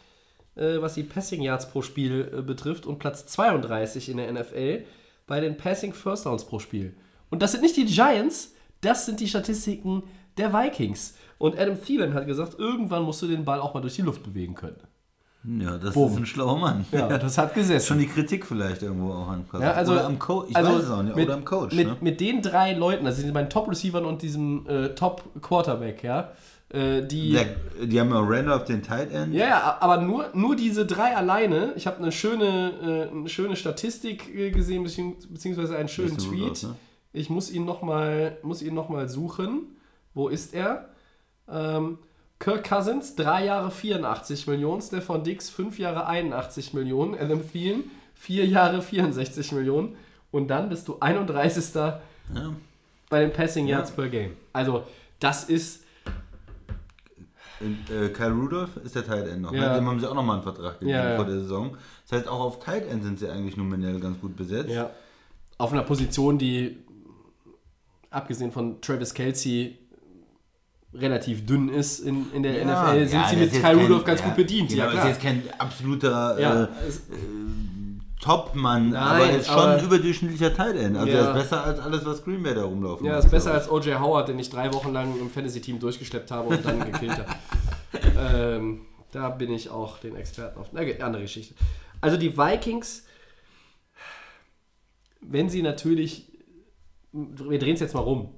äh, 0.56 0.80
was 0.80 0.94
die 0.94 1.04
Passing 1.04 1.40
Yards 1.40 1.70
pro 1.70 1.80
Spiel 1.80 2.30
äh, 2.36 2.42
betrifft, 2.42 2.84
und 2.84 2.98
Platz 2.98 3.26
32 3.26 4.10
in 4.10 4.18
der 4.18 4.30
NFL 4.30 4.84
bei 5.26 5.40
den 5.40 5.56
Passing 5.56 5.94
First 5.94 6.26
Downs 6.26 6.44
pro 6.44 6.58
Spiel. 6.58 6.94
Und 7.30 7.42
das 7.42 7.52
sind 7.52 7.62
nicht 7.62 7.76
die 7.76 7.86
Giants, 7.86 8.54
das 8.82 9.06
sind 9.06 9.20
die 9.20 9.28
Statistiken 9.28 10.02
der 10.36 10.52
Vikings. 10.52 11.16
Und 11.38 11.58
Adam 11.58 11.80
Thielen 11.82 12.14
hat 12.14 12.26
gesagt, 12.26 12.58
irgendwann 12.58 13.04
musst 13.04 13.22
du 13.22 13.26
den 13.26 13.44
Ball 13.44 13.60
auch 13.60 13.74
mal 13.74 13.80
durch 13.80 13.96
die 13.96 14.02
Luft 14.02 14.22
bewegen 14.22 14.54
können. 14.54 14.80
Ja, 15.44 15.78
das 15.78 15.94
Boom. 15.94 16.12
ist 16.12 16.18
ein 16.18 16.26
schlauer 16.26 16.58
Mann. 16.58 16.84
Ja, 16.90 17.16
das 17.16 17.38
hat 17.38 17.54
gesessen. 17.54 17.86
Schon 17.86 17.98
die 17.98 18.08
Kritik 18.08 18.44
vielleicht 18.44 18.82
irgendwo 18.82 19.12
auch 19.12 19.28
an 19.28 19.46
Cousins. 19.48 19.68
Ja, 19.68 19.72
also, 19.72 19.92
oder 19.92 20.06
am 20.06 20.18
Coach. 20.18 20.50
Ich 20.50 20.56
also 20.56 20.74
weiß 20.74 20.82
es 20.82 20.90
auch 20.90 21.02
nicht. 21.02 21.16
Mit, 21.16 21.26
oder 21.26 21.34
am 21.34 21.44
Coach. 21.44 21.74
Mit, 21.74 21.86
ne? 21.86 21.96
mit 22.00 22.20
den 22.20 22.42
drei 22.42 22.74
Leuten, 22.74 23.06
also 23.06 23.32
beiden 23.32 23.48
Top-Receivern 23.48 24.04
und 24.04 24.22
diesem 24.22 24.66
äh, 24.66 24.88
Top-Quarterback, 24.90 26.02
ja, 26.02 26.32
äh, 26.70 27.02
die. 27.02 27.32
Der, 27.32 27.46
die 27.86 28.00
haben 28.00 28.10
ja 28.10 28.20
Randolph 28.20 28.64
den 28.64 28.82
Tight 28.82 29.12
End. 29.12 29.32
ja, 29.32 29.46
ja, 29.46 29.76
aber 29.80 29.98
nur, 30.00 30.26
nur 30.34 30.56
diese 30.56 30.84
drei 30.84 31.16
alleine. 31.16 31.72
Ich 31.76 31.86
habe 31.86 31.98
eine 31.98 32.12
schöne, 32.12 33.08
äh, 33.12 33.16
eine 33.16 33.28
schöne 33.28 33.54
Statistik 33.54 34.34
äh, 34.34 34.50
gesehen, 34.50 34.84
beziehungs- 34.84 35.30
beziehungsweise 35.30 35.76
einen 35.76 35.88
schönen 35.88 36.18
Tweet. 36.18 36.50
aus, 36.50 36.62
ne? 36.64 36.74
Ich 37.12 37.30
muss 37.30 37.50
ihn 37.50 37.64
nochmal 37.64 38.38
noch 38.42 38.88
mal 38.88 39.08
suchen. 39.08 39.76
Wo 40.14 40.28
ist 40.28 40.52
er? 40.52 40.88
Ähm, 41.50 41.98
Kirk 42.38 42.68
Cousins, 42.68 43.16
drei 43.16 43.46
Jahre 43.46 43.70
84 43.70 44.46
Millionen. 44.46 44.80
Stefan 44.80 45.24
Dix, 45.24 45.50
fünf 45.50 45.78
Jahre 45.78 46.06
81 46.06 46.72
Millionen. 46.74 47.14
Adam 47.18 47.42
Thielen, 47.50 47.90
vier 48.14 48.46
Jahre 48.46 48.80
64 48.82 49.52
Millionen. 49.52 49.96
Und 50.30 50.48
dann 50.48 50.68
bist 50.68 50.86
du 50.88 50.98
31. 51.00 51.74
Ja. 51.74 51.98
bei 53.10 53.20
den 53.20 53.32
Passing 53.32 53.66
Yards 53.66 53.88
Ja. 53.90 53.96
per 53.96 54.08
Game. 54.10 54.32
Also, 54.52 54.84
das 55.18 55.44
ist. 55.44 55.84
Und, 57.60 57.90
äh, 57.90 58.10
Kyle 58.10 58.32
Rudolph 58.32 58.76
ist 58.84 58.94
der 58.94 59.04
Tight 59.04 59.26
End 59.26 59.40
noch. 59.42 59.52
Ja. 59.52 59.70
Ne? 59.72 59.74
Dem 59.76 59.86
haben 59.88 59.98
sie 59.98 60.08
auch 60.08 60.14
nochmal 60.14 60.36
einen 60.36 60.42
Vertrag 60.44 60.78
gegeben 60.78 60.90
Ja, 60.96 61.16
vor 61.16 61.24
der 61.24 61.40
Saison. 61.40 61.76
Das 62.08 62.18
heißt, 62.18 62.28
auch 62.28 62.38
auf 62.40 62.60
Tight 62.60 62.86
End 62.86 63.02
sind 63.02 63.18
sie 63.18 63.28
eigentlich 63.28 63.56
nominell 63.56 63.98
ganz 63.98 64.20
gut 64.20 64.36
besetzt. 64.36 64.70
Auf 65.56 65.72
einer 65.72 65.82
Position, 65.82 66.38
die, 66.38 66.76
abgesehen 68.10 68.52
von 68.52 68.80
Travis 68.80 69.12
Kelsey, 69.14 69.78
relativ 71.00 71.46
dünn 71.46 71.68
ist 71.68 72.00
in, 72.00 72.32
in 72.32 72.42
der 72.42 72.58
Ja, 72.58 72.92
NFL, 72.92 73.06
sind 73.06 73.20
ja, 73.20 73.28
sie 73.28 73.36
mit 73.36 73.52
ist 73.52 73.62
Kyle 73.62 73.76
Rudolph 73.76 74.04
ganz 74.04 74.22
gut 74.22 74.36
bedient. 74.36 74.70
Genau, 74.70 74.82
ja, 74.82 74.88
ist 74.88 74.94
klar. 74.94 75.08
jetzt 75.08 75.22
kein 75.22 75.42
absoluter 75.58 76.40
Ja, 76.40 76.62
äh, 76.64 76.68
Top-Mann, 78.20 78.94
aber 78.94 79.26
er 79.26 79.38
ist 79.38 79.46
schon 79.46 79.58
ein 79.58 79.84
überdurchschnittlicher 79.84 80.52
Tight 80.52 80.76
End. 80.76 80.96
Also 80.96 81.12
er 81.12 81.28
ist 81.28 81.34
besser 81.34 81.64
als 81.64 81.78
alles, 81.78 82.04
was 82.04 82.24
Green 82.24 82.42
Bay 82.42 82.54
da 82.54 82.64
rumlaufen 82.64 83.06
ja, 83.06 83.14
hat, 83.14 83.24
ist 83.24 83.30
besser 83.30 83.54
als 83.54 83.70
O.J. 83.70 84.00
Howard, 84.00 84.28
den 84.28 84.38
ich 84.38 84.50
drei 84.50 84.72
Wochen 84.74 84.92
lang 84.92 85.18
im 85.20 85.30
Fantasy-Team 85.30 85.78
durchgeschleppt 85.78 86.30
habe 86.32 86.48
und 86.48 86.64
dann 86.64 86.90
gekillt 86.90 87.12
habe. 87.12 87.34
ähm, 88.18 88.80
da 89.12 89.30
bin 89.30 89.52
ich 89.52 89.70
auch 89.70 89.98
den 89.98 90.16
Experten 90.16 90.58
auf. 90.58 90.68
Na, 90.72 90.80
okay, 90.80 91.00
andere 91.00 91.22
Geschichte. 91.22 91.54
Also 92.00 92.16
die 92.16 92.36
Vikings, 92.36 93.04
wenn 95.20 95.48
sie 95.48 95.62
natürlich, 95.62 96.26
wir 97.12 97.58
drehen 97.58 97.74
es 97.74 97.80
jetzt 97.80 97.94
mal 97.94 98.00
rum. 98.00 98.34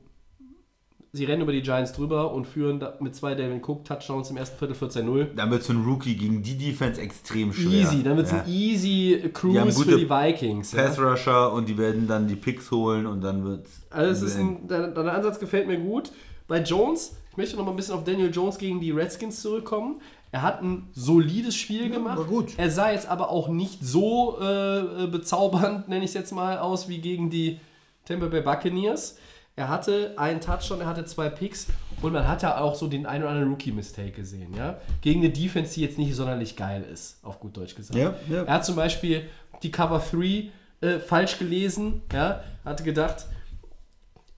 Sie 1.12 1.24
rennen 1.24 1.42
über 1.42 1.50
die 1.50 1.62
Giants 1.62 1.92
drüber 1.92 2.32
und 2.32 2.46
führen 2.46 2.84
mit 3.00 3.16
zwei 3.16 3.34
Devin 3.34 3.60
Cook 3.64 3.84
Touchdowns 3.84 4.30
im 4.30 4.36
ersten 4.36 4.56
Viertel 4.56 4.76
14-0. 4.76 5.22
ich. 5.22 5.28
Dann 5.34 5.50
wird 5.50 5.64
so 5.64 5.72
ein 5.72 5.82
Rookie 5.84 6.14
gegen 6.14 6.40
die 6.42 6.56
Defense 6.56 7.00
extrem 7.00 7.52
schwer. 7.52 7.80
Easy, 7.80 8.02
dann 8.04 8.16
wird 8.16 8.26
es 8.26 8.32
ja. 8.32 8.42
ein 8.42 8.48
easy 8.48 9.18
Die 9.18 9.22
haben 9.24 9.32
Cruise 9.32 9.76
gute 9.76 9.90
für 9.90 9.98
die 9.98 10.08
Vikings. 10.08 10.72
ja. 10.72 10.84
Pass 10.84 11.00
Rusher 11.00 11.52
und 11.52 11.68
die 11.68 11.76
werden 11.76 12.06
dann 12.06 12.28
die 12.28 12.36
Picks 12.36 12.70
holen 12.70 13.06
und 13.06 13.22
dann 13.22 13.44
wird 13.44 13.66
Also 13.90 14.24
es 14.24 14.32
ist 14.32 14.38
ein, 14.38 14.68
dein, 14.68 14.94
dein 14.94 15.08
Ansatz 15.08 15.40
gefällt 15.40 15.66
mir 15.66 15.78
gut. 15.78 16.12
Bei 16.46 16.62
Jones, 16.62 17.16
ich 17.32 17.36
möchte 17.36 17.56
noch 17.56 17.64
mal 17.64 17.72
ein 17.72 17.76
bisschen 17.76 17.94
auf 17.94 18.04
Daniel 18.04 18.30
Jones 18.32 18.58
gegen 18.58 18.80
die 18.80 18.92
Redskins 18.92 19.42
zurückkommen. 19.42 20.00
Er 20.32 20.42
hat 20.42 20.62
ein 20.62 20.88
solides 20.92 21.56
Spiel 21.56 21.90
gemacht. 21.90 22.18
war 22.18 22.24
gut. 22.24 22.52
Er 22.56 22.70
sah 22.70 22.92
jetzt 22.92 23.08
aber 23.08 23.30
auch 23.30 23.48
nicht 23.48 23.84
so 23.84 24.38
äh, 24.40 25.08
bezaubernd, 25.08 25.88
nenne 25.88 26.04
ich 26.04 26.10
es 26.10 26.14
jetzt 26.14 26.32
mal, 26.32 26.58
aus 26.58 26.88
wie 26.88 26.98
gegen 26.98 27.30
die 27.30 27.58
Tampa 28.04 28.26
Bay 28.26 28.42
Buccaneers. 28.42 29.18
Er 29.56 29.68
hatte 29.68 30.14
einen 30.16 30.40
Touchdown, 30.40 30.80
er 30.80 30.86
hatte 30.86 31.04
zwei 31.04 31.28
Picks 31.28 31.66
und 32.00 32.12
man 32.12 32.26
hat 32.26 32.42
ja 32.42 32.58
auch 32.58 32.74
so 32.74 32.86
den 32.86 33.04
einen 33.04 33.24
oder 33.24 33.32
anderen 33.32 33.50
Rookie-Mistake 33.50 34.12
gesehen. 34.12 34.54
Ja? 34.56 34.80
Gegen 35.02 35.20
eine 35.20 35.30
Defense, 35.30 35.74
die 35.74 35.82
jetzt 35.82 35.98
nicht 35.98 36.14
sonderlich 36.14 36.56
geil 36.56 36.82
ist, 36.82 37.22
auf 37.22 37.40
gut 37.40 37.56
Deutsch 37.56 37.74
gesagt. 37.74 37.98
Ja, 37.98 38.14
ja. 38.28 38.44
Er 38.44 38.54
hat 38.54 38.64
zum 38.64 38.76
Beispiel 38.76 39.28
die 39.62 39.70
Cover 39.70 39.98
3 39.98 40.50
äh, 40.80 40.98
falsch 40.98 41.38
gelesen. 41.38 42.02
Ja? 42.12 42.42
Hatte 42.64 42.84
gedacht, 42.84 43.26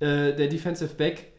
äh, 0.01 0.35
der 0.35 0.49
Defensive 0.49 0.95
Back 0.95 1.33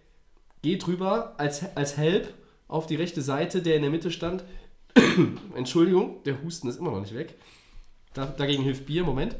geht 0.61 0.87
rüber 0.87 1.33
als, 1.37 1.75
als 1.75 1.97
Help 1.97 2.33
auf 2.67 2.87
die 2.87 2.95
rechte 2.95 3.21
Seite, 3.21 3.61
der 3.61 3.75
in 3.75 3.81
der 3.81 3.91
Mitte 3.91 4.11
stand. 4.11 4.43
Entschuldigung, 5.55 6.23
der 6.23 6.41
Husten 6.41 6.69
ist 6.69 6.79
immer 6.79 6.91
noch 6.91 7.01
nicht 7.01 7.15
weg. 7.15 7.35
Da, 8.13 8.25
dagegen 8.25 8.63
hilft 8.63 8.85
Bier, 8.85 9.03
Moment. 9.03 9.35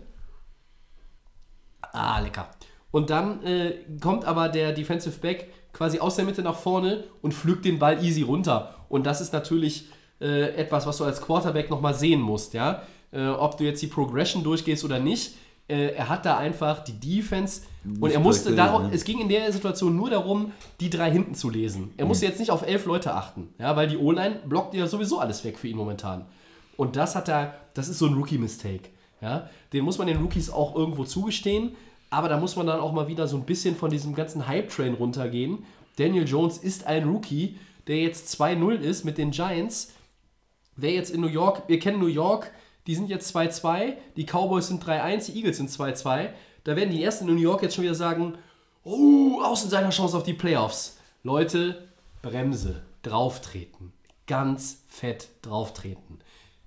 Ah, 1.81 2.19
lecker. 2.19 2.49
Und 2.93 3.09
dann 3.09 3.43
äh, 3.43 3.73
kommt 3.99 4.23
aber 4.23 4.49
der 4.49 4.71
Defensive 4.71 5.19
Back 5.19 5.51
quasi 5.73 5.97
aus 5.97 6.15
der 6.15 6.25
Mitte 6.25 6.43
nach 6.43 6.55
vorne 6.55 7.05
und 7.23 7.33
pflückt 7.33 7.65
den 7.65 7.79
Ball 7.79 8.03
easy 8.05 8.21
runter. 8.21 8.75
Und 8.87 9.07
das 9.07 9.19
ist 9.19 9.33
natürlich 9.33 9.87
äh, 10.21 10.55
etwas, 10.55 10.85
was 10.85 10.97
du 10.97 11.03
als 11.03 11.19
Quarterback 11.19 11.71
nochmal 11.71 11.95
sehen 11.95 12.21
musst, 12.21 12.53
ja. 12.53 12.83
Äh, 13.11 13.29
ob 13.29 13.57
du 13.57 13.63
jetzt 13.63 13.81
die 13.81 13.87
Progression 13.87 14.43
durchgehst 14.43 14.85
oder 14.85 14.99
nicht. 14.99 15.33
Äh, 15.67 15.95
er 15.95 16.07
hat 16.07 16.23
da 16.27 16.37
einfach 16.37 16.83
die 16.83 16.99
Defense 16.99 17.61
und 17.99 18.11
er 18.11 18.19
musste 18.19 18.51
gelesen, 18.53 18.83
ne? 18.83 18.89
es 18.93 19.03
ging 19.03 19.19
in 19.19 19.27
der 19.29 19.51
Situation 19.51 19.95
nur 19.95 20.11
darum, 20.11 20.51
die 20.79 20.91
drei 20.91 21.09
hinten 21.09 21.33
zu 21.33 21.49
lesen. 21.49 21.95
Er 21.97 22.05
musste 22.05 22.27
jetzt 22.27 22.39
nicht 22.39 22.51
auf 22.51 22.61
elf 22.61 22.85
Leute 22.85 23.15
achten, 23.15 23.55
ja, 23.57 23.75
weil 23.75 23.87
die 23.87 23.97
O-Line 23.97 24.41
blockt 24.45 24.75
ja 24.75 24.85
sowieso 24.85 25.17
alles 25.17 25.43
weg 25.43 25.57
für 25.57 25.67
ihn 25.67 25.77
momentan. 25.77 26.25
Und 26.77 26.95
das 26.95 27.15
hat 27.15 27.27
er, 27.27 27.55
das 27.73 27.89
ist 27.89 27.97
so 27.97 28.05
ein 28.05 28.13
Rookie-Mistake. 28.13 28.89
Ja? 29.19 29.49
Den 29.71 29.83
muss 29.83 29.97
man 29.97 30.05
den 30.05 30.17
Rookies 30.17 30.51
auch 30.51 30.75
irgendwo 30.75 31.05
zugestehen, 31.05 31.75
aber 32.13 32.29
da 32.29 32.39
muss 32.39 32.55
man 32.55 32.67
dann 32.67 32.79
auch 32.79 32.91
mal 32.91 33.07
wieder 33.07 33.27
so 33.27 33.37
ein 33.37 33.45
bisschen 33.45 33.75
von 33.75 33.89
diesem 33.89 34.13
ganzen 34.13 34.47
Hype-Train 34.47 34.93
runtergehen. 34.93 35.65
Daniel 35.95 36.27
Jones 36.27 36.57
ist 36.57 36.85
ein 36.85 37.07
Rookie, 37.07 37.57
der 37.87 37.97
jetzt 37.97 38.39
2-0 38.39 38.75
ist 38.75 39.03
mit 39.03 39.17
den 39.17 39.31
Giants. 39.31 39.93
Wer 40.75 40.91
jetzt 40.91 41.11
in 41.11 41.21
New 41.21 41.27
York, 41.27 41.63
wir 41.67 41.79
kennen 41.79 41.99
New 41.99 42.07
York, 42.07 42.51
die 42.87 42.95
sind 42.95 43.09
jetzt 43.09 43.35
2-2, 43.35 43.95
die 44.15 44.25
Cowboys 44.25 44.67
sind 44.67 44.83
3-1, 44.83 45.31
die 45.31 45.37
Eagles 45.37 45.57
sind 45.57 45.69
2-2. 45.69 46.29
Da 46.63 46.75
werden 46.75 46.91
die 46.91 47.03
ersten 47.03 47.27
in 47.27 47.35
New 47.35 47.41
York 47.41 47.61
jetzt 47.63 47.75
schon 47.75 47.83
wieder 47.83 47.95
sagen, 47.95 48.35
oh, 48.83 49.41
außen 49.41 49.69
seiner 49.69 49.89
Chance 49.89 50.15
auf 50.15 50.23
die 50.23 50.33
Playoffs. 50.33 50.97
Leute, 51.23 51.87
Bremse, 52.21 52.83
drauftreten. 53.01 53.91
Ganz 54.27 54.83
fett 54.87 55.29
drauftreten. 55.41 56.19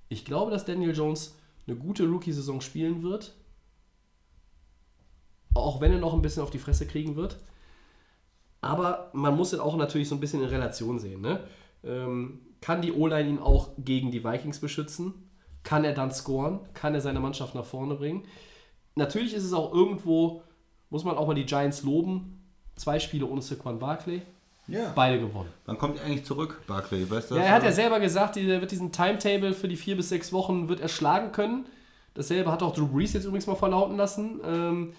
Ich 0.09 0.25
glaube, 0.25 0.51
dass 0.51 0.65
Daniel 0.65 0.95
Jones 0.95 1.35
eine 1.67 1.75
gute 1.75 2.05
Rookie-Saison 2.05 2.61
spielen 2.61 3.03
wird. 3.03 3.33
Auch 5.57 5.81
wenn 5.81 5.91
er 5.91 5.99
noch 5.99 6.13
ein 6.13 6.21
bisschen 6.21 6.43
auf 6.43 6.49
die 6.51 6.59
Fresse 6.59 6.87
kriegen 6.87 7.15
wird. 7.15 7.37
Aber 8.61 9.09
man 9.13 9.35
muss 9.35 9.53
es 9.53 9.59
auch 9.59 9.75
natürlich 9.77 10.09
so 10.09 10.15
ein 10.15 10.19
bisschen 10.19 10.41
in 10.41 10.49
Relation 10.49 10.99
sehen. 10.99 11.21
Ne? 11.21 11.39
Ähm, 11.83 12.39
kann 12.61 12.81
die 12.81 12.91
O-Line 12.91 13.29
ihn 13.29 13.39
auch 13.39 13.69
gegen 13.77 14.11
die 14.11 14.23
Vikings 14.23 14.59
beschützen? 14.59 15.13
Kann 15.63 15.83
er 15.83 15.93
dann 15.93 16.11
scoren? 16.11 16.59
Kann 16.73 16.95
er 16.95 17.01
seine 17.01 17.19
Mannschaft 17.19 17.53
nach 17.55 17.65
vorne 17.65 17.95
bringen? 17.95 18.23
Natürlich 18.95 19.33
ist 19.33 19.43
es 19.43 19.53
auch 19.53 19.73
irgendwo, 19.73 20.41
muss 20.89 21.03
man 21.03 21.17
auch 21.17 21.27
mal 21.27 21.35
die 21.35 21.45
Giants 21.45 21.83
loben. 21.83 22.41
Zwei 22.75 22.99
Spiele 22.99 23.25
ohne 23.25 23.41
Saquon 23.41 23.79
Barkley, 23.79 24.21
Ja. 24.67 24.91
beide 24.95 25.19
gewonnen. 25.19 25.49
Wann 25.65 25.77
kommt 25.77 25.99
er 25.99 26.05
eigentlich 26.05 26.25
zurück, 26.25 26.61
Barclay? 26.67 27.09
Weißt 27.09 27.31
du 27.31 27.35
Ja, 27.35 27.41
er 27.43 27.51
hat 27.53 27.63
ja 27.63 27.71
selber 27.71 27.99
gesagt, 27.99 28.37
er 28.37 28.61
wird 28.61 28.71
diesen 28.71 28.91
Timetable 28.91 29.53
für 29.53 29.67
die 29.67 29.75
vier 29.75 29.95
bis 29.97 30.09
sechs 30.09 30.31
Wochen 30.33 30.67
wird 30.67 30.79
er 30.79 30.87
schlagen 30.89 31.31
können. 31.31 31.65
Dasselbe 32.13 32.51
hat 32.51 32.63
auch 32.63 32.73
Drew 32.73 32.87
Brees 32.87 33.13
jetzt 33.13 33.25
übrigens 33.25 33.47
mal 33.47 33.55
verlauten 33.55 33.97
lassen. 33.97 34.39
Ähm, 34.43 34.93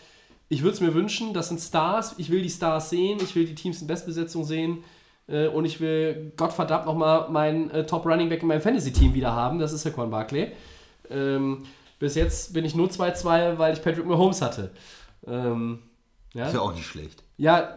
ich 0.48 0.62
würde 0.62 0.74
es 0.74 0.80
mir 0.80 0.94
wünschen, 0.94 1.34
das 1.34 1.48
sind 1.48 1.60
Stars. 1.60 2.14
Ich 2.18 2.30
will 2.30 2.42
die 2.42 2.50
Stars 2.50 2.90
sehen, 2.90 3.18
ich 3.22 3.34
will 3.34 3.44
die 3.44 3.54
Teams 3.54 3.80
in 3.80 3.86
Bestbesetzung 3.86 4.44
sehen. 4.44 4.84
Äh, 5.26 5.48
und 5.48 5.64
ich 5.64 5.80
will 5.80 6.32
Gottverdammt 6.36 6.86
nochmal 6.86 7.28
meinen 7.30 7.70
äh, 7.70 7.86
Top 7.86 8.06
Running 8.06 8.28
Back 8.28 8.42
in 8.42 8.48
meinem 8.48 8.62
Fantasy-Team 8.62 9.14
wieder 9.14 9.32
haben. 9.32 9.58
Das 9.58 9.72
ist 9.72 9.82
Saquon 9.82 10.10
Barkley. 10.10 10.52
Ähm, 11.10 11.64
bis 11.98 12.14
jetzt 12.14 12.54
bin 12.54 12.64
ich 12.64 12.74
nur 12.74 12.88
2-2, 12.88 13.58
weil 13.58 13.74
ich 13.74 13.82
Patrick 13.82 14.06
Mahomes 14.06 14.40
hatte. 14.40 14.70
Ähm, 15.26 15.80
ja. 16.34 16.46
Ist 16.46 16.54
ja 16.54 16.60
auch 16.60 16.74
nicht 16.74 16.86
schlecht. 16.86 17.22
Ja, 17.36 17.74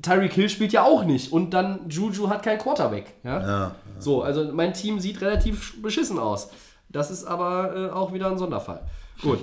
Tyreek 0.00 0.32
Hill 0.32 0.48
spielt 0.48 0.72
ja 0.72 0.82
auch 0.82 1.04
nicht 1.04 1.32
und 1.32 1.50
dann 1.50 1.88
Juju 1.88 2.28
hat 2.28 2.42
keinen 2.42 2.58
Quarterback. 2.58 3.14
Ja? 3.22 3.40
Ja. 3.40 3.74
So, 3.98 4.22
also 4.22 4.52
mein 4.52 4.74
Team 4.74 4.98
sieht 4.98 5.20
relativ 5.20 5.80
beschissen 5.80 6.18
aus. 6.18 6.50
Das 6.88 7.10
ist 7.10 7.24
aber 7.24 7.76
äh, 7.76 7.90
auch 7.90 8.12
wieder 8.12 8.30
ein 8.30 8.38
Sonderfall. 8.38 8.82
Gut, 9.20 9.38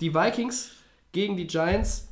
die 0.00 0.14
Vikings 0.14 0.70
gegen 1.14 1.38
die 1.38 1.46
Giants. 1.46 2.08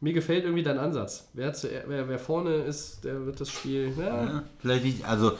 Mir 0.00 0.12
gefällt 0.12 0.44
irgendwie 0.44 0.62
dein 0.62 0.78
Ansatz. 0.78 1.30
Wer, 1.32 1.54
zu, 1.54 1.66
wer, 1.86 2.06
wer 2.06 2.18
vorne 2.18 2.56
ist, 2.56 3.04
der 3.04 3.24
wird 3.24 3.40
das 3.40 3.48
Spiel. 3.50 3.90
Ja, 3.98 4.24
Ja, 4.24 4.42
vielleicht 4.58 4.84
nicht, 4.84 5.04
also 5.06 5.32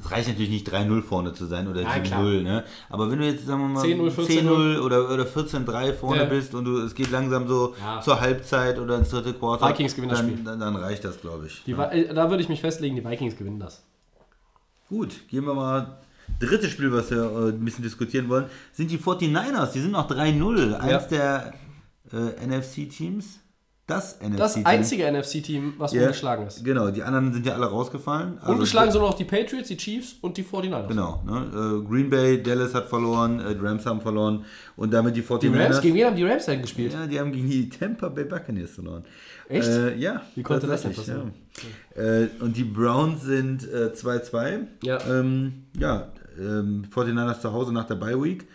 es 0.00 0.10
reicht 0.10 0.28
natürlich 0.28 0.48
nicht 0.48 0.66
3-0 0.66 1.02
vorne 1.02 1.34
zu 1.34 1.44
sein 1.44 1.68
oder 1.68 1.82
Ja, 1.82 1.92
7-0, 1.92 2.42
ne? 2.42 2.64
Aber 2.88 3.10
wenn 3.10 3.18
du 3.18 3.26
jetzt, 3.26 3.44
sagen 3.44 3.60
wir 3.60 3.68
mal, 3.68 3.84
10-0, 3.84 4.10
10-0 4.10 4.80
oder, 4.80 5.12
oder 5.12 5.24
14-3 5.24 5.92
vorne 5.92 6.24
bist 6.24 6.54
und 6.54 6.64
du, 6.64 6.78
es 6.78 6.94
geht 6.94 7.10
langsam 7.10 7.46
so 7.48 7.74
zur 8.02 8.18
Halbzeit 8.18 8.78
oder 8.78 8.96
ins 8.96 9.10
dritte 9.10 9.34
Quarter, 9.34 9.68
Vikings 9.68 9.94
gewinnen 9.94 10.10
das 10.10 10.20
dann, 10.20 10.30
Spiel. 10.30 10.44
Dann, 10.44 10.60
dann 10.60 10.76
reicht 10.76 11.04
das, 11.04 11.20
glaube 11.20 11.46
ich. 11.46 11.62
die, 11.64 11.72
äh, 11.72 12.14
da 12.14 12.30
würde 12.30 12.42
ich 12.42 12.48
mich 12.48 12.62
festlegen, 12.62 12.96
die 12.96 13.04
Vikings 13.04 13.36
gewinnen 13.36 13.60
das. 13.60 13.84
Gut, 14.88 15.28
gehen 15.28 15.44
wir 15.44 15.52
mal. 15.52 15.98
Drittes 16.40 16.70
Spiel, 16.70 16.92
was 16.92 17.10
wir 17.10 17.22
äh, 17.22 17.48
ein 17.50 17.64
bisschen 17.64 17.82
diskutieren 17.82 18.28
wollen, 18.28 18.46
sind 18.72 18.90
die 18.90 18.98
49ers. 18.98 19.72
Die 19.72 19.80
sind 19.80 19.92
noch 19.92 20.10
3-0. 20.10 20.74
Eins 20.74 21.08
der 21.08 21.52
äh, 22.12 22.46
NFC-Teams. 22.46 23.40
Das 23.86 24.16
NFC-Team. 24.20 24.36
Das 24.36 24.66
einzige 24.66 25.10
NFC-Team, 25.10 25.72
was 25.78 25.94
Ja, 25.94 26.02
ungeschlagen 26.02 26.46
ist. 26.46 26.62
Genau, 26.62 26.90
die 26.90 27.02
anderen 27.02 27.32
sind 27.32 27.46
ja 27.46 27.54
alle 27.54 27.64
rausgefallen. 27.64 28.36
Also- 28.38 28.52
Ungeschlagen 28.52 28.92
sind 28.92 29.00
noch 29.00 29.14
die 29.14 29.24
Patriots, 29.24 29.68
die 29.68 29.78
Chiefs 29.78 30.16
und 30.20 30.36
die 30.36 30.44
49ers. 30.44 30.88
Genau, 30.88 31.22
ne? 31.24 31.80
äh, 31.82 31.88
Green 31.88 32.10
Bay, 32.10 32.42
Dallas 32.42 32.74
hat 32.74 32.86
verloren, 32.90 33.40
äh, 33.40 33.54
die 33.54 33.64
Rams 33.64 33.86
haben 33.86 34.02
verloren 34.02 34.44
und 34.76 34.92
damit 34.92 35.16
die 35.16 35.22
49ers. 35.22 35.38
Die 35.40 35.48
Rams, 35.58 35.80
gegen 35.80 35.94
wen 35.94 36.04
haben 36.04 36.16
die 36.16 36.24
Rams 36.24 36.44
denn 36.44 36.60
gespielt? 36.60 36.92
ja, 36.92 37.06
die 37.06 37.18
haben 37.18 37.32
gegen 37.32 37.48
die 37.48 37.70
Tampa 37.70 38.10
Bay 38.10 38.24
Buccaneers 38.24 38.72
verloren. 38.72 39.04
Echt? 39.48 39.66
Äh, 39.68 39.96
ja. 39.96 40.20
Wie 40.34 40.42
konnte 40.42 40.66
das 40.66 40.82
denn 40.82 40.92
passieren? 40.92 41.32
Ja. 41.96 42.02
Äh, 42.02 42.28
und 42.40 42.58
die 42.58 42.64
Browns 42.64 43.22
sind 43.22 43.66
äh, 43.72 43.92
2-2. 43.94 44.66
Ja. 44.82 44.98
Ähm, 45.08 45.64
ja, 45.78 46.12
ähm, 46.38 46.84
49ers 46.90 47.40
zu 47.40 47.52
Hause 47.52 47.72
nach 47.72 47.86
der 47.86 47.96
Bye 47.96 48.22
Week. 48.22 48.48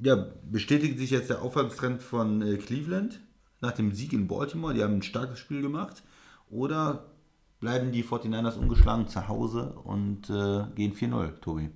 Ja, 0.00 0.26
bestätigt 0.44 0.98
sich 0.98 1.10
jetzt 1.10 1.30
der 1.30 1.42
Aufwärtstrend 1.42 2.02
von 2.02 2.42
äh, 2.42 2.56
Cleveland 2.56 3.20
nach 3.60 3.72
dem 3.72 3.92
Sieg 3.92 4.12
in 4.12 4.28
Baltimore. 4.28 4.74
Die 4.74 4.82
haben 4.82 4.94
ein 4.94 5.02
starkes 5.02 5.38
Spiel 5.38 5.60
gemacht. 5.60 6.02
Oder 6.50 7.06
bleiben 7.60 7.92
die 7.92 8.04
49ers 8.04 8.56
ungeschlagen 8.56 9.08
zu 9.08 9.28
Hause 9.28 9.72
und 9.84 10.30
äh, 10.30 10.64
gehen 10.74 10.94
4-0, 10.94 11.40
Tobi? 11.40 11.70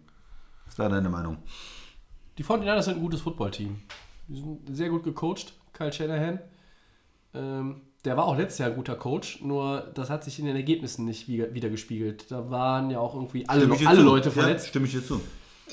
Was 0.64 0.74
ist 0.74 0.78
da 0.78 0.88
deine 0.88 1.10
Meinung? 1.10 1.38
Die 2.38 2.44
49ers 2.44 2.82
sind 2.82 2.94
ein 2.94 3.02
gutes 3.02 3.20
Footballteam. 3.20 3.82
Die 4.28 4.36
sind 4.36 4.76
sehr 4.76 4.88
gut 4.88 5.04
gecoacht. 5.04 5.54
Kyle 5.72 5.92
Shanahan. 5.92 6.38
Ähm, 7.34 7.82
der 8.04 8.16
war 8.16 8.26
auch 8.26 8.36
letztes 8.36 8.58
Jahr 8.58 8.70
ein 8.70 8.74
guter 8.76 8.96
Coach, 8.96 9.40
nur 9.42 9.90
das 9.94 10.10
hat 10.10 10.24
sich 10.24 10.38
in 10.38 10.46
den 10.46 10.56
Ergebnissen 10.56 11.04
nicht 11.04 11.28
wieder, 11.28 11.70
gespiegelt. 11.70 12.30
Da 12.30 12.50
waren 12.50 12.90
ja 12.90 12.98
auch 12.98 13.14
irgendwie 13.14 13.48
alle, 13.48 13.64
alle 13.86 13.98
zu. 13.98 14.02
Leute 14.02 14.28
Ja, 14.30 14.34
verletzt. 14.34 14.68
stimme 14.68 14.86
ich 14.86 14.92
dir 14.92 15.04
zu. 15.04 15.20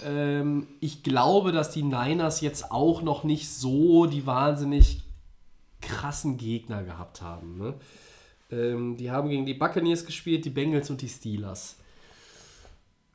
Ähm, 0.06 0.68
ich 0.80 1.02
glaube, 1.04 1.52
dass 1.52 1.72
die 1.72 1.84
Niners 1.84 2.42
jetzt 2.42 2.72
auch 2.72 3.02
noch 3.02 3.24
nicht 3.24 3.50
so 3.50 4.06
die 4.06 4.26
wahnsinnig 4.26 5.02
krassen 5.82 6.38
Gegner 6.38 6.84
gehabt 6.84 7.22
haben. 7.22 7.58
Ne? 7.58 7.74
Ähm, 8.52 8.98
die 8.98 9.10
haben 9.12 9.30
gegen 9.30 9.46
die 9.46 9.54
Buccaneers 9.56 10.06
gespielt, 10.06 10.46
die 10.46 10.50
Bengals 10.50 10.90
und 10.90 11.02
die 11.02 11.10
Steelers. 11.10 11.78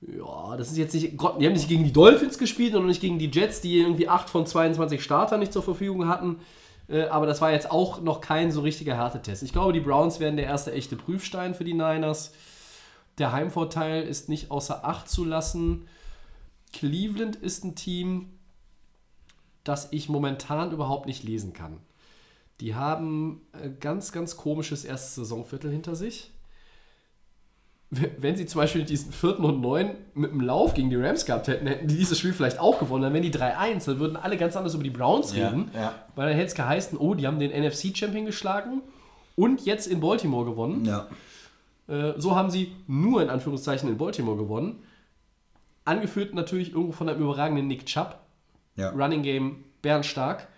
Ja, 0.01 0.57
das 0.57 0.71
ist 0.71 0.77
jetzt 0.77 0.93
nicht. 0.95 1.17
Gott, 1.17 1.41
die 1.41 1.47
haben 1.47 1.55
nicht 1.55 1.69
gegen 1.69 1.85
die 1.85 1.93
Dolphins 1.93 2.37
gespielt 2.37 2.75
und 2.75 2.87
nicht 2.87 3.01
gegen 3.01 3.19
die 3.19 3.31
Jets, 3.31 3.61
die 3.61 3.79
irgendwie 3.79 4.09
8 4.09 4.29
von 4.29 4.45
22 4.45 5.03
Startern 5.03 5.41
nicht 5.41 5.53
zur 5.53 5.63
Verfügung 5.63 6.09
hatten. 6.09 6.41
Äh, 6.89 7.05
aber 7.05 7.27
das 7.27 7.41
war 7.41 7.53
jetzt 7.53 7.71
auch 7.71 8.01
noch 8.01 8.21
kein 8.21 8.51
so 8.51 8.61
richtiger 8.61 8.97
Härtetest. 8.97 9.43
Ich 9.43 9.53
glaube, 9.53 9.73
die 9.73 9.81
Browns 9.81 10.21
werden 10.21 10.37
der 10.37 10.47
erste 10.47 10.73
echte 10.73 10.97
Prüfstein 10.97 11.55
für 11.55 11.65
die 11.65 11.75
Niners. 11.75 12.33
Der 13.19 13.33
Heimvorteil 13.33 14.03
ist 14.03 14.29
nicht 14.29 14.51
außer 14.51 14.85
Acht 14.85 15.09
zu 15.09 15.25
lassen. 15.25 15.87
Cleveland 16.73 17.37
ist 17.37 17.65
ein 17.65 17.77
Team, 17.77 18.31
das 19.63 19.89
ich 19.93 20.09
momentan 20.09 20.73
überhaupt 20.73 21.07
nicht 21.07 21.23
lesen 21.23 21.53
kann. 21.53 21.79
Die 22.61 22.75
haben 22.75 23.41
ein 23.53 23.79
ganz, 23.81 24.13
ganz 24.13 24.37
komisches 24.37 24.85
erstes 24.85 25.15
Saisonviertel 25.15 25.71
hinter 25.71 25.97
sich. 25.97 26.34
Wenn 28.19 28.37
sie 28.37 28.47
zum 28.47 28.61
Beispiel 28.61 28.85
diesen 28.85 29.13
vierten 29.13 29.45
und 29.45 29.61
neun 29.61 29.91
mit 30.15 30.31
dem 30.31 30.41
Lauf 30.41 30.75
gegen 30.75 30.91
die 30.91 30.97
Rams 30.97 31.25
gehabt 31.27 31.49
hätten, 31.49 31.67
hätten 31.67 31.87
die 31.89 31.97
dieses 31.97 32.19
Spiel 32.19 32.33
vielleicht 32.33 32.59
auch 32.59 32.79
gewonnen. 32.79 33.03
Dann 33.03 33.13
wären 33.13 33.23
die 33.23 33.33
3-1, 33.33 33.87
dann 33.87 33.99
würden 33.99 34.17
alle 34.17 34.37
ganz 34.37 34.57
anders 34.57 34.75
über 34.75 34.85
die 34.85 34.91
Browns 34.91 35.35
Ja, 35.35 35.49
reden. 35.49 35.71
ja. 35.75 35.95
Weil 36.15 36.29
dann 36.29 36.37
hätte 36.37 36.49
es 36.49 36.55
geheißen, 36.55 36.99
oh, 36.99 37.15
die 37.15 37.27
haben 37.27 37.39
den 37.39 37.51
NFC-Champion 37.51 38.27
geschlagen 38.27 38.83
und 39.37 39.65
jetzt 39.65 39.87
in 39.87 40.01
Baltimore 40.01 40.45
gewonnen. 40.45 40.85
Ja. 40.85 41.07
Äh, 41.89 42.15
so 42.19 42.35
haben 42.37 42.51
sie 42.51 42.73
nur 42.87 43.23
in 43.23 43.31
Anführungszeichen 43.31 43.89
in 43.89 43.99
Baltimore 43.99 44.37
gewonnen. 44.37 44.83
Angeführt 45.85 46.35
natürlich 46.35 46.73
irgendwo 46.73 46.93
von 46.93 47.09
einem 47.09 47.21
überragenden 47.21 47.67
Nick 47.67 47.87
Chubb. 47.87 48.19
Running 48.79 49.23
Game 49.23 49.65
bärenstark. 49.83 50.49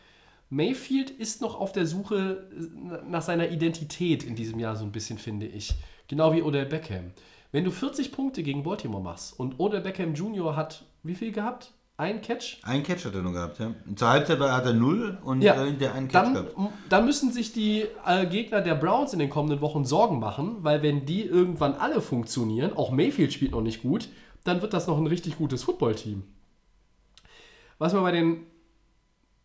Mayfield 0.48 1.10
ist 1.10 1.42
noch 1.42 1.58
auf 1.60 1.72
der 1.72 1.84
Suche 1.86 2.48
äh, 2.52 3.10
nach 3.10 3.22
seiner 3.22 3.50
Identität 3.50 4.22
in 4.22 4.36
diesem 4.36 4.58
Jahr 4.60 4.76
so 4.76 4.84
ein 4.84 4.92
bisschen, 4.92 5.18
finde 5.18 5.46
ich. 5.46 5.74
Genau 6.08 6.32
wie 6.32 6.42
Odell 6.42 6.66
Beckham. 6.66 7.12
Wenn 7.52 7.64
du 7.64 7.70
40 7.70 8.12
Punkte 8.12 8.42
gegen 8.42 8.62
Baltimore 8.62 9.02
machst 9.02 9.38
und 9.38 9.58
Odell 9.58 9.80
Beckham 9.80 10.14
Jr. 10.14 10.56
hat 10.56 10.84
wie 11.02 11.14
viel 11.14 11.32
gehabt? 11.32 11.72
Ein 11.98 12.20
Catch? 12.20 12.58
Einen 12.62 12.82
Catch 12.82 13.06
hat 13.06 13.14
er 13.14 13.22
nur 13.22 13.32
gehabt, 13.32 13.58
ja. 13.58 13.72
Zur 13.94 14.08
Halbzeit 14.08 14.38
hat 14.38 14.66
er 14.66 14.74
null 14.74 15.16
und 15.24 15.40
Ja, 15.40 15.64
der 15.64 15.94
einen 15.94 16.08
Catch 16.08 16.24
dann, 16.24 16.34
gehabt. 16.34 16.54
dann 16.90 17.06
müssen 17.06 17.32
sich 17.32 17.54
die 17.54 17.86
äh, 18.04 18.26
Gegner 18.26 18.60
der 18.60 18.74
Browns 18.74 19.14
in 19.14 19.18
den 19.18 19.30
kommenden 19.30 19.62
Wochen 19.62 19.86
Sorgen 19.86 20.18
machen, 20.18 20.56
weil 20.60 20.82
wenn 20.82 21.06
die 21.06 21.22
irgendwann 21.22 21.72
alle 21.74 22.02
funktionieren, 22.02 22.76
auch 22.76 22.90
Mayfield 22.90 23.32
spielt 23.32 23.52
noch 23.52 23.62
nicht 23.62 23.80
gut, 23.82 24.10
dann 24.44 24.60
wird 24.60 24.74
das 24.74 24.86
noch 24.86 24.98
ein 24.98 25.06
richtig 25.06 25.38
gutes 25.38 25.62
Footballteam. 25.62 26.22
Was 27.78 27.94
mir 27.94 28.02
bei 28.02 28.12
den 28.12 28.44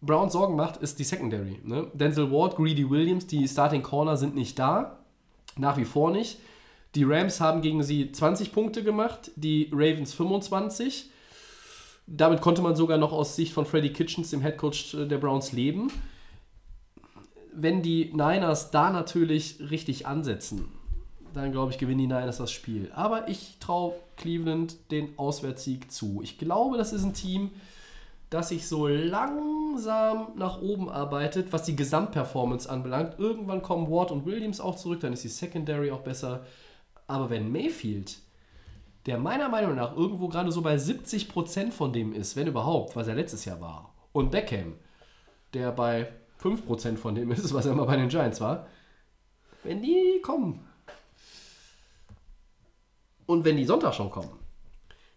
Browns 0.02 0.34
Sorgen 0.34 0.56
macht, 0.56 0.78
ist 0.78 1.00
die 1.00 1.04
Secondary. 1.06 1.60
Ne? 1.64 1.88
Denzel 1.94 2.32
Ward, 2.32 2.58
Greedy 2.58 2.90
Williams, 2.90 3.28
die 3.28 3.48
Starting 3.48 3.82
Corner 3.84 4.18
sind 4.18 4.36
nicht 4.36 4.60
da. 4.60 4.98
Nach 5.58 5.78
wie 5.78 5.86
vor 5.86 6.12
nicht. 6.12 6.40
Die 6.96 7.04
Rams 7.04 7.40
haben 7.40 7.62
gegen 7.62 7.84
sie 7.84 8.12
20 8.12 8.52
Punkte 8.52 8.84
gemacht, 8.84 9.32
die 9.36 9.70
Ravens 9.72 10.14
25. 10.14 11.10
Damit 12.08 12.42
konnte 12.42 12.62
man 12.62 12.76
sogar 12.76 12.98
noch 12.98 13.14
aus 13.14 13.36
Sicht 13.36 13.54
von 13.54 13.66
Freddie 13.66 13.94
Kitchens, 13.94 14.32
dem 14.32 14.42
Headcoach 14.42 14.96
der 15.08 15.18
Browns, 15.18 15.54
leben. 15.54 15.90
Wenn 17.54 17.82
die 17.82 18.12
Niners 18.14 18.72
da 18.72 18.92
natürlich 18.92 19.58
richtig 19.70 20.08
ansetzen, 20.08 20.70
dann 21.34 21.54
glaube 21.54 21.72
ich, 21.72 21.78
gewinnen 21.78 22.00
die 22.00 22.08
Niners 22.08 22.38
das 22.38 22.52
Spiel. 22.52 22.92
Aber 22.94 23.30
ich 23.30 23.58
traue 23.60 23.94
Cleveland 24.18 24.76
den 24.92 25.18
Auswärtssieg 25.18 25.92
zu. 25.92 26.20
Ich 26.22 26.38
glaube, 26.38 26.78
das 26.78 26.92
ist 26.92 27.04
ein 27.04 27.14
Team, 27.14 27.52
das 28.30 28.50
sich 28.50 28.68
so 28.68 28.88
langsam 28.88 30.28
nach 30.36 30.62
oben 30.62 30.90
arbeitet, 30.90 31.52
was 31.54 31.64
die 31.64 31.76
Gesamtperformance 31.76 32.70
anbelangt. 32.70 33.20
Irgendwann 33.20 33.62
kommen 33.62 33.90
Ward 33.90 34.12
und 34.12 34.26
Williams 34.26 34.60
auch 34.60 34.76
zurück, 34.76 35.02
dann 35.02 35.14
ist 35.14 35.24
die 35.24 35.30
Secondary 35.30 35.92
auch 35.92 36.02
besser. 36.02 36.46
Aber 37.12 37.30
wenn 37.30 37.52
Mayfield, 37.52 38.20
der 39.06 39.18
meiner 39.18 39.50
Meinung 39.50 39.76
nach 39.76 39.98
irgendwo 39.98 40.30
gerade 40.30 40.50
so 40.50 40.62
bei 40.62 40.76
70% 40.76 41.72
von 41.72 41.92
dem 41.92 42.14
ist, 42.14 42.38
wenn 42.38 42.48
überhaupt, 42.48 42.96
was 42.96 43.10
er 43.10 43.16
letztes 43.16 43.44
Jahr 43.44 43.60
war, 43.60 43.94
und 44.14 44.32
Beckham, 44.32 44.76
der 45.54 45.74
bei 45.74 46.10
5% 46.42 46.96
von 46.96 47.14
dem 47.14 47.30
ist, 47.32 47.54
was 47.54 47.66
er 47.66 47.74
immer 47.74 47.86
bei 47.86 47.98
den 47.98 48.08
Giants 48.08 48.40
war, 48.40 48.66
wenn 49.64 49.82
die 49.82 50.22
kommen, 50.24 50.66
und 53.26 53.44
wenn 53.44 53.58
die 53.58 53.66
Sonntag 53.66 53.94
schon 53.94 54.10
kommen, 54.10 54.40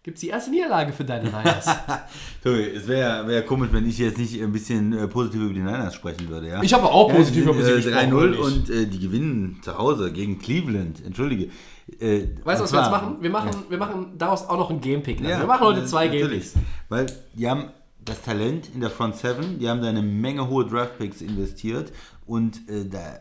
gibt 0.05 0.17
es 0.19 0.21
die 0.21 0.29
erste 0.29 0.51
Niederlage 0.51 0.93
für 0.93 1.05
deine 1.05 1.25
Niners. 1.31 1.67
Tobi, 2.45 2.61
es 2.77 2.87
wäre 2.87 3.27
wär 3.27 3.43
komisch, 3.43 3.71
wenn 3.73 3.89
ich 3.89 3.99
jetzt 3.99 4.19
nicht 4.19 4.41
ein 4.41 4.53
bisschen 4.53 4.93
äh, 4.93 5.09
positiv 5.09 5.41
über 5.41 5.55
die 5.55 5.61
Niners 5.61 5.95
sprechen 5.95 6.29
würde. 6.29 6.49
Ja? 6.49 6.63
Ich 6.63 6.73
habe 6.75 6.85
auch 6.85 7.09
Ja, 7.09 7.17
positiv 7.17 7.45
über 7.47 7.55
sie 7.65 7.71
äh, 7.73 7.77
gesprochen. 7.77 8.13
3-0 8.13 8.35
und 8.37 8.71
äh, 8.71 8.87
die 8.87 8.99
gewinnen 9.01 9.59
zu 9.63 9.77
Hause 9.77 10.13
gegen 10.13 10.39
Cleveland. 10.39 11.03
Entschuldige. 11.05 11.51
Äh, 11.99 12.29
Weißt 12.45 12.61
du, 12.61 12.65
was 12.65 12.73
wir 12.73 12.81
jetzt 12.81 12.89
zwar- 12.89 12.91
machen? 12.91 13.17
Wir 13.21 13.31
machen, 13.31 13.51
wir 13.69 13.79
machen 13.79 14.13
daraus 14.19 14.47
auch 14.49 14.59
noch 14.59 14.71
ein 14.71 14.81
Gamepick. 14.81 15.21
Ja, 15.21 15.41
wir 15.41 15.47
machen 15.47 15.63
heute 15.67 15.81
äh, 15.81 15.87
zwei. 15.87 16.09
Gamepicks. 16.09 16.53
Weil 16.91 17.07
die 17.35 17.49
haben 17.49 17.71
das 18.05 18.21
Talent 18.21 18.69
in 18.75 18.83
der 18.83 18.91
Front 18.91 19.17
7, 19.17 19.59
die 19.59 19.67
haben 19.69 19.81
da 19.81 19.89
eine 19.89 20.03
Menge 20.03 20.47
hohe 20.49 20.67
Draftpicks 20.67 21.23
investiert 21.23 21.91
und 22.27 22.69
äh, 22.69 22.85
da 22.87 23.21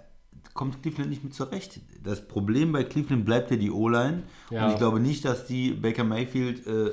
kommt 0.54 0.82
Cleveland 0.84 1.10
nicht 1.10 1.24
mit 1.24 1.34
zurecht. 1.34 1.80
Das 2.04 2.28
Problem 2.28 2.72
bei 2.72 2.84
Cleveland 2.84 3.26
bleibt 3.26 3.50
ja 3.52 3.58
die 3.58 3.72
O-Line 3.72 4.24
Ja. 4.52 4.66
und 4.68 4.72
ich 4.74 4.78
glaube 4.78 5.00
nicht, 5.00 5.26
dass 5.26 5.46
die 5.48 5.72
Baker 5.72 6.04
Mayfield 6.04 6.66
äh, 6.68 6.92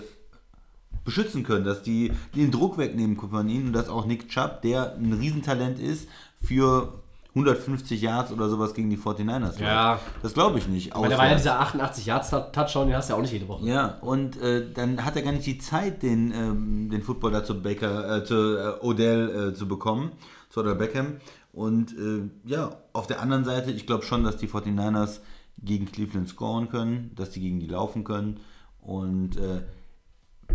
beschützen 1.04 1.42
können, 1.42 1.64
dass 1.64 1.82
die 1.82 2.12
den 2.34 2.50
Druck 2.50 2.78
wegnehmen 2.78 3.16
können 3.16 3.32
von 3.32 3.48
ihnen 3.48 3.68
und 3.68 3.72
dass 3.72 3.88
auch 3.88 4.06
Nick 4.06 4.28
Chubb, 4.28 4.62
der 4.62 4.94
ein 4.96 5.12
Riesentalent 5.12 5.78
ist, 5.78 6.08
für 6.42 6.92
150 7.34 8.00
Yards 8.02 8.32
oder 8.32 8.48
sowas 8.48 8.74
gegen 8.74 8.90
die 8.90 8.96
49ers 8.98 9.60
Ja. 9.60 9.92
läuft. 9.92 10.04
Das 10.22 10.34
glaube 10.34 10.58
ich 10.58 10.66
nicht. 10.68 10.94
Weil 10.94 11.08
der 11.08 11.18
war 11.18 11.28
ja 11.28 11.36
dieser 11.36 11.60
88 11.60 12.04
Yards 12.06 12.30
Touchdown, 12.30 12.88
den 12.88 12.96
hast 12.96 13.08
du 13.08 13.12
ja 13.12 13.18
auch 13.18 13.22
nicht 13.22 13.32
jede 13.32 13.46
Woche. 13.46 13.64
Ja, 13.66 13.98
und 14.00 14.40
äh, 14.42 14.66
dann 14.72 15.04
hat 15.04 15.14
er 15.16 15.22
gar 15.22 15.32
nicht 15.32 15.46
die 15.46 15.58
Zeit, 15.58 16.02
den, 16.02 16.32
ähm, 16.32 16.90
den 16.90 17.02
Footballer 17.02 17.44
zu 17.44 17.62
Baker, 17.62 18.16
äh, 18.18 18.24
zu 18.24 18.34
äh, 18.58 18.84
Odell 18.84 19.50
äh, 19.50 19.54
zu 19.54 19.68
bekommen, 19.68 20.10
zu 20.50 20.60
Odell 20.60 20.74
Beckham. 20.74 21.16
Und 21.52 21.92
äh, 21.98 22.28
ja, 22.48 22.76
auf 22.92 23.06
der 23.06 23.20
anderen 23.20 23.44
Seite, 23.44 23.70
ich 23.70 23.86
glaube 23.86 24.04
schon, 24.04 24.24
dass 24.24 24.36
die 24.36 24.48
49ers 24.48 25.20
gegen 25.62 25.90
Cleveland 25.90 26.28
scoren 26.28 26.68
können, 26.68 27.10
dass 27.16 27.30
die 27.30 27.40
gegen 27.40 27.60
die 27.60 27.66
laufen 27.66 28.04
können. 28.04 28.40
Und 28.80 29.36
äh, 29.36 29.62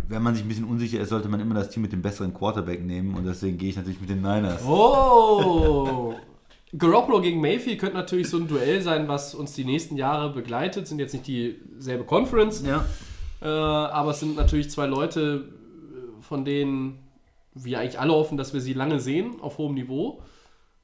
wenn 0.08 0.22
man 0.22 0.34
sich 0.34 0.44
ein 0.44 0.48
bisschen 0.48 0.64
unsicher 0.64 1.00
ist, 1.00 1.10
sollte 1.10 1.28
man 1.28 1.40
immer 1.40 1.54
das 1.54 1.70
Team 1.70 1.82
mit 1.82 1.92
dem 1.92 2.02
besseren 2.02 2.34
Quarterback 2.34 2.84
nehmen. 2.84 3.14
Und 3.14 3.24
deswegen 3.24 3.58
gehe 3.58 3.70
ich 3.70 3.76
natürlich 3.76 4.00
mit 4.00 4.10
den 4.10 4.22
Niners. 4.22 4.64
Oh! 4.64 6.14
Garoppolo 6.76 7.20
gegen 7.20 7.40
Mayfield 7.40 7.78
könnte 7.78 7.96
natürlich 7.96 8.28
so 8.28 8.38
ein 8.38 8.48
Duell 8.48 8.82
sein, 8.82 9.08
was 9.08 9.34
uns 9.34 9.52
die 9.52 9.64
nächsten 9.64 9.96
Jahre 9.96 10.32
begleitet. 10.32 10.86
Sind 10.86 10.98
jetzt 10.98 11.12
nicht 11.12 11.26
dieselbe 11.26 12.04
Conference, 12.04 12.62
Ja, 12.66 12.84
äh, 13.40 13.46
aber 13.46 14.10
es 14.10 14.20
sind 14.20 14.36
natürlich 14.36 14.70
zwei 14.70 14.86
Leute, 14.86 15.48
äh, 15.48 16.22
von 16.22 16.44
denen 16.44 16.98
wir 17.54 17.78
eigentlich 17.78 17.98
alle 17.98 18.12
hoffen, 18.12 18.36
dass 18.36 18.52
wir 18.52 18.60
sie 18.60 18.72
lange 18.72 19.00
sehen, 19.00 19.40
auf 19.40 19.58
hohem 19.58 19.74
Niveau. 19.74 20.20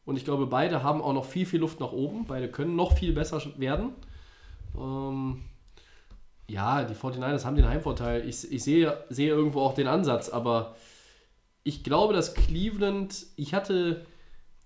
Und 0.05 0.17
ich 0.17 0.25
glaube, 0.25 0.47
beide 0.47 0.83
haben 0.83 1.01
auch 1.01 1.13
noch 1.13 1.25
viel, 1.25 1.47
viel 1.47 1.61
Luft 1.61 1.81
nach 1.81 1.93
oben. 1.93 2.27
Beide 2.27 2.49
können 2.49 2.75
noch 2.75 2.97
viel 2.97 3.13
besser 3.13 3.41
werden. 3.57 3.91
Ähm, 4.77 5.43
ja, 6.49 6.85
die 6.85 6.95
49ers 6.95 7.45
haben 7.45 7.57
den 7.57 7.69
Heimvorteil. 7.69 8.29
Ich, 8.29 8.51
ich 8.51 8.63
sehe, 8.65 9.05
sehe 9.09 9.29
irgendwo 9.29 9.61
auch 9.61 9.75
den 9.75 9.87
Ansatz, 9.87 10.29
aber 10.29 10.77
ich 11.65 11.85
glaube, 11.85 12.13
dass 12.13 12.35
Cleveland, 12.35 13.27
ich 13.37 13.55
hatte, 13.55 14.05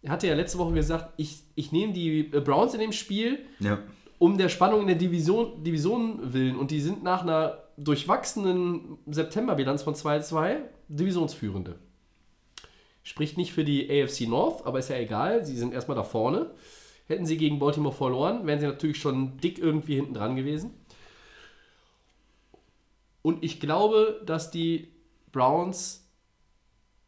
hatte 0.07 0.27
ja 0.27 0.35
letzte 0.35 0.59
Woche 0.59 0.73
gesagt, 0.73 1.13
ich, 1.19 1.43
ich 1.55 1.73
nehme 1.73 1.93
die 1.93 2.33
äh, 2.33 2.41
Browns 2.41 2.75
in 2.75 2.81
dem 2.81 2.93
Spiel, 2.93 3.41
ja. 3.61 3.79
um 4.19 4.39
der 4.39 4.49
Spannung 4.49 4.81
in 4.81 4.87
der 4.87 4.97
Division, 4.97 5.63
Division 5.63 6.33
willen. 6.33 6.57
Und 6.57 6.71
die 6.71 6.81
sind 6.81 7.03
nach 7.03 7.23
einer 7.23 7.59
durchwachsenen 7.77 8.99
Septemberbilanz 9.07 9.83
von 9.83 9.95
2-2 9.95 10.57
Divisionsführende. 10.89 11.79
Spricht 13.07 13.37
nicht 13.37 13.53
für 13.53 13.63
die 13.63 13.89
AFC 13.89 14.23
North, 14.23 14.67
aber 14.67 14.81
ist 14.81 14.91
ja 14.91 14.97
egal. 14.97 15.45
Sie 15.45 15.57
sind 15.57 15.73
erstmal 15.73 15.97
da 15.97 16.03
vorne. 16.03 16.51
Hätten 17.07 17.25
sie 17.25 17.37
gegen 17.37 17.61
Baltimore 17.61 17.95
verloren, 17.95 18.49
wären 18.49 18.59
sie 18.59 18.67
natürlich 18.67 18.99
schon 18.99 19.39
dick 19.39 19.61
irgendwie 19.61 19.95
hinten 19.95 20.13
dran 20.13 20.35
gewesen. 20.35 20.75
Und 23.23 23.45
ich 23.45 23.61
glaube, 23.61 24.21
dass 24.27 24.51
die 24.51 24.89
Browns 25.31 26.05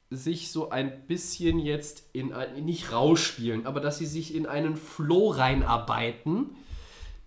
sich 0.09 0.53
so 0.53 0.71
ein 0.71 1.05
bisschen 1.09 1.59
jetzt 1.59 2.09
in 2.13 2.33
nicht 2.61 2.93
rausspielen, 2.93 3.67
aber 3.67 3.81
dass 3.81 3.99
sie 3.99 4.07
sich 4.07 4.37
in 4.37 4.47
einen 4.47 4.77
Flow 4.77 5.31
reinarbeiten, 5.31 6.51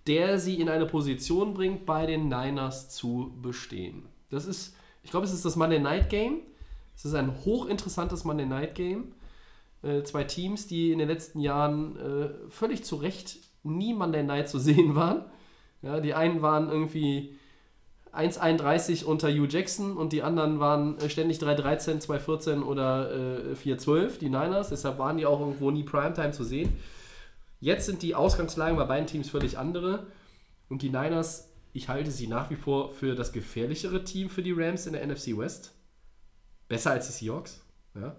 der 0.07 0.39
sie 0.39 0.61
in 0.61 0.69
eine 0.69 0.85
Position 0.85 1.53
bringt, 1.53 1.85
bei 1.85 2.05
den 2.05 2.29
Niners 2.29 2.87
zu 2.89 3.37
bestehen. 3.41 4.05
Das 4.29 4.45
ist, 4.45 4.77
ich 5.03 5.11
glaube, 5.11 5.25
es 5.25 5.33
ist 5.33 5.43
das 5.43 5.57
Monday 5.57 5.79
Night 5.79 6.09
Game. 6.09 6.43
Es 7.01 7.05
ist 7.05 7.15
ein 7.15 7.43
hochinteressantes 7.45 8.25
Monday 8.25 8.45
Night 8.45 8.75
Game. 8.75 9.13
Äh, 9.81 10.03
zwei 10.03 10.23
Teams, 10.23 10.67
die 10.67 10.91
in 10.91 10.99
den 10.99 11.07
letzten 11.07 11.39
Jahren 11.39 11.97
äh, 11.97 12.29
völlig 12.49 12.83
zu 12.83 12.97
Recht 12.97 13.37
nie 13.63 13.95
Monday 13.95 14.21
Night 14.21 14.49
zu 14.49 14.59
sehen 14.59 14.93
waren. 14.93 15.25
Ja, 15.81 15.99
die 15.99 16.13
einen 16.13 16.43
waren 16.43 16.69
irgendwie 16.69 17.35
1,31 18.13 19.03
unter 19.03 19.29
Hugh 19.29 19.47
Jackson 19.49 19.97
und 19.97 20.13
die 20.13 20.21
anderen 20.21 20.59
waren 20.59 20.99
äh, 20.99 21.09
ständig 21.09 21.39
3,13, 21.39 22.05
2,14 22.05 22.61
oder 22.61 23.49
äh, 23.49 23.55
4,12, 23.55 24.19
die 24.19 24.29
Niners. 24.29 24.69
Deshalb 24.69 24.99
waren 24.99 25.17
die 25.17 25.25
auch 25.25 25.39
irgendwo 25.39 25.71
nie 25.71 25.83
Primetime 25.83 26.33
zu 26.33 26.43
sehen. 26.43 26.77
Jetzt 27.59 27.87
sind 27.87 28.03
die 28.03 28.13
Ausgangslagen 28.13 28.77
bei 28.77 28.85
beiden 28.85 29.07
Teams 29.07 29.31
völlig 29.31 29.57
andere. 29.57 30.05
Und 30.69 30.83
die 30.83 30.89
Niners, 30.89 31.49
ich 31.73 31.89
halte 31.89 32.11
sie 32.11 32.27
nach 32.27 32.51
wie 32.51 32.55
vor 32.57 32.91
für 32.91 33.15
das 33.15 33.31
gefährlichere 33.31 34.03
Team 34.03 34.29
für 34.29 34.43
die 34.43 34.51
Rams 34.51 34.85
in 34.85 34.93
der 34.93 35.03
NFC 35.07 35.35
West. 35.35 35.73
Besser 36.71 36.91
als 36.91 37.07
die 37.07 37.11
Seahawks. 37.25 37.59
Ja. 37.95 38.15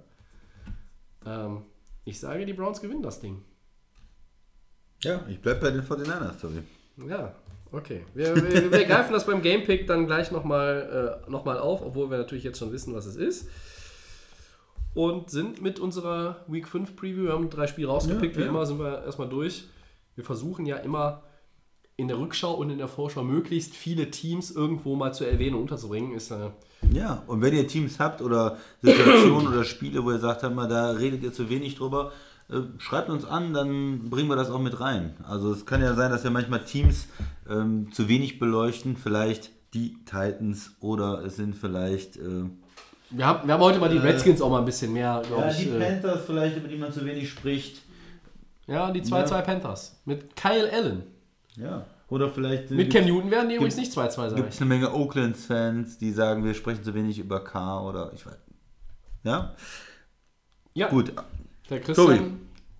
Ähm, 1.24 1.62
ich 2.04 2.20
sage, 2.20 2.44
die 2.44 2.52
Browns 2.52 2.82
gewinnen 2.82 3.02
das 3.02 3.18
Ding. 3.18 3.42
ja, 5.02 5.24
ich 5.26 5.40
bleibe 5.40 5.60
bei 5.60 5.70
den 5.70 5.82
49ers, 5.82 6.38
Tobi. 6.38 6.62
Ja, 7.08 7.34
okay. 7.70 8.04
Wir, 8.12 8.36
wir, 8.36 8.70
wir 8.70 8.84
greifen 8.86 9.14
das 9.14 9.24
beim 9.24 9.40
Gamepick 9.40 9.86
dann 9.86 10.06
gleich 10.06 10.30
nochmal 10.32 11.22
äh, 11.26 11.30
noch 11.30 11.46
mal 11.46 11.58
auf, 11.58 11.80
obwohl 11.80 12.10
wir 12.10 12.18
natürlich 12.18 12.44
jetzt 12.44 12.58
schon 12.58 12.72
wissen, 12.72 12.94
was 12.94 13.06
es 13.06 13.16
ist. 13.16 13.48
Und 14.92 15.30
sind 15.30 15.62
mit 15.62 15.80
unserer 15.80 16.44
Week 16.46 16.68
5 16.68 16.94
Preview, 16.94 17.22
wir 17.24 17.32
haben 17.32 17.48
drei 17.48 17.66
Spiele 17.66 17.88
rausgepickt, 17.88 18.34
Ja, 18.36 18.40
wie 18.42 18.44
ja. 18.44 18.50
immer 18.50 18.66
sind 18.66 18.78
wir 18.78 19.02
erstmal 19.02 19.30
durch. 19.30 19.64
Wir 20.14 20.24
versuchen 20.24 20.66
ja 20.66 20.76
immer 20.76 21.22
in 22.02 22.08
der 22.08 22.18
Rückschau 22.18 22.52
und 22.52 22.68
in 22.70 22.78
der 22.78 22.88
Vorschau 22.88 23.22
möglichst 23.22 23.74
viele 23.74 24.10
Teams 24.10 24.50
irgendwo 24.50 24.94
mal 24.96 25.12
zur 25.14 25.28
Erwähnung 25.28 25.62
unterzubringen. 25.62 26.12
Ist, 26.14 26.30
äh, 26.30 26.50
Ja, 26.92 27.22
und 27.26 27.40
wenn 27.40 27.54
ihr 27.54 27.66
Teams 27.66 27.98
habt 27.98 28.20
oder 28.20 28.58
Situationen 28.82 29.48
oder 29.48 29.64
Spiele, 29.64 30.04
wo 30.04 30.10
ihr 30.10 30.18
sagt, 30.18 30.42
mal, 30.54 30.68
da 30.68 30.90
redet 30.90 31.22
ihr 31.22 31.32
zu 31.32 31.48
wenig 31.48 31.76
drüber, 31.76 32.12
äh, 32.50 32.56
schreibt 32.78 33.08
uns 33.08 33.24
an, 33.24 33.54
dann 33.54 34.10
bringen 34.10 34.28
wir 34.28 34.36
das 34.36 34.50
auch 34.50 34.60
mit 34.60 34.78
rein. 34.80 35.14
Also 35.26 35.52
es 35.52 35.64
kann 35.64 35.80
ja 35.80 35.94
sein, 35.94 36.10
dass 36.10 36.24
wir 36.24 36.30
manchmal 36.30 36.64
Teams 36.64 37.06
ähm, 37.48 37.90
zu 37.92 38.08
wenig 38.08 38.38
beleuchten, 38.38 38.96
vielleicht 38.96 39.50
die 39.74 39.94
Titans 40.04 40.72
oder 40.80 41.24
es 41.24 41.36
sind 41.36 41.54
vielleicht 41.54 42.16
äh, 42.16 42.44
wir, 43.10 43.26
haben, 43.26 43.46
wir 43.46 43.54
haben 43.54 43.60
heute 43.60 43.78
mal 43.78 43.90
die 43.90 43.98
Redskins 43.98 44.40
auch 44.42 44.50
mal 44.50 44.58
ein 44.60 44.64
bisschen 44.64 44.92
mehr, 44.92 45.22
glaube 45.26 45.50
ich. 45.50 45.66
äh, 45.70 45.78
Panthers 45.78 46.22
vielleicht, 46.26 46.56
über 46.56 46.68
die 46.68 46.76
man 46.76 46.92
zu 46.92 47.04
wenig 47.04 47.28
spricht. 47.30 47.82
ja, 48.66 48.90
die 48.90 49.02
2-2 49.02 49.30
Ja. 49.30 49.40
Panthers. 49.42 50.00
Mit 50.04 50.34
Kyle 50.34 50.70
Allen. 50.72 51.02
Ja. 51.56 51.84
Oder 52.12 52.28
vielleicht 52.28 52.70
Mit 52.70 52.92
Cam 52.92 53.06
Newton 53.06 53.30
werden 53.30 53.48
die 53.48 53.54
übrigens 53.54 53.78
nicht 53.78 53.90
2-2 53.90 54.10
sein. 54.10 54.34
gibt 54.36 54.52
es 54.52 54.60
eine 54.60 54.68
Menge 54.68 54.92
Oaklands-Fans, 54.92 55.96
die 55.96 56.12
sagen, 56.12 56.44
wir 56.44 56.52
sprechen 56.52 56.84
zu 56.84 56.92
wenig 56.92 57.18
über 57.18 57.42
K 57.42 57.80
oder 57.80 58.12
ich 58.14 58.26
weiß. 58.26 58.36
Ja, 59.24 59.54
Ja, 60.74 60.88
gut. 60.88 61.10
Der 61.70 61.80
Christian, 61.80 62.06
Tobi. 62.18 62.32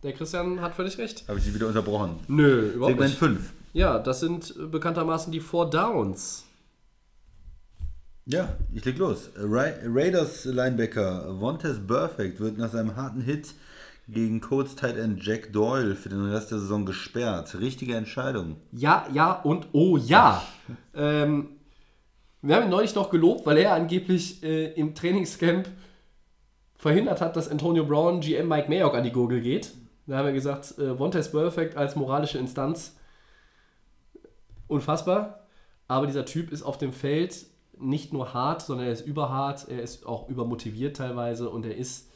der 0.03 0.13
Christian 0.13 0.61
hat 0.61 0.75
völlig 0.75 0.99
recht. 0.99 1.27
Habe 1.29 1.39
ich 1.39 1.47
sie 1.47 1.55
wieder 1.55 1.67
unterbrochen. 1.67 2.17
Nö, 2.29 2.73
überhaupt 2.73 2.91
Segment 2.93 3.11
nicht. 3.11 3.19
5. 3.19 3.53
Ja, 3.73 3.99
das 3.99 4.21
sind 4.21 4.55
äh, 4.55 4.67
bekanntermaßen 4.67 5.33
die 5.33 5.41
Four 5.41 5.71
Downs. 5.71 6.45
Ja, 8.27 8.55
ich 8.75 8.85
leg 8.85 8.99
los. 8.99 9.31
Ra 9.35 9.65
Raiders 9.87 10.45
Linebacker 10.45 11.41
Vontaze 11.41 11.81
Perfect 11.81 12.39
wird 12.39 12.59
nach 12.59 12.71
seinem 12.71 12.97
harten 12.97 13.23
Hit 13.23 13.55
gegen 14.09 14.41
Colts 14.41 14.75
Tight 14.75 14.97
End 14.97 15.25
Jack 15.25 15.53
Doyle 15.53 15.95
für 15.95 16.09
den 16.09 16.25
Rest 16.31 16.51
der 16.51 16.59
Saison 16.59 16.85
gesperrt. 16.85 17.59
Richtige 17.61 17.95
Entscheidung. 17.95 18.57
Ja, 18.73 19.07
ja 19.13 19.33
und 19.33 19.69
oh 19.73 19.97
ja. 19.97 20.43
ähm, 20.95 21.57
wir 22.43 22.57
haben 22.57 22.65
ihn 22.65 22.71
neulich 22.71 22.95
noch 22.95 23.11
gelobt, 23.11 23.47
weil 23.47 23.59
er 23.59 23.75
angeblich 23.75 24.43
äh, 24.43 24.73
im 24.73 24.95
Trainingscamp 24.95 25.69
verhindert 26.77 27.21
hat, 27.21 27.37
dass 27.37 27.49
Antonio 27.49 27.85
Brown 27.85 28.21
GM 28.21 28.49
Mike 28.49 28.69
Mayock 28.69 28.95
an 28.95 29.05
die 29.05 29.13
Gurgel 29.13 29.41
geht. 29.41 29.73
Da 30.07 30.19
haben 30.19 30.27
wir 30.27 30.33
gesagt, 30.33 30.77
äh, 30.79 30.99
Vontaze 30.99 31.31
Perfect 31.31 31.77
als 31.77 31.95
moralische 31.95 32.39
Instanz 32.39 32.97
unfassbar. 34.67 35.47
Aber 35.87 36.07
dieser 36.07 36.25
Typ 36.25 36.51
ist 36.51 36.63
auf 36.63 36.79
dem 36.79 36.93
Feld 36.93 37.47
nicht 37.79 38.13
nur 38.13 38.35
hart, 38.35 38.63
sondern 38.63 38.87
er 38.87 38.93
ist 38.93 39.07
überhart, 39.07 39.69
er 39.69 39.83
ist 39.83 40.07
auch 40.07 40.29
übermotiviert 40.29 40.97
teilweise 40.97 41.51
und 41.51 41.65
er 41.65 41.77
ist, 41.77 42.11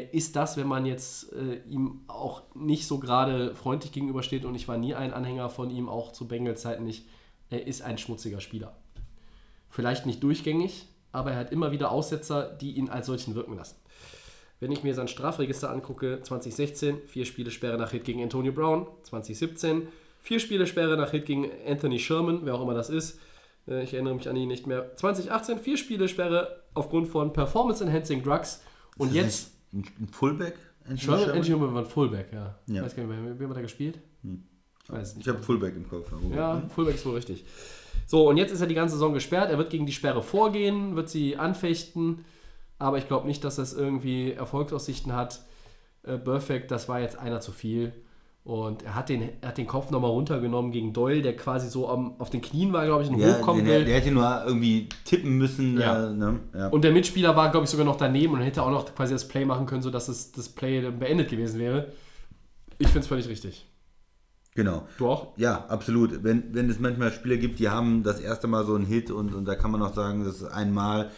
ist 0.00 0.36
das, 0.36 0.56
wenn 0.56 0.68
man 0.68 0.86
jetzt 0.86 1.32
äh, 1.32 1.60
ihm 1.68 2.00
auch 2.06 2.42
nicht 2.54 2.86
so 2.86 2.98
gerade 2.98 3.54
freundlich 3.54 3.92
gegenübersteht 3.92 4.44
und 4.44 4.54
ich 4.54 4.66
war 4.66 4.78
nie 4.78 4.94
ein 4.94 5.12
Anhänger 5.12 5.50
von 5.50 5.70
ihm, 5.70 5.88
auch 5.88 6.12
zu 6.12 6.26
Bengals 6.26 6.62
Zeiten 6.62 6.84
nicht, 6.84 7.06
er 7.50 7.66
ist 7.66 7.82
ein 7.82 7.98
schmutziger 7.98 8.40
Spieler. 8.40 8.74
Vielleicht 9.68 10.06
nicht 10.06 10.22
durchgängig, 10.22 10.86
aber 11.12 11.32
er 11.32 11.38
hat 11.38 11.52
immer 11.52 11.72
wieder 11.72 11.90
Aussetzer, 11.90 12.44
die 12.44 12.72
ihn 12.72 12.88
als 12.88 13.06
solchen 13.06 13.34
wirken 13.34 13.56
lassen. 13.56 13.76
Wenn 14.60 14.72
ich 14.72 14.82
mir 14.82 14.94
sein 14.94 15.08
Strafregister 15.08 15.70
angucke, 15.70 16.20
2016, 16.22 17.02
vier 17.06 17.26
Spiele 17.26 17.50
Sperre 17.50 17.76
nach 17.76 17.90
Hit 17.90 18.04
gegen 18.04 18.22
Antonio 18.22 18.52
Brown, 18.52 18.86
2017, 19.02 19.88
vier 20.20 20.38
Spiele 20.38 20.66
Sperre 20.66 20.96
nach 20.96 21.10
Hit 21.10 21.26
gegen 21.26 21.50
Anthony 21.66 21.98
Sherman, 21.98 22.40
wer 22.44 22.54
auch 22.54 22.62
immer 22.62 22.74
das 22.74 22.88
ist, 22.88 23.18
äh, 23.68 23.82
ich 23.82 23.92
erinnere 23.92 24.14
mich 24.14 24.28
an 24.28 24.36
ihn 24.36 24.48
nicht 24.48 24.66
mehr, 24.66 24.94
2018, 24.94 25.58
vier 25.58 25.76
Spiele 25.76 26.08
Sperre 26.08 26.62
aufgrund 26.74 27.08
von 27.08 27.32
Performance-Enhancing 27.32 28.22
Drugs 28.22 28.62
und 28.96 29.12
jetzt 29.12 29.51
Ein 29.72 30.08
Fullback? 30.10 30.56
Sherman, 30.84 30.98
Sherman? 30.98 31.22
Anthony 31.24 31.44
Sherman 31.44 31.74
war 31.74 31.82
ein 31.82 31.88
Fullback, 31.88 32.32
ja. 32.32 32.58
Ja. 32.66 32.76
Hm. 32.76 32.84
Weiß 32.84 32.96
gar 32.96 33.04
nicht 33.04 33.20
mehr, 33.20 33.38
wer 33.38 33.48
hat 33.48 33.56
da 33.56 33.60
gespielt? 33.60 33.98
Ich 34.84 34.90
weiß 34.90 35.16
nicht. 35.16 35.26
Ich 35.26 35.32
habe 35.32 35.42
Fullback 35.42 35.76
im 35.76 35.88
Kopf. 35.88 36.12
Ja, 36.34 36.62
Fullback 36.74 36.96
ist 36.96 37.06
wohl 37.06 37.14
richtig. 37.14 37.44
So, 38.06 38.28
und 38.28 38.36
jetzt 38.36 38.52
ist 38.52 38.60
er 38.60 38.66
die 38.66 38.74
ganze 38.74 38.94
Saison 38.94 39.14
gesperrt. 39.14 39.50
Er 39.50 39.58
wird 39.58 39.70
gegen 39.70 39.86
die 39.86 39.92
Sperre 39.92 40.22
vorgehen, 40.22 40.96
wird 40.96 41.08
sie 41.08 41.36
anfechten. 41.36 42.24
Aber 42.78 42.98
ich 42.98 43.06
glaube 43.06 43.26
nicht, 43.28 43.44
dass 43.44 43.56
das 43.56 43.72
irgendwie 43.72 44.32
Erfolgsaussichten 44.32 45.12
hat. 45.12 45.44
Äh, 46.02 46.18
Perfect, 46.18 46.70
das 46.70 46.88
war 46.88 47.00
jetzt 47.00 47.16
einer 47.16 47.40
zu 47.40 47.52
viel. 47.52 47.92
Und 48.44 48.82
er 48.82 48.96
hat 48.96 49.08
den, 49.08 49.28
er 49.40 49.48
hat 49.50 49.58
den 49.58 49.68
Kopf 49.68 49.90
nochmal 49.90 50.10
runtergenommen 50.10 50.72
gegen 50.72 50.92
Doyle, 50.92 51.22
der 51.22 51.36
quasi 51.36 51.68
so 51.68 51.88
am, 51.88 52.20
auf 52.20 52.28
den 52.28 52.42
Knien 52.42 52.72
war, 52.72 52.84
glaube 52.84 53.04
ich, 53.04 53.08
und 53.08 53.18
Ja, 53.20 53.38
hochkommen 53.38 53.64
der, 53.64 53.78
will. 53.80 53.84
der 53.84 53.94
hätte 53.94 54.10
nur 54.10 54.42
irgendwie 54.44 54.88
tippen 55.04 55.38
müssen. 55.38 55.78
Ja. 55.78 56.08
Äh, 56.10 56.12
ne? 56.12 56.40
ja. 56.52 56.66
Und 56.68 56.82
der 56.82 56.90
Mitspieler 56.90 57.36
war, 57.36 57.52
glaube 57.52 57.64
ich, 57.64 57.70
sogar 57.70 57.86
noch 57.86 57.96
daneben 57.96 58.34
und 58.34 58.40
hätte 58.40 58.64
auch 58.64 58.70
noch 58.70 58.92
quasi 58.96 59.12
das 59.12 59.28
Play 59.28 59.44
machen 59.44 59.66
können, 59.66 59.82
sodass 59.82 60.08
es, 60.08 60.32
das 60.32 60.48
Play 60.48 60.80
beendet 60.90 61.28
gewesen 61.30 61.60
wäre. 61.60 61.92
Ich 62.78 62.88
finde 62.88 63.00
es 63.00 63.06
völlig 63.06 63.28
richtig. 63.28 63.64
genau. 64.56 64.88
Du 64.98 65.08
auch? 65.08 65.28
Ja, 65.36 65.66
absolut. 65.68 66.24
Wenn, 66.24 66.52
wenn 66.52 66.68
es 66.68 66.80
manchmal 66.80 67.12
Spieler 67.12 67.36
gibt, 67.36 67.60
die 67.60 67.68
haben 67.68 68.02
das 68.02 68.18
erste 68.18 68.48
Mal 68.48 68.64
so 68.64 68.74
einen 68.74 68.86
Hit 68.86 69.12
und, 69.12 69.34
und 69.34 69.44
da 69.44 69.54
kann 69.54 69.70
man 69.70 69.82
auch 69.82 69.94
sagen, 69.94 70.24
das 70.24 70.36
ist 70.36 70.44
einmal. 70.44 71.10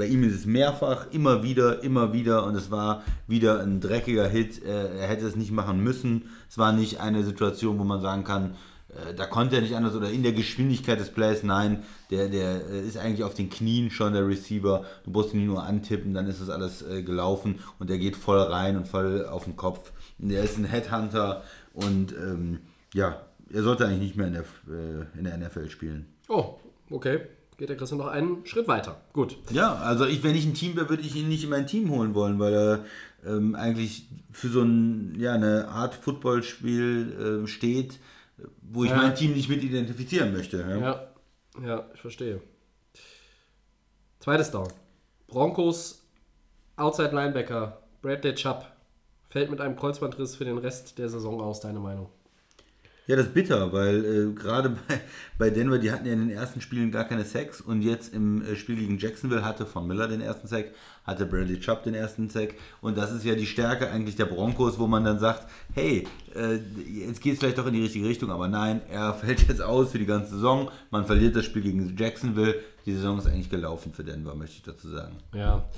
Bei 0.00 0.06
ihm 0.06 0.24
ist 0.24 0.34
es 0.34 0.46
mehrfach, 0.46 1.08
immer 1.10 1.42
wieder, 1.42 1.82
immer 1.82 2.14
wieder 2.14 2.46
und 2.46 2.54
es 2.54 2.70
war 2.70 3.04
wieder 3.26 3.60
ein 3.60 3.80
dreckiger 3.80 4.26
Hit. 4.26 4.64
Äh, 4.64 4.96
Er 4.98 5.06
hätte 5.08 5.26
es 5.26 5.36
nicht 5.36 5.50
machen 5.52 5.84
müssen. 5.84 6.30
Es 6.48 6.56
war 6.56 6.72
nicht 6.72 7.00
eine 7.00 7.22
Situation, 7.22 7.78
wo 7.78 7.84
man 7.84 8.00
sagen 8.00 8.24
kann, 8.24 8.54
äh, 8.88 9.12
da 9.14 9.26
konnte 9.26 9.56
er 9.56 9.60
nicht 9.60 9.76
anders 9.76 9.94
oder 9.94 10.08
in 10.08 10.22
der 10.22 10.32
Geschwindigkeit 10.32 10.98
des 10.98 11.10
Plays. 11.10 11.42
Nein, 11.42 11.82
der, 12.10 12.30
der 12.30 12.66
äh, 12.70 12.80
ist 12.80 12.96
eigentlich 12.96 13.24
auf 13.24 13.34
den 13.34 13.50
Knien 13.50 13.90
schon 13.90 14.14
der 14.14 14.26
Receiver. 14.26 14.86
Du 15.04 15.10
musst 15.10 15.34
ihn 15.34 15.44
nur 15.44 15.64
antippen, 15.64 16.14
dann 16.14 16.26
ist 16.28 16.40
das 16.40 16.48
alles 16.48 16.82
gelaufen 17.04 17.58
und 17.78 17.90
der 17.90 17.98
geht 17.98 18.16
voll 18.16 18.38
rein 18.38 18.78
und 18.78 18.88
voll 18.88 19.26
auf 19.26 19.44
den 19.44 19.56
Kopf. 19.58 19.92
Der 20.16 20.42
ist 20.42 20.56
ein 20.56 20.64
Headhunter 20.64 21.42
und 21.74 22.12
ähm, 22.12 22.60
ja, 22.94 23.20
er 23.52 23.62
sollte 23.62 23.84
eigentlich 23.84 24.00
nicht 24.00 24.16
mehr 24.16 24.28
in 24.28 24.32
der, 24.32 24.44
in 25.18 25.24
der 25.24 25.36
NFL 25.36 25.68
spielen. 25.68 26.06
Oh, 26.30 26.54
okay. 26.88 27.20
Geht 27.60 27.68
der 27.68 27.76
Christian 27.76 27.98
noch 27.98 28.06
einen 28.06 28.46
Schritt 28.46 28.68
weiter. 28.68 29.02
Gut. 29.12 29.36
Ja, 29.50 29.74
also 29.74 30.06
ich, 30.06 30.22
wenn 30.22 30.34
ich 30.34 30.46
ein 30.46 30.54
Team 30.54 30.76
wäre, 30.76 30.88
würde 30.88 31.02
ich 31.02 31.14
ihn 31.14 31.28
nicht 31.28 31.44
in 31.44 31.50
mein 31.50 31.66
Team 31.66 31.90
holen 31.90 32.14
wollen, 32.14 32.38
weil 32.38 32.54
er 32.54 32.84
ähm, 33.26 33.54
eigentlich 33.54 34.08
für 34.32 34.48
so 34.48 34.62
ein, 34.62 35.14
ja, 35.20 35.34
eine 35.34 35.68
Art 35.68 35.94
Footballspiel 35.94 37.42
äh, 37.44 37.46
steht, 37.46 37.98
wo 38.62 38.84
ich 38.84 38.90
Ja. 38.90 38.96
mein 38.96 39.14
Team 39.14 39.34
nicht 39.34 39.50
mit 39.50 39.62
identifizieren 39.62 40.32
möchte. 40.32 40.56
Ja. 40.56 40.78
Ja, 40.78 41.08
ja, 41.62 41.86
ich 41.92 42.00
verstehe. 42.00 42.40
Zweites 44.20 44.50
Down. 44.50 44.68
Broncos 45.28 46.02
Outside 46.76 47.14
Linebacker 47.14 47.82
Bradley 48.00 48.34
Chubb 48.36 48.64
fällt 49.28 49.50
mit 49.50 49.60
einem 49.60 49.76
Kreuzbandriss 49.76 50.34
für 50.34 50.46
den 50.46 50.56
Rest 50.56 50.96
der 50.96 51.10
Saison 51.10 51.42
aus, 51.42 51.60
deine 51.60 51.78
Meinung? 51.78 52.08
Ja, 53.10 53.16
das 53.16 53.26
ist 53.26 53.34
bitter, 53.34 53.72
weil 53.72 54.04
äh, 54.04 54.32
gerade 54.34 54.68
bei, 54.88 55.00
bei 55.36 55.50
Denver, 55.50 55.78
die 55.78 55.90
hatten 55.90 56.06
ja 56.06 56.12
in 56.12 56.20
den 56.20 56.30
ersten 56.30 56.60
Spielen 56.60 56.92
gar 56.92 57.02
keine 57.02 57.24
Sacks 57.24 57.60
und 57.60 57.82
jetzt 57.82 58.14
im 58.14 58.40
äh, 58.42 58.54
Spiel 58.54 58.76
gegen 58.76 58.98
Jacksonville 58.98 59.44
hatte 59.44 59.66
Von 59.66 59.88
Miller 59.88 60.06
den 60.06 60.20
ersten 60.20 60.46
Sack, 60.46 60.66
hatte 61.02 61.26
Bradley 61.26 61.58
Chubb 61.58 61.82
den 61.82 61.94
ersten 61.94 62.30
Sack 62.30 62.54
und 62.80 62.96
das 62.96 63.10
ist 63.10 63.24
ja 63.24 63.34
die 63.34 63.46
Stärke 63.46 63.90
eigentlich 63.90 64.14
der 64.14 64.26
Broncos, 64.26 64.78
wo 64.78 64.86
man 64.86 65.02
dann 65.02 65.18
sagt, 65.18 65.50
hey, 65.74 66.06
äh, 66.36 66.60
jetzt 66.86 67.20
geht 67.20 67.32
es 67.32 67.40
vielleicht 67.40 67.58
doch 67.58 67.66
in 67.66 67.72
die 67.72 67.82
richtige 67.82 68.06
Richtung, 68.06 68.30
aber 68.30 68.46
nein, 68.46 68.80
er 68.88 69.12
fällt 69.20 69.48
jetzt 69.48 69.60
aus 69.60 69.90
für 69.90 69.98
die 69.98 70.06
ganze 70.06 70.36
Saison, 70.36 70.70
man 70.92 71.04
verliert 71.04 71.34
das 71.34 71.46
Spiel 71.46 71.62
gegen 71.62 71.96
Jacksonville, 71.96 72.60
die 72.86 72.94
Saison 72.94 73.18
ist 73.18 73.26
eigentlich 73.26 73.50
gelaufen 73.50 73.92
für 73.92 74.04
Denver, 74.04 74.36
möchte 74.36 74.58
ich 74.58 74.62
dazu 74.62 74.88
sagen. 74.88 75.16
Ja, 75.34 75.68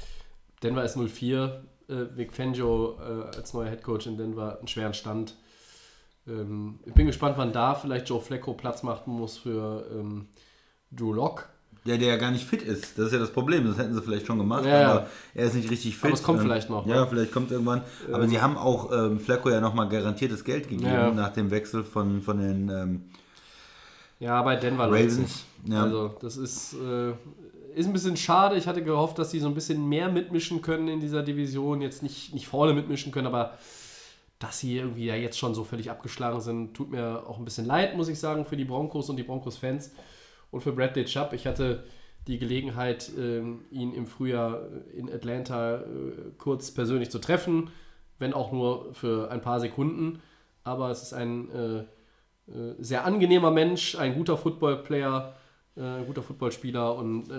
Denver 0.62 0.84
ist 0.84 0.98
04. 0.98 1.62
Äh, 1.88 1.94
Vic 2.14 2.34
Fangio 2.34 2.98
äh, 3.00 3.36
als 3.36 3.54
neuer 3.54 3.70
Headcoach 3.70 4.06
in 4.06 4.18
Denver 4.18 4.58
einen 4.58 4.68
schweren 4.68 4.92
Stand. 4.92 5.34
Ähm, 6.26 6.78
ich 6.86 6.92
bin 6.94 7.06
gespannt, 7.06 7.34
wann 7.38 7.52
da 7.52 7.74
vielleicht 7.74 8.08
Joe 8.08 8.20
Flacco 8.20 8.54
Platz 8.54 8.82
machen 8.82 9.12
muss 9.12 9.38
für 9.38 9.86
ähm, 9.92 10.26
Drew 10.90 11.12
Lock. 11.12 11.48
Der, 11.84 11.98
der 11.98 12.08
ja 12.08 12.16
gar 12.16 12.30
nicht 12.30 12.44
fit 12.46 12.62
ist. 12.62 12.96
Das 12.96 13.06
ist 13.06 13.12
ja 13.12 13.18
das 13.18 13.32
Problem. 13.32 13.66
Das 13.66 13.76
hätten 13.76 13.92
sie 13.92 14.00
vielleicht 14.02 14.24
schon 14.26 14.38
gemacht, 14.38 14.64
Ja, 14.64 14.80
ja. 14.80 14.90
aber 14.92 15.06
er 15.34 15.46
ist 15.46 15.54
nicht 15.54 15.68
richtig 15.68 15.96
fit. 15.96 16.04
Aber 16.04 16.14
es 16.14 16.22
kommt 16.22 16.38
Ähm, 16.38 16.44
vielleicht 16.44 16.70
noch, 16.70 16.86
Ja, 16.86 17.00
ne? 17.00 17.06
vielleicht 17.08 17.32
kommt 17.32 17.50
irgendwann. 17.50 17.82
Aber 18.12 18.28
sie 18.28 18.40
haben 18.40 18.56
auch 18.56 18.92
ähm, 18.92 19.18
Flacco 19.18 19.50
ja 19.50 19.60
nochmal 19.60 19.88
garantiertes 19.88 20.44
Geld 20.44 20.68
gegeben 20.68 20.86
Ja. 20.86 21.10
nach 21.10 21.30
dem 21.32 21.50
Wechsel 21.50 21.82
von, 21.82 22.22
von 22.22 22.38
den 22.38 22.68
ähm, 22.68 23.04
Ja, 24.20 24.40
bei 24.42 24.54
Denver 24.54 24.84
Ravens. 24.86 25.44
Ja. 25.66 25.82
Also, 25.82 26.14
das 26.20 26.36
ist, 26.36 26.74
äh, 26.74 27.10
ist 27.74 27.86
ein 27.86 27.92
bisschen 27.92 28.16
schade. 28.16 28.54
Ich 28.56 28.68
hatte 28.68 28.84
gehofft, 28.84 29.18
dass 29.18 29.32
sie 29.32 29.40
so 29.40 29.48
ein 29.48 29.54
bisschen 29.54 29.88
mehr 29.88 30.08
mitmischen 30.08 30.62
können 30.62 30.86
in 30.86 31.00
dieser 31.00 31.24
Division. 31.24 31.80
Jetzt 31.80 32.04
nicht, 32.04 32.32
nicht 32.32 32.46
vorne 32.46 32.74
mitmischen 32.74 33.10
können, 33.10 33.26
aber 33.26 33.54
dass 34.42 34.58
sie 34.58 34.76
irgendwie 34.76 35.06
ja 35.06 35.14
jetzt 35.14 35.38
schon 35.38 35.54
so 35.54 35.62
völlig 35.62 35.90
abgeschlagen 35.90 36.40
sind, 36.40 36.74
tut 36.74 36.90
mir 36.90 37.24
auch 37.28 37.38
ein 37.38 37.44
bisschen 37.44 37.64
leid, 37.64 37.96
muss 37.96 38.08
ich 38.08 38.18
sagen, 38.18 38.44
für 38.44 38.56
die 38.56 38.64
Broncos 38.64 39.08
und 39.08 39.16
die 39.16 39.22
Broncos-Fans 39.22 39.94
und 40.50 40.62
für 40.62 40.72
Bradley 40.72 41.04
Chubb. 41.04 41.32
Ich 41.32 41.46
hatte 41.46 41.84
die 42.26 42.38
Gelegenheit, 42.38 43.10
ähm, 43.16 43.64
ihn 43.70 43.94
im 43.94 44.06
Frühjahr 44.06 44.62
in 44.96 45.12
Atlanta 45.12 45.76
äh, 45.76 45.84
kurz 46.38 46.72
persönlich 46.72 47.10
zu 47.10 47.20
treffen, 47.20 47.70
wenn 48.18 48.32
auch 48.32 48.50
nur 48.50 48.92
für 48.94 49.30
ein 49.30 49.40
paar 49.40 49.60
Sekunden. 49.60 50.20
Aber 50.64 50.90
es 50.90 51.02
ist 51.02 51.12
ein 51.12 51.50
äh, 51.50 51.78
äh, 52.50 52.74
sehr 52.78 53.04
angenehmer 53.04 53.52
Mensch, 53.52 53.96
ein 53.96 54.14
guter 54.14 54.36
Footballplayer, 54.36 55.36
ein 55.74 56.04
guter 56.06 56.22
Footballspieler 56.22 56.94
und 56.96 57.30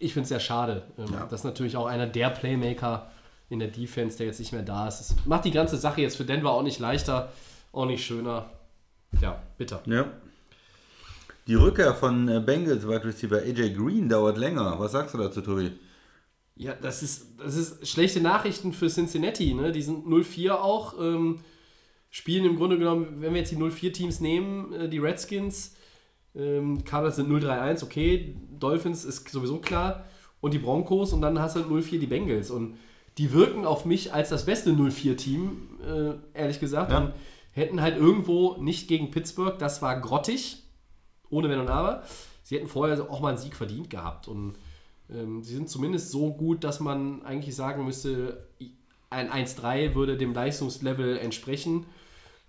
ich 0.00 0.12
finde 0.12 0.24
es 0.24 0.28
sehr 0.30 0.40
schade. 0.40 0.82
Ähm, 0.98 1.06
Das 1.30 1.40
ist 1.40 1.44
natürlich 1.44 1.76
auch 1.76 1.86
einer 1.86 2.08
der 2.08 2.30
Playmaker 2.30 3.12
in 3.50 3.58
der 3.58 3.68
Defense, 3.68 4.16
der 4.16 4.26
jetzt 4.26 4.38
nicht 4.38 4.52
mehr 4.52 4.62
da 4.62 4.88
ist. 4.88 5.00
Das 5.00 5.16
macht 5.26 5.44
die 5.44 5.50
ganze 5.50 5.76
Sache 5.76 6.00
jetzt 6.00 6.16
für 6.16 6.24
Denver 6.24 6.52
auch 6.52 6.62
nicht 6.62 6.78
leichter, 6.78 7.32
auch 7.72 7.84
nicht 7.84 8.04
schöner. 8.04 8.48
Ja, 9.20 9.42
bitter. 9.58 9.82
Ja. 9.86 10.06
Die 11.46 11.56
Rückkehr 11.56 11.94
von 11.94 12.28
äh, 12.28 12.40
Bengals 12.40 12.86
Wide 12.86 13.04
Receiver 13.04 13.38
AJ 13.38 13.74
Green 13.74 14.08
dauert 14.08 14.38
länger. 14.38 14.78
Was 14.78 14.92
sagst 14.92 15.14
du 15.14 15.18
dazu, 15.18 15.40
Tobi? 15.40 15.72
Ja, 16.54 16.74
das 16.74 17.02
ist, 17.02 17.26
das 17.38 17.56
ist 17.56 17.88
schlechte 17.88 18.20
Nachrichten 18.20 18.72
für 18.72 18.88
Cincinnati. 18.88 19.52
Ne? 19.52 19.72
Die 19.72 19.82
sind 19.82 20.06
0-4 20.06 20.52
auch. 20.52 20.94
Ähm, 21.00 21.40
spielen 22.08 22.44
im 22.44 22.56
Grunde 22.56 22.78
genommen, 22.78 23.16
wenn 23.16 23.32
wir 23.32 23.40
jetzt 23.40 23.50
die 23.50 23.56
0-4-Teams 23.56 24.20
nehmen, 24.20 24.72
äh, 24.74 24.88
die 24.88 24.98
Redskins, 24.98 25.74
ähm, 26.36 26.84
Cardinals 26.84 27.16
sind 27.16 27.28
0-3-1, 27.30 27.82
okay. 27.82 28.36
Dolphins 28.58 29.04
ist 29.04 29.28
sowieso 29.28 29.58
klar. 29.58 30.04
Und 30.40 30.54
die 30.54 30.58
Broncos 30.58 31.12
und 31.12 31.20
dann 31.20 31.40
hast 31.40 31.56
du 31.56 31.60
0-4 31.60 31.98
die 31.98 32.06
Bengals. 32.06 32.50
Und 32.50 32.76
die 33.20 33.32
wirken 33.34 33.66
auf 33.66 33.84
mich 33.84 34.14
als 34.14 34.30
das 34.30 34.46
beste 34.46 34.70
0-4-Team, 34.70 35.68
äh, 35.86 36.38
ehrlich 36.38 36.58
gesagt. 36.58 36.90
Ja. 36.90 37.00
Und 37.00 37.12
hätten 37.52 37.82
halt 37.82 37.98
irgendwo 37.98 38.56
nicht 38.56 38.88
gegen 38.88 39.10
Pittsburgh, 39.10 39.58
das 39.58 39.82
war 39.82 40.00
grottig, 40.00 40.62
ohne 41.28 41.50
Wenn 41.50 41.60
und 41.60 41.68
Aber. 41.68 42.02
Sie 42.42 42.56
hätten 42.56 42.66
vorher 42.66 42.98
auch 43.10 43.20
mal 43.20 43.28
einen 43.28 43.36
Sieg 43.36 43.54
verdient 43.56 43.90
gehabt. 43.90 44.26
Und 44.26 44.54
ähm, 45.10 45.42
sie 45.42 45.54
sind 45.54 45.68
zumindest 45.68 46.10
so 46.10 46.32
gut, 46.32 46.64
dass 46.64 46.80
man 46.80 47.22
eigentlich 47.22 47.54
sagen 47.54 47.84
müsste, 47.84 48.48
ein 49.10 49.30
1-3 49.30 49.94
würde 49.94 50.16
dem 50.16 50.32
Leistungslevel 50.32 51.18
entsprechen. 51.18 51.84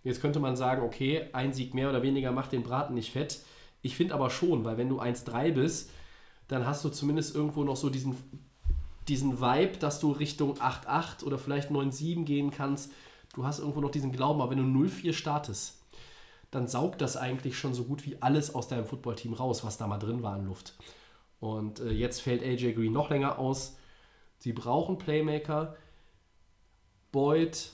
Jetzt 0.06 0.22
könnte 0.22 0.39
man 0.39 0.56
sagen, 0.56 0.84
okay, 0.84 1.27
ein 1.34 1.52
Sieg 1.52 1.73
mehr 1.73 1.89
oder 1.89 2.02
weniger 2.02 2.31
macht 2.31 2.53
den 2.53 2.64
Braten 2.64 2.93
nicht 2.93 3.11
fett. 3.11 3.41
Ich 3.81 3.98
finde 3.98 4.14
aber 4.14 4.30
schon, 4.30 4.64
weil 4.64 4.77
wenn 4.77 4.88
du 4.88 5.02
1-3 5.02 5.52
bist, 5.52 5.91
dann 6.48 6.65
hast 6.65 6.85
du 6.85 6.89
zumindest 6.89 7.35
irgendwo 7.35 7.65
noch 7.65 7.76
so 7.76 7.89
diesen, 7.89 8.15
diesen 9.07 9.41
Vibe, 9.41 9.78
dass 9.78 9.99
du 9.99 10.11
Richtung 10.11 10.57
8-8 10.57 11.23
oder 11.23 11.38
vielleicht 11.38 11.72
9-7 11.72 12.23
gehen 12.23 12.52
kannst. 12.52 12.91
du 13.34 13.45
hast 13.45 13.60
irgendwo 13.60 13.82
noch 13.82 13.91
diesen 13.91 14.11
Glauben, 14.11 14.41
aber 14.41 14.52
wenn 14.52 14.73
du 14.73 14.80
0-4 14.80 15.14
startest, 15.14 15.82
dann 16.52 16.68
saugt 16.68 17.02
das 17.02 17.18
eigentlich 17.18 17.57
schon 17.57 17.73
so 17.73 17.86
gut 17.86 18.06
wie 18.06 18.22
alles 18.22 18.53
aus 18.53 18.68
deinem 18.68 18.86
Footballteam 18.86 19.34
raus, 19.34 19.64
was 19.64 19.78
da 19.78 19.88
mal 19.88 19.99
drin 19.99 20.22
war 20.22 20.34
an 20.34 20.45
Luft. 20.45 20.76
Und 21.40 21.80
äh, 21.80 21.91
jetzt 21.91 22.22
fällt 22.22 22.44
AJ 22.44 22.73
Green 22.73 22.91
noch 22.91 23.10
länger 23.10 23.40
aus. 23.40 23.78
Sie 24.38 24.53
brauchen 24.53 24.98
Playmaker. 24.98 25.76
Boyd 27.11 27.72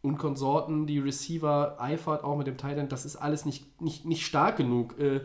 und 0.00 0.18
Konsorten, 0.18 0.86
die 0.86 0.98
Receiver, 0.98 1.76
Eifert 1.80 2.24
auch 2.24 2.36
mit 2.36 2.48
dem 2.48 2.56
Titan, 2.56 2.88
das 2.88 3.04
ist 3.04 3.16
alles 3.16 3.44
nicht, 3.44 3.80
nicht, 3.80 4.04
nicht 4.04 4.26
stark 4.26 4.56
genug. 4.56 4.98
Äh, 4.98 5.20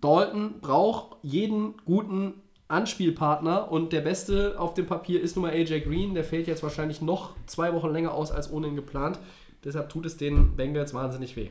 Dalton 0.00 0.60
braucht 0.60 1.16
jeden 1.22 1.74
guten 1.84 2.34
Anspielpartner 2.68 3.72
und 3.72 3.92
der 3.92 4.02
beste 4.02 4.60
auf 4.60 4.74
dem 4.74 4.86
Papier 4.86 5.22
ist 5.22 5.36
nun 5.36 5.46
mal 5.46 5.52
AJ 5.52 5.80
Green. 5.80 6.14
Der 6.14 6.24
fällt 6.24 6.46
jetzt 6.46 6.62
wahrscheinlich 6.62 7.00
noch 7.00 7.34
zwei 7.46 7.72
Wochen 7.72 7.90
länger 7.90 8.12
aus 8.12 8.30
als 8.30 8.52
ohnehin 8.52 8.76
geplant. 8.76 9.18
Deshalb 9.64 9.88
tut 9.88 10.06
es 10.06 10.16
den 10.16 10.54
Bengals 10.54 10.94
wahnsinnig 10.94 11.34
weh. 11.34 11.50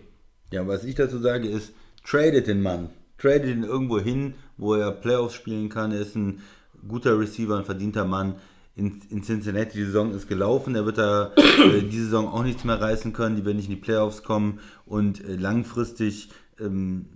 Ja, 0.52 0.66
was 0.68 0.86
ich 0.86 0.96
dazu 0.96 1.18
sage 1.18 1.48
ist, 1.48 1.74
tradet 2.06 2.48
den 2.48 2.62
Mann. 2.62 2.90
Tradet 3.18 3.48
ihn 3.48 3.64
irgendwo 3.64 4.00
hin, 4.00 4.36
wo 4.58 4.76
er 4.76 4.92
Playoffs 4.92 5.34
spielen 5.34 5.70
kann. 5.70 5.92
Er 5.92 6.02
ist 6.02 6.16
ein 6.16 6.42
guter 6.88 7.20
Receiver, 7.20 7.58
ein 7.58 7.66
verdienter 7.66 8.06
Mann. 8.06 8.36
In, 8.76 9.02
in 9.10 9.24
Cincinnati, 9.24 9.76
die 9.76 9.86
Saison 9.86 10.12
ist 10.12 10.30
gelaufen. 10.30 10.76
Er 10.76 10.86
wird 10.86 11.00
da 11.00 11.34
äh, 11.36 11.82
diese 11.90 12.06
Saison 12.06 12.28
auch 12.28 12.44
nichts 12.44 12.64
mehr 12.64 12.80
reißen 12.80 13.12
können. 13.12 13.36
Die 13.36 13.44
werden 13.44 13.58
nicht 13.58 13.70
in 13.70 13.76
die 13.76 13.82
Playoffs 13.82 14.24
kommen. 14.24 14.60
Und 14.86 15.26
äh, 15.26 15.36
langfristig 15.36 16.30
ähm, 16.60 17.08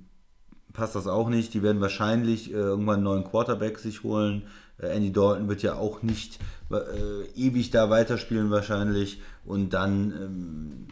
passt 0.74 0.96
das 0.96 1.08
auch 1.08 1.30
nicht. 1.30 1.54
Die 1.54 1.64
werden 1.64 1.82
wahrscheinlich 1.82 2.52
äh, 2.52 2.56
irgendwann 2.56 2.96
einen 2.96 3.04
neuen 3.04 3.24
Quarterback 3.24 3.80
sich 3.80 4.04
holen. 4.04 4.44
Äh, 4.80 4.88
Andy 4.88 5.12
Dalton 5.12 5.48
wird 5.48 5.62
ja 5.64 5.76
auch 5.76 6.02
nicht 6.02 6.40
äh, 6.72 7.26
ewig 7.36 7.72
da 7.72 7.90
weiterspielen 7.90 8.52
wahrscheinlich. 8.52 9.22
Und 9.46 9.74
dann, 9.74 10.12
ähm, 10.12 10.88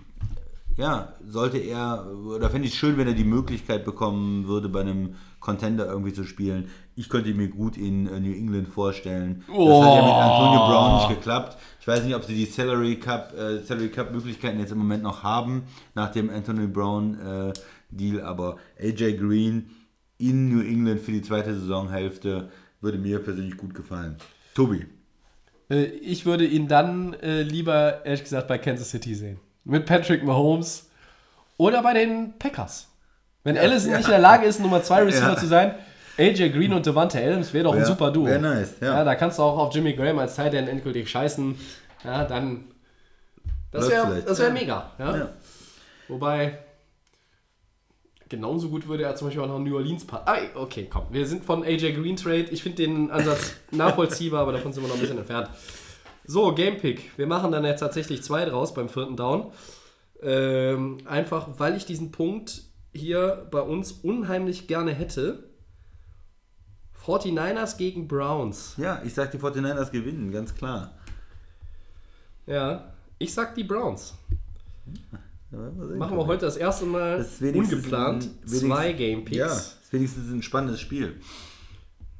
ja, 0.77 1.14
sollte 1.27 1.57
er, 1.57 2.07
oder 2.26 2.49
fände 2.49 2.68
ich 2.68 2.73
es 2.73 2.80
schön, 2.80 2.97
wenn 2.97 3.07
er 3.07 3.14
die 3.14 3.23
Möglichkeit 3.23 3.85
bekommen 3.85 4.47
würde, 4.47 4.69
bei 4.69 4.81
einem 4.81 5.15
Contender 5.39 5.88
irgendwie 5.88 6.14
zu 6.14 6.23
spielen. 6.23 6.69
Ich 6.95 7.07
könnte 7.07 7.34
mir 7.34 7.47
gut 7.47 7.77
in 7.77 8.07
äh, 8.07 8.19
New 8.19 8.34
England 8.34 8.68
vorstellen. 8.68 9.43
Das 9.47 9.56
hat 9.56 9.95
ja 9.95 10.01
mit 10.01 10.14
Antonio 10.14 10.68
Brown 10.68 10.97
nicht 10.97 11.10
geklappt. 11.18 11.57
Ich 11.80 11.88
weiß 11.88 12.03
nicht, 12.03 12.15
ob 12.15 12.23
sie 12.26 12.35
die 12.35 12.45
Salary 12.45 12.97
Cup, 12.97 13.34
äh, 13.38 13.60
Salary 13.60 13.89
Cup 13.89 14.11
Möglichkeiten 14.11 14.60
jetzt 14.60 14.72
im 14.72 14.80
Moment 14.80 15.03
noch 15.03 15.23
haben, 15.23 15.64
nach 15.95 16.11
dem 16.11 16.30
Antonio 16.30 16.68
Brown 16.68 17.19
äh, 17.19 17.53
Deal, 17.90 18.22
aber 18.22 18.57
AJ 18.80 19.18
Green 19.18 19.70
in 20.18 20.49
New 20.49 20.61
England 20.61 21.02
für 21.02 21.11
die 21.11 21.22
zweite 21.22 21.53
Saisonhälfte 21.57 22.49
würde 22.82 22.98
mir 22.98 23.20
persönlich 23.20 23.57
gut 23.57 23.74
gefallen. 23.74 24.18
Tobi. 24.53 24.86
Äh, 25.70 25.84
Ich 25.86 26.26
würde 26.26 26.45
ihn 26.45 26.68
dann 26.68 27.14
äh, 27.16 27.41
lieber, 27.41 28.06
ehrlich 28.06 28.24
gesagt, 28.24 28.48
bei 28.48 28.57
Kansas 28.57 28.90
City 28.90 29.16
sehen. 29.16 29.40
Mit 29.64 29.86
Patrick 29.86 30.24
Mahomes 30.24 30.90
oder 31.57 31.82
bei 31.84 31.94
den 31.94 32.34
Packers. 32.40 32.88
Wenn 33.44 33.57
Allison 33.57 33.91
ja. 33.91 33.98
nicht 33.98 34.07
in 34.07 34.11
der 34.11 34.20
Lage 34.20 34.45
ist, 34.45 34.60
Nummer 34.60 34.84
2 34.84 35.03
Receiver 35.03 35.30
Ja. 35.30 35.38
zu 35.38 35.48
sein, 35.48 35.76
AJ 36.18 36.49
Green 36.49 36.74
und 36.74 36.86
Devante 36.86 37.18
Adams 37.24 37.53
wäre 37.53 37.66
doch 37.66 37.76
ein 37.76 37.86
super 37.86 38.11
Duo. 38.11 38.26
wär 38.26 38.40
nice, 38.40 38.76
ja. 38.82 38.98
ja. 38.98 39.03
Da 39.03 39.16
kannst 39.16 39.40
du 39.40 39.44
auch 39.44 39.57
auf 39.57 39.74
Jimmy 39.74 39.94
Graham 39.94 40.20
als 40.20 40.36
Tight 40.36 40.53
End 40.53 40.68
endgültig 40.68 41.10
scheißen. 41.10 41.56
Ja, 42.03 42.26
dann. 42.26 42.66
Das 43.72 43.90
wäre 43.90 44.26
wär 44.26 44.48
ja. 44.48 44.53
mega. 44.53 44.91
Ja? 44.99 45.18
Ja. 45.18 45.30
Wobei. 46.07 46.57
Genauso 48.30 48.69
gut 48.69 48.88
würde 48.88 49.03
er 49.03 49.15
zum 49.15 49.27
Beispiel 49.27 49.43
auch 49.43 49.47
noch 49.47 49.60
New 49.60 49.76
Orleans 49.76 50.06
passen. 50.06 50.23
Ah, 50.27 50.38
okay, 50.53 50.88
komm. 50.88 51.06
Wir 51.10 51.26
sind 51.26 51.43
von 51.43 51.64
AJ 51.64 51.93
Green 51.93 52.15
Trade. 52.15 52.45
Ich 52.51 52.61
finde 52.61 52.84
den 52.84 53.10
Ansatz 53.10 53.56
nachvollziehbar, 53.72 54.41
aber 54.41 54.51
davon 54.53 54.72
sind 54.72 54.84
wir 54.84 54.88
noch 54.88 54.95
ein 54.95 55.01
bisschen 55.01 55.18
entfernt. 55.18 55.49
So, 56.26 56.53
Gamepick. 56.53 57.18
Wir 57.18 57.26
machen 57.26 57.51
dann 57.51 57.65
jetzt 57.65 57.80
tatsächlich 57.80 58.22
zwei 58.22 58.45
draus 58.45 58.76
beim 58.76 58.88
vierten 58.88 59.15
Down. 59.18 59.51
Ähm, 60.22 60.99
einfach, 61.06 61.47
weil 61.57 61.76
ich 61.76 61.85
diesen 61.85 62.11
Punkt 62.11 62.61
hier 62.93 63.47
bei 63.49 63.61
uns 63.61 63.91
unheimlich 63.91 64.68
gerne 64.68 64.93
hätte. 64.93 65.49
49ers 67.03 67.77
gegen 67.77 68.07
Browns. 68.07 68.76
Ja, 68.77 69.01
ich 69.03 69.15
sag, 69.15 69.31
die 69.31 69.39
49ers 69.39 69.89
gewinnen, 69.89 70.31
ganz 70.31 70.53
klar. 70.53 70.91
Ja, 72.45 72.93
ich 73.18 73.34
sag 73.34 73.56
die 73.56 73.64
Browns. 73.64 74.14
Machen 75.51 76.17
wir 76.17 76.27
heute 76.27 76.45
das 76.45 76.57
erste 76.57 76.85
Mal 76.85 77.17
Das 77.17 77.41
ungeplant 77.41 78.30
zwei 78.45 78.93
Gamepicks. 78.93 79.38
Ja, 79.38 79.47
ist 79.47 79.77
wenigstens 79.91 80.31
ein 80.31 80.43
spannendes 80.43 80.80
Spiel. 80.80 81.15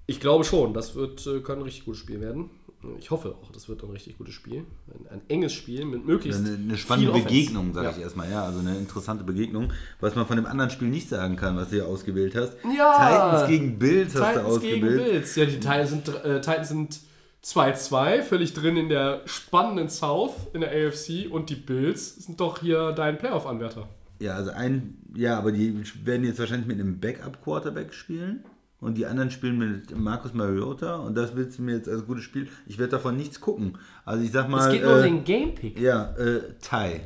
Ich 0.08 0.20
glaube 0.20 0.44
schon, 0.44 0.74
das 0.74 0.96
wird, 0.96 1.26
äh, 1.28 1.40
kann 1.42 1.60
ein 1.60 1.62
richtig 1.64 1.86
gutes 1.86 2.00
Spiel 2.02 2.20
werden. 2.20 2.50
Ich 2.98 3.12
hoffe 3.12 3.36
auch, 3.40 3.52
das 3.52 3.68
wird 3.68 3.84
ein 3.84 3.90
richtig 3.92 4.18
gutes 4.18 4.34
Spiel. 4.34 4.64
Ein, 4.88 5.18
ein 5.18 5.22
enges 5.28 5.54
Spiel 5.54 5.84
mit 5.86 6.06
möglichst 6.06 6.40
Eine, 6.44 6.56
eine 6.56 6.78
spannende. 6.78 7.12
Begegnung, 7.12 7.74
sage 7.74 7.88
Ja. 7.88 7.92
ich 7.96 8.02
erstmal. 8.02 8.32
Ja, 8.32 8.46
also 8.46 8.60
eine 8.60 8.78
interessante 8.78 9.24
Begegnung. 9.26 9.72
Was 10.00 10.16
man 10.16 10.26
von 10.26 10.38
dem 10.38 10.46
anderen 10.46 10.72
Spiel 10.72 10.88
nicht 10.88 11.10
sagen 11.10 11.36
kann, 11.36 11.58
was 11.58 11.70
du 11.70 11.76
hier 11.76 11.88
ausgewählt 11.88 12.36
hast. 12.36 12.54
Ja. 12.76 12.94
Titans 13.38 13.48
gegen 13.50 13.78
Bills 13.78 14.16
hast 14.16 14.36
du 14.38 14.40
Titans 14.40 14.62
gegen 14.62 14.84
ausgewählt. 14.86 15.12
Bills. 15.12 15.36
Ja, 15.36 15.46
die 15.46 15.60
Titans 15.60 15.90
sind, 15.90 16.08
äh, 16.26 16.42
Titans 16.42 16.70
sind 16.70 17.00
2-2, 17.44 18.22
völlig 18.22 18.54
drin 18.54 18.78
in 18.78 18.90
der 18.90 19.22
spannenden 19.26 19.90
South, 19.90 20.34
in 20.54 20.62
der 20.62 20.72
AFC. 20.72 21.32
Und 21.32 21.50
die 21.50 21.56
Bills 21.56 22.16
sind 22.16 22.40
doch 22.40 22.60
hier 22.60 22.92
dein 22.92 23.18
Playoff-Anwärter. 23.18 23.88
Ja, 24.20 24.36
also 24.36 24.52
ein, 24.52 24.98
ja, 25.16 25.38
aber 25.38 25.52
die 25.52 25.82
werden 26.04 26.26
jetzt 26.26 26.40
wahrscheinlich 26.40 26.68
mit 26.68 26.80
einem 26.80 27.00
Backup-Quarterback 27.00 27.94
spielen. 27.94 28.44
Und 28.82 28.98
die 28.98 29.06
anderen 29.06 29.30
spielen 29.30 29.58
mit 29.58 29.98
Marcus 29.98 30.34
Mariota. 30.34 30.96
Und 30.98 31.16
das 31.16 31.36
willst 31.36 31.58
du 31.58 31.64
mir 31.64 31.76
jetzt 31.76 31.90
als 31.90 32.06
gutes 32.06 32.24
Spiel. 32.24 32.48
Ich 32.66 32.78
werde 32.78 32.92
davon 32.92 33.18
nichts 33.18 33.42
gucken. 33.42 33.78
Also 34.06 34.24
ich 34.24 34.32
sag 34.32 34.48
mal. 34.48 34.68
Es 34.68 34.74
geht 34.74 34.84
nur 34.84 34.94
um 34.94 35.00
äh, 35.00 35.04
den 35.04 35.24
Gamepick. 35.24 35.80
Ja, 35.80 36.14
äh, 36.16 36.54
Tie. 36.62 37.02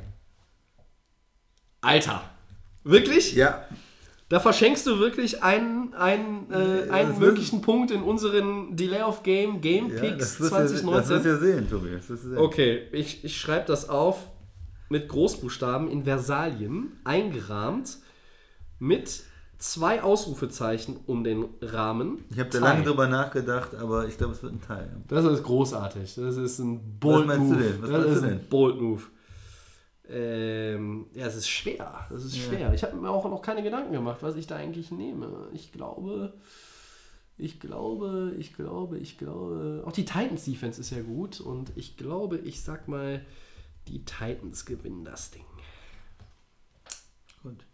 Alter. 1.82 2.30
Wirklich? 2.84 3.34
Ja, 3.34 3.66
Da 4.30 4.40
verschenkst 4.40 4.88
du 4.88 5.00
wirklich 5.00 5.44
einen, 5.44 5.94
einen, 5.94 6.50
äh, 6.52 6.90
einen 6.90 7.10
das 7.10 7.20
möglichen 7.20 7.62
Punkt 7.62 7.92
in 7.92 8.02
unseren 8.02 8.76
Delay 8.76 9.04
of 9.04 9.22
Game 9.24 9.62
Game 9.62 9.90
ja 9.94 10.00
Picks 10.00 10.38
das 10.38 10.40
wirst 10.40 10.52
du 10.52 10.56
ja, 10.56 10.62
das 10.62 10.72
2019. 10.82 11.16
wirst 11.16 11.26
du 11.26 11.30
ja 11.30 11.38
sehen, 11.38 11.70
Tobi. 11.70 11.90
Das 11.96 12.08
du 12.08 12.16
sehen. 12.16 12.38
Okay, 12.38 12.82
ich, 12.92 13.24
ich 13.24 13.38
schreibe 13.38 13.66
das 13.68 13.90
auf 13.90 14.18
mit 14.90 15.10
Großbuchstaben 15.10 15.90
in 15.90 16.04
Versalien, 16.04 16.94
eingerahmt, 17.04 17.98
mit 18.80 19.24
zwei 19.58 20.04
Ausrufezeichen 20.04 20.98
um 21.06 21.24
den 21.24 21.46
Rahmen. 21.62 22.26
Ich 22.30 22.40
habe 22.40 22.50
da 22.50 22.60
lange 22.60 22.84
drüber 22.84 23.08
nachgedacht, 23.08 23.76
aber 23.76 24.08
ich 24.08 24.18
glaube, 24.18 24.34
es 24.34 24.44
wird 24.44 24.54
ein 24.54 24.62
Teil. 24.62 24.90
Das 25.08 25.26
ist 25.26 25.44
großartig. 25.44 26.16
Das 26.16 26.38
ist 26.38 26.60
ein 26.60 27.00
Bold 27.00 27.28
meinst 27.28 27.50
du 27.52 27.56
Move. 27.56 27.64
denn? 27.64 27.82
Was 27.82 27.90
das 27.90 28.00
meinst 28.00 28.16
ist 28.16 28.22
du 28.22 28.28
ein 28.28 28.40
denn? 28.40 28.50
Bold 28.50 28.82
Move. 28.82 29.02
Ähm, 30.10 31.08
ja, 31.14 31.28
es 31.28 31.36
ist 31.36 31.48
schwer. 31.48 32.08
Das 32.10 32.26
ist 32.26 32.38
schwer. 32.38 32.74
Ich 32.74 32.84
habe 32.84 32.96
mir 32.96 33.10
auch 33.10 33.26
noch 33.26 33.42
keine 33.42 33.64
Gedanken 33.64 33.94
gemacht, 33.94 34.22
was 34.22 34.36
ich 34.36 34.48
da 34.48 34.58
eigentlich 34.58 34.92
nehme. 34.92 35.48
Ich 35.54 35.72
glaube, 35.72 36.34
ich 37.38 37.60
glaube, 37.60 38.34
ich 38.38 38.54
glaube, 38.54 39.00
ich 39.00 39.18
glaube. 39.18 39.84
Auch 39.86 39.92
die 39.92 40.06
Titans 40.06 40.46
Defense 40.46 40.80
ist 40.80 40.92
ja 40.92 41.02
gut 41.02 41.40
und 41.40 41.72
ich 41.76 41.98
glaube, 41.98 42.38
ich 42.38 42.62
sag 42.62 42.88
mal, 42.88 43.26
die 43.88 44.04
Titans 44.06 44.66
gewinnen 44.66 45.06
das 45.06 45.32
Ding. 45.32 45.46
Gut. 47.42 47.66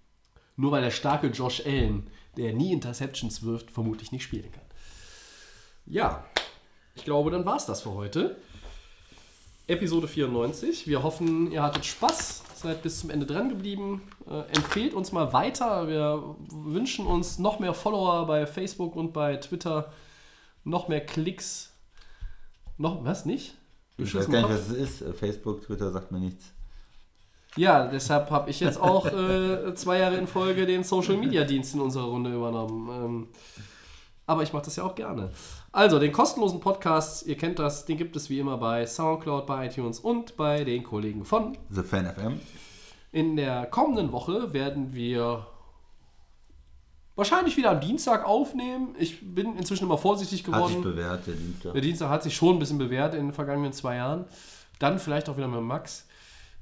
Nur 0.56 0.72
weil 0.72 0.81
der 0.81 0.91
starke 0.91 1.27
Josh 1.27 1.65
Allen, 1.65 2.07
der 2.38 2.53
nie 2.53 2.73
Interceptions 2.73 3.43
wirft, 3.43 3.72
vermutlich 3.72 4.11
nicht 4.11 4.23
spielen 4.23 4.51
kann. 4.51 4.65
Ja, 5.85 6.26
ich 6.95 7.03
glaube, 7.06 7.31
dann 7.31 7.45
war 7.45 7.57
es 7.57 7.65
das 7.65 7.81
für 7.81 7.93
heute. 7.93 8.38
Episode 9.70 10.08
94. 10.08 10.88
Wir 10.88 11.04
hoffen, 11.04 11.52
ihr 11.52 11.62
hattet 11.62 11.86
Spaß, 11.86 12.44
seid 12.56 12.82
bis 12.82 13.00
zum 13.00 13.12
Ende 13.12 13.28
dran 13.28 13.50
geblieben. 13.50 14.02
Äh, 14.28 14.40
empfehlt 14.56 14.96
uns 14.96 15.12
mal 15.12 15.32
weiter. 15.32 15.88
Wir 15.88 16.36
wünschen 16.50 17.06
uns 17.06 17.38
noch 17.38 17.60
mehr 17.60 17.76
Follower 17.76 18.26
bei 18.26 18.48
Facebook 18.48 18.96
und 18.96 19.14
bei 19.14 19.38
Twitter. 19.38 19.91
Noch 20.64 20.88
mehr 20.88 21.06
Klicks. 21.06 21.72
Noch, 22.78 23.06
was 23.06 23.26
nicht? 23.26 23.56
Ich 23.98 24.16
weiß 24.16 24.30
gar 24.30 24.41
nicht, 24.41 24.50
was 24.50 24.70
es 24.70 24.76
ist. 24.76 25.02
Äh, 25.02 25.14
Facebook, 25.14 25.62
Twitter 25.64 25.91
sagt 25.91 26.12
mir 26.12 26.20
nichts. 26.20 26.52
Ja, 27.56 27.88
deshalb 27.88 28.32
habe 28.32 28.50
ich 28.50 28.60
jetzt 28.60 28.82
auch 28.82 29.06
äh, 29.14 29.76
zwei 29.76 30.00
Jahre 30.00 30.18
in 30.18 30.26
Folge 30.26 30.66
den 30.66 30.84
Social 30.84 31.18
Media 31.18 31.44
Dienst 31.44 31.76
in 31.76 31.82
unserer 31.82 32.06
Runde 32.06 32.34
übernommen. 32.34 32.90
Ähm, 32.90 33.28
aber 34.26 34.41
ich 34.41 34.52
mache 34.52 34.66
das 34.66 34.76
ja 34.78 34.84
auch 34.84 34.96
gerne. 34.96 35.30
Also, 35.72 36.00
den 36.00 36.12
kostenlosen 36.12 36.60
Podcast, 36.60 37.28
ihr 37.28 37.38
kennt 37.38 37.60
das, 37.60 37.86
den 37.86 37.98
gibt 37.98 38.16
es 38.16 38.30
wie 38.30 38.40
immer 38.40 38.58
bei 38.58 38.88
Soundcloud, 38.88 39.46
bei 39.46 39.68
iTunes 39.68 40.00
und 40.00 40.36
bei 40.36 40.64
den 40.64 40.84
Kollegen 40.84 41.26
von. 41.26 41.58
The 41.70 41.84
Fan 41.84 42.12
FM. 42.12 42.40
In 43.12 43.36
der 43.36 43.68
kommenden 43.68 44.12
Woche 44.12 44.52
werden 44.52 44.94
wir 44.96 45.46
wahrscheinlich 47.16 47.56
wieder 47.56 47.70
am 47.72 47.82
Dienstag 47.82 48.26
aufnehmen. 48.26 48.96
Ich 48.98 49.20
bin 49.36 49.56
inzwischen 49.58 49.84
immer 49.84 49.98
vorsichtig 50.00 50.40
Hat 50.48 50.68
sich 50.68 50.76
geworden. 50.78 50.96
bewährt, 50.96 51.28
der 51.28 51.36
Dienstag. 51.36 51.74
Der 51.74 51.82
Dienstag 51.82 52.10
hat 52.10 52.24
sich 52.24 52.36
schon 52.36 52.56
ein 52.56 52.60
bisschen 52.60 52.80
bewährt 52.80 53.14
in 53.14 53.28
den 53.28 53.34
vergangenen 53.34 53.74
zwei 53.74 53.98
Jahren. 53.98 54.26
Dann 54.80 54.98
vielleicht 54.98 55.30
auch 55.30 55.38
wieder 55.38 55.48
mit 55.48 55.62
Max. 55.62 56.08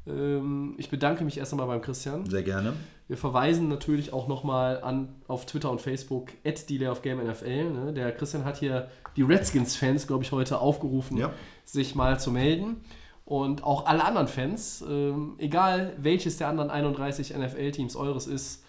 Ähm, 0.07 0.75
ich 0.77 0.89
bedanke 0.89 1.23
mich 1.23 1.37
erst 1.37 1.53
einmal 1.53 1.67
beim 1.67 1.81
Christian. 1.81 2.29
Sehr 2.29 2.43
gerne. 2.43 2.73
Wir 3.07 3.17
verweisen 3.17 3.67
natürlich 3.69 4.11
auch 4.13 4.27
nochmal 4.27 4.81
an 4.83 5.09
auf 5.27 5.45
Twitter 5.45 5.71
und 5.71 5.79
Facebook 5.81 6.29
at 6.45 6.69
NFL. 6.69 7.71
Ne? 7.71 7.93
Der 7.93 8.11
Christian 8.11 8.45
hat 8.45 8.57
hier 8.57 8.89
die 9.15 9.21
Redskins-Fans, 9.21 10.07
glaube 10.07 10.23
ich, 10.23 10.31
heute 10.31 10.59
aufgerufen, 10.59 11.17
Ja. 11.17 11.31
sich 11.65 11.95
mal 11.95 12.19
zu 12.19 12.31
melden. 12.31 12.81
Und 13.25 13.63
auch 13.63 13.85
alle 13.85 14.05
anderen 14.05 14.27
Fans, 14.27 14.83
ähm, 14.87 15.35
egal 15.37 15.93
welches 15.97 16.37
der 16.37 16.47
anderen 16.47 16.69
31 16.69 17.33
NFL-Teams 17.33 17.95
eures 17.97 18.25
ist, 18.25 18.63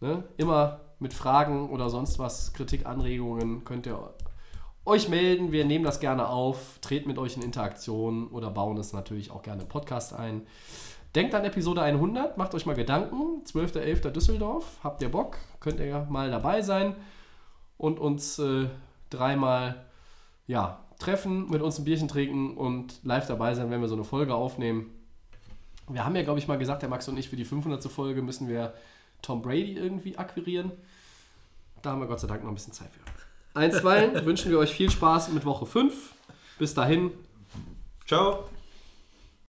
ne? 0.00 0.24
immer 0.36 0.80
mit 0.98 1.14
Fragen 1.14 1.70
oder 1.70 1.90
sonst 1.90 2.18
was, 2.18 2.52
Kritik, 2.52 2.86
Anregungen, 2.86 3.64
könnt 3.64 3.86
ihr 3.86 4.10
euch 4.84 5.08
melden. 5.08 5.52
Wir 5.52 5.64
nehmen 5.64 5.84
das 5.84 6.00
gerne 6.00 6.28
auf, 6.28 6.78
treten 6.80 7.08
mit 7.08 7.18
euch 7.18 7.36
in 7.36 7.42
Interaktion 7.42 8.28
oder 8.28 8.50
bauen 8.50 8.76
es 8.78 8.92
natürlich 8.92 9.30
auch 9.30 9.42
gerne 9.42 9.62
im 9.62 9.68
Podcast 9.68 10.14
ein. 10.14 10.46
Denkt 11.14 11.34
an 11.34 11.44
Episode 11.44 11.82
100, 11.82 12.38
macht 12.38 12.54
euch 12.54 12.66
mal 12.66 12.76
Gedanken. 12.76 13.42
12.11. 13.44 14.10
Düsseldorf, 14.10 14.78
habt 14.84 15.02
ihr 15.02 15.10
Bock? 15.10 15.38
Könnt 15.58 15.80
ihr 15.80 16.06
mal 16.08 16.30
dabei 16.30 16.62
sein 16.62 16.94
und 17.78 17.98
uns 17.98 18.38
äh, 18.38 18.68
dreimal 19.10 19.86
ja, 20.46 20.84
treffen, 20.98 21.50
mit 21.50 21.62
uns 21.62 21.78
ein 21.78 21.84
Bierchen 21.84 22.08
trinken 22.08 22.56
und 22.56 23.02
live 23.04 23.26
dabei 23.26 23.54
sein, 23.54 23.70
wenn 23.70 23.80
wir 23.80 23.88
so 23.88 23.94
eine 23.94 24.04
Folge 24.04 24.34
aufnehmen. 24.34 24.90
Wir 25.88 26.04
haben 26.04 26.14
ja, 26.14 26.22
glaube 26.22 26.38
ich, 26.38 26.46
mal 26.46 26.58
gesagt, 26.58 26.82
der 26.82 26.88
Max 26.88 27.08
und 27.08 27.18
ich, 27.18 27.28
für 27.28 27.36
die 27.36 27.44
500. 27.44 27.82
Folge 27.90 28.22
müssen 28.22 28.48
wir 28.48 28.74
Tom 29.22 29.42
Brady 29.42 29.76
irgendwie 29.76 30.16
akquirieren. 30.16 30.70
Da 31.82 31.90
haben 31.90 32.00
wir 32.00 32.06
Gott 32.06 32.20
sei 32.20 32.28
Dank 32.28 32.42
noch 32.42 32.50
ein 32.50 32.54
bisschen 32.54 32.72
Zeit 32.72 32.90
für. 32.90 33.09
Einstweilen 33.54 34.24
wünschen 34.24 34.50
wir 34.50 34.58
euch 34.58 34.72
viel 34.72 34.90
Spaß 34.90 35.30
mit 35.30 35.44
Woche 35.44 35.66
5. 35.66 36.14
Bis 36.58 36.74
dahin, 36.74 37.12
Ciao. 38.10 38.42